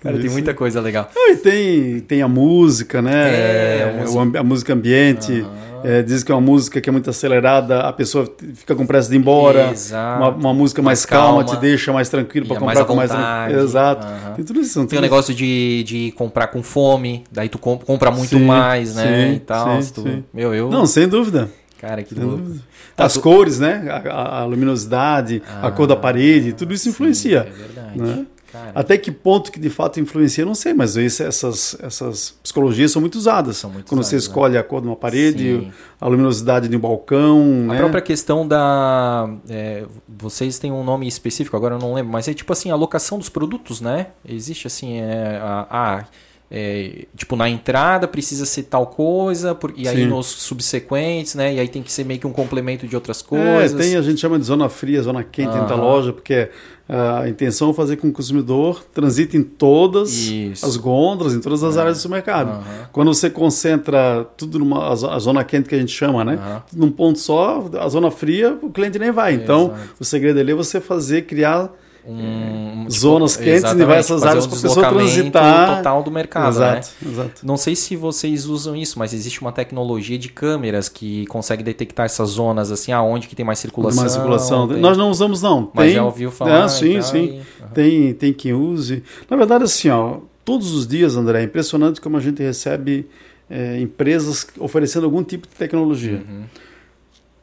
Cara, 0.00 0.14
tem 0.16 0.26
Isso. 0.26 0.32
muita 0.34 0.54
coisa 0.54 0.80
legal. 0.80 1.10
Ah, 1.16 1.32
e 1.32 1.36
tem, 1.36 2.00
tem 2.00 2.22
a 2.22 2.28
música, 2.28 3.02
né? 3.02 3.10
É, 3.12 3.82
a 3.82 3.86
É, 3.88 3.92
música. 3.92 4.18
o 4.36 4.38
a 4.38 4.44
música 4.44 4.72
ambiente. 4.72 5.44
É, 5.84 6.02
diz 6.02 6.22
que 6.22 6.30
é 6.32 6.34
uma 6.34 6.40
música 6.40 6.80
que 6.80 6.88
é 6.88 6.92
muito 6.92 7.08
acelerada, 7.10 7.80
a 7.80 7.92
pessoa 7.92 8.30
fica 8.54 8.74
com 8.74 8.86
pressa 8.86 9.08
de 9.08 9.16
ir 9.16 9.18
embora. 9.18 9.70
Exato. 9.70 10.18
Uma, 10.22 10.28
uma 10.30 10.54
música 10.54 10.80
mais, 10.82 10.98
Mais 11.00 11.06
calma, 11.06 11.44
calma. 11.44 11.56
te 11.58 11.60
deixa 11.60 11.92
mais 11.92 12.08
tranquilo 12.08 12.46
para 12.46 12.56
comprar 12.58 12.74
mais 12.74 12.86
com 12.86 12.94
mais. 12.94 13.54
Exato. 13.54 14.06
Tem 14.36 14.44
tudo 14.44 14.60
isso. 14.60 14.74
Tem 14.74 14.84
o 14.84 14.86
tudo 14.88 15.00
negócio 15.00 15.34
de, 15.34 15.82
de 15.84 16.12
comprar 16.12 16.48
com 16.48 16.62
fome, 16.62 17.24
daí 17.30 17.48
tu 17.48 17.58
com- 17.58 17.78
compra 17.78 18.10
muito 18.10 18.30
Sim, 18.38 18.44
mais, 18.44 18.94
né? 18.94 19.28
sim, 19.30 19.34
e 19.36 19.40
tal. 19.40 19.82
sim, 19.82 19.92
tu- 19.92 20.02
sim. 20.02 20.24
Meu, 20.32 20.54
eu. 20.54 20.68
Não, 20.70 20.86
sem 20.86 21.06
dúvida. 21.08 21.48
Cara, 21.80 22.02
que 22.02 22.14
louco. 22.14 22.56
Tá, 22.96 23.04
As 23.04 23.12
tu- 23.12 23.20
cores, 23.20 23.60
né? 23.60 23.84
A, 24.10 24.40
a- 24.40 24.44
luminosidade, 24.44 25.40
a 25.62 25.70
cor 25.70 25.86
da 25.86 25.94
parede, 25.94 26.52
tudo 26.52 26.74
isso 26.74 26.88
influencia. 26.88 27.46
É 27.48 27.50
verdade. 27.52 27.98
né? 28.00 28.26
Cara, 28.52 28.72
Até 28.74 28.96
que 28.96 29.12
ponto 29.12 29.52
que 29.52 29.58
de 29.60 29.68
fato 29.68 30.00
influencia, 30.00 30.44
não 30.44 30.54
sei, 30.54 30.72
mas 30.72 30.96
isso- 30.96 31.22
essas, 31.22 31.76
essas 31.82 32.30
psicologias 32.42 32.90
são 32.90 33.00
muito 33.00 33.16
usadas. 33.16 33.58
São 33.58 33.68
muito 33.70 33.86
Quando 33.88 34.02
você 34.02 34.16
usadas, 34.16 34.24
né? 34.26 34.30
escolhe 34.30 34.56
a 34.58 34.62
cor 34.64 34.80
de 34.80 34.86
uma 34.86 34.96
parede, 34.96 35.60
Sim. 35.60 35.72
a 36.00 36.06
luminosidade 36.08 36.66
de 36.68 36.76
um 36.76 36.80
balcão. 36.80 37.66
A 37.68 37.72
né? 37.74 37.78
própria 37.78 38.00
questão 38.00 38.48
da. 38.48 39.28
é, 39.50 39.84
vocês 40.08 40.58
têm 40.58 40.72
um 40.72 40.82
nome 40.82 41.06
específico, 41.06 41.56
agora 41.56 41.74
eu 41.74 41.78
não 41.78 41.92
lembro, 41.92 42.10
mas 42.12 42.26
é 42.26 42.32
tipo 42.34 42.52
assim, 42.52 42.70
a 42.70 42.74
locação 42.74 43.18
dos 43.18 43.28
produtos, 43.28 43.80
né? 43.80 44.08
Existe 44.26 44.66
assim, 44.66 44.98
é, 45.00 45.38
a, 45.42 45.66
a- 45.70 46.04
é, 46.50 47.04
tipo, 47.16 47.36
na 47.36 47.48
entrada 47.48 48.08
precisa 48.08 48.46
ser 48.46 48.62
tal 48.64 48.86
coisa, 48.86 49.54
por- 49.54 49.72
e 49.76 49.86
aí 49.86 49.96
Sim. 49.98 50.06
nos 50.06 50.26
subsequentes, 50.26 51.34
né? 51.34 51.54
E 51.54 51.60
aí 51.60 51.68
tem 51.68 51.82
que 51.82 51.92
ser 51.92 52.04
meio 52.04 52.18
que 52.18 52.26
um 52.26 52.32
complemento 52.32 52.86
de 52.86 52.94
outras 52.94 53.20
É, 53.20 53.24
coisas. 53.24 53.72
tem, 53.86 53.96
a 53.96 54.02
gente 54.02 54.18
chama 54.20 54.38
de 54.38 54.44
zona 54.46 54.68
fria, 54.68 55.02
zona 55.02 55.22
quente 55.22 55.52
dentro 55.52 55.68
da 55.68 55.74
loja, 55.76 56.12
porque 56.12 56.48
ah, 56.88 57.20
a 57.20 57.28
intenção 57.28 57.68
é 57.70 57.74
fazer 57.74 57.96
com 57.96 58.02
que 58.02 58.08
o 58.08 58.12
consumidor 58.12 58.82
transite 58.94 59.36
em 59.36 59.42
todas 59.42 60.10
Isso. 60.28 60.64
as 60.64 60.76
gôndolas, 60.78 61.34
em 61.34 61.40
todas 61.40 61.62
as 61.62 61.76
áreas 61.76 61.98
do 61.98 62.00
supermercado. 62.00 62.48
Aham. 62.48 62.88
Quando 62.92 63.12
você 63.12 63.28
concentra 63.28 64.24
tudo 64.36 64.58
numa 64.58 64.90
a 64.90 64.94
zo- 64.96 65.10
a 65.10 65.18
zona 65.18 65.44
quente 65.44 65.68
que 65.68 65.74
a 65.74 65.78
gente 65.78 65.92
chama, 65.92 66.24
né? 66.24 66.38
Tudo 66.70 66.80
num 66.80 66.90
ponto 66.90 67.18
só, 67.18 67.68
a 67.78 67.88
zona 67.90 68.10
fria, 68.10 68.58
o 68.62 68.70
cliente 68.70 68.98
nem 68.98 69.10
vai. 69.10 69.34
Então, 69.34 69.66
Exato. 69.74 69.94
o 70.00 70.04
segredo 70.04 70.40
ali 70.40 70.52
é 70.52 70.54
você 70.54 70.80
fazer, 70.80 71.26
criar 71.26 71.70
um, 72.08 72.86
tipo, 72.86 72.90
zonas 72.90 73.36
quentes 73.36 73.70
em 73.70 73.76
diversas 73.76 74.22
áreas 74.22 74.46
um 74.46 74.48
para 74.48 74.60
pessoa 74.60 74.88
transitar. 74.88 75.76
total 75.76 76.02
do 76.02 76.10
mercado, 76.10 76.48
exato, 76.56 76.90
né? 77.02 77.12
Exato. 77.12 77.46
Não 77.46 77.56
sei 77.56 77.76
se 77.76 77.94
vocês 77.96 78.46
usam 78.46 78.74
isso, 78.74 78.98
mas 78.98 79.12
existe 79.12 79.40
uma 79.40 79.52
tecnologia 79.52 80.18
de 80.18 80.28
câmeras 80.28 80.88
que 80.88 81.26
consegue 81.26 81.62
detectar 81.62 82.06
essas 82.06 82.30
zonas 82.30 82.70
assim, 82.70 82.92
aonde 82.92 83.28
que 83.28 83.36
tem 83.36 83.44
mais 83.44 83.58
circulação. 83.58 84.00
Mais 84.00 84.12
circulação. 84.12 84.68
Tem... 84.68 84.78
Nós 84.78 84.96
não 84.96 85.10
usamos 85.10 85.42
não. 85.42 85.70
Mas 85.74 85.86
tem, 85.86 85.94
já 85.96 86.04
ouviu 86.04 86.30
falar? 86.30 86.64
Ah, 86.64 86.68
sim, 86.68 87.00
sim. 87.02 87.30
Uhum. 87.30 87.68
Tem, 87.74 88.14
tem 88.14 88.32
quem 88.32 88.54
use. 88.54 89.02
Na 89.28 89.36
verdade, 89.36 89.64
assim, 89.64 89.90
ó, 89.90 90.18
todos 90.44 90.72
os 90.72 90.86
dias, 90.86 91.16
André, 91.16 91.40
é 91.40 91.44
impressionante 91.44 92.00
como 92.00 92.16
a 92.16 92.20
gente 92.20 92.42
recebe 92.42 93.06
é, 93.50 93.78
empresas 93.80 94.46
oferecendo 94.58 95.04
algum 95.04 95.22
tipo 95.22 95.46
de 95.46 95.54
tecnologia. 95.54 96.22
Uhum. 96.26 96.44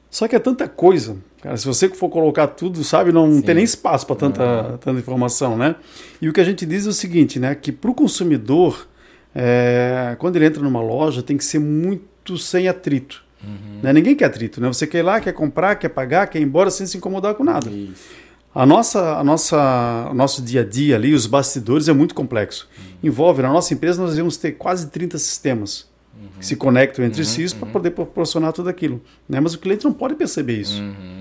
Só 0.09 0.27
que 0.27 0.35
é 0.35 0.39
tanta 0.39 0.67
coisa, 0.67 1.17
cara. 1.45 1.57
Se 1.57 1.65
você 1.65 1.87
for 1.89 2.09
colocar 2.09 2.47
tudo, 2.47 2.83
sabe, 2.83 3.11
não 3.11 3.35
Sim. 3.35 3.41
tem 3.41 3.55
nem 3.55 3.63
espaço 3.63 4.05
para 4.05 4.15
tanta, 4.15 4.43
uhum. 4.43 4.77
tanta 4.77 4.99
informação, 4.99 5.57
né? 5.57 5.75
E 6.21 6.27
o 6.27 6.33
que 6.33 6.41
a 6.41 6.43
gente 6.43 6.65
diz 6.65 6.85
é 6.85 6.89
o 6.89 6.93
seguinte, 6.93 7.39
né? 7.39 7.55
Que 7.55 7.71
para 7.71 7.91
o 7.91 7.93
consumidor, 7.93 8.87
é, 9.33 10.15
quando 10.19 10.35
ele 10.35 10.45
entra 10.45 10.61
numa 10.61 10.81
loja, 10.81 11.21
tem 11.21 11.37
que 11.37 11.45
ser 11.45 11.59
muito 11.59 12.37
sem 12.37 12.67
atrito. 12.67 13.23
Uhum. 13.43 13.79
Né? 13.83 13.93
Ninguém 13.93 14.15
quer 14.15 14.25
atrito, 14.25 14.59
né? 14.59 14.67
Você 14.67 14.87
quer 14.87 14.99
ir 14.99 15.03
lá, 15.03 15.21
quer 15.21 15.33
comprar, 15.33 15.75
quer 15.75 15.89
pagar, 15.89 16.27
quer 16.27 16.39
ir 16.39 16.43
embora 16.43 16.71
sem 16.71 16.87
se 16.87 16.97
incomodar 16.97 17.35
com 17.35 17.43
nada. 17.43 17.69
Isso. 17.69 18.25
A 18.53 18.65
nossa, 18.65 19.17
a 19.17 19.23
nossa, 19.23 20.07
o 20.09 20.13
nosso 20.13 20.41
dia 20.41 20.61
a 20.61 20.63
dia 20.63 20.95
ali, 20.95 21.13
os 21.13 21.27
bastidores 21.27 21.87
é 21.89 21.93
muito 21.93 22.15
complexo. 22.15 22.67
Uhum. 22.77 23.09
Envolve, 23.09 23.41
na 23.41 23.51
nossa 23.51 23.73
empresa, 23.73 24.01
nós 24.01 24.11
devemos 24.11 24.37
ter 24.37 24.53
quase 24.53 24.87
30 24.87 25.17
sistemas 25.17 25.93
uhum. 26.19 26.29
que 26.39 26.45
se 26.45 26.55
conectam 26.55 27.03
entre 27.03 27.21
uhum, 27.21 27.25
si 27.25 27.55
para 27.55 27.65
uhum. 27.65 27.71
poder 27.71 27.91
proporcionar 27.91 28.53
tudo 28.53 28.69
aquilo. 28.69 29.01
Né? 29.27 29.39
Mas 29.39 29.53
o 29.53 29.59
cliente 29.59 29.85
não 29.85 29.93
pode 29.93 30.15
perceber 30.15 30.59
isso. 30.59 30.81
Uhum. 30.81 31.15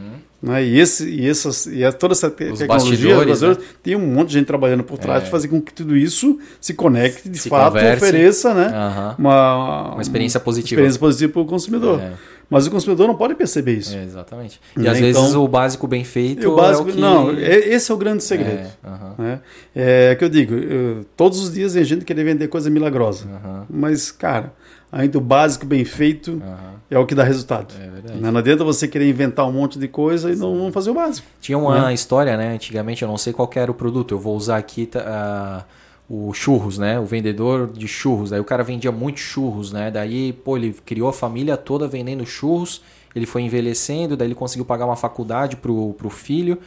Né? 0.44 0.62
E, 0.62 0.78
esse, 0.78 1.08
e, 1.08 1.26
essas, 1.26 1.66
e 1.66 1.80
toda 1.92 2.12
essa 2.12 2.30
te 2.30 2.44
os 2.44 2.58
tecnologia, 2.58 3.24
né? 3.24 3.56
tem 3.82 3.96
um 3.96 4.06
monte 4.06 4.28
de 4.28 4.34
gente 4.34 4.46
trabalhando 4.46 4.84
por 4.84 4.98
trás 4.98 5.22
é. 5.22 5.24
de 5.24 5.30
fazer 5.30 5.48
com 5.48 5.60
que 5.60 5.72
tudo 5.72 5.96
isso 5.96 6.38
se 6.60 6.74
conecte 6.74 7.30
de 7.30 7.38
se 7.38 7.48
fato, 7.48 7.72
converse. 7.72 8.04
ofereça 8.04 8.52
né? 8.52 9.14
uma, 9.18 9.94
uma 9.94 10.02
experiência 10.02 10.38
positiva. 10.38 10.74
Experiência 10.74 11.00
positiva 11.00 11.32
para 11.32 11.42
o 11.42 11.46
consumidor. 11.46 11.98
É. 11.98 12.12
Mas 12.50 12.66
o 12.66 12.70
consumidor 12.70 13.06
não 13.06 13.14
pode 13.14 13.34
perceber 13.34 13.72
isso. 13.72 13.96
É, 13.96 14.04
exatamente. 14.04 14.60
E 14.76 14.80
né? 14.80 14.90
às 14.90 14.98
então, 14.98 15.22
vezes 15.22 15.34
o 15.34 15.48
básico 15.48 15.86
bem 15.86 16.04
feito. 16.04 16.46
O 16.50 16.56
básico, 16.56 16.88
é 16.88 16.92
o 16.92 16.94
que... 16.94 17.00
Não, 17.00 17.30
é, 17.30 17.58
esse 17.68 17.90
é 17.90 17.94
o 17.94 17.96
grande 17.96 18.22
segredo. 18.22 18.68
É, 18.84 18.86
uh 18.86 18.90
-huh. 18.90 19.22
né? 19.22 19.40
é 19.74 20.14
que 20.14 20.24
eu 20.24 20.28
digo, 20.28 20.54
eu, 20.54 21.06
todos 21.16 21.40
os 21.40 21.54
dias 21.54 21.72
tem 21.72 21.82
gente 21.84 22.04
querer 22.04 22.22
vender 22.22 22.48
coisa 22.48 22.68
milagrosa. 22.68 23.26
Mas, 23.68 24.12
cara, 24.12 24.52
ainda 24.94 25.18
o 25.18 25.20
básico 25.20 25.66
bem 25.66 25.84
feito 25.84 26.32
uh 26.32 26.40
-huh. 26.40 26.74
é 26.90 26.98
o 26.98 27.06
que 27.06 27.14
dá 27.14 27.24
resultado. 27.24 27.74
É 27.80 27.88
verdade. 27.88 28.20
Não 28.20 28.36
adianta 28.38 28.64
você 28.64 28.88
querer 28.88 29.08
inventar 29.08 29.46
um 29.46 29.52
monte 29.52 29.78
de 29.78 29.88
coisa 29.88 30.32
e 30.32 30.36
não, 30.36 30.54
não 30.54 30.72
fazer 30.72 30.90
o 30.90 30.94
básico. 30.94 31.26
Tinha 31.40 31.58
uma 31.58 31.86
né? 31.86 31.94
história, 31.94 32.36
né? 32.36 32.54
Antigamente, 32.54 33.02
eu 33.02 33.08
não 33.08 33.18
sei 33.18 33.32
qual 33.32 33.50
era 33.54 33.70
o 33.70 33.74
produto. 33.74 34.14
Eu 34.14 34.18
vou 34.18 34.36
usar 34.36 34.56
aqui. 34.56 34.88
Uh 34.94 35.84
o 36.08 36.32
churros, 36.32 36.78
né? 36.78 36.98
O 36.98 37.04
vendedor 37.04 37.70
de 37.72 37.88
churros. 37.88 38.32
Aí 38.32 38.40
o 38.40 38.44
cara 38.44 38.62
vendia 38.62 38.92
muito 38.92 39.20
churros, 39.20 39.72
né? 39.72 39.90
Daí, 39.90 40.32
pô, 40.32 40.56
ele 40.56 40.72
criou 40.84 41.08
a 41.08 41.12
família 41.12 41.56
toda 41.56 41.88
vendendo 41.88 42.26
churros. 42.26 42.82
Ele 43.14 43.26
foi 43.26 43.42
envelhecendo, 43.42 44.16
daí 44.16 44.28
ele 44.28 44.34
conseguiu 44.34 44.64
pagar 44.64 44.86
uma 44.86 44.96
faculdade 44.96 45.56
pro, 45.56 45.94
pro 45.94 46.10
filho. 46.10 46.58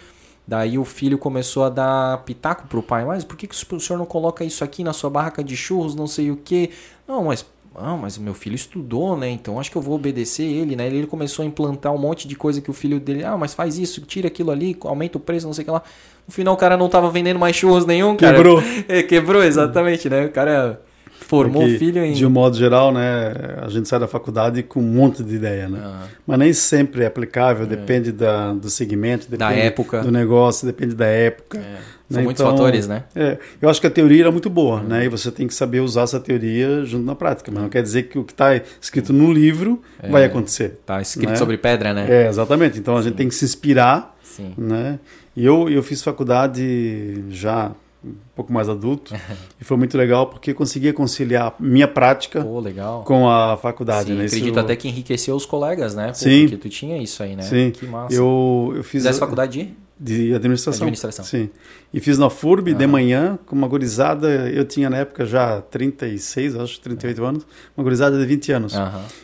Daí 0.47 0.77
o 0.77 0.85
filho 0.85 1.17
começou 1.17 1.65
a 1.65 1.69
dar 1.69 2.23
pitaco 2.23 2.67
pro 2.67 2.81
pai. 2.81 3.03
Mas 3.05 3.23
por 3.23 3.35
que, 3.35 3.47
que 3.47 3.55
o 3.75 3.79
senhor 3.79 3.99
não 3.99 4.05
coloca 4.05 4.45
isso 4.45 4.63
aqui 4.63 4.83
na 4.83 4.93
sua 4.93 5.09
barraca 5.09 5.43
de 5.43 5.57
churros, 5.57 5.93
não 5.93 6.07
sei 6.07 6.31
o 6.31 6.37
quê? 6.37 6.71
Não, 7.07 7.25
mas 7.25 7.45
ah, 7.77 7.95
mas 7.95 8.17
o 8.17 8.21
meu 8.21 8.33
filho 8.33 8.55
estudou, 8.55 9.15
né? 9.15 9.29
Então 9.29 9.59
acho 9.59 9.71
que 9.71 9.77
eu 9.77 9.81
vou 9.81 9.95
obedecer 9.95 10.43
ele, 10.43 10.75
né? 10.75 10.87
Ele 10.87 11.05
começou 11.05 11.43
a 11.43 11.45
implantar 11.45 11.93
um 11.93 11.97
monte 11.97 12.27
de 12.27 12.35
coisa 12.35 12.59
que 12.59 12.69
o 12.69 12.73
filho 12.73 12.99
dele, 12.99 13.23
ah, 13.23 13.37
mas 13.37 13.53
faz 13.53 13.77
isso, 13.77 14.01
tira 14.01 14.27
aquilo 14.27 14.51
ali, 14.51 14.75
aumenta 14.81 15.17
o 15.17 15.21
preço, 15.21 15.45
não 15.45 15.53
sei 15.53 15.61
o 15.61 15.65
que 15.65 15.71
lá. 15.71 15.83
No 16.27 16.33
final 16.33 16.53
o 16.55 16.57
cara 16.57 16.75
não 16.75 16.89
tava 16.89 17.09
vendendo 17.09 17.39
mais 17.39 17.55
churros 17.55 17.85
nenhum, 17.85 18.17
cara. 18.17 18.35
Quebrou. 18.35 18.63
É, 18.87 19.03
quebrou, 19.03 19.43
exatamente, 19.43 20.09
né? 20.09 20.25
O 20.25 20.31
cara 20.31 20.81
formou 21.27 21.63
o 21.63 21.77
filho 21.77 22.03
em. 22.03 22.13
De 22.13 22.25
um 22.25 22.29
modo 22.29 22.57
geral, 22.57 22.91
né? 22.91 23.33
A 23.61 23.69
gente 23.69 23.87
sai 23.87 23.99
da 23.99 24.07
faculdade 24.07 24.63
com 24.63 24.79
um 24.79 24.83
monte 24.83 25.23
de 25.23 25.35
ideia, 25.35 25.69
né? 25.69 25.79
Ah. 25.83 26.03
Mas 26.25 26.39
nem 26.39 26.53
sempre 26.53 27.03
é 27.03 27.07
aplicável, 27.07 27.65
é. 27.65 27.67
depende 27.67 28.11
da, 28.11 28.53
do 28.53 28.69
segmento, 28.69 29.29
depende 29.29 29.37
da 29.37 29.51
época. 29.53 30.01
do 30.01 30.11
negócio, 30.11 30.65
depende 30.65 30.95
da 30.95 31.05
época. 31.05 31.59
É. 31.59 31.96
São 32.09 32.19
né? 32.19 32.23
muitos 32.23 32.41
então, 32.41 32.51
fatores, 32.55 32.87
né? 32.87 33.03
É, 33.13 33.37
eu 33.61 33.69
acho 33.69 33.81
que 33.81 33.87
a 33.87 33.89
teoria 33.89 34.23
era 34.23 34.31
muito 34.31 34.49
boa, 34.49 34.79
uhum. 34.79 34.87
né? 34.87 35.05
E 35.05 35.09
você 35.09 35.29
tem 35.29 35.45
que 35.45 35.53
saber 35.53 35.81
usar 35.81 36.03
essa 36.03 36.19
teoria 36.19 36.85
junto 36.85 37.05
na 37.05 37.15
prática. 37.15 37.51
Mas 37.51 37.63
não 37.63 37.69
quer 37.69 37.83
dizer 37.83 38.03
que 38.03 38.17
o 38.17 38.23
que 38.23 38.31
está 38.31 38.55
escrito 38.79 39.11
no 39.11 39.31
livro 39.31 39.81
é, 40.01 40.09
vai 40.09 40.23
acontecer. 40.23 40.77
Está 40.79 41.01
escrito 41.01 41.31
né? 41.31 41.35
sobre 41.35 41.57
pedra, 41.57 41.93
né? 41.93 42.07
É, 42.09 42.27
exatamente. 42.29 42.79
Então 42.79 42.95
a 42.95 43.01
gente 43.01 43.15
tem 43.15 43.27
que 43.27 43.35
se 43.35 43.43
inspirar, 43.43 44.15
Sim. 44.23 44.53
né? 44.57 44.99
E 45.35 45.45
eu, 45.45 45.69
eu 45.69 45.83
fiz 45.83 46.01
faculdade 46.01 47.23
já 47.29 47.71
um 48.03 48.13
pouco 48.35 48.53
mais 48.53 48.69
adulto 48.69 49.13
e 49.59 49.63
foi 49.63 49.75
muito 49.75 49.97
legal 49.97 50.27
porque 50.27 50.53
conseguia 50.53 50.93
conciliar 50.93 51.55
minha 51.59 51.87
prática 51.87 52.43
Pô, 52.43 52.63
com 53.03 53.29
a 53.29 53.57
faculdade. 53.57 54.09
Sim, 54.09 54.15
né? 54.15 54.25
acredito 54.25 54.51
isso... 54.51 54.59
até 54.59 54.75
que 54.75 54.87
enriqueceu 54.87 55.35
os 55.35 55.45
colegas, 55.45 55.93
né? 55.93 56.07
Pô, 56.07 56.13
Sim. 56.13 56.41
Porque 56.43 56.57
tu 56.57 56.69
tinha 56.69 56.97
isso 57.01 57.21
aí, 57.21 57.35
né? 57.35 57.43
Sim. 57.43 57.71
Que 57.71 57.85
massa. 57.85 58.15
Eu, 58.15 58.73
eu 58.75 58.83
fiz... 58.83 59.03
Fizesse 59.03 59.19
faculdade 59.19 59.63
de? 59.63 59.87
De 59.99 60.33
administração. 60.33 60.83
Administração. 60.83 61.25
Sim. 61.25 61.49
E 61.93 61.99
fiz 62.01 62.17
na 62.17 62.29
FURB 62.29 62.73
de 62.73 62.85
manhã, 62.85 63.39
com 63.45 63.55
uma 63.55 63.67
gurizada, 63.67 64.27
eu 64.49 64.65
tinha 64.65 64.89
na 64.89 64.97
época 64.97 65.25
já 65.25 65.61
36, 65.61 66.55
acho, 66.55 66.79
38 66.81 67.23
anos, 67.23 67.47
uma 67.75 67.83
gurizada 67.83 68.19
de 68.19 68.25
20 68.25 68.51
anos. 68.51 68.73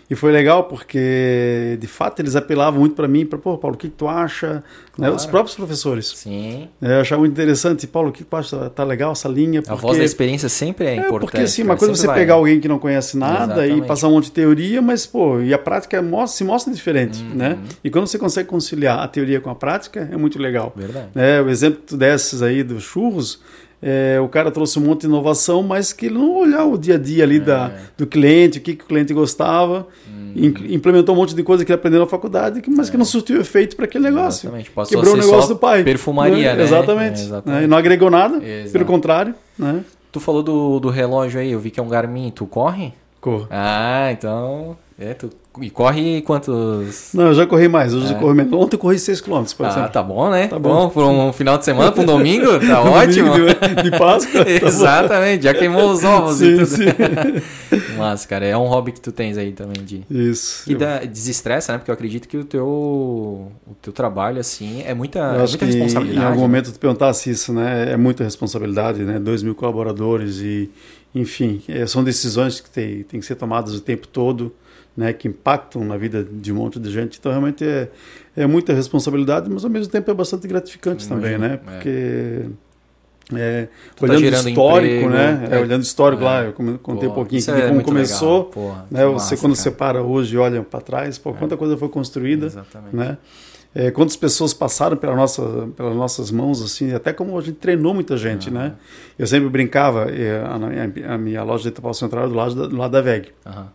E 0.10 0.16
foi 0.16 0.32
legal 0.32 0.64
porque, 0.66 1.78
de 1.80 1.88
fato, 1.88 2.22
eles 2.22 2.36
apelavam 2.36 2.80
muito 2.80 2.96
para 2.96 3.08
mim, 3.08 3.26
para, 3.26 3.38
pô, 3.38 3.58
Paulo, 3.58 3.76
o 3.76 3.80
que, 3.80 3.90
que 3.90 3.96
tu 3.96 4.08
acha? 4.08 4.64
Né? 4.98 5.10
Os 5.10 5.26
próprios 5.26 5.56
professores. 5.56 6.14
Sim. 6.16 6.70
É, 6.82 6.98
eu 6.98 7.02
achava 7.02 7.20
muito 7.20 7.34
interessante, 7.34 7.88
Paulo, 7.88 8.10
o 8.10 8.12
que 8.12 8.24
tu 8.24 8.36
acha? 8.36 8.70
Tá 8.70 8.84
legal 8.84 9.12
essa 9.12 9.28
linha? 9.28 9.62
Porque... 9.62 9.74
A 9.74 9.76
voz 9.76 9.98
da 9.98 10.04
experiência 10.04 10.48
sempre 10.48 10.86
é, 10.86 10.90
é 10.90 10.96
importante. 10.98 11.32
Porque, 11.32 11.42
assim, 11.42 11.64
uma 11.64 11.76
coisa 11.76 11.94
é 11.94 11.98
você 11.98 12.08
vai. 12.08 12.20
pegar 12.20 12.36
alguém 12.36 12.60
que 12.60 12.68
não 12.68 12.78
conhece 12.78 13.18
nada 13.18 13.66
Exatamente. 13.66 13.86
e 13.86 13.88
passar 13.88 14.08
um 14.08 14.12
monte 14.12 14.26
de 14.26 14.34
teoria, 14.34 14.82
mas, 14.82 15.06
pô, 15.06 15.42
e 15.42 15.54
a 15.54 15.58
prática 15.58 16.02
mostra, 16.02 16.38
se 16.38 16.44
mostra 16.44 16.72
diferente, 16.72 17.22
uhum. 17.24 17.36
né? 17.36 17.58
E 17.84 17.90
quando 17.90 18.08
você 18.08 18.20
consegue 18.20 18.48
conciliar 18.48 19.00
a 19.00 19.08
teoria 19.08 19.42
com 19.42 19.50
a 19.50 19.56
prática, 19.56 20.08
é 20.12 20.16
muito 20.16 20.38
legal. 20.40 20.72
Verdade. 20.76 21.08
É, 21.16 21.42
o 21.42 21.50
exemplo 21.50 21.80
que 21.82 21.88
tu 21.88 21.98
desses 21.98 22.42
aí 22.42 22.53
dos 22.62 22.84
churros, 22.84 23.40
é, 23.86 24.18
o 24.22 24.30
cara 24.30 24.50
trouxe 24.50 24.80
um 24.80 24.84
monte 24.84 25.02
de 25.02 25.08
inovação, 25.08 25.62
mas 25.62 25.92
que 25.92 26.06
ele 26.06 26.16
não 26.16 26.38
olhava 26.38 26.68
o 26.68 26.78
dia 26.78 26.96
a 26.96 26.98
dia 26.98 27.26
ali 27.26 27.36
é. 27.36 27.40
da, 27.40 27.72
do 27.98 28.08
cliente, 28.08 28.60
o 28.60 28.62
que, 28.62 28.76
que 28.76 28.84
o 28.86 28.88
cliente 28.88 29.14
gostava, 29.14 29.88
hum. 30.08 30.32
implementou 30.70 31.14
um 31.14 31.18
monte 31.18 31.36
de 31.36 31.44
coisa 31.44 31.66
que 31.66 31.72
ele 31.72 31.80
aprendeu 31.80 32.00
na 32.00 32.08
faculdade, 32.08 32.62
mas 32.70 32.88
é. 32.88 32.92
que 32.92 32.98
não 32.98 33.04
surtiu 33.04 33.42
efeito 33.42 33.76
para 33.76 33.84
aquele 33.84 34.06
negócio. 34.06 34.50
Quebrou 34.88 35.16
o 35.16 35.18
negócio 35.18 35.56
do 35.56 35.60
pai. 35.60 35.84
Perfumaria, 35.84 36.56
né? 36.56 36.64
Exatamente. 36.64 37.20
É, 37.20 37.24
exatamente. 37.26 37.60
Né? 37.60 37.66
E 37.66 37.68
não 37.68 37.76
agregou 37.76 38.10
nada, 38.10 38.38
Exato. 38.42 38.72
pelo 38.72 38.86
contrário. 38.86 39.36
Né? 39.60 39.84
Tu 40.14 40.20
falou 40.22 40.42
do, 40.42 40.80
do 40.80 40.90
relógio 40.90 41.42
aí, 41.42 41.52
eu 41.52 41.60
vi 41.60 41.70
que 41.70 41.80
é 41.80 41.84
um 41.84 41.90
Garmin, 41.90 42.32
tu 42.32 42.46
corre? 42.46 42.94
Corro. 43.20 43.48
Ah, 43.50 44.10
então. 44.12 44.78
É, 44.98 45.14
tu 45.14 45.30
e 45.62 45.70
corre 45.70 46.22
quantos? 46.24 47.10
Não, 47.14 47.28
eu 47.28 47.34
já 47.34 47.46
corri 47.46 47.68
mais. 47.68 47.94
Hoje 47.94 48.12
é. 48.12 48.16
eu 48.16 48.20
corri 48.20 48.34
menos. 48.34 48.54
Ontem 48.54 48.76
eu 48.76 48.80
corri 48.80 48.98
6 48.98 49.22
km, 49.22 49.44
por 49.56 49.66
ah, 49.66 49.70
exemplo. 49.70 49.90
tá 49.90 50.02
bom, 50.02 50.30
né? 50.30 50.48
Tá 50.48 50.58
bom. 50.58 50.70
bom 50.70 50.90
por 50.90 51.04
um 51.04 51.32
final 51.32 51.58
de 51.58 51.66
semana, 51.66 51.92
para 51.92 52.02
um 52.02 52.06
domingo, 52.06 52.48
tá 52.66 52.82
ótimo. 52.82 53.34
De, 53.36 53.84
de 53.84 53.92
Páscoa. 53.98 54.44
Tá 54.44 54.68
Exatamente, 54.68 55.44
já 55.44 55.54
queimou 55.54 55.92
os 55.92 56.04
ovos 56.04 56.38
sim, 56.38 56.46
e 56.46 56.54
tudo. 56.54 56.66
Sim. 56.66 56.86
Mas, 57.98 58.26
cara, 58.26 58.46
é 58.46 58.58
um 58.58 58.66
hobby 58.66 58.94
que 58.94 59.02
tu 59.02 59.12
tens 59.12 59.38
aí 59.38 59.52
também 59.52 59.84
de. 59.84 60.04
Isso. 60.10 60.70
E 60.70 60.76
dá, 60.76 61.00
desestressa, 61.00 61.74
né? 61.74 61.78
Porque 61.78 61.92
eu 61.92 61.94
acredito 61.94 62.28
que 62.28 62.38
o 62.38 62.46
teu, 62.46 62.66
o 62.66 63.76
teu 63.82 63.94
trabalho, 63.94 64.40
assim, 64.40 64.82
é 64.86 64.94
muita, 64.94 65.20
eu 65.20 65.44
é 65.44 65.48
muita 65.48 65.66
responsabilidade. 65.66 66.20
Em 66.20 66.24
algum 66.24 66.36
né? 66.36 66.42
momento 66.42 66.72
tu 66.72 66.80
perguntasse 66.80 67.30
isso, 67.30 67.54
né? 67.54 67.92
É 67.92 67.98
muita 67.98 68.24
responsabilidade, 68.24 69.04
né? 69.04 69.20
2 69.20 69.44
mil 69.44 69.54
colaboradores 69.54 70.40
e, 70.40 70.72
enfim, 71.14 71.62
é, 71.68 71.86
são 71.86 72.04
decisões 72.04 72.60
que 72.60 72.70
tem, 72.70 73.04
tem 73.04 73.20
que 73.20 73.26
ser 73.26 73.36
tomadas 73.36 73.76
o 73.76 73.82
tempo 73.82 74.08
todo 74.08 74.52
né, 74.96 75.12
que 75.12 75.28
impactam 75.28 75.84
na 75.84 75.98
vida 75.98 76.24
de 76.24 76.52
um 76.52 76.56
monte 76.56 76.80
de 76.80 76.92
gente. 76.92 77.18
Então, 77.20 77.32
realmente 77.32 77.66
é, 77.66 77.90
é 78.36 78.46
muita 78.46 78.74
responsabilidade, 78.74 79.50
mas 79.50 79.64
ao 79.64 79.70
mesmo 79.70 79.92
tempo 79.92 80.10
é 80.10 80.14
bastante 80.14 80.48
gratificante 80.48 81.08
também, 81.08 81.38
né? 81.38 81.54
É. 81.54 81.58
Porque 81.58 82.46
é, 83.32 83.68
olhando 84.00 84.32
tá 84.32 84.50
histórico, 84.50 84.94
emprego, 84.94 85.10
né? 85.10 85.48
É, 85.50 85.60
olhando 85.60 85.82
histórico 85.82 86.22
é. 86.22 86.26
lá, 86.26 86.44
eu 86.44 86.54
contei 86.54 87.10
um 87.10 87.14
pouquinho 87.14 87.42
de 87.42 87.52
é 87.52 87.68
como 87.68 87.84
começou. 87.84 88.46
Porra, 88.46 88.86
né? 88.92 89.06
Você 89.06 89.14
massa, 89.14 89.38
quando 89.38 89.54
cara. 89.54 89.56
você 89.56 89.72
para 89.72 90.04
hoje 90.04 90.36
e 90.36 90.38
olha 90.38 90.62
para 90.62 90.82
trás, 90.82 91.18
pô, 91.18 91.34
quanta 91.34 91.58
coisa 91.58 91.78
foi 91.78 91.90
construída, 91.90 92.52
né? 92.92 93.18
É, 93.76 93.90
quantas 93.90 94.16
pessoas 94.16 94.54
passaram 94.54 94.96
pela 94.96 95.16
nossa, 95.16 95.42
pelas 95.76 95.96
nossas 95.96 96.30
mãos, 96.30 96.62
assim, 96.62 96.94
até 96.94 97.12
como 97.12 97.36
a 97.36 97.42
gente 97.42 97.58
treinou 97.58 97.92
muita 97.92 98.16
gente, 98.16 98.50
uhum. 98.50 98.56
né? 98.56 98.74
Eu 99.18 99.26
sempre 99.26 99.50
brincava, 99.50 100.06
a, 100.06 100.60
minha, 100.60 101.14
a 101.16 101.18
minha 101.18 101.44
loja 101.44 101.64
de 101.64 101.70
Itapau 101.70 101.92
Central 101.92 102.30
do 102.30 102.36
lado 102.36 102.54
da, 102.54 102.68
do 102.68 102.78
lado 102.78 102.92
da 102.92 103.02
VEG. 103.02 103.30
Uhum. 103.44 103.66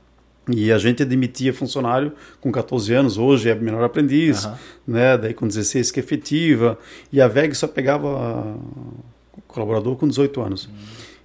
E 0.49 0.73
a 0.73 0.79
gente 0.79 1.03
admitia 1.03 1.53
funcionário 1.53 2.13
com 2.41 2.51
14 2.51 2.95
anos, 2.95 3.19
hoje 3.19 3.51
é 3.51 3.55
menor 3.55 3.85
aprendiz, 3.85 4.45
uhum. 4.45 4.55
né? 4.87 5.19
daí 5.19 5.35
com 5.35 5.47
16 5.47 5.91
que 5.91 6.01
é 6.01 6.03
efetiva, 6.03 6.79
e 7.13 7.21
a 7.21 7.29
VEG 7.29 7.55
só 7.55 7.67
pegava 7.67 8.57
colaborador 9.47 9.97
com 9.97 10.09
18 10.09 10.41
anos. 10.41 10.67
Uhum. 10.67 10.73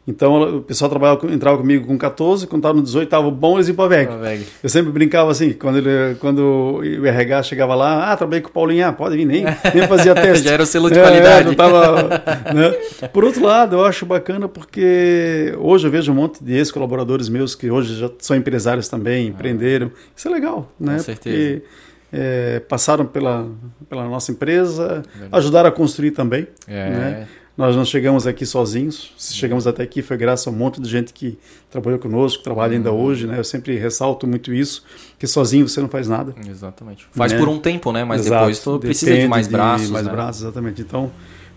Então 0.05 0.57
o 0.57 0.61
pessoal 0.61 0.89
trabalhava, 0.89 1.31
entrava 1.31 1.57
comigo 1.57 1.87
com 1.87 1.97
14, 1.97 2.45
quando 2.45 2.59
estava 2.59 2.73
no 2.75 2.83
18 2.83 3.05
estava 3.05 3.31
bom, 3.31 3.55
eles 3.55 3.69
iam 3.69 3.75
para 3.75 3.87
VEG. 3.87 4.45
Eu 4.61 4.69
sempre 4.69 4.91
brincava 4.91 5.31
assim, 5.31 5.53
quando, 5.53 5.77
ele, 5.77 6.15
quando 6.15 6.81
o 6.81 7.05
RH 7.05 7.43
chegava 7.43 7.73
lá, 7.73 8.11
ah, 8.11 8.17
trabalhei 8.17 8.41
com 8.41 8.49
o 8.49 8.51
Paulinho, 8.51 8.85
ah, 8.85 8.91
pode 8.91 9.15
vir, 9.15 9.25
nem, 9.25 9.45
nem 9.73 9.87
fazia 9.87 10.13
teste. 10.15 10.45
Já 10.45 10.53
era 10.53 10.63
o 10.63 10.65
selo 10.65 10.91
de 10.91 10.99
é, 10.99 11.01
qualidade. 11.01 11.51
É, 11.51 11.55
tava, 11.55 12.09
né? 12.53 13.07
Por 13.13 13.23
outro 13.23 13.43
lado, 13.43 13.77
eu 13.77 13.85
acho 13.85 14.05
bacana 14.05 14.49
porque 14.49 15.55
hoje 15.57 15.87
eu 15.87 15.91
vejo 15.91 16.11
um 16.11 16.15
monte 16.15 16.43
de 16.43 16.53
ex-colaboradores 16.53 17.29
meus 17.29 17.55
que 17.55 17.71
hoje 17.71 17.95
já 17.95 18.09
são 18.19 18.35
empresários 18.35 18.89
também, 18.89 19.27
ah. 19.27 19.29
empreenderam. 19.29 19.89
Isso 20.13 20.27
é 20.27 20.31
legal, 20.31 20.69
né? 20.77 20.95
Com 20.95 20.99
certeza. 20.99 21.37
Porque, 21.37 21.63
é, 22.11 22.59
passaram 22.59 23.05
pela, 23.05 23.47
pela 23.89 24.07
nossa 24.07 24.31
empresa, 24.31 25.01
ajudaram 25.31 25.69
a 25.69 25.71
construir 25.71 26.11
também. 26.11 26.45
É. 26.67 26.89
Né? 26.89 27.27
Nós 27.55 27.75
não 27.75 27.85
chegamos 27.85 28.25
aqui 28.25 28.45
sozinhos. 28.47 29.13
Se 29.15 29.35
chegamos 29.35 29.67
até 29.67 29.83
aqui 29.83 30.01
foi 30.01 30.17
graças 30.17 30.47
a 30.47 30.49
um 30.49 30.53
monte 30.53 30.81
de 30.81 30.89
gente 30.89 31.13
que 31.13 31.37
trabalhou 31.69 31.99
conosco, 31.99 32.43
trabalha 32.43 32.73
ainda 32.73 32.91
uhum. 32.91 33.03
hoje, 33.03 33.27
né? 33.27 33.37
Eu 33.37 33.43
sempre 33.43 33.77
ressalto 33.77 34.25
muito 34.25 34.51
isso, 34.51 34.83
que 35.19 35.27
sozinho 35.27 35.67
você 35.67 35.79
não 35.79 35.87
faz 35.87 36.07
nada. 36.07 36.33
Exatamente. 36.49 37.07
Faz 37.11 37.31
né? 37.31 37.37
por 37.37 37.47
um 37.47 37.59
tempo, 37.59 37.91
né? 37.91 38.03
Mas 38.03 38.25
Exato. 38.25 38.39
depois 38.39 38.59
tu 38.59 38.79
precisa 38.79 39.15
de 39.15 39.27
mais 39.27 39.47
braços, 39.47 39.87
de 39.87 39.93
mais 39.93 40.05
né? 40.05 40.11
braços, 40.11 40.41
exatamente. 40.41 40.81
Então, 40.81 41.11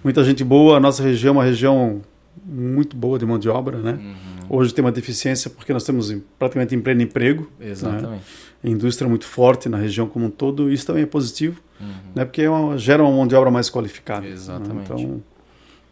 muita 0.04 0.22
gente 0.22 0.44
boa. 0.44 0.76
A 0.76 0.80
nossa 0.80 1.02
região 1.02 1.30
é 1.30 1.38
uma 1.38 1.44
região 1.44 2.02
muito 2.44 2.94
boa 2.94 3.18
de 3.18 3.24
mão 3.24 3.38
de 3.38 3.48
obra, 3.48 3.78
né? 3.78 3.92
Uhum. 3.92 4.58
Hoje 4.58 4.74
tem 4.74 4.84
uma 4.84 4.92
deficiência 4.92 5.48
porque 5.48 5.72
nós 5.72 5.82
temos 5.82 6.14
praticamente 6.38 6.74
em 6.74 6.80
pleno 6.80 7.00
emprego. 7.00 7.50
Né? 7.58 7.70
Exatamente. 7.70 8.22
Né? 8.62 8.70
Indústria 8.70 9.06
é 9.06 9.08
muito 9.08 9.24
forte 9.24 9.66
na 9.68 9.78
região 9.78 10.06
como 10.06 10.26
um 10.26 10.30
todo. 10.30 10.70
Isso 10.70 10.86
também 10.86 11.04
é 11.04 11.06
positivo, 11.06 11.62
uhum. 11.80 11.86
né? 12.14 12.26
Porque 12.26 12.42
é 12.42 12.50
uma, 12.50 12.76
gera 12.76 13.02
uma 13.02 13.10
mão 13.10 13.26
de 13.26 13.34
obra 13.34 13.50
mais 13.50 13.70
qualificada. 13.70 14.20
Né? 14.20 14.32
Exatamente. 14.32 14.92
Né? 14.92 15.00
Então 15.00 15.22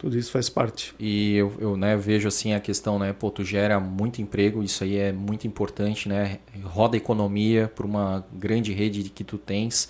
tudo 0.05 0.19
isso 0.19 0.31
faz 0.31 0.51
parte. 0.51 0.95
E 1.01 1.35
eu, 1.35 1.55
eu 1.59 1.77
né, 1.79 1.97
vejo 1.97 2.29
assim 2.29 2.53
a 2.53 2.61
questão, 2.61 2.99
né, 2.99 3.15
pô, 3.19 3.31
tu 3.31 3.43
gera 3.43 3.81
muito 3.81 4.21
emprego, 4.21 4.63
isso 4.63 4.85
aí 4.85 4.99
é 4.99 5.11
muito 5.11 5.47
importante, 5.47 6.11
né? 6.11 6.41
Roda 6.63 6.95
a 6.95 6.99
economia 6.99 7.73
para 7.75 7.87
uma 7.87 8.23
grande 8.31 8.71
rede 8.71 9.05
que 9.05 9.25
tu 9.25 9.39
tens. 9.39 9.89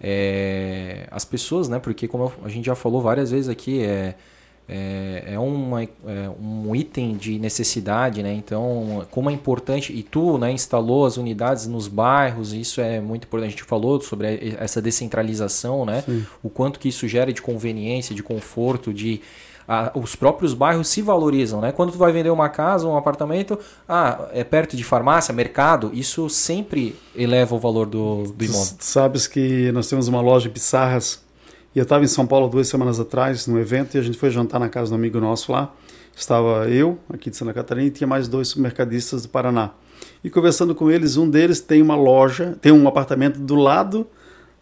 É, 0.00 1.06
as 1.10 1.26
pessoas, 1.26 1.68
né? 1.68 1.78
Porque 1.78 2.08
como 2.08 2.32
a 2.42 2.48
gente 2.48 2.64
já 2.64 2.74
falou 2.74 3.02
várias 3.02 3.32
vezes 3.32 3.50
aqui, 3.50 3.82
é, 3.82 4.14
é, 4.66 5.34
é, 5.34 5.38
uma, 5.38 5.82
é 5.82 5.88
um 6.40 6.74
item 6.74 7.18
de 7.18 7.38
necessidade, 7.38 8.22
né? 8.22 8.32
Então, 8.32 9.06
como 9.10 9.28
é 9.28 9.32
importante, 9.34 9.92
e 9.92 10.02
tu 10.02 10.38
né, 10.38 10.50
instalou 10.52 11.04
as 11.04 11.18
unidades 11.18 11.66
nos 11.66 11.86
bairros, 11.86 12.54
isso 12.54 12.80
é 12.80 12.98
muito 12.98 13.24
importante. 13.24 13.48
A 13.48 13.50
gente 13.50 13.64
falou 13.64 14.00
sobre 14.00 14.56
essa 14.58 14.80
descentralização, 14.80 15.84
né? 15.84 16.00
Sim. 16.00 16.24
O 16.42 16.48
quanto 16.48 16.80
que 16.80 16.88
isso 16.88 17.06
gera 17.06 17.30
de 17.30 17.42
conveniência, 17.42 18.14
de 18.14 18.22
conforto, 18.22 18.94
de 18.94 19.20
a, 19.72 19.92
os 19.94 20.16
próprios 20.16 20.52
bairros 20.52 20.88
se 20.88 21.00
valorizam, 21.00 21.60
né? 21.60 21.70
Quando 21.70 21.92
tu 21.92 21.98
vai 21.98 22.10
vender 22.10 22.30
uma 22.30 22.48
casa, 22.48 22.88
um 22.88 22.96
apartamento, 22.96 23.56
ah, 23.88 24.28
é 24.32 24.42
perto 24.42 24.76
de 24.76 24.82
farmácia, 24.82 25.32
mercado, 25.32 25.92
isso 25.94 26.28
sempre 26.28 26.96
eleva 27.14 27.54
o 27.54 27.58
valor 27.60 27.86
do, 27.86 28.24
do 28.24 28.44
imóvel. 28.44 28.74
Tu 28.76 28.84
sabes 28.84 29.28
que 29.28 29.70
nós 29.70 29.88
temos 29.88 30.08
uma 30.08 30.20
loja 30.20 30.48
em 30.48 30.50
Pissarras 30.50 31.22
e 31.72 31.78
eu 31.78 31.84
estava 31.84 32.02
em 32.02 32.08
São 32.08 32.26
Paulo 32.26 32.48
duas 32.48 32.66
semanas 32.66 32.98
atrás, 32.98 33.46
num 33.46 33.60
evento, 33.60 33.94
e 33.94 33.98
a 33.98 34.02
gente 34.02 34.18
foi 34.18 34.28
jantar 34.28 34.58
na 34.58 34.68
casa 34.68 34.88
de 34.88 34.94
um 34.94 34.96
amigo 34.96 35.20
nosso 35.20 35.52
lá. 35.52 35.72
Estava 36.16 36.68
eu, 36.68 36.98
aqui 37.08 37.30
de 37.30 37.36
Santa 37.36 37.52
Catarina, 37.52 37.86
e 37.86 37.90
tinha 37.92 38.08
mais 38.08 38.26
dois 38.26 38.48
supermercadistas 38.48 39.22
do 39.22 39.28
Paraná. 39.28 39.70
E 40.24 40.28
conversando 40.28 40.74
com 40.74 40.90
eles, 40.90 41.16
um 41.16 41.30
deles 41.30 41.60
tem 41.60 41.80
uma 41.80 41.94
loja, 41.94 42.58
tem 42.60 42.72
um 42.72 42.88
apartamento 42.88 43.38
do 43.38 43.54
lado 43.54 44.04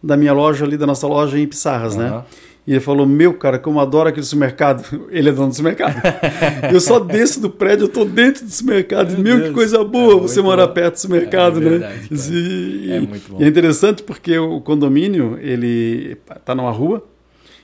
da 0.03 0.15
minha 0.15 0.33
loja 0.33 0.63
ali, 0.65 0.77
da 0.77 0.85
nossa 0.85 1.07
loja 1.07 1.39
em 1.39 1.47
Pissarras, 1.47 1.95
uhum. 1.95 2.01
né? 2.01 2.23
E 2.67 2.71
ele 2.73 2.79
falou: 2.79 3.05
Meu, 3.05 3.33
cara, 3.33 3.57
como 3.57 3.79
eu 3.79 3.83
adoro 3.83 4.09
aquele 4.09 4.25
supermercado. 4.25 4.83
Ele 5.09 5.29
é 5.29 5.31
dono 5.31 5.47
do 5.47 5.55
supermercado. 5.55 6.01
eu 6.71 6.79
só 6.79 6.99
desço 6.99 7.39
do 7.39 7.49
prédio, 7.49 7.85
eu 7.85 7.89
tô 7.89 8.05
dentro 8.05 8.45
do 8.45 8.51
supermercado. 8.51 9.17
Meu, 9.17 9.37
Meu 9.37 9.47
que 9.47 9.53
coisa 9.53 9.83
boa 9.83 10.17
é 10.17 10.19
você 10.19 10.41
morar 10.41 10.67
perto 10.67 10.93
do 10.93 10.99
supermercado, 10.99 11.57
é, 11.57 11.79
né? 11.79 11.99
e, 12.11 12.91
é 12.91 12.99
muito 12.99 13.31
bom. 13.31 13.37
E 13.39 13.43
é 13.43 13.47
interessante 13.47 14.03
porque 14.03 14.37
o 14.37 14.61
condomínio, 14.61 15.37
ele 15.41 16.17
tá 16.45 16.53
numa 16.53 16.71
rua 16.71 17.03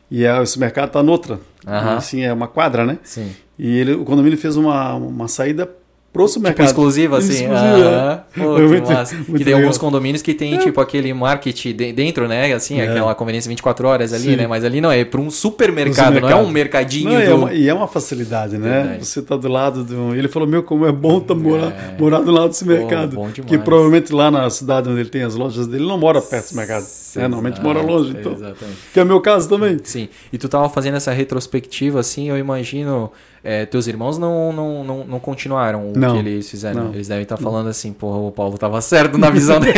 e 0.10 0.26
o 0.28 0.46
supermercado 0.46 0.92
tá 0.92 1.04
noutra. 1.04 1.40
Assim, 1.66 2.24
é 2.24 2.32
uma 2.32 2.48
quadra, 2.48 2.86
né? 2.86 2.98
Sim. 3.04 3.32
E 3.58 3.78
ele, 3.78 3.94
o 3.94 4.06
condomínio 4.06 4.38
fez 4.38 4.56
uma, 4.56 4.94
uma 4.96 5.28
saída 5.28 5.70
pro 6.16 6.30
supermercado. 6.30 6.68
Tipo, 6.68 6.80
exclusiva, 6.80 7.18
assim. 7.18 7.44
Exclusiva, 7.44 8.26
ah, 8.26 8.40
Pô, 8.42 8.58
é 8.58 8.62
muito, 8.62 8.90
massa. 8.90 9.16
Muito 9.28 9.36
que 9.36 9.44
tem 9.44 9.54
alguns 9.54 9.78
condomínios 9.78 10.22
que 10.22 10.34
tem, 10.34 10.56
é. 10.56 10.58
tipo, 10.60 10.80
aquele 10.80 11.14
marketing 11.14 11.74
dentro, 11.94 12.26
né? 12.26 12.54
Assim, 12.54 12.80
é. 12.80 12.88
aquela 12.88 13.14
conveniência 13.14 13.50
24 13.50 13.86
horas 13.86 14.14
ali, 14.14 14.24
Sim. 14.24 14.36
né? 14.38 14.48
Mas 14.48 14.64
ali 14.64 14.80
não, 14.80 14.90
é 14.90 15.04
para 15.04 15.20
um 15.20 15.30
supermercado, 15.30 16.22
não 16.22 16.30
é 16.30 16.36
um 16.36 16.50
mercadinho. 16.50 17.10
Não, 17.10 17.18
do... 17.18 17.22
é 17.22 17.34
uma, 17.34 17.54
e 17.54 17.68
é 17.68 17.74
uma 17.74 17.88
facilidade, 17.88 18.58
né? 18.58 18.82
Verdade. 18.82 19.06
Você 19.06 19.22
tá 19.22 19.36
do 19.36 19.50
lado 19.50 19.84
do. 19.84 20.16
Ele 20.16 20.30
falou, 20.30 20.48
meu, 20.48 20.64
como 20.64 20.86
é 20.86 20.92
bom 20.92 21.20
tá 21.20 21.36
morar, 21.36 21.68
é. 21.68 22.02
morar 22.02 22.22
do 22.22 22.32
lado 22.32 22.50
do 22.50 22.56
supermercado. 22.56 23.16
Pô, 23.16 23.28
que 23.46 23.58
provavelmente 23.58 24.14
lá 24.14 24.32
na 24.32 24.50
cidade 24.50 24.88
onde 24.88 25.02
ele 25.02 25.10
tem 25.10 25.24
as 25.24 25.36
lojas 25.36 25.68
dele, 25.68 25.86
não 25.86 25.98
mora 25.98 26.22
perto 26.22 26.46
do 26.46 26.48
supermercado. 26.48 26.86
É, 27.18 27.28
normalmente 27.28 27.62
mora 27.62 27.82
longe, 27.82 28.12
então. 28.18 28.34
Exatamente. 28.34 28.78
Que 28.94 29.00
é 29.02 29.04
o 29.04 29.06
meu 29.06 29.20
caso 29.20 29.50
também. 29.50 29.80
Sim. 29.84 30.08
E 30.32 30.38
tu 30.38 30.48
tava 30.48 30.70
fazendo 30.70 30.96
essa 30.96 31.12
retrospectiva, 31.12 32.00
assim, 32.00 32.30
eu 32.30 32.38
imagino 32.38 33.12
é, 33.48 33.64
teus 33.64 33.86
irmãos 33.86 34.18
não, 34.18 34.52
não, 34.52 34.84
não, 34.84 35.06
não 35.06 35.20
continuaram 35.20 35.92
o 35.92 35.94
não, 35.96 36.05
que 36.14 36.20
eles 36.20 36.50
fizeram. 36.50 36.86
Não. 36.86 36.94
Eles 36.94 37.08
devem 37.08 37.24
estar 37.24 37.38
falando 37.38 37.68
assim, 37.68 37.94
porra, 37.94 38.18
o 38.18 38.32
Paulo 38.32 38.56
estava 38.56 38.80
certo 38.82 39.18
na 39.18 39.30
visão 39.30 39.60
dele. 39.62 39.76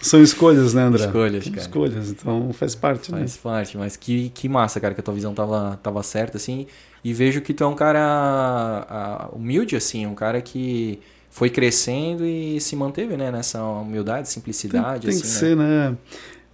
São 0.00 0.22
escolhas, 0.22 0.74
né, 0.74 0.82
André? 0.82 1.04
Escolhas, 1.06 1.44
cara. 1.44 1.60
Escolhas, 1.60 2.10
então 2.10 2.52
faz 2.52 2.74
parte, 2.74 3.12
né? 3.12 3.18
Faz 3.18 3.34
né? 3.34 3.40
parte, 3.42 3.78
mas 3.78 3.96
que, 3.96 4.30
que 4.30 4.48
massa, 4.48 4.80
cara, 4.80 4.94
que 4.94 5.00
a 5.00 5.02
tua 5.04 5.14
visão 5.14 5.34
tava, 5.34 5.78
tava 5.82 6.02
certa, 6.02 6.36
assim. 6.36 6.66
E 7.02 7.12
vejo 7.12 7.40
que 7.40 7.52
tu 7.52 7.64
é 7.64 7.66
um 7.66 7.74
cara 7.74 9.28
humilde, 9.32 9.76
assim, 9.76 10.06
um 10.06 10.14
cara 10.14 10.40
que 10.40 11.00
foi 11.34 11.50
crescendo 11.50 12.24
e 12.24 12.60
se 12.60 12.76
manteve, 12.76 13.16
né, 13.16 13.30
nessa 13.30 13.60
humildade, 13.60 14.28
simplicidade. 14.28 15.06
Tem, 15.06 15.10
tem 15.10 15.20
assim, 15.20 15.22
que 15.22 15.26
né? 15.26 15.34
ser, 15.34 15.56
né? 15.56 15.96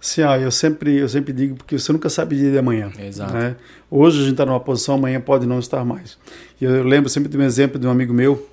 Sim, 0.01 0.23
ah, 0.23 0.39
eu 0.39 0.49
sempre, 0.49 0.97
eu 0.97 1.07
sempre 1.07 1.31
digo 1.31 1.55
porque 1.55 1.77
você 1.77 1.93
nunca 1.93 2.09
sabe 2.09 2.35
dia 2.35 2.49
de 2.49 2.57
amanhã. 2.57 2.91
Exato. 2.99 3.33
Né? 3.33 3.55
Hoje 3.89 4.17
a 4.17 4.21
gente 4.23 4.31
está 4.31 4.45
numa 4.47 4.59
posição, 4.59 4.95
amanhã 4.95 5.21
pode 5.21 5.45
não 5.45 5.59
estar 5.59 5.85
mais. 5.85 6.17
E 6.59 6.65
eu 6.65 6.83
lembro 6.83 7.07
sempre 7.07 7.29
de 7.29 7.37
um 7.37 7.43
exemplo 7.43 7.79
de 7.79 7.85
um 7.85 7.91
amigo 7.91 8.11
meu 8.11 8.49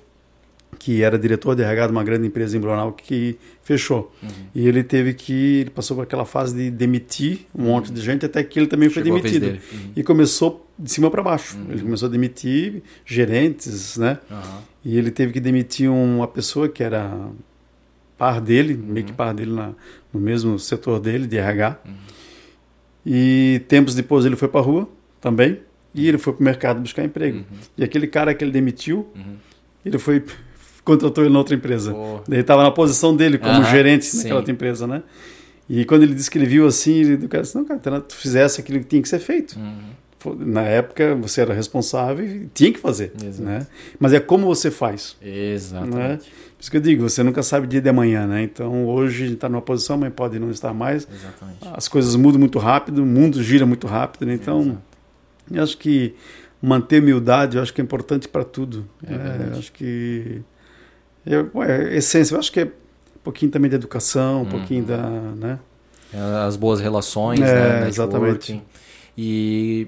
que 0.77 1.01
era 1.01 1.17
diretor 1.17 1.55
de 1.55 1.63
RH 1.63 1.87
de 1.87 1.91
uma 1.91 2.03
grande 2.03 2.27
empresa 2.27 2.55
em 2.55 2.59
Blumenau 2.59 2.93
que 2.93 3.37
fechou. 3.63 4.13
Uhum. 4.21 4.29
E 4.53 4.67
ele 4.67 4.83
teve 4.83 5.13
que, 5.15 5.61
ele 5.61 5.69
passou 5.71 5.97
por 5.97 6.03
aquela 6.03 6.23
fase 6.23 6.55
de 6.55 6.69
demitir 6.69 7.47
um 7.53 7.63
uhum. 7.63 7.67
monte 7.71 7.91
de 7.91 7.99
gente 7.99 8.25
até 8.25 8.43
que 8.43 8.59
ele 8.59 8.67
também 8.67 8.87
Chegou 8.89 9.19
foi 9.19 9.21
demitido. 9.21 9.59
Uhum. 9.73 9.91
E 9.95 10.03
começou 10.03 10.69
de 10.77 10.91
cima 10.91 11.09
para 11.09 11.23
baixo. 11.23 11.57
Uhum. 11.57 11.71
Ele 11.71 11.81
começou 11.81 12.07
a 12.07 12.11
demitir 12.11 12.83
gerentes, 13.05 13.97
né? 13.97 14.19
E 14.85 14.97
ele 14.97 15.09
teve 15.11 15.33
que 15.33 15.39
demitir 15.39 15.89
uma 15.89 16.27
pessoa 16.27 16.69
que 16.69 16.83
era 16.83 17.11
par 18.17 18.39
dele, 18.39 18.75
uhum. 18.75 18.93
meio 18.93 19.05
que 19.05 19.13
par 19.13 19.33
dele 19.33 19.51
na, 19.51 19.73
no 20.13 20.19
mesmo 20.19 20.57
setor 20.59 20.99
dele, 20.99 21.27
de 21.27 21.37
RH. 21.37 21.79
Uhum. 21.85 21.93
E 23.05 23.61
tempos 23.67 23.95
depois 23.95 24.25
ele 24.25 24.35
foi 24.35 24.47
para 24.47 24.59
a 24.59 24.63
rua 24.63 24.89
também, 25.21 25.59
e 25.93 26.07
ele 26.07 26.17
foi 26.17 26.33
para 26.33 26.41
o 26.41 26.43
mercado 26.43 26.81
buscar 26.81 27.03
emprego. 27.03 27.37
Uhum. 27.37 27.57
E 27.77 27.83
aquele 27.83 28.07
cara 28.07 28.33
que 28.33 28.43
ele 28.43 28.51
demitiu, 28.51 29.09
uhum. 29.15 29.35
ele 29.85 29.97
foi 29.97 30.23
contratou 30.83 31.23
ele 31.23 31.33
na 31.33 31.39
outra 31.39 31.55
empresa. 31.55 31.93
Oh. 31.93 32.21
Ele 32.27 32.41
estava 32.41 32.63
na 32.63 32.71
posição 32.71 33.15
dele 33.15 33.37
como 33.37 33.63
gerente 33.65 34.05
sim. 34.05 34.17
naquela 34.17 34.37
outra 34.37 34.51
empresa, 34.51 34.87
né? 34.87 35.03
E 35.69 35.85
quando 35.85 36.01
ele 36.01 36.15
disse 36.15 36.31
que 36.31 36.37
ele 36.37 36.47
viu 36.47 36.65
assim, 36.65 37.01
ele 37.01 37.25
o 37.25 37.29
cara 37.29 37.43
disse, 37.43 37.55
não, 37.55 37.63
cara, 37.63 38.01
tu 38.01 38.15
fizesse 38.15 38.59
aquilo 38.59 38.79
que 38.79 38.85
tinha 38.85 39.01
que 39.01 39.07
ser 39.07 39.19
feito. 39.19 39.57
Uhum. 39.57 40.35
Na 40.39 40.63
época 40.63 41.15
você 41.15 41.41
era 41.41 41.53
responsável 41.53 42.25
e 42.25 42.49
tinha 42.53 42.73
que 42.73 42.79
fazer, 42.79 43.13
Exato. 43.23 43.43
né? 43.43 43.67
Mas 43.99 44.11
é 44.11 44.19
como 44.19 44.47
você 44.47 44.69
faz. 44.69 45.15
Exatamente. 45.21 45.95
Né? 45.95 46.19
Por 46.59 46.63
isso 46.63 46.71
que 46.71 46.75
eu 46.75 46.81
digo, 46.81 47.09
você 47.09 47.23
nunca 47.23 47.41
sabe 47.41 47.65
o 47.67 47.69
dia 47.69 47.79
de 47.79 47.87
amanhã, 47.87 48.27
né? 48.27 48.43
Então 48.43 48.85
hoje 48.85 49.23
a 49.23 49.27
gente 49.27 49.35
está 49.35 49.47
numa 49.47 49.61
posição, 49.61 49.97
mas 49.97 50.11
pode 50.11 50.37
não 50.37 50.51
estar 50.51 50.73
mais. 50.73 51.07
Exatamente. 51.09 51.59
As 51.73 51.87
coisas 51.87 52.17
mudam 52.17 52.37
muito 52.37 52.59
rápido, 52.59 53.01
o 53.01 53.05
mundo 53.05 53.41
gira 53.41 53.65
muito 53.65 53.87
rápido, 53.87 54.25
né? 54.25 54.33
Então 54.33 54.59
Exato. 54.59 54.81
eu 55.53 55.63
acho 55.63 55.77
que 55.77 56.13
manter 56.61 57.01
humildade, 57.01 57.55
eu 57.55 57.63
acho 57.63 57.73
que 57.73 57.79
é 57.79 57.83
importante 57.83 58.27
para 58.27 58.43
tudo. 58.43 58.85
É 59.07 59.13
é, 59.13 59.53
eu 59.53 59.57
acho 59.57 59.71
que 59.71 60.41
é, 61.25 61.35
é, 61.35 61.95
essência, 61.95 62.35
eu 62.35 62.39
acho 62.39 62.51
que 62.51 62.59
é 62.59 62.65
um 62.65 63.23
pouquinho 63.23 63.49
também 63.49 63.71
da 63.71 63.77
educação, 63.77 64.39
um 64.39 64.43
uhum. 64.43 64.49
pouquinho 64.49 64.83
da, 64.83 64.97
né? 65.37 65.59
É, 66.13 66.19
as 66.45 66.57
boas 66.57 66.81
relações, 66.81 67.39
é, 67.39 67.81
né? 67.81 67.87
Exatamente. 67.87 68.61
E 69.17 69.87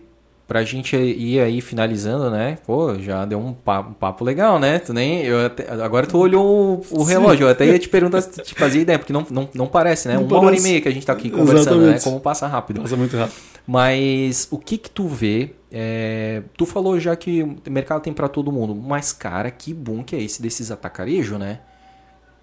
pra 0.51 0.65
gente 0.65 0.97
ir 0.97 1.39
aí 1.39 1.61
finalizando, 1.61 2.29
né? 2.29 2.57
Pô, 2.65 2.99
já 2.99 3.23
deu 3.23 3.39
um 3.39 3.53
papo, 3.53 3.91
um 3.91 3.93
papo 3.93 4.21
legal, 4.25 4.59
né? 4.59 4.79
Tu 4.79 4.93
nem, 4.93 5.23
eu 5.23 5.45
até, 5.45 5.71
agora 5.71 6.05
tu 6.05 6.17
olhou 6.17 6.83
o, 6.91 6.99
o 6.99 7.03
relógio, 7.03 7.45
eu 7.45 7.49
até 7.49 7.65
ia 7.65 7.79
te 7.79 7.87
perguntar 7.87 8.19
se 8.19 8.41
te 8.41 8.53
fazia 8.53 8.81
ideia, 8.81 8.99
porque 8.99 9.13
não, 9.13 9.25
não, 9.31 9.47
não 9.53 9.65
parece, 9.65 10.09
né? 10.09 10.15
Não 10.15 10.23
Uma 10.23 10.29
parece. 10.29 10.45
hora 10.47 10.57
e 10.57 10.61
meia 10.61 10.81
que 10.81 10.89
a 10.89 10.91
gente 10.91 11.05
tá 11.05 11.13
aqui 11.13 11.29
conversando, 11.29 11.55
né? 11.55 11.61
Exatamente. 11.61 11.93
né? 11.95 12.03
Como 12.03 12.19
passa 12.19 12.47
rápido. 12.47 12.81
Passa 12.81 12.97
muito 12.97 13.15
rápido. 13.15 13.37
Mas 13.65 14.49
o 14.51 14.57
que 14.57 14.77
que 14.77 14.91
tu 14.91 15.07
vê? 15.07 15.51
É, 15.71 16.43
tu 16.57 16.65
falou 16.65 16.99
já 16.99 17.15
que 17.15 17.43
o 17.43 17.55
mercado 17.69 18.01
tem 18.01 18.11
para 18.11 18.27
todo 18.27 18.51
mundo, 18.51 18.75
mas 18.75 19.13
cara, 19.13 19.49
que 19.49 19.73
bom 19.73 20.03
que 20.03 20.17
é 20.17 20.21
esse 20.21 20.41
desses 20.41 20.69
atacarejo, 20.69 21.37
né? 21.37 21.59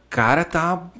Cara, 0.09 0.44
tá 0.44 0.90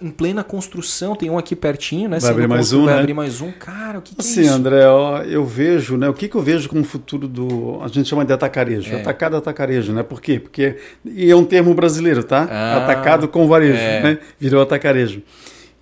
em 0.00 0.10
plena 0.10 0.42
construção, 0.44 1.14
tem 1.14 1.28
um 1.30 1.38
aqui 1.38 1.54
pertinho, 1.56 2.08
né? 2.08 2.18
Vai 2.18 2.30
abrir 2.30 2.46
mais 2.48 2.72
um, 2.72 2.84
vai 2.84 2.94
né? 2.94 3.00
abrir 3.00 3.14
mais 3.14 3.40
um. 3.40 3.50
Cara, 3.52 3.98
o 3.98 4.02
que, 4.02 4.14
que 4.14 4.20
Assim, 4.20 4.40
é 4.40 4.44
isso? 4.44 4.52
André, 4.52 4.86
ó, 4.86 5.18
eu 5.22 5.44
vejo, 5.44 5.96
né? 5.96 6.08
O 6.08 6.14
que, 6.14 6.28
que 6.28 6.34
eu 6.36 6.42
vejo 6.42 6.68
como 6.68 6.82
futuro 6.84 7.26
do. 7.28 7.80
A 7.82 7.88
gente 7.88 8.08
chama 8.08 8.24
de 8.24 8.32
atacarejo. 8.32 8.92
É. 8.94 9.00
Atacado 9.00 9.36
atacarejo, 9.36 9.92
né? 9.92 10.02
Por 10.02 10.20
quê? 10.20 10.38
Porque. 10.40 10.76
E 11.04 11.30
é 11.30 11.36
um 11.36 11.44
termo 11.44 11.74
brasileiro, 11.74 12.22
tá? 12.24 12.48
Ah, 12.50 12.84
Atacado 12.84 13.28
com 13.28 13.46
varejo, 13.46 13.78
é. 13.78 14.02
né? 14.02 14.18
Virou 14.38 14.62
atacarejo. 14.62 15.22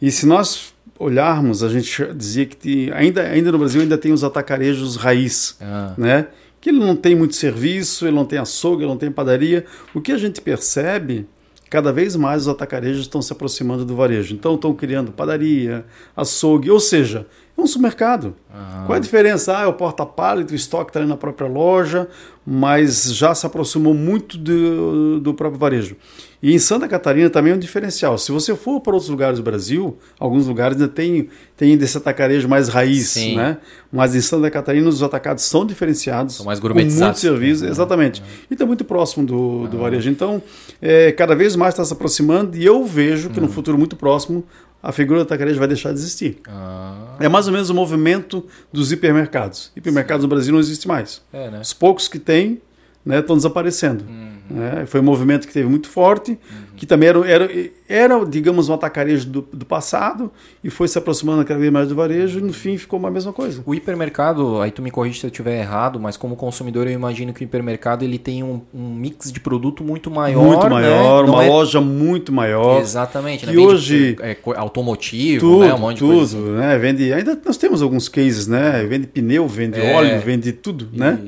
E 0.01 0.11
se 0.11 0.27
nós 0.27 0.73
olharmos, 0.99 1.63
a 1.63 1.69
gente 1.69 2.05
dizia 2.15 2.45
que 2.47 2.57
tem- 2.57 2.93
ainda, 2.93 3.23
ainda 3.23 3.51
no 3.51 3.59
Brasil 3.59 3.81
ainda 3.81 3.97
tem 3.97 4.13
os 4.13 4.23
atacarejos 4.23 4.97
raiz, 4.97 5.57
Ah, 5.61 5.95
né? 5.97 6.27
Que 6.61 6.69
ele 6.69 6.79
não 6.79 6.95
tem 6.95 7.15
muito 7.15 7.35
serviço, 7.37 8.07
ele 8.07 8.15
não 8.15 8.27
tem 8.27 8.39
açougue, 8.39 8.83
ele 8.83 8.91
não 8.91 8.99
tem 8.99 9.11
padaria. 9.11 9.65
O 9.95 10.01
que 10.01 10.13
a 10.13 10.19
gente 10.19 10.43
percebe, 10.43 11.27
cada 11.71 11.93
vez 11.93 12.17
mais 12.17 12.43
os 12.43 12.49
atacarejos 12.49 13.03
estão 13.03 13.23
se 13.23 13.33
aproximando 13.33 13.85
do 13.85 13.95
varejo. 13.95 14.35
Então 14.35 14.57
estão 14.57 14.75
criando 14.75 15.13
padaria, 15.13 15.87
açougue, 16.17 16.69
ou 16.71 16.81
seja, 16.81 17.27
é 17.57 17.61
um 17.61 17.67
supermercado. 17.67 18.35
ah, 18.53 18.83
Qual 18.87 18.97
é 18.97 18.99
a 18.99 19.01
diferença? 19.01 19.57
Ah, 19.57 19.63
é 19.63 19.67
o 19.67 19.73
porta-pallet, 19.73 20.53
o 20.53 20.57
estoque 20.57 20.91
está 20.91 20.99
ali 20.99 21.09
na 21.09 21.17
própria 21.17 21.49
loja, 21.49 22.09
mas 22.53 23.15
já 23.15 23.33
se 23.33 23.47
aproximou 23.47 23.95
muito 23.95 24.37
do, 24.37 25.21
do 25.21 25.33
próprio 25.33 25.57
varejo. 25.61 25.95
E 26.43 26.53
em 26.53 26.59
Santa 26.59 26.89
Catarina 26.89 27.31
também 27.31 27.53
é 27.53 27.57
um 27.57 27.59
diferencial. 27.59 28.19
Se 28.19 28.33
você 28.33 28.57
for 28.57 28.81
para 28.81 28.95
outros 28.95 29.09
lugares 29.09 29.39
do 29.39 29.43
Brasil, 29.45 29.97
alguns 30.19 30.47
lugares 30.49 30.77
ainda 30.77 30.89
tem, 30.89 31.29
tem 31.57 31.73
ainda 31.73 31.85
esse 31.85 31.97
atacarejo 31.97 32.49
mais 32.49 32.69
raiz, 32.69 33.09
Sim. 33.11 33.37
né? 33.37 33.59
Mas 33.93 34.17
em 34.17 34.21
Santa 34.21 34.51
Catarina 34.51 34.89
os 34.89 35.01
atacados 35.01 35.45
são 35.45 35.65
diferenciados. 35.65 36.37
São 36.37 36.47
mais 36.47 36.59
Com 36.59 36.67
gourmetizados. 36.67 37.05
muito 37.05 37.19
serviço, 37.21 37.65
Uhum. 37.65 37.71
exatamente. 37.71 38.21
E 38.51 38.55
está 38.55 38.67
muito 38.67 38.85
próximo 38.85 39.25
do, 39.25 39.69
do 39.69 39.79
varejo. 39.79 40.11
Então, 40.11 40.43
é, 40.83 41.13
cada 41.13 41.37
vez 41.37 41.55
mais 41.55 41.75
está 41.75 41.85
se 41.85 41.93
aproximando 41.93 42.57
e 42.57 42.65
eu 42.67 42.85
vejo 42.85 43.31
que 43.31 43.39
no 43.39 43.47
Uhum. 43.47 43.53
futuro 43.53 43.79
muito 43.79 43.95
próximo 43.95 44.43
a 44.83 44.93
figura 44.93 45.21
do 45.21 45.23
atacarejo 45.23 45.59
vai 45.59 45.69
deixar 45.69 45.93
de 45.93 45.99
existir. 45.99 46.39
ah, 46.49 47.17
É 47.21 47.29
mais 47.29 47.47
ou 47.47 47.53
menos 47.53 47.69
o 47.71 47.75
movimento 47.75 48.47
dos 48.73 48.93
hipermercados. 48.93 49.71
Hipermercados 49.77 50.23
no 50.25 50.29
Brasil 50.29 50.53
não 50.53 50.61
existe 50.61 50.87
mais. 50.89 51.21
é, 51.33 51.51
né? 51.51 51.61
Os 51.61 51.73
poucos 51.73 52.09
que 52.09 52.19
tem 52.19 52.61
né, 53.05 53.19
estão 53.21 53.37
desaparecendo. 53.37 54.05
Uhum. 54.09 54.31
né? 54.51 54.85
Foi 54.87 55.01
um 55.01 55.05
movimento 55.05 55.47
que 55.47 55.53
teve 55.55 55.69
muito 55.69 55.89
forte, 55.89 56.39
que 56.77 56.85
também 56.87 57.09
era, 57.11 57.31
era, 57.31 57.51
era, 57.89 58.25
digamos, 58.25 58.69
um 58.69 58.75
atacarejo 58.75 59.27
do, 59.29 59.43
do 59.53 59.65
passado 59.67 60.31
e 60.65 60.71
foi 60.71 60.89
se 60.89 60.97
aproximando 60.99 61.45
cada 61.45 61.61
vez 61.61 61.71
mais 61.73 61.89
do 61.89 61.95
varejo 61.95 62.39
e 62.39 62.43
no 62.43 62.53
fim 62.53 62.77
ficou 62.79 62.99
uma 62.99 63.11
mesma 63.11 63.33
coisa. 63.33 63.63
O 63.67 63.75
hipermercado, 63.75 64.61
aí 64.61 64.71
tu 64.71 64.81
me 64.83 64.91
corrige 64.91 65.21
se 65.21 65.27
eu 65.27 65.29
estiver 65.31 65.61
errado, 65.61 66.01
mas 66.01 66.17
como 66.17 66.35
consumidor 66.37 66.87
eu 66.87 66.93
imagino 66.93 67.33
que 67.35 67.43
o 67.43 67.45
hipermercado 67.45 68.05
ele 68.05 68.19
tem 68.19 68.43
um, 68.43 68.61
um 68.75 68.95
mix 68.95 69.31
de 69.31 69.39
produto 69.41 69.85
muito 69.85 70.11
maior. 70.11 70.43
muito 70.43 70.63
né? 70.65 70.69
maior, 70.71 71.27
Não 71.27 71.35
uma 71.35 71.45
é- 71.45 71.49
loja 71.49 71.81
muito 71.81 72.33
maior. 72.33 72.81
Exatamente. 72.81 73.45
né? 73.47 73.53
Vende, 73.53 73.65
hoje- 73.67 74.17
é, 74.21 74.35
co- 74.35 74.53
automotivo, 74.57 75.41
Tudo, 75.41 75.65
né? 75.67 75.75
Um 75.75 75.79
monte 75.79 75.95
de 75.95 76.01
tudo, 76.01 76.17
coisa. 76.17 76.39
assim. 76.39 76.51
né? 76.51 76.79
Vende, 76.79 77.13
ainda 77.13 77.39
nós 77.45 77.57
temos 77.57 77.83
alguns 77.83 78.09
cases, 78.09 78.47
né? 78.47 78.85
Vende 78.89 79.07
pneu, 79.07 79.47
vende 79.47 79.81
É. 79.81 79.95
óleo, 79.95 80.21
vende 80.21 80.53
tudo, 80.53 80.89
né? 80.93 81.19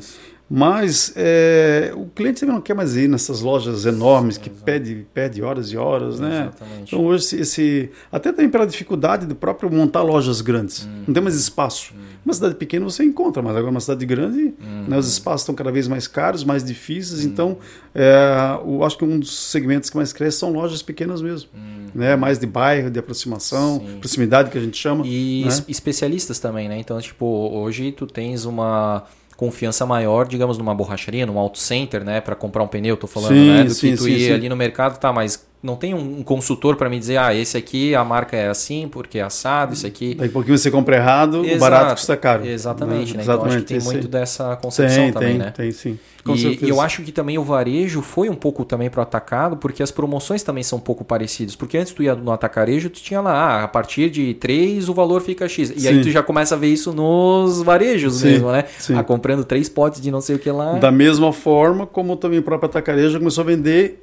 Mas 0.54 1.14
é, 1.16 1.92
o 1.96 2.04
cliente 2.14 2.40
também 2.40 2.54
não 2.54 2.60
quer 2.60 2.74
mais 2.74 2.94
ir 2.94 3.08
nessas 3.08 3.40
lojas 3.40 3.86
enormes 3.86 4.36
que 4.36 4.50
pede, 4.50 5.06
pede 5.14 5.40
horas 5.42 5.72
e 5.72 5.78
horas, 5.78 6.20
né? 6.20 6.50
Exatamente. 6.54 6.82
Então 6.94 7.04
hoje 7.06 7.36
esse, 7.40 7.88
até 8.12 8.30
também 8.32 8.50
pela 8.50 8.66
dificuldade 8.66 9.24
do 9.24 9.34
próprio 9.34 9.70
montar 9.72 10.02
lojas 10.02 10.42
grandes, 10.42 10.84
Hum. 10.84 11.04
não 11.06 11.14
tem 11.14 11.22
mais 11.22 11.36
espaço. 11.36 11.94
Uma 12.22 12.34
cidade 12.34 12.54
pequena 12.56 12.84
você 12.84 13.02
encontra, 13.02 13.42
mas 13.42 13.56
agora 13.56 13.70
uma 13.70 13.80
cidade 13.80 14.04
grande, 14.04 14.52
Hum. 14.60 14.84
né, 14.88 14.98
os 14.98 15.08
espaços 15.08 15.40
estão 15.40 15.54
cada 15.54 15.72
vez 15.72 15.88
mais 15.88 16.06
caros, 16.06 16.44
mais 16.44 16.62
difíceis. 16.62 17.24
Então, 17.24 17.56
é, 17.94 18.58
eu 18.62 18.84
acho 18.84 18.98
que 18.98 19.04
um 19.06 19.18
dos 19.18 19.34
segmentos 19.50 19.88
que 19.88 19.96
mais 19.96 20.12
cresce 20.12 20.36
são 20.38 20.52
lojas 20.52 20.82
pequenas 20.82 21.22
mesmo, 21.22 21.48
né? 21.94 22.14
Mais 22.14 22.38
de 22.38 22.46
bairro, 22.46 22.90
de 22.90 22.98
aproximação, 22.98 23.76
Hum. 23.76 23.88
Sim. 23.88 23.98
proximidade 24.00 24.50
que 24.50 24.58
a 24.58 24.60
gente 24.60 24.76
chama. 24.76 25.06
E 25.06 25.42
né? 25.44 25.48
es- 25.48 25.64
especialistas 25.66 26.38
também, 26.38 26.68
né? 26.68 26.78
Então, 26.78 27.00
tipo, 27.00 27.24
hoje 27.26 27.90
tu 27.90 28.06
tens 28.06 28.44
uma 28.44 29.04
confiança 29.42 29.84
maior, 29.84 30.28
digamos, 30.28 30.56
numa 30.56 30.72
borracharia, 30.72 31.26
num 31.26 31.36
auto 31.36 31.58
center, 31.58 32.04
né, 32.04 32.20
Pra 32.20 32.36
comprar 32.36 32.62
um 32.62 32.68
pneu, 32.68 32.96
tô 32.96 33.08
falando, 33.08 33.34
Sim, 33.34 33.48
né, 33.50 33.64
do 33.64 33.74
sim, 33.74 33.90
que 33.90 33.96
tu 33.96 34.04
sim, 34.04 34.10
ir 34.12 34.32
ali 34.32 34.48
no 34.48 34.54
mercado, 34.54 35.00
tá, 35.00 35.12
mas 35.12 35.44
não 35.62 35.76
tem 35.76 35.94
um 35.94 36.22
consultor 36.22 36.74
pra 36.76 36.90
me 36.90 36.98
dizer, 36.98 37.18
ah, 37.18 37.32
esse 37.32 37.56
aqui 37.56 37.94
a 37.94 38.02
marca 38.04 38.36
é 38.36 38.48
assim, 38.48 38.88
porque 38.88 39.18
é 39.18 39.22
assado, 39.22 39.74
isso 39.74 39.86
aqui. 39.86 40.14
Daí 40.14 40.28
pouquinho 40.28 40.58
você 40.58 40.70
compra 40.70 40.96
errado, 40.96 41.42
o 41.42 41.44
Exato. 41.44 41.60
barato 41.60 41.94
custa 41.94 42.16
caro. 42.16 42.44
Exatamente, 42.44 43.16
né? 43.16 43.22
Exatamente. 43.22 43.22
Então 43.22 43.46
acho 43.46 43.58
que 43.58 43.64
tem 43.64 43.76
esse 43.76 43.86
muito 43.86 44.04
aí. 44.04 44.08
dessa 44.10 44.56
concepção 44.56 45.04
tem, 45.04 45.12
também, 45.12 45.28
tem, 45.30 45.38
né? 45.38 45.50
tem 45.56 45.70
sim. 45.70 45.98
Com 46.24 46.34
E, 46.34 46.38
certeza. 46.38 46.70
eu 46.70 46.80
acho 46.80 47.02
que 47.02 47.10
também 47.10 47.36
o 47.38 47.42
varejo 47.42 48.00
foi 48.00 48.28
um 48.28 48.34
pouco 48.34 48.64
também 48.64 48.88
pro 48.88 49.02
atacado, 49.02 49.56
porque 49.56 49.82
as 49.82 49.90
promoções 49.90 50.42
também 50.42 50.62
são 50.62 50.78
um 50.78 50.80
pouco 50.80 51.04
parecidas. 51.04 51.56
Porque 51.56 51.76
antes 51.76 51.92
tu 51.92 52.02
ia 52.02 52.14
no 52.14 52.30
atacarejo, 52.30 52.90
tu 52.90 53.00
tinha 53.00 53.20
lá, 53.20 53.32
ah, 53.32 53.64
a 53.64 53.68
partir 53.68 54.08
de 54.10 54.34
3 54.34 54.88
o 54.88 54.94
valor 54.94 55.20
fica 55.20 55.48
X. 55.48 55.70
E 55.76 55.88
aí 55.88 55.96
Sim. 55.96 56.02
tu 56.02 56.10
já 56.10 56.22
começa 56.22 56.54
a 56.54 56.58
ver 56.58 56.68
isso 56.68 56.92
nos 56.92 57.62
varejos 57.62 58.14
Sim, 58.16 58.26
mesmo, 58.32 58.52
né? 58.52 58.64
sim. 58.78 58.94
Ah, 58.96 59.02
comprando 59.02 59.44
três 59.44 59.68
potes 59.68 60.00
de 60.00 60.10
não 60.10 60.20
sei 60.20 60.36
o 60.36 60.38
que 60.38 60.50
lá. 60.50 60.74
Da 60.74 60.92
mesma 60.92 61.32
forma 61.32 61.86
como 61.86 62.16
também 62.16 62.38
o 62.38 62.42
próprio 62.42 62.68
atacarejo 62.68 63.18
começou 63.18 63.42
a 63.42 63.46
vender 63.46 64.00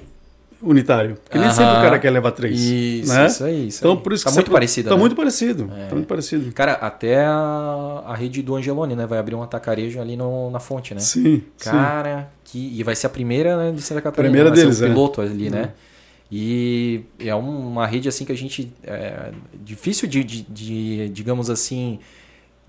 unitário. 0.61 1.15
Porque 1.23 1.37
nem 1.37 1.47
Aham. 1.47 1.55
sempre 1.55 1.71
o 1.71 1.81
cara 1.81 1.99
quer 1.99 2.09
levar 2.11 2.31
três. 2.31 2.59
Isso, 2.59 3.13
né? 3.13 3.27
isso 3.27 3.43
aí. 3.43 3.67
Isso 3.67 3.79
Então 3.79 3.91
aí. 3.93 3.97
por 3.97 4.13
isso 4.13 4.23
tá 4.23 4.29
que 4.29 4.35
muito 4.35 4.45
sempre- 4.45 4.53
parecido, 4.53 4.89
Tá 4.89 4.95
né? 4.95 4.99
muito 5.01 5.15
parecido. 5.15 5.67
Tá 5.67 5.95
muito 5.95 6.07
parecido. 6.07 6.51
Cara, 6.51 6.73
até 6.73 7.25
a, 7.25 8.03
a 8.05 8.15
rede 8.15 8.41
do 8.41 8.55
Angelone, 8.55 8.95
né? 8.95 9.05
Vai 9.05 9.19
abrir 9.19 9.35
um 9.35 9.43
atacarejo 9.43 9.99
ali 10.01 10.15
no, 10.17 10.49
na 10.51 10.59
fonte, 10.59 10.93
né? 10.93 10.99
Sim. 10.99 11.43
sim. 11.57 11.69
Cara, 11.71 12.29
que, 12.43 12.77
e 12.77 12.83
vai 12.83 12.95
ser 12.95 13.07
a 13.07 13.09
primeira 13.09 13.55
né, 13.57 13.71
de 13.71 13.81
Santa 13.81 14.01
Catarina. 14.01 14.29
Primeira 14.31 14.49
vai 14.49 14.59
deles, 14.59 14.79
o 14.81 14.85
é. 14.85 14.87
piloto 14.87 15.21
ali, 15.21 15.49
né? 15.49 15.71
E 16.31 17.01
é 17.19 17.33
um- 17.35 17.67
uma 17.69 17.87
rede 17.87 18.07
assim 18.07 18.23
que 18.23 18.31
a 18.31 18.37
gente. 18.37 18.71
É, 18.83 19.31
difícil 19.63 20.07
de, 20.07 20.23
de- 20.23 20.41
de, 20.43 21.09
digamos 21.09 21.49
assim, 21.49 21.99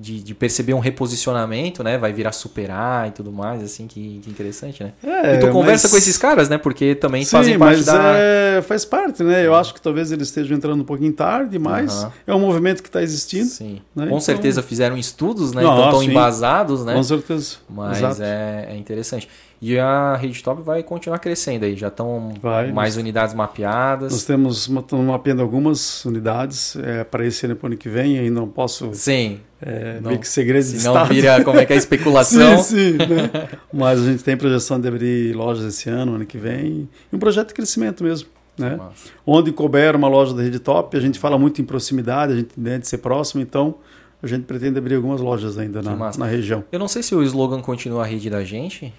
de, 0.01 0.23
de 0.23 0.35
perceber 0.35 0.73
um 0.73 0.79
reposicionamento, 0.79 1.85
né? 1.85 1.99
Vai 1.99 2.11
virar 2.13 2.33
superar 2.33 3.09
e 3.09 3.11
tudo 3.11 3.31
mais, 3.31 3.63
assim, 3.63 3.87
que, 3.87 4.21
que 4.25 4.31
interessante, 4.31 4.83
né? 4.83 4.93
É, 5.05 5.35
e 5.35 5.39
tu 5.41 5.49
conversa 5.49 5.85
mas- 5.87 5.91
com 5.93 5.99
esses 5.99 6.17
caras, 6.17 6.49
né? 6.49 6.57
Porque 6.57 6.95
também 6.95 7.23
Sim, 7.23 7.31
fazem 7.33 7.59
parte 7.59 7.77
mas 7.77 7.87
da. 7.87 8.13
é, 8.17 8.63
faz 8.63 8.85
parte, 8.87 9.23
né? 9.23 9.47
Eu 9.47 9.55
acho 9.55 9.75
que 9.75 9.81
talvez 9.83 10.11
eles 10.11 10.29
estejam 10.29 10.57
entrando 10.57 10.81
um 10.81 10.85
pouquinho 10.85 11.13
tarde, 11.13 11.59
mas 11.59 12.03
Aham. 12.03 12.13
é 12.27 12.35
um 12.35 12.41
movimento 12.41 12.83
que 12.83 12.89
está 12.89 13.03
existindo. 13.03 13.47
Sim. 13.47 13.81
né? 13.95 14.05
Com 14.05 14.07
Então- 14.07 14.21
certeza 14.21 14.63
fizeram 14.63 14.97
estudos, 14.97 15.53
né? 15.53 15.63
Não, 15.63 15.73
então 15.75 15.85
estão 15.87 16.01
sim. 16.01 16.11
embasados, 16.11 16.83
né? 16.85 16.95
Com 16.95 17.03
certeza. 17.03 17.57
Mas 17.69 17.99
Exato. 17.99 18.23
é, 18.23 18.69
é 18.71 18.77
interessante. 18.77 19.29
E 19.63 19.79
a 19.79 20.17
rede 20.17 20.43
top 20.43 20.63
vai 20.63 20.83
continuar 20.83 21.19
crescendo 21.19 21.67
aí. 21.67 21.77
Já 21.77 21.89
estão 21.89 22.33
Vai. 22.41 22.73
mais 22.73 22.97
unidades 22.97 23.35
mapeadas. 23.35 24.11
Nós 24.11 24.25
temos 24.25 24.67
estamos 24.69 25.05
mapeando 25.07 25.43
algumas 25.43 26.03
unidades 26.07 26.77
é, 26.77 27.05
para 27.05 27.27
esse 27.27 27.45
ano 27.45 27.53
e 27.55 27.57
para 27.57 27.67
o 27.67 27.69
ano 27.69 27.77
que 27.77 27.89
vem. 27.89 28.19
Ainda 28.19 28.41
não 28.41 28.49
posso 28.49 28.91
Sim. 28.95 29.39
é, 29.61 30.01
Não. 30.01 30.09
meio 30.09 30.21
que 30.21 30.27
segredo 30.27 30.65
de 30.65 30.79
Se 30.79 30.85
não 30.87 30.95
Estado. 30.95 31.13
vira 31.13 31.45
como 31.45 31.59
é 31.59 31.67
que 31.67 31.75
é 31.75 31.77
a 31.77 31.79
especulação. 31.81 32.57
Sim, 32.63 32.93
sim. 32.93 32.97
né? 32.97 33.49
Mas 33.71 34.01
a 34.01 34.05
gente 34.07 34.25
tem 34.25 34.35
projeção 34.35 34.81
de 34.81 34.89
abrir 34.89 35.35
lojas 35.37 35.65
esse 35.67 35.91
ano, 35.91 36.15
ano 36.15 36.25
que 36.25 36.39
vem. 36.39 36.89
E 37.13 37.17
um 37.17 37.19
projeto 37.19 37.49
de 37.49 37.55
crescimento 37.55 38.03
mesmo. 38.03 38.29
Né? 38.57 38.79
Onde 39.27 39.53
couber 39.53 39.95
uma 39.95 40.09
loja 40.09 40.35
da 40.35 40.43
Rede 40.43 40.59
Top, 40.59 40.95
a 40.97 41.01
gente 41.01 41.19
fala 41.19 41.39
muito 41.39 41.61
em 41.61 41.65
proximidade, 41.65 42.33
a 42.33 42.37
gente 42.37 42.51
de 42.57 42.87
ser 42.89 42.99
próximo, 42.99 43.41
então 43.43 43.75
a 44.23 44.27
gente 44.27 44.45
pretende 44.45 44.79
abrir 44.79 44.97
algumas 44.97 45.21
lojas 45.21 45.57
ainda 45.57 45.81
na, 45.81 45.97
na 46.17 46.27
região. 46.27 46.63
Eu 46.71 46.79
não 46.79 46.89
sei 46.89 47.03
se 47.03 47.15
o 47.15 47.23
slogan 47.23 47.63
continua 47.63 48.03
a 48.03 48.07
rede 48.07 48.29
da 48.29 48.45
gente. 48.45 48.93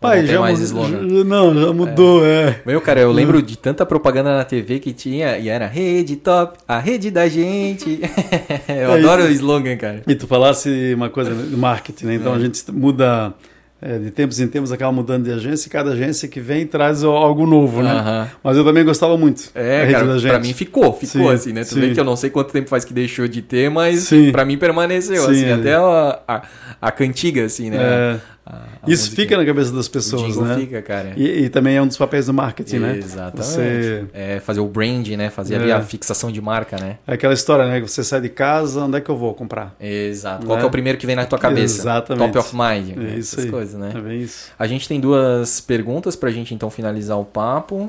Pai, 0.00 0.24
já 0.26 0.38
mais 0.40 0.70
mudou, 0.72 0.88
já- 0.90 1.24
não, 1.24 1.60
já 1.60 1.72
mudou, 1.72 2.24
é. 2.24 2.60
Meu, 2.64 2.80
cara, 2.80 3.00
eu 3.00 3.10
lembro 3.10 3.42
de 3.42 3.58
tanta 3.58 3.84
propaganda 3.84 4.36
na 4.36 4.44
TV 4.44 4.78
que 4.78 4.92
tinha 4.92 5.36
e 5.38 5.48
era 5.48 5.66
rede 5.66 6.14
top, 6.14 6.56
a 6.68 6.78
rede 6.78 7.10
da 7.10 7.28
gente. 7.28 8.00
eu 8.68 8.92
Aí- 8.92 9.00
adoro 9.04 9.24
o 9.24 9.28
slogan, 9.30 9.76
cara. 9.76 10.02
E 10.06 10.14
tu 10.14 10.28
falasse 10.28 10.92
uma 10.94 11.10
coisa 11.10 11.34
do 11.34 11.58
marketing, 11.58 12.06
né? 12.06 12.14
Então 12.14 12.32
É. 12.32 12.36
a 12.36 12.38
gente 12.38 12.62
muda 12.70 13.34
é, 13.80 13.96
de 13.96 14.10
tempos 14.10 14.40
em 14.40 14.48
tempos, 14.48 14.72
acaba 14.72 14.90
mudando 14.90 15.24
de 15.24 15.32
agência 15.32 15.68
e 15.68 15.70
cada 15.70 15.92
agência 15.92 16.26
que 16.28 16.40
vem 16.40 16.66
traz 16.66 17.02
algo 17.04 17.46
novo, 17.46 17.80
né? 17.82 18.28
Mas 18.42 18.56
eu 18.56 18.64
também 18.64 18.84
gostava 18.84 19.16
muito 19.16 19.50
É, 19.54 19.82
rede 19.82 19.92
cara, 19.94 20.06
da 20.06 20.18
gente. 20.18 20.30
pra 20.30 20.40
mim 20.40 20.52
ficou, 20.52 20.92
ficou 20.92 21.28
Sim, 21.28 21.30
assim, 21.30 21.52
né? 21.52 21.62
Tu 21.62 21.74
sim. 21.74 21.80
vê 21.80 21.90
que 21.94 21.98
eu 22.00 22.04
não 22.04 22.16
sei 22.16 22.28
quanto 22.28 22.50
tempo 22.52 22.68
faz 22.68 22.84
que 22.84 22.92
deixou 22.92 23.28
de 23.28 23.40
ter, 23.42 23.68
mas 23.70 24.00
Sim. 24.00 24.32
pra 24.32 24.44
mim 24.44 24.58
permaneceu, 24.58 25.22
Sim, 25.24 25.30
assim, 25.30 25.44
é. 25.44 25.52
até 25.52 25.74
a, 25.74 26.18
a, 26.26 26.42
a 26.82 26.90
cantiga, 26.90 27.44
assim, 27.44 27.70
né? 27.70 27.76
É, 27.80 28.16
A- 28.50 28.62
a 28.82 28.90
isso 28.90 29.02
musiquinha. 29.04 29.26
fica 29.26 29.36
na 29.36 29.44
cabeça 29.44 29.72
das 29.72 29.88
pessoas, 29.88 30.36
né? 30.38 30.56
fica, 30.56 30.80
cara. 30.80 31.12
E, 31.16 31.44
e 31.44 31.48
também 31.50 31.76
é 31.76 31.82
um 31.82 31.86
dos 31.86 31.98
papéis 31.98 32.24
do 32.26 32.32
marketing, 32.32 32.78
né? 32.78 32.96
Exatamente. 32.96 33.46
Você- 33.46 34.04
É, 34.14 34.40
fazer 34.40 34.60
o 34.60 34.66
brand, 34.66 35.06
né? 35.08 35.28
Fazer 35.28 35.56
ali 35.56 35.70
É. 35.70 35.74
a 35.74 35.82
fixação 35.82 36.32
de 36.32 36.40
marca, 36.40 36.76
né? 36.80 36.96
É 37.06 37.12
aquela 37.12 37.34
história, 37.34 37.66
né? 37.66 37.80
Que 37.80 37.86
você 37.88 38.02
sai 38.02 38.22
de 38.22 38.30
casa, 38.30 38.84
onde 38.84 38.96
é 38.96 39.00
que 39.02 39.10
eu 39.10 39.16
vou 39.18 39.34
comprar? 39.34 39.76
Exato. 39.78 40.40
Né? 40.40 40.46
Qual 40.46 40.58
que 40.58 40.64
é 40.64 40.66
o 40.66 40.70
primeiro 40.70 40.96
que 40.98 41.06
vem 41.06 41.14
na 41.14 41.26
tua 41.26 41.38
cabeça? 41.38 41.80
Exatamente. 41.82 42.32
Top 42.32 42.38
of 42.38 42.56
mind. 42.56 42.96
É 42.96 43.00
né? 43.00 43.14
isso 43.18 43.34
Essas 43.34 43.44
aí. 43.44 43.50
coisas, 43.50 43.74
né? 43.78 43.92
É 43.94 44.00
bem 44.00 44.22
isso. 44.22 44.50
A 44.58 44.66
gente 44.66 44.88
tem 44.88 44.98
duas 44.98 45.60
perguntas 45.60 46.16
pra 46.16 46.30
gente 46.30 46.54
então 46.54 46.70
finalizar 46.70 47.18
o 47.18 47.24
papo. 47.26 47.88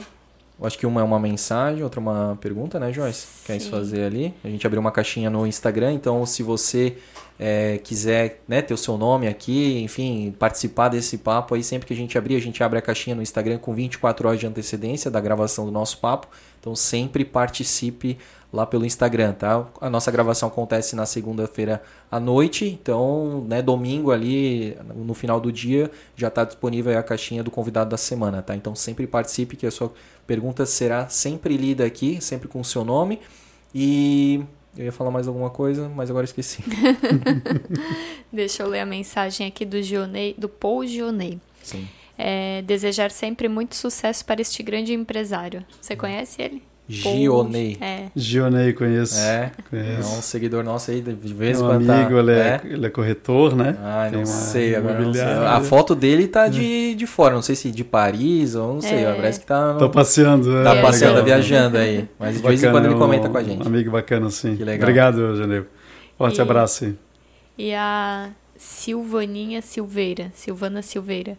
Eu 0.59 0.67
acho 0.67 0.77
que 0.77 0.85
uma 0.85 0.99
é 0.99 1.03
uma 1.03 1.19
mensagem, 1.19 1.83
outra 1.83 2.01
uma 2.01 2.37
pergunta, 2.41 2.79
né, 2.79 2.91
Joyce? 2.91 3.27
Quer 3.45 3.61
Sim. 3.61 3.69
fazer 3.69 4.03
ali? 4.03 4.33
A 4.43 4.49
gente 4.49 4.67
abriu 4.67 4.81
uma 4.81 4.91
caixinha 4.91 5.29
no 5.29 5.47
Instagram, 5.47 5.93
então 5.93 6.25
se 6.25 6.43
você 6.43 6.97
é, 7.39 7.77
quiser 7.77 8.41
né, 8.45 8.61
ter 8.61 8.73
o 8.73 8.77
seu 8.77 8.97
nome 8.97 9.25
aqui, 9.25 9.81
enfim, 9.81 10.35
participar 10.37 10.89
desse 10.89 11.17
papo 11.17 11.55
aí, 11.55 11.63
sempre 11.63 11.87
que 11.87 11.93
a 11.93 11.95
gente 11.95 12.17
abrir, 12.17 12.35
a 12.35 12.41
gente 12.41 12.61
abre 12.61 12.77
a 12.77 12.81
caixinha 12.81 13.15
no 13.15 13.21
Instagram 13.21 13.57
com 13.57 13.73
24 13.73 14.27
horas 14.27 14.39
de 14.41 14.45
antecedência 14.45 15.09
da 15.09 15.21
gravação 15.21 15.65
do 15.65 15.71
nosso 15.71 15.99
papo. 15.99 16.27
Então 16.59 16.75
sempre 16.75 17.23
participe 17.23 18.17
lá 18.51 18.65
pelo 18.65 18.85
Instagram, 18.85 19.33
tá? 19.33 19.67
A 19.79 19.89
nossa 19.89 20.11
gravação 20.11 20.49
acontece 20.49 20.95
na 20.95 21.05
segunda-feira 21.05 21.81
à 22.09 22.19
noite, 22.19 22.65
então, 22.65 23.45
né, 23.47 23.61
domingo 23.61 24.11
ali, 24.11 24.75
no 24.95 25.13
final 25.13 25.39
do 25.39 25.51
dia, 25.51 25.91
já 26.15 26.27
está 26.29 26.43
disponível 26.43 26.97
a 26.97 27.03
caixinha 27.03 27.43
do 27.43 27.51
convidado 27.51 27.91
da 27.91 27.97
semana, 27.97 28.41
tá? 28.41 28.55
Então 28.55 28.73
sempre 28.75 29.05
participe 29.05 29.55
que 29.55 29.67
a 29.67 29.71
sua 29.71 29.93
pergunta 30.25 30.65
será 30.65 31.07
sempre 31.07 31.57
lida 31.57 31.85
aqui, 31.85 32.19
sempre 32.21 32.47
com 32.47 32.59
o 32.59 32.65
seu 32.65 32.83
nome. 32.83 33.19
E 33.73 34.43
eu 34.75 34.85
ia 34.85 34.91
falar 34.91 35.11
mais 35.11 35.27
alguma 35.27 35.49
coisa, 35.49 35.87
mas 35.89 36.09
agora 36.09 36.25
esqueci. 36.25 36.63
Deixa 38.33 38.63
eu 38.63 38.67
ler 38.67 38.79
a 38.79 38.85
mensagem 38.85 39.45
aqui 39.47 39.65
do 39.65 39.81
Gionei, 39.81 40.35
do 40.37 40.49
Paul 40.49 40.87
Gionei. 40.87 41.39
Sim. 41.61 41.87
É, 42.17 42.61
desejar 42.63 43.11
sempre 43.11 43.47
muito 43.47 43.75
sucesso 43.75 44.25
para 44.25 44.41
este 44.41 44.61
grande 44.61 44.93
empresário. 44.93 45.63
Você 45.79 45.95
conhece 45.95 46.41
ele? 46.41 46.68
Gionei. 46.89 47.77
É. 47.79 48.05
Gionei, 48.15 48.73
conheço. 48.73 49.19
É, 49.19 49.51
Conheço. 49.69 50.09
é 50.15 50.17
um 50.17 50.21
seguidor 50.23 50.63
nosso 50.63 50.89
aí, 50.89 51.01
de 51.01 51.33
vez 51.33 51.57
É 51.57 51.61
em 51.61 51.63
um 51.63 51.67
quando. 51.67 51.85
tá- 51.85 51.95
amigo, 52.01 52.17
ele, 52.19 52.31
é, 52.31 52.35
é. 52.35 52.61
ele 52.63 52.85
é 52.85 52.89
corretor, 52.89 53.55
né? 53.55 53.77
Ah, 53.79 54.09
não 54.11 54.25
sei, 54.25 54.75
agora 54.75 54.99
não 54.99 55.13
sei. 55.13 55.21
A 55.23 55.61
foto 55.61 55.93
dele 55.93 56.27
tá 56.27 56.47
de, 56.47 56.95
de 56.95 57.05
fora, 57.05 57.35
não 57.35 57.43
sei 57.43 57.55
se 57.55 57.69
de 57.69 57.83
Paris 57.83 58.55
ou 58.55 58.73
não 58.73 58.81
sei, 58.81 59.03
É. 59.05 59.13
parece 59.13 59.39
que 59.39 59.45
tá, 59.45 59.75
Tô 59.75 59.87
passeando. 59.89 60.63
tá 60.63 60.75
é, 60.75 60.81
passeando, 60.81 61.13
tá 61.17 61.21
legal. 61.21 61.39
viajando 61.41 61.77
aí. 61.77 62.07
Mas 62.19 62.37
de 62.37 62.41
vez 62.41 62.63
em 62.63 62.65
Bacana, 62.65 62.71
quando 62.73 62.85
ele 62.85 62.93
é 62.95 62.97
comenta 62.97 63.27
um 63.29 63.31
com 63.31 63.37
a 63.37 63.43
gente. 63.43 63.67
Amigo 63.67 63.91
bacana, 63.91 64.29
sim. 64.31 64.55
Que 64.55 64.63
legal. 64.63 64.81
Obrigado, 64.83 65.35
Janeiro. 65.37 65.67
Forte 66.17 66.37
E- 66.37 66.41
abraço. 66.41 66.95
E 67.57 67.73
a 67.73 68.29
Silvaninha 68.57 69.61
Silveira, 69.61 70.31
Silvana 70.33 70.81
Silveira, 70.81 71.37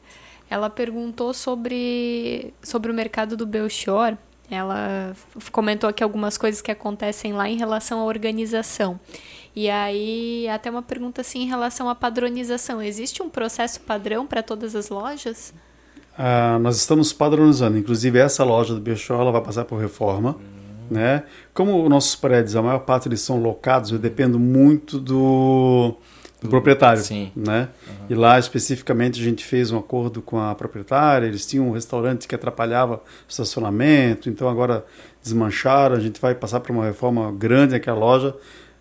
ela 0.48 0.70
perguntou 0.70 1.34
sobre, 1.34 2.52
sobre 2.62 2.90
o 2.90 2.94
mercado 2.94 3.36
do 3.36 3.46
Belchior. 3.46 4.16
Ela 4.50 5.14
comentou 5.52 5.88
aqui 5.88 6.02
algumas 6.02 6.36
coisas 6.36 6.60
que 6.60 6.70
acontecem 6.70 7.32
lá 7.32 7.48
em 7.48 7.56
relação 7.56 8.00
à 8.00 8.04
organização. 8.04 8.98
E 9.54 9.70
aí, 9.70 10.48
até 10.48 10.70
uma 10.70 10.82
pergunta 10.82 11.20
assim 11.20 11.42
em 11.42 11.46
relação 11.46 11.88
à 11.88 11.94
padronização. 11.94 12.82
Existe 12.82 13.22
um 13.22 13.28
processo 13.28 13.80
padrão 13.80 14.26
para 14.26 14.42
todas 14.42 14.74
as 14.74 14.88
lojas? 14.88 15.54
Ah, 16.18 16.58
nós 16.60 16.76
estamos 16.76 17.12
padronizando. 17.12 17.78
Inclusive, 17.78 18.18
essa 18.18 18.44
loja 18.44 18.74
do 18.74 18.80
Belchor 18.80 19.20
ela 19.20 19.32
vai 19.32 19.40
passar 19.40 19.64
por 19.64 19.80
reforma. 19.80 20.36
Né? 20.90 21.22
Como 21.54 21.82
os 21.82 21.88
nossos 21.88 22.16
prédios, 22.16 22.56
a 22.56 22.62
maior 22.62 22.80
parte 22.80 23.06
eles 23.06 23.20
são 23.20 23.40
locados, 23.40 23.92
eu 23.92 23.98
dependo 23.98 24.40
muito 24.40 24.98
do, 24.98 25.96
do 26.40 26.48
proprietário. 26.48 27.02
Sim. 27.02 27.30
Né? 27.36 27.68
E 28.08 28.14
lá, 28.14 28.38
especificamente, 28.38 29.20
a 29.20 29.24
gente 29.24 29.44
fez 29.44 29.70
um 29.70 29.78
acordo 29.78 30.22
com 30.22 30.38
a 30.38 30.54
proprietária. 30.54 31.26
Eles 31.26 31.46
tinham 31.46 31.68
um 31.68 31.72
restaurante 31.72 32.26
que 32.26 32.34
atrapalhava 32.34 32.96
o 32.96 33.00
estacionamento, 33.28 34.28
então 34.28 34.48
agora 34.48 34.84
desmancharam. 35.22 35.96
A 35.96 36.00
gente 36.00 36.20
vai 36.20 36.34
passar 36.34 36.60
por 36.60 36.72
uma 36.72 36.84
reforma 36.84 37.30
grande 37.32 37.72
naquela 37.72 37.98
loja. 37.98 38.34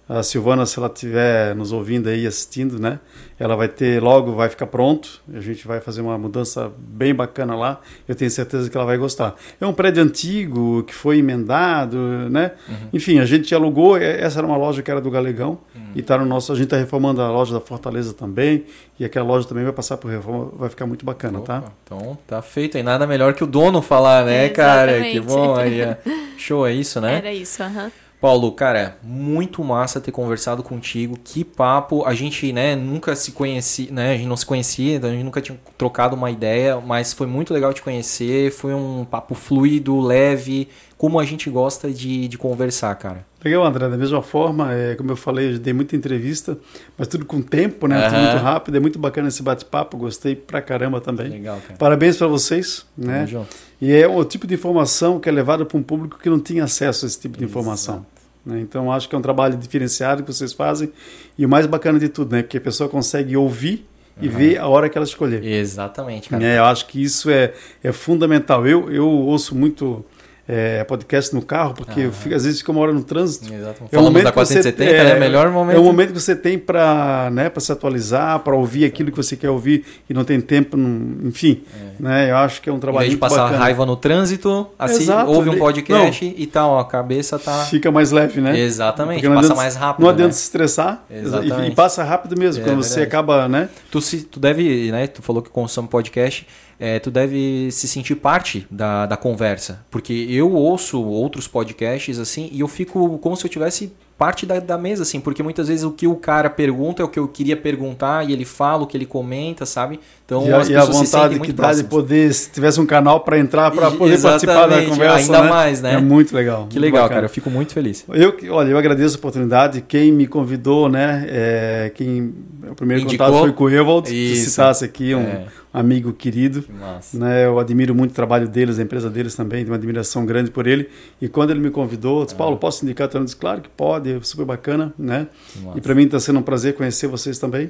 A 0.09 0.23
Silvana, 0.23 0.65
se 0.65 0.79
ela 0.79 0.87
estiver 0.87 1.55
nos 1.55 1.71
ouvindo 1.71 2.09
aí, 2.09 2.25
assistindo, 2.25 2.79
né? 2.79 2.99
Ela 3.37 3.55
vai 3.55 3.67
ter, 3.67 4.01
logo 4.01 4.31
vai 4.33 4.49
ficar 4.49 4.65
pronto. 4.65 5.21
A 5.31 5.39
gente 5.39 5.67
vai 5.67 5.79
fazer 5.79 6.01
uma 6.01 6.17
mudança 6.17 6.71
bem 6.79 7.13
bacana 7.13 7.55
lá. 7.55 7.79
Eu 8.07 8.15
tenho 8.15 8.31
certeza 8.31 8.67
que 8.71 8.75
ela 8.75 8.87
vai 8.87 8.97
gostar. 8.97 9.35
É 9.61 9.67
um 9.67 9.71
prédio 9.71 10.01
antigo 10.01 10.81
que 10.83 10.95
foi 10.95 11.19
emendado, 11.19 11.97
né? 12.31 12.53
Enfim, 12.91 13.19
a 13.19 13.25
gente 13.25 13.53
alugou. 13.53 13.95
Essa 13.97 14.39
era 14.39 14.47
uma 14.47 14.57
loja 14.57 14.81
que 14.81 14.89
era 14.89 14.99
do 14.99 15.11
Galegão 15.11 15.59
e 15.95 16.01
tá 16.01 16.17
no 16.17 16.25
nosso. 16.25 16.51
A 16.51 16.55
gente 16.55 16.65
está 16.65 16.77
reformando 16.77 17.21
a 17.21 17.29
loja 17.29 17.53
da 17.53 17.61
Fortaleza 17.61 18.11
também 18.11 18.65
e 18.99 19.05
aquela 19.05 19.27
loja 19.27 19.47
também 19.47 19.63
vai 19.63 19.73
passar 19.73 19.97
por 19.97 20.09
reforma. 20.09 20.51
Vai 20.57 20.69
ficar 20.69 20.87
muito 20.87 21.05
bacana, 21.05 21.39
tá? 21.41 21.59
Opa, 21.59 21.71
Então 21.85 22.17
tá 22.25 22.41
feito. 22.41 22.79
E 22.79 22.83
nada 22.83 23.05
melhor 23.05 23.35
que 23.35 23.43
o 23.43 23.47
dono 23.47 23.79
falar, 23.79 24.25
né, 24.25 24.45
É, 24.45 24.49
cara? 24.49 25.01
Que 25.03 25.19
bom 25.19 25.55
aí. 25.55 25.81
é. 25.81 25.97
Show, 26.35 26.65
é 26.65 26.73
isso, 26.73 26.99
né? 26.99 27.17
Era 27.17 27.31
isso, 27.31 27.61
aham. 27.61 27.91
Paulo, 28.21 28.51
cara, 28.51 28.97
muito 29.01 29.63
massa 29.63 30.01
ter 30.01 30.11
conversado 30.11 30.61
contigo. 30.61 31.17
Que 31.23 31.43
papo. 31.45 32.05
A 32.05 32.13
gente, 32.13 32.51
né, 32.51 32.75
nunca 32.75 33.15
se 33.15 33.31
conhecia, 33.31 33.89
né? 33.91 34.11
A 34.11 34.17
gente 34.17 34.27
não 34.27 34.35
se 34.35 34.45
conhecia, 34.45 34.99
a 35.01 35.09
gente 35.09 35.23
nunca 35.23 35.41
tinha 35.41 35.57
trocado 35.77 36.17
uma 36.17 36.29
ideia, 36.29 36.81
mas 36.81 37.13
foi 37.13 37.27
muito 37.27 37.53
legal 37.53 37.73
te 37.73 37.81
conhecer. 37.81 38.51
Foi 38.51 38.73
um 38.73 39.05
papo 39.05 39.33
fluido, 39.35 39.99
leve, 40.01 40.67
como 40.97 41.17
a 41.17 41.23
gente 41.23 41.49
gosta 41.49 41.89
de, 41.91 42.27
de 42.27 42.37
conversar, 42.37 42.93
cara. 42.95 43.28
Legal, 43.43 43.65
André. 43.65 43.87
Da 43.87 43.95
mesma 43.97 44.21
forma, 44.21 44.73
é, 44.73 44.95
como 44.95 45.11
eu 45.11 45.15
falei, 45.15 45.53
eu 45.53 45.59
dei 45.59 45.71
muita 45.71 45.95
entrevista, 45.95 46.57
mas 46.97 47.07
tudo 47.07 47.25
com 47.25 47.41
tempo, 47.41 47.87
né? 47.87 48.01
Tudo 48.03 48.15
Aham. 48.15 48.31
muito 48.31 48.43
rápido. 48.43 48.75
É 48.77 48.79
muito 48.79 48.99
bacana 48.99 49.29
esse 49.29 49.41
bate-papo. 49.41 49.97
Gostei 49.97 50.35
pra 50.35 50.61
caramba 50.61 50.99
também. 50.99 51.29
Legal, 51.29 51.59
cara. 51.65 51.77
Parabéns 51.77 52.17
para 52.17 52.27
vocês, 52.27 52.85
Tamo 52.99 53.07
né? 53.11 53.25
junto. 53.27 53.55
E 53.81 53.93
é 53.93 54.05
o 54.07 54.23
tipo 54.25 54.45
de 54.45 54.55
informação 54.55 55.19
que 55.19 55.29
é 55.29 55.31
levada 55.31 55.65
para 55.65 55.77
um 55.77 55.83
público 55.83 56.19
que 56.21 56.29
não 56.29 56.39
tinha 56.39 56.65
acesso 56.65 57.05
a 57.05 57.07
esse 57.07 57.17
tipo 57.19 57.37
de 57.37 57.45
informação. 57.45 58.05
né? 58.45 58.59
Então, 58.59 58.91
acho 58.91 59.07
que 59.07 59.15
é 59.15 59.17
um 59.17 59.21
trabalho 59.21 59.55
diferenciado 59.57 60.21
que 60.21 60.33
vocês 60.33 60.51
fazem. 60.51 60.91
E 61.37 61.45
o 61.45 61.49
mais 61.49 61.65
bacana 61.65 61.97
de 61.97 62.09
tudo, 62.09 62.35
né? 62.35 62.41
Porque 62.43 62.57
a 62.57 62.61
pessoa 62.61 62.89
consegue 62.89 63.37
ouvir 63.37 63.85
e 64.21 64.27
ver 64.27 64.57
a 64.57 64.67
hora 64.67 64.89
que 64.89 64.97
ela 64.97 65.05
escolher. 65.07 65.41
Exatamente, 65.45 66.27
cara. 66.27 66.43
É, 66.43 66.57
eu 66.57 66.65
acho 66.65 66.87
que 66.87 67.01
isso 67.01 67.29
é, 67.29 67.53
é 67.81 67.93
fundamental. 67.93 68.67
Eu, 68.67 68.91
eu 68.91 69.07
ouço 69.07 69.55
muito 69.55 70.03
é, 70.51 70.83
podcast 70.83 71.31
no 71.35 71.43
carro, 71.43 71.75
porque 71.75 71.99
eu 72.01 72.11
fico- 72.11 72.33
às 72.33 72.43
vezes 72.43 72.57
fica 72.59 72.71
uma 72.71 72.81
hora 72.81 72.91
no 72.91 73.03
trânsito. 73.03 73.53
Exato. 73.53 73.83
É 73.91 73.99
o 73.99 74.01
momento 74.01 74.23
da 74.23 74.31
que 74.31 74.39
você- 74.39 74.55
470, 74.55 74.83
é, 74.91 75.03
né? 75.13 75.19
Melhor 75.19 75.51
momento. 75.51 75.75
É 75.77 75.79
o 75.79 75.83
momento 75.83 76.11
que 76.11 76.19
você 76.19 76.35
tem 76.35 76.57
para 76.57 77.29
né, 77.31 77.49
pra 77.49 77.61
se 77.61 77.71
atualizar, 77.71 78.39
para 78.39 78.55
ouvir 78.55 78.83
aquilo 78.85 79.11
que 79.11 79.17
você 79.17 79.35
quer 79.35 79.51
ouvir 79.51 79.85
e 80.09 80.13
não 80.13 80.23
tem 80.23 80.41
tempo, 80.41 80.75
não- 80.75 81.27
enfim. 81.29 81.61
Né, 81.99 82.31
eu 82.31 82.37
acho 82.37 82.61
que 82.61 82.69
é 82.69 82.73
um 82.73 82.77
Em 82.77 82.79
trabalho 82.79 83.01
vez 83.07 83.11
de 83.11 83.15
muito 83.17 83.29
passar 83.29 83.43
bacana. 83.43 83.63
raiva 83.63 83.85
no 83.85 83.95
trânsito, 83.95 84.67
assim, 84.79 85.03
Exato. 85.03 85.29
ouve 85.29 85.49
um 85.49 85.53
Não. 85.53 85.59
podcast 85.59 86.33
e 86.37 86.47
tal, 86.47 86.79
a 86.79 86.85
cabeça 86.85 87.37
tá. 87.37 87.65
Fica 87.65 87.91
mais 87.91 88.09
leve, 88.11 88.39
né? 88.41 88.57
Exatamente, 88.57 89.17
Porque 89.17 89.27
não 89.27 89.35
passa 89.35 89.47
adianta- 89.49 89.61
mais 89.61 89.75
rápido. 89.75 90.03
Não 90.03 90.09
adianta 90.09 90.27
né? 90.29 90.33
se 90.33 90.43
estressar 90.43 91.03
e, 91.11 91.15
Exatamente. 91.19 91.71
e 91.71 91.75
passa 91.75 92.03
rápido 92.03 92.39
mesmo. 92.39 92.63
É 92.63 92.65
quando 92.67 92.81
você 92.83 93.01
acaba, 93.01 93.47
né? 93.47 93.69
Tu, 93.91 94.01
se, 94.01 94.21
tu 94.21 94.39
deve, 94.39 94.91
né? 94.91 95.07
Tu 95.07 95.21
falou 95.21 95.41
que 95.41 95.49
consome 95.49 95.87
podcast, 95.89 96.47
é, 96.79 96.97
tu 96.99 97.11
deve 97.11 97.67
se 97.71 97.89
sentir 97.89 98.15
parte 98.15 98.65
da, 98.71 99.05
da 99.05 99.17
conversa. 99.17 99.81
Porque 99.91 100.25
eu 100.29 100.38
ouço 100.47 101.01
outros 101.01 101.47
podcasts 101.47 102.19
assim 102.19 102.49
e 102.51 102.59
eu 102.59 102.67
fico 102.67 103.17
como 103.19 103.35
se 103.35 103.45
eu 103.45 103.49
tivesse 103.49 103.91
parte 104.19 104.45
da, 104.45 104.59
da 104.59 104.77
mesa, 104.77 105.03
assim, 105.03 105.21
porque 105.21 105.41
muitas 105.41 105.69
vezes 105.69 105.85
o 105.85 105.91
que 105.91 106.05
o 106.05 106.13
cara 106.13 106.49
pergunta 106.49 107.01
é 107.01 107.05
o 107.05 107.07
que 107.07 107.17
eu 107.17 107.25
queria 107.25 107.55
perguntar 107.55 108.29
e 108.29 108.33
ele 108.33 108.43
fala, 108.43 108.83
o 108.83 108.85
que 108.85 108.97
ele 108.97 109.05
comenta, 109.05 109.65
sabe? 109.65 109.97
Então 110.25 110.45
e, 110.45 110.51
as 110.51 110.67
e 110.67 110.75
a 110.75 110.81
pessoas 110.81 111.07
se 111.07 111.15
vontade 111.15 111.39
que 111.39 111.53
dá 111.53 111.73
de 111.73 111.85
poder, 111.85 112.33
se 112.33 112.51
tivesse 112.51 112.81
um 112.81 112.85
canal 112.85 113.21
para 113.21 113.39
entrar, 113.39 113.71
para 113.71 113.89
poder 113.89 114.21
participar 114.21 114.67
da 114.67 114.75
exatamente, 114.75 114.89
conversa. 114.89 115.15
ainda 115.15 115.41
né? 115.43 115.49
mais, 115.49 115.81
né? 115.81 115.93
É 115.93 116.01
muito 116.01 116.35
legal. 116.35 116.67
Que 116.67 116.75
muito 116.75 116.81
legal, 116.81 117.03
bacana. 117.03 117.15
cara. 117.15 117.25
Eu 117.27 117.29
fico 117.29 117.49
muito 117.49 117.71
feliz. 117.71 118.03
Eu, 118.09 118.35
olha, 118.53 118.69
eu 118.69 118.77
agradeço 118.77 119.15
a 119.15 119.19
oportunidade. 119.19 119.81
Quem 119.87 120.11
me 120.11 120.27
convidou, 120.27 120.89
né? 120.89 121.25
é, 121.29 121.91
quem, 121.95 122.33
o 122.69 122.75
primeiro 122.75 123.03
Indicou. 123.03 123.25
contato 123.25 123.41
foi 123.41 123.53
com 123.53 123.63
o 123.63 123.69
Evald, 123.69 124.09
que 124.09 124.35
citasse 124.35 124.83
aqui, 124.83 125.15
um 125.15 125.21
É. 125.21 125.45
amigo 125.73 126.13
querido. 126.13 126.63
Que 126.63 126.71
massa. 126.71 127.17
Né, 127.17 127.45
eu 127.45 127.59
admiro 127.59 127.93
muito 127.93 128.11
o 128.11 128.13
trabalho 128.13 128.47
deles, 128.47 128.79
a 128.79 128.83
empresa 128.83 129.09
deles 129.09 129.35
também, 129.35 129.59
tenho 129.59 129.71
uma 129.71 129.77
admiração 129.77 130.25
grande 130.25 130.51
por 130.51 130.67
ele. 130.67 130.89
E 131.21 131.27
quando 131.27 131.51
ele 131.51 131.59
me 131.59 131.69
convidou, 131.69 132.19
eu 132.19 132.25
disse, 132.25 132.35
Paulo, 132.35 132.57
posso 132.57 132.83
indicar? 132.85 133.09
Eu 133.13 133.23
disse, 133.23 133.35
claro 133.35 133.61
que 133.61 133.69
pode, 133.69 134.11
é 134.11 134.19
super 134.21 134.45
bacana, 134.45 134.93
né? 134.97 135.27
E 135.75 135.81
para 135.81 135.95
mim 135.95 136.03
está 136.03 136.19
sendo 136.19 136.39
um 136.39 136.43
prazer 136.43 136.75
conhecer 136.75 137.07
vocês 137.07 137.37
também. 137.39 137.69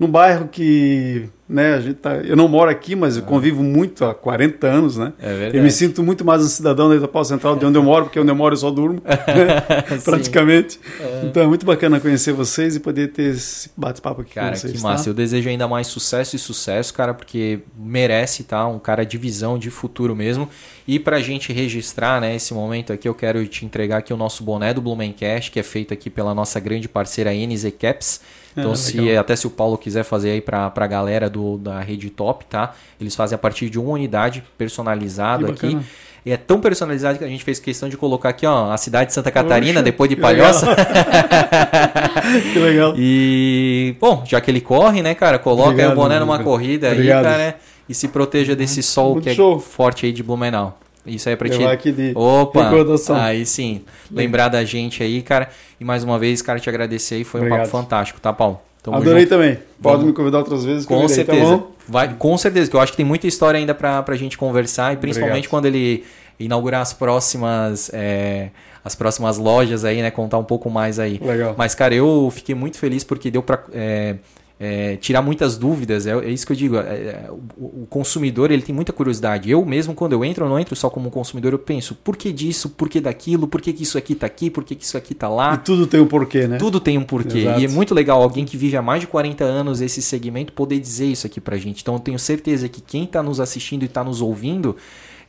Num 0.00 0.08
bairro 0.08 0.48
que, 0.48 1.28
né, 1.46 1.74
a 1.74 1.80
gente 1.82 1.96
tá, 1.96 2.14
eu 2.14 2.34
não 2.34 2.48
moro 2.48 2.70
aqui, 2.70 2.96
mas 2.96 3.18
eu 3.18 3.22
convivo 3.22 3.62
muito 3.62 4.02
há 4.02 4.14
40 4.14 4.66
anos, 4.66 4.96
né? 4.96 5.12
É 5.20 5.28
verdade. 5.28 5.58
Eu 5.58 5.62
me 5.62 5.70
sinto 5.70 6.02
muito 6.02 6.24
mais 6.24 6.42
um 6.42 6.48
cidadão 6.48 6.88
da 6.88 6.96
Itapau 6.96 7.22
Central 7.22 7.54
de 7.54 7.66
onde 7.66 7.76
eu 7.76 7.82
moro, 7.82 8.06
porque 8.06 8.18
onde 8.18 8.30
eu 8.30 8.34
moro 8.34 8.54
eu 8.54 8.56
só 8.56 8.70
durmo, 8.70 9.02
né? 9.04 9.60
Praticamente. 10.02 10.80
Então 11.22 11.42
é 11.42 11.46
muito 11.46 11.66
bacana 11.66 12.00
conhecer 12.00 12.32
vocês 12.32 12.76
e 12.76 12.80
poder 12.80 13.08
ter 13.08 13.34
esse 13.34 13.70
bate-papo 13.76 14.22
aqui 14.22 14.32
Cara, 14.36 14.52
com 14.52 14.56
vocês. 14.56 14.72
que 14.72 14.80
tá? 14.80 14.88
massa. 14.88 15.10
Eu 15.10 15.12
desejo 15.12 15.50
ainda 15.50 15.68
mais 15.68 15.86
sucesso 15.86 16.34
e 16.34 16.38
sucesso, 16.38 16.94
cara, 16.94 17.12
porque 17.12 17.58
merece, 17.76 18.44
tá? 18.44 18.66
Um 18.66 18.78
cara 18.78 19.04
de 19.04 19.18
visão, 19.18 19.58
de 19.58 19.68
futuro 19.68 20.16
mesmo. 20.16 20.48
E 20.88 20.98
pra 20.98 21.20
gente 21.20 21.52
registrar, 21.52 22.22
né, 22.22 22.34
esse 22.34 22.54
momento 22.54 22.90
aqui, 22.90 23.06
eu 23.06 23.14
quero 23.14 23.46
te 23.46 23.66
entregar 23.66 23.98
aqui 23.98 24.14
o 24.14 24.16
nosso 24.16 24.42
boné 24.42 24.72
do 24.72 24.80
Blumencast, 24.80 25.50
que 25.50 25.60
é 25.60 25.62
feito 25.62 25.92
aqui 25.92 26.08
pela 26.08 26.34
nossa 26.34 26.58
grande 26.58 26.88
parceira 26.88 27.34
NZ 27.34 27.70
Caps. 27.78 28.39
Então, 28.56 28.72
Ah, 28.72 28.76
se, 28.76 29.00
legal. 29.00 29.20
até 29.20 29.36
se 29.36 29.46
o 29.46 29.50
Paulo 29.50 29.78
quiser 29.78 30.02
fazer 30.02 30.30
aí 30.30 30.40
pra, 30.40 30.68
pra 30.70 30.86
galera 30.86 31.30
do, 31.30 31.56
da 31.58 31.80
rede 31.80 32.10
top, 32.10 32.44
tá? 32.46 32.72
Eles 33.00 33.14
fazem 33.14 33.34
a 33.36 33.38
partir 33.38 33.70
de 33.70 33.78
uma 33.78 33.90
unidade 33.92 34.42
personalizada 34.58 35.44
Que 35.46 35.52
aqui. 35.52 35.66
bacana. 35.68 35.84
E 36.26 36.30
é 36.32 36.36
tão 36.36 36.60
personalizado 36.60 37.16
que 37.18 37.24
a 37.24 37.28
gente 37.28 37.42
fez 37.42 37.58
questão 37.58 37.88
de 37.88 37.96
colocar 37.96 38.28
aqui, 38.28 38.44
ó, 38.44 38.70
a 38.70 38.76
cidade 38.76 39.06
de 39.08 39.14
Santa 39.14 39.30
Catarina, 39.30 39.82
depois 39.82 40.10
de. 40.10 40.16
Palhoça. 40.16 40.66
que 42.52 42.58
legal. 42.58 42.94
E, 42.96 43.96
bom, 44.00 44.22
já 44.26 44.40
que 44.40 44.50
ele 44.50 44.60
corre, 44.60 45.02
né, 45.02 45.14
cara, 45.14 45.38
coloca 45.38 45.68
aí 45.68 45.72
Obrigado, 45.72 45.92
o 45.92 45.96
boné 45.96 46.18
numa 46.20 46.34
amigo. 46.34 46.50
corrida 46.50 46.90
Obrigado. 46.90 47.24
aí, 47.26 47.32
cara, 47.32 47.56
e 47.88 47.94
se 47.94 48.08
proteja 48.08 48.54
desse 48.54 48.82
sol 48.82 49.12
Muito 49.12 49.24
que 49.24 49.30
é 49.30 49.34
show. 49.34 49.58
forte 49.58 50.06
aí 50.06 50.12
de 50.12 50.22
Blumenau. 50.22 50.78
Isso 51.06 51.28
aí 51.28 51.32
é 51.32 51.36
pra 51.36 51.48
ti. 51.48 51.58
Levar 51.58 51.72
aqui 51.72 51.92
de 51.92 52.12
Opa! 52.14 52.64
recordação. 52.64 53.16
Aí 53.16 53.46
sim. 53.46 53.82
Lembrar 54.10 54.48
da 54.48 54.64
gente 54.64 55.02
aí, 55.02 55.22
cara. 55.22 55.48
E 55.80 55.84
mais 55.84 56.04
uma 56.04 56.18
vez, 56.18 56.42
cara, 56.42 56.60
te 56.60 56.68
agradecer 56.68 57.16
aí. 57.16 57.24
Foi 57.24 57.40
um 57.40 57.44
Obrigado. 57.44 57.70
papo 57.70 57.82
fantástico, 57.82 58.20
tá, 58.20 58.32
Paulo? 58.32 58.60
Tamo 58.82 58.96
Adorei 58.96 59.22
junto. 59.22 59.30
também. 59.30 59.58
Pode 59.80 59.96
Vamos. 59.96 60.04
me 60.06 60.12
convidar 60.12 60.38
outras 60.38 60.64
vezes. 60.64 60.86
Com 60.86 61.06
certeza. 61.08 61.58
Tá 61.58 61.64
Vai, 61.88 62.14
com 62.14 62.38
certeza, 62.38 62.70
que 62.70 62.76
eu 62.76 62.80
acho 62.80 62.92
que 62.92 62.96
tem 62.96 63.06
muita 63.06 63.26
história 63.26 63.58
ainda 63.58 63.74
para 63.74 64.04
a 64.06 64.16
gente 64.16 64.38
conversar 64.38 64.92
e 64.92 64.96
principalmente 64.96 65.48
Obrigado. 65.48 65.50
quando 65.50 65.66
ele 65.66 66.04
inaugurar 66.38 66.80
as 66.80 66.92
próximas. 66.92 67.90
É, 67.92 68.50
as 68.82 68.94
próximas 68.94 69.36
lojas 69.36 69.84
aí, 69.84 70.00
né? 70.00 70.10
Contar 70.10 70.38
um 70.38 70.44
pouco 70.44 70.70
mais 70.70 70.98
aí. 70.98 71.20
Legal. 71.22 71.54
Mas, 71.56 71.74
cara, 71.74 71.94
eu 71.94 72.30
fiquei 72.34 72.54
muito 72.54 72.78
feliz 72.78 73.04
porque 73.04 73.30
deu 73.30 73.42
para 73.42 73.62
é, 73.74 74.16
é, 74.62 74.96
tirar 74.96 75.22
muitas 75.22 75.56
dúvidas. 75.56 76.06
É, 76.06 76.10
é, 76.10 76.28
isso 76.28 76.46
que 76.46 76.52
eu 76.52 76.56
digo. 76.56 76.76
É, 76.76 76.80
é, 76.80 77.30
o, 77.56 77.82
o, 77.82 77.86
consumidor 77.88 78.50
ele 78.50 78.60
tem 78.60 78.74
muita 78.74 78.92
curiosidade. 78.92 79.50
Eu 79.50 79.64
mesmo, 79.64 79.94
quando 79.94 80.12
eu 80.12 80.22
entro, 80.22 80.44
eu 80.44 80.50
não 80.50 80.60
entro 80.60 80.76
só 80.76 80.90
como 80.90 81.10
consumidor, 81.10 81.54
eu 81.54 81.58
penso 81.58 81.94
por 81.94 82.14
que 82.14 82.30
disso, 82.30 82.68
por 82.68 82.86
que 82.86 83.00
daquilo, 83.00 83.48
por 83.48 83.62
que, 83.62 83.72
que 83.72 83.82
isso 83.82 83.96
aqui 83.96 84.12
está 84.12 84.26
aqui, 84.26 84.50
por 84.50 84.62
que, 84.62 84.74
que 84.74 84.84
isso 84.84 84.98
aqui 84.98 85.14
está 85.14 85.30
lá. 85.30 85.54
E 85.54 85.58
tudo 85.58 85.86
tem 85.86 85.98
um 85.98 86.06
porquê, 86.06 86.46
né? 86.46 86.58
Tudo 86.58 86.78
tem 86.78 86.98
um 86.98 87.02
porquê. 87.02 87.38
Exato. 87.38 87.60
E 87.60 87.64
é 87.64 87.68
muito 87.68 87.94
legal 87.94 88.22
alguém 88.22 88.44
que 88.44 88.58
vive 88.58 88.76
há 88.76 88.82
mais 88.82 89.00
de 89.00 89.06
40 89.06 89.42
anos 89.42 89.80
esse 89.80 90.02
segmento 90.02 90.52
poder 90.52 90.78
dizer 90.78 91.06
isso 91.06 91.26
aqui 91.26 91.40
pra 91.40 91.56
gente. 91.56 91.80
Então 91.80 91.94
eu 91.94 92.00
tenho 92.00 92.18
certeza 92.18 92.68
que 92.68 92.82
quem 92.82 93.04
está 93.04 93.22
nos 93.22 93.40
assistindo 93.40 93.82
e 93.82 93.86
está 93.86 94.04
nos 94.04 94.20
ouvindo 94.20 94.76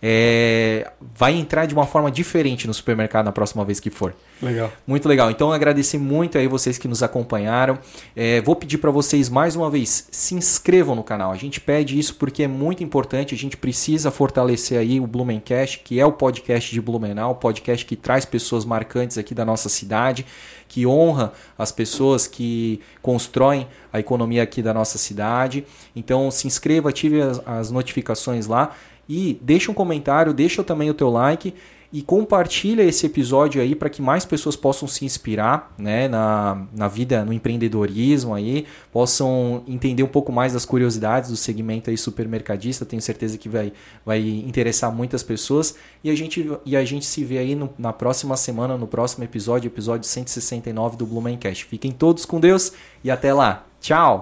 é, 0.01 0.91
vai 1.13 1.33
entrar 1.35 1.65
de 1.65 1.73
uma 1.73 1.85
forma 1.85 2.09
diferente 2.09 2.65
no 2.65 2.73
supermercado 2.73 3.25
na 3.25 3.31
próxima 3.31 3.63
vez 3.63 3.79
que 3.79 3.89
for. 3.89 4.15
Legal. 4.41 4.71
Muito 4.87 5.07
legal. 5.07 5.29
Então 5.29 5.51
agradecer 5.51 5.99
muito 5.99 6.37
aí 6.37 6.47
vocês 6.47 6.79
que 6.79 6.87
nos 6.87 7.03
acompanharam. 7.03 7.77
É, 8.15 8.41
vou 8.41 8.55
pedir 8.55 8.79
para 8.79 8.89
vocês 8.89 9.29
mais 9.29 9.55
uma 9.55 9.69
vez 9.69 10.07
se 10.11 10.33
inscrevam 10.33 10.95
no 10.95 11.03
canal. 11.03 11.31
A 11.31 11.35
gente 11.35 11.61
pede 11.61 11.99
isso 11.99 12.15
porque 12.15 12.43
é 12.43 12.47
muito 12.47 12.83
importante. 12.83 13.35
A 13.35 13.37
gente 13.37 13.55
precisa 13.55 14.09
fortalecer 14.09 14.79
aí 14.79 14.99
o 14.99 15.05
Blumencast, 15.05 15.79
que 15.79 15.99
é 15.99 16.05
o 16.05 16.11
podcast 16.11 16.71
de 16.71 16.81
Blumenau, 16.81 17.31
o 17.33 17.35
podcast 17.35 17.85
que 17.85 17.95
traz 17.95 18.25
pessoas 18.25 18.65
marcantes 18.65 19.19
aqui 19.19 19.35
da 19.35 19.45
nossa 19.45 19.69
cidade, 19.69 20.25
que 20.67 20.87
honra 20.87 21.33
as 21.57 21.71
pessoas 21.71 22.25
que 22.25 22.81
constroem 23.01 23.67
a 23.93 23.99
economia 23.99 24.41
aqui 24.41 24.63
da 24.63 24.73
nossa 24.73 24.97
cidade. 24.97 25.63
Então 25.95 26.31
se 26.31 26.47
inscreva, 26.47 26.89
ative 26.89 27.21
as, 27.21 27.41
as 27.45 27.69
notificações 27.69 28.47
lá. 28.47 28.75
E 29.13 29.37
deixa 29.41 29.69
um 29.69 29.73
comentário, 29.73 30.33
deixa 30.33 30.63
também 30.63 30.89
o 30.89 30.93
teu 30.93 31.09
like 31.09 31.53
e 31.91 32.01
compartilha 32.01 32.81
esse 32.83 33.05
episódio 33.05 33.61
aí 33.61 33.75
para 33.75 33.89
que 33.89 34.01
mais 34.01 34.23
pessoas 34.23 34.55
possam 34.55 34.87
se 34.87 35.03
inspirar 35.03 35.75
né, 35.77 36.07
na, 36.07 36.65
na 36.73 36.87
vida, 36.87 37.25
no 37.25 37.33
empreendedorismo 37.33 38.33
aí, 38.33 38.65
possam 38.89 39.65
entender 39.67 40.01
um 40.01 40.07
pouco 40.07 40.31
mais 40.31 40.53
das 40.53 40.63
curiosidades 40.63 41.29
do 41.29 41.35
segmento 41.35 41.89
aí 41.89 41.97
supermercadista. 41.97 42.85
Tenho 42.85 43.01
certeza 43.01 43.37
que 43.37 43.49
vai, 43.49 43.73
vai 44.05 44.21
interessar 44.21 44.89
muitas 44.95 45.23
pessoas. 45.23 45.75
E 46.01 46.09
a 46.09 46.15
gente, 46.15 46.49
e 46.65 46.77
a 46.77 46.85
gente 46.85 47.05
se 47.05 47.25
vê 47.25 47.39
aí 47.39 47.53
no, 47.53 47.69
na 47.77 47.91
próxima 47.91 48.37
semana, 48.37 48.77
no 48.77 48.87
próximo 48.87 49.25
episódio, 49.25 49.67
episódio 49.67 50.07
169 50.07 50.95
do 50.95 51.05
Blumencast. 51.05 51.65
Fiquem 51.65 51.91
todos 51.91 52.23
com 52.23 52.39
Deus 52.39 52.71
e 53.03 53.11
até 53.11 53.33
lá. 53.33 53.65
Tchau! 53.81 54.19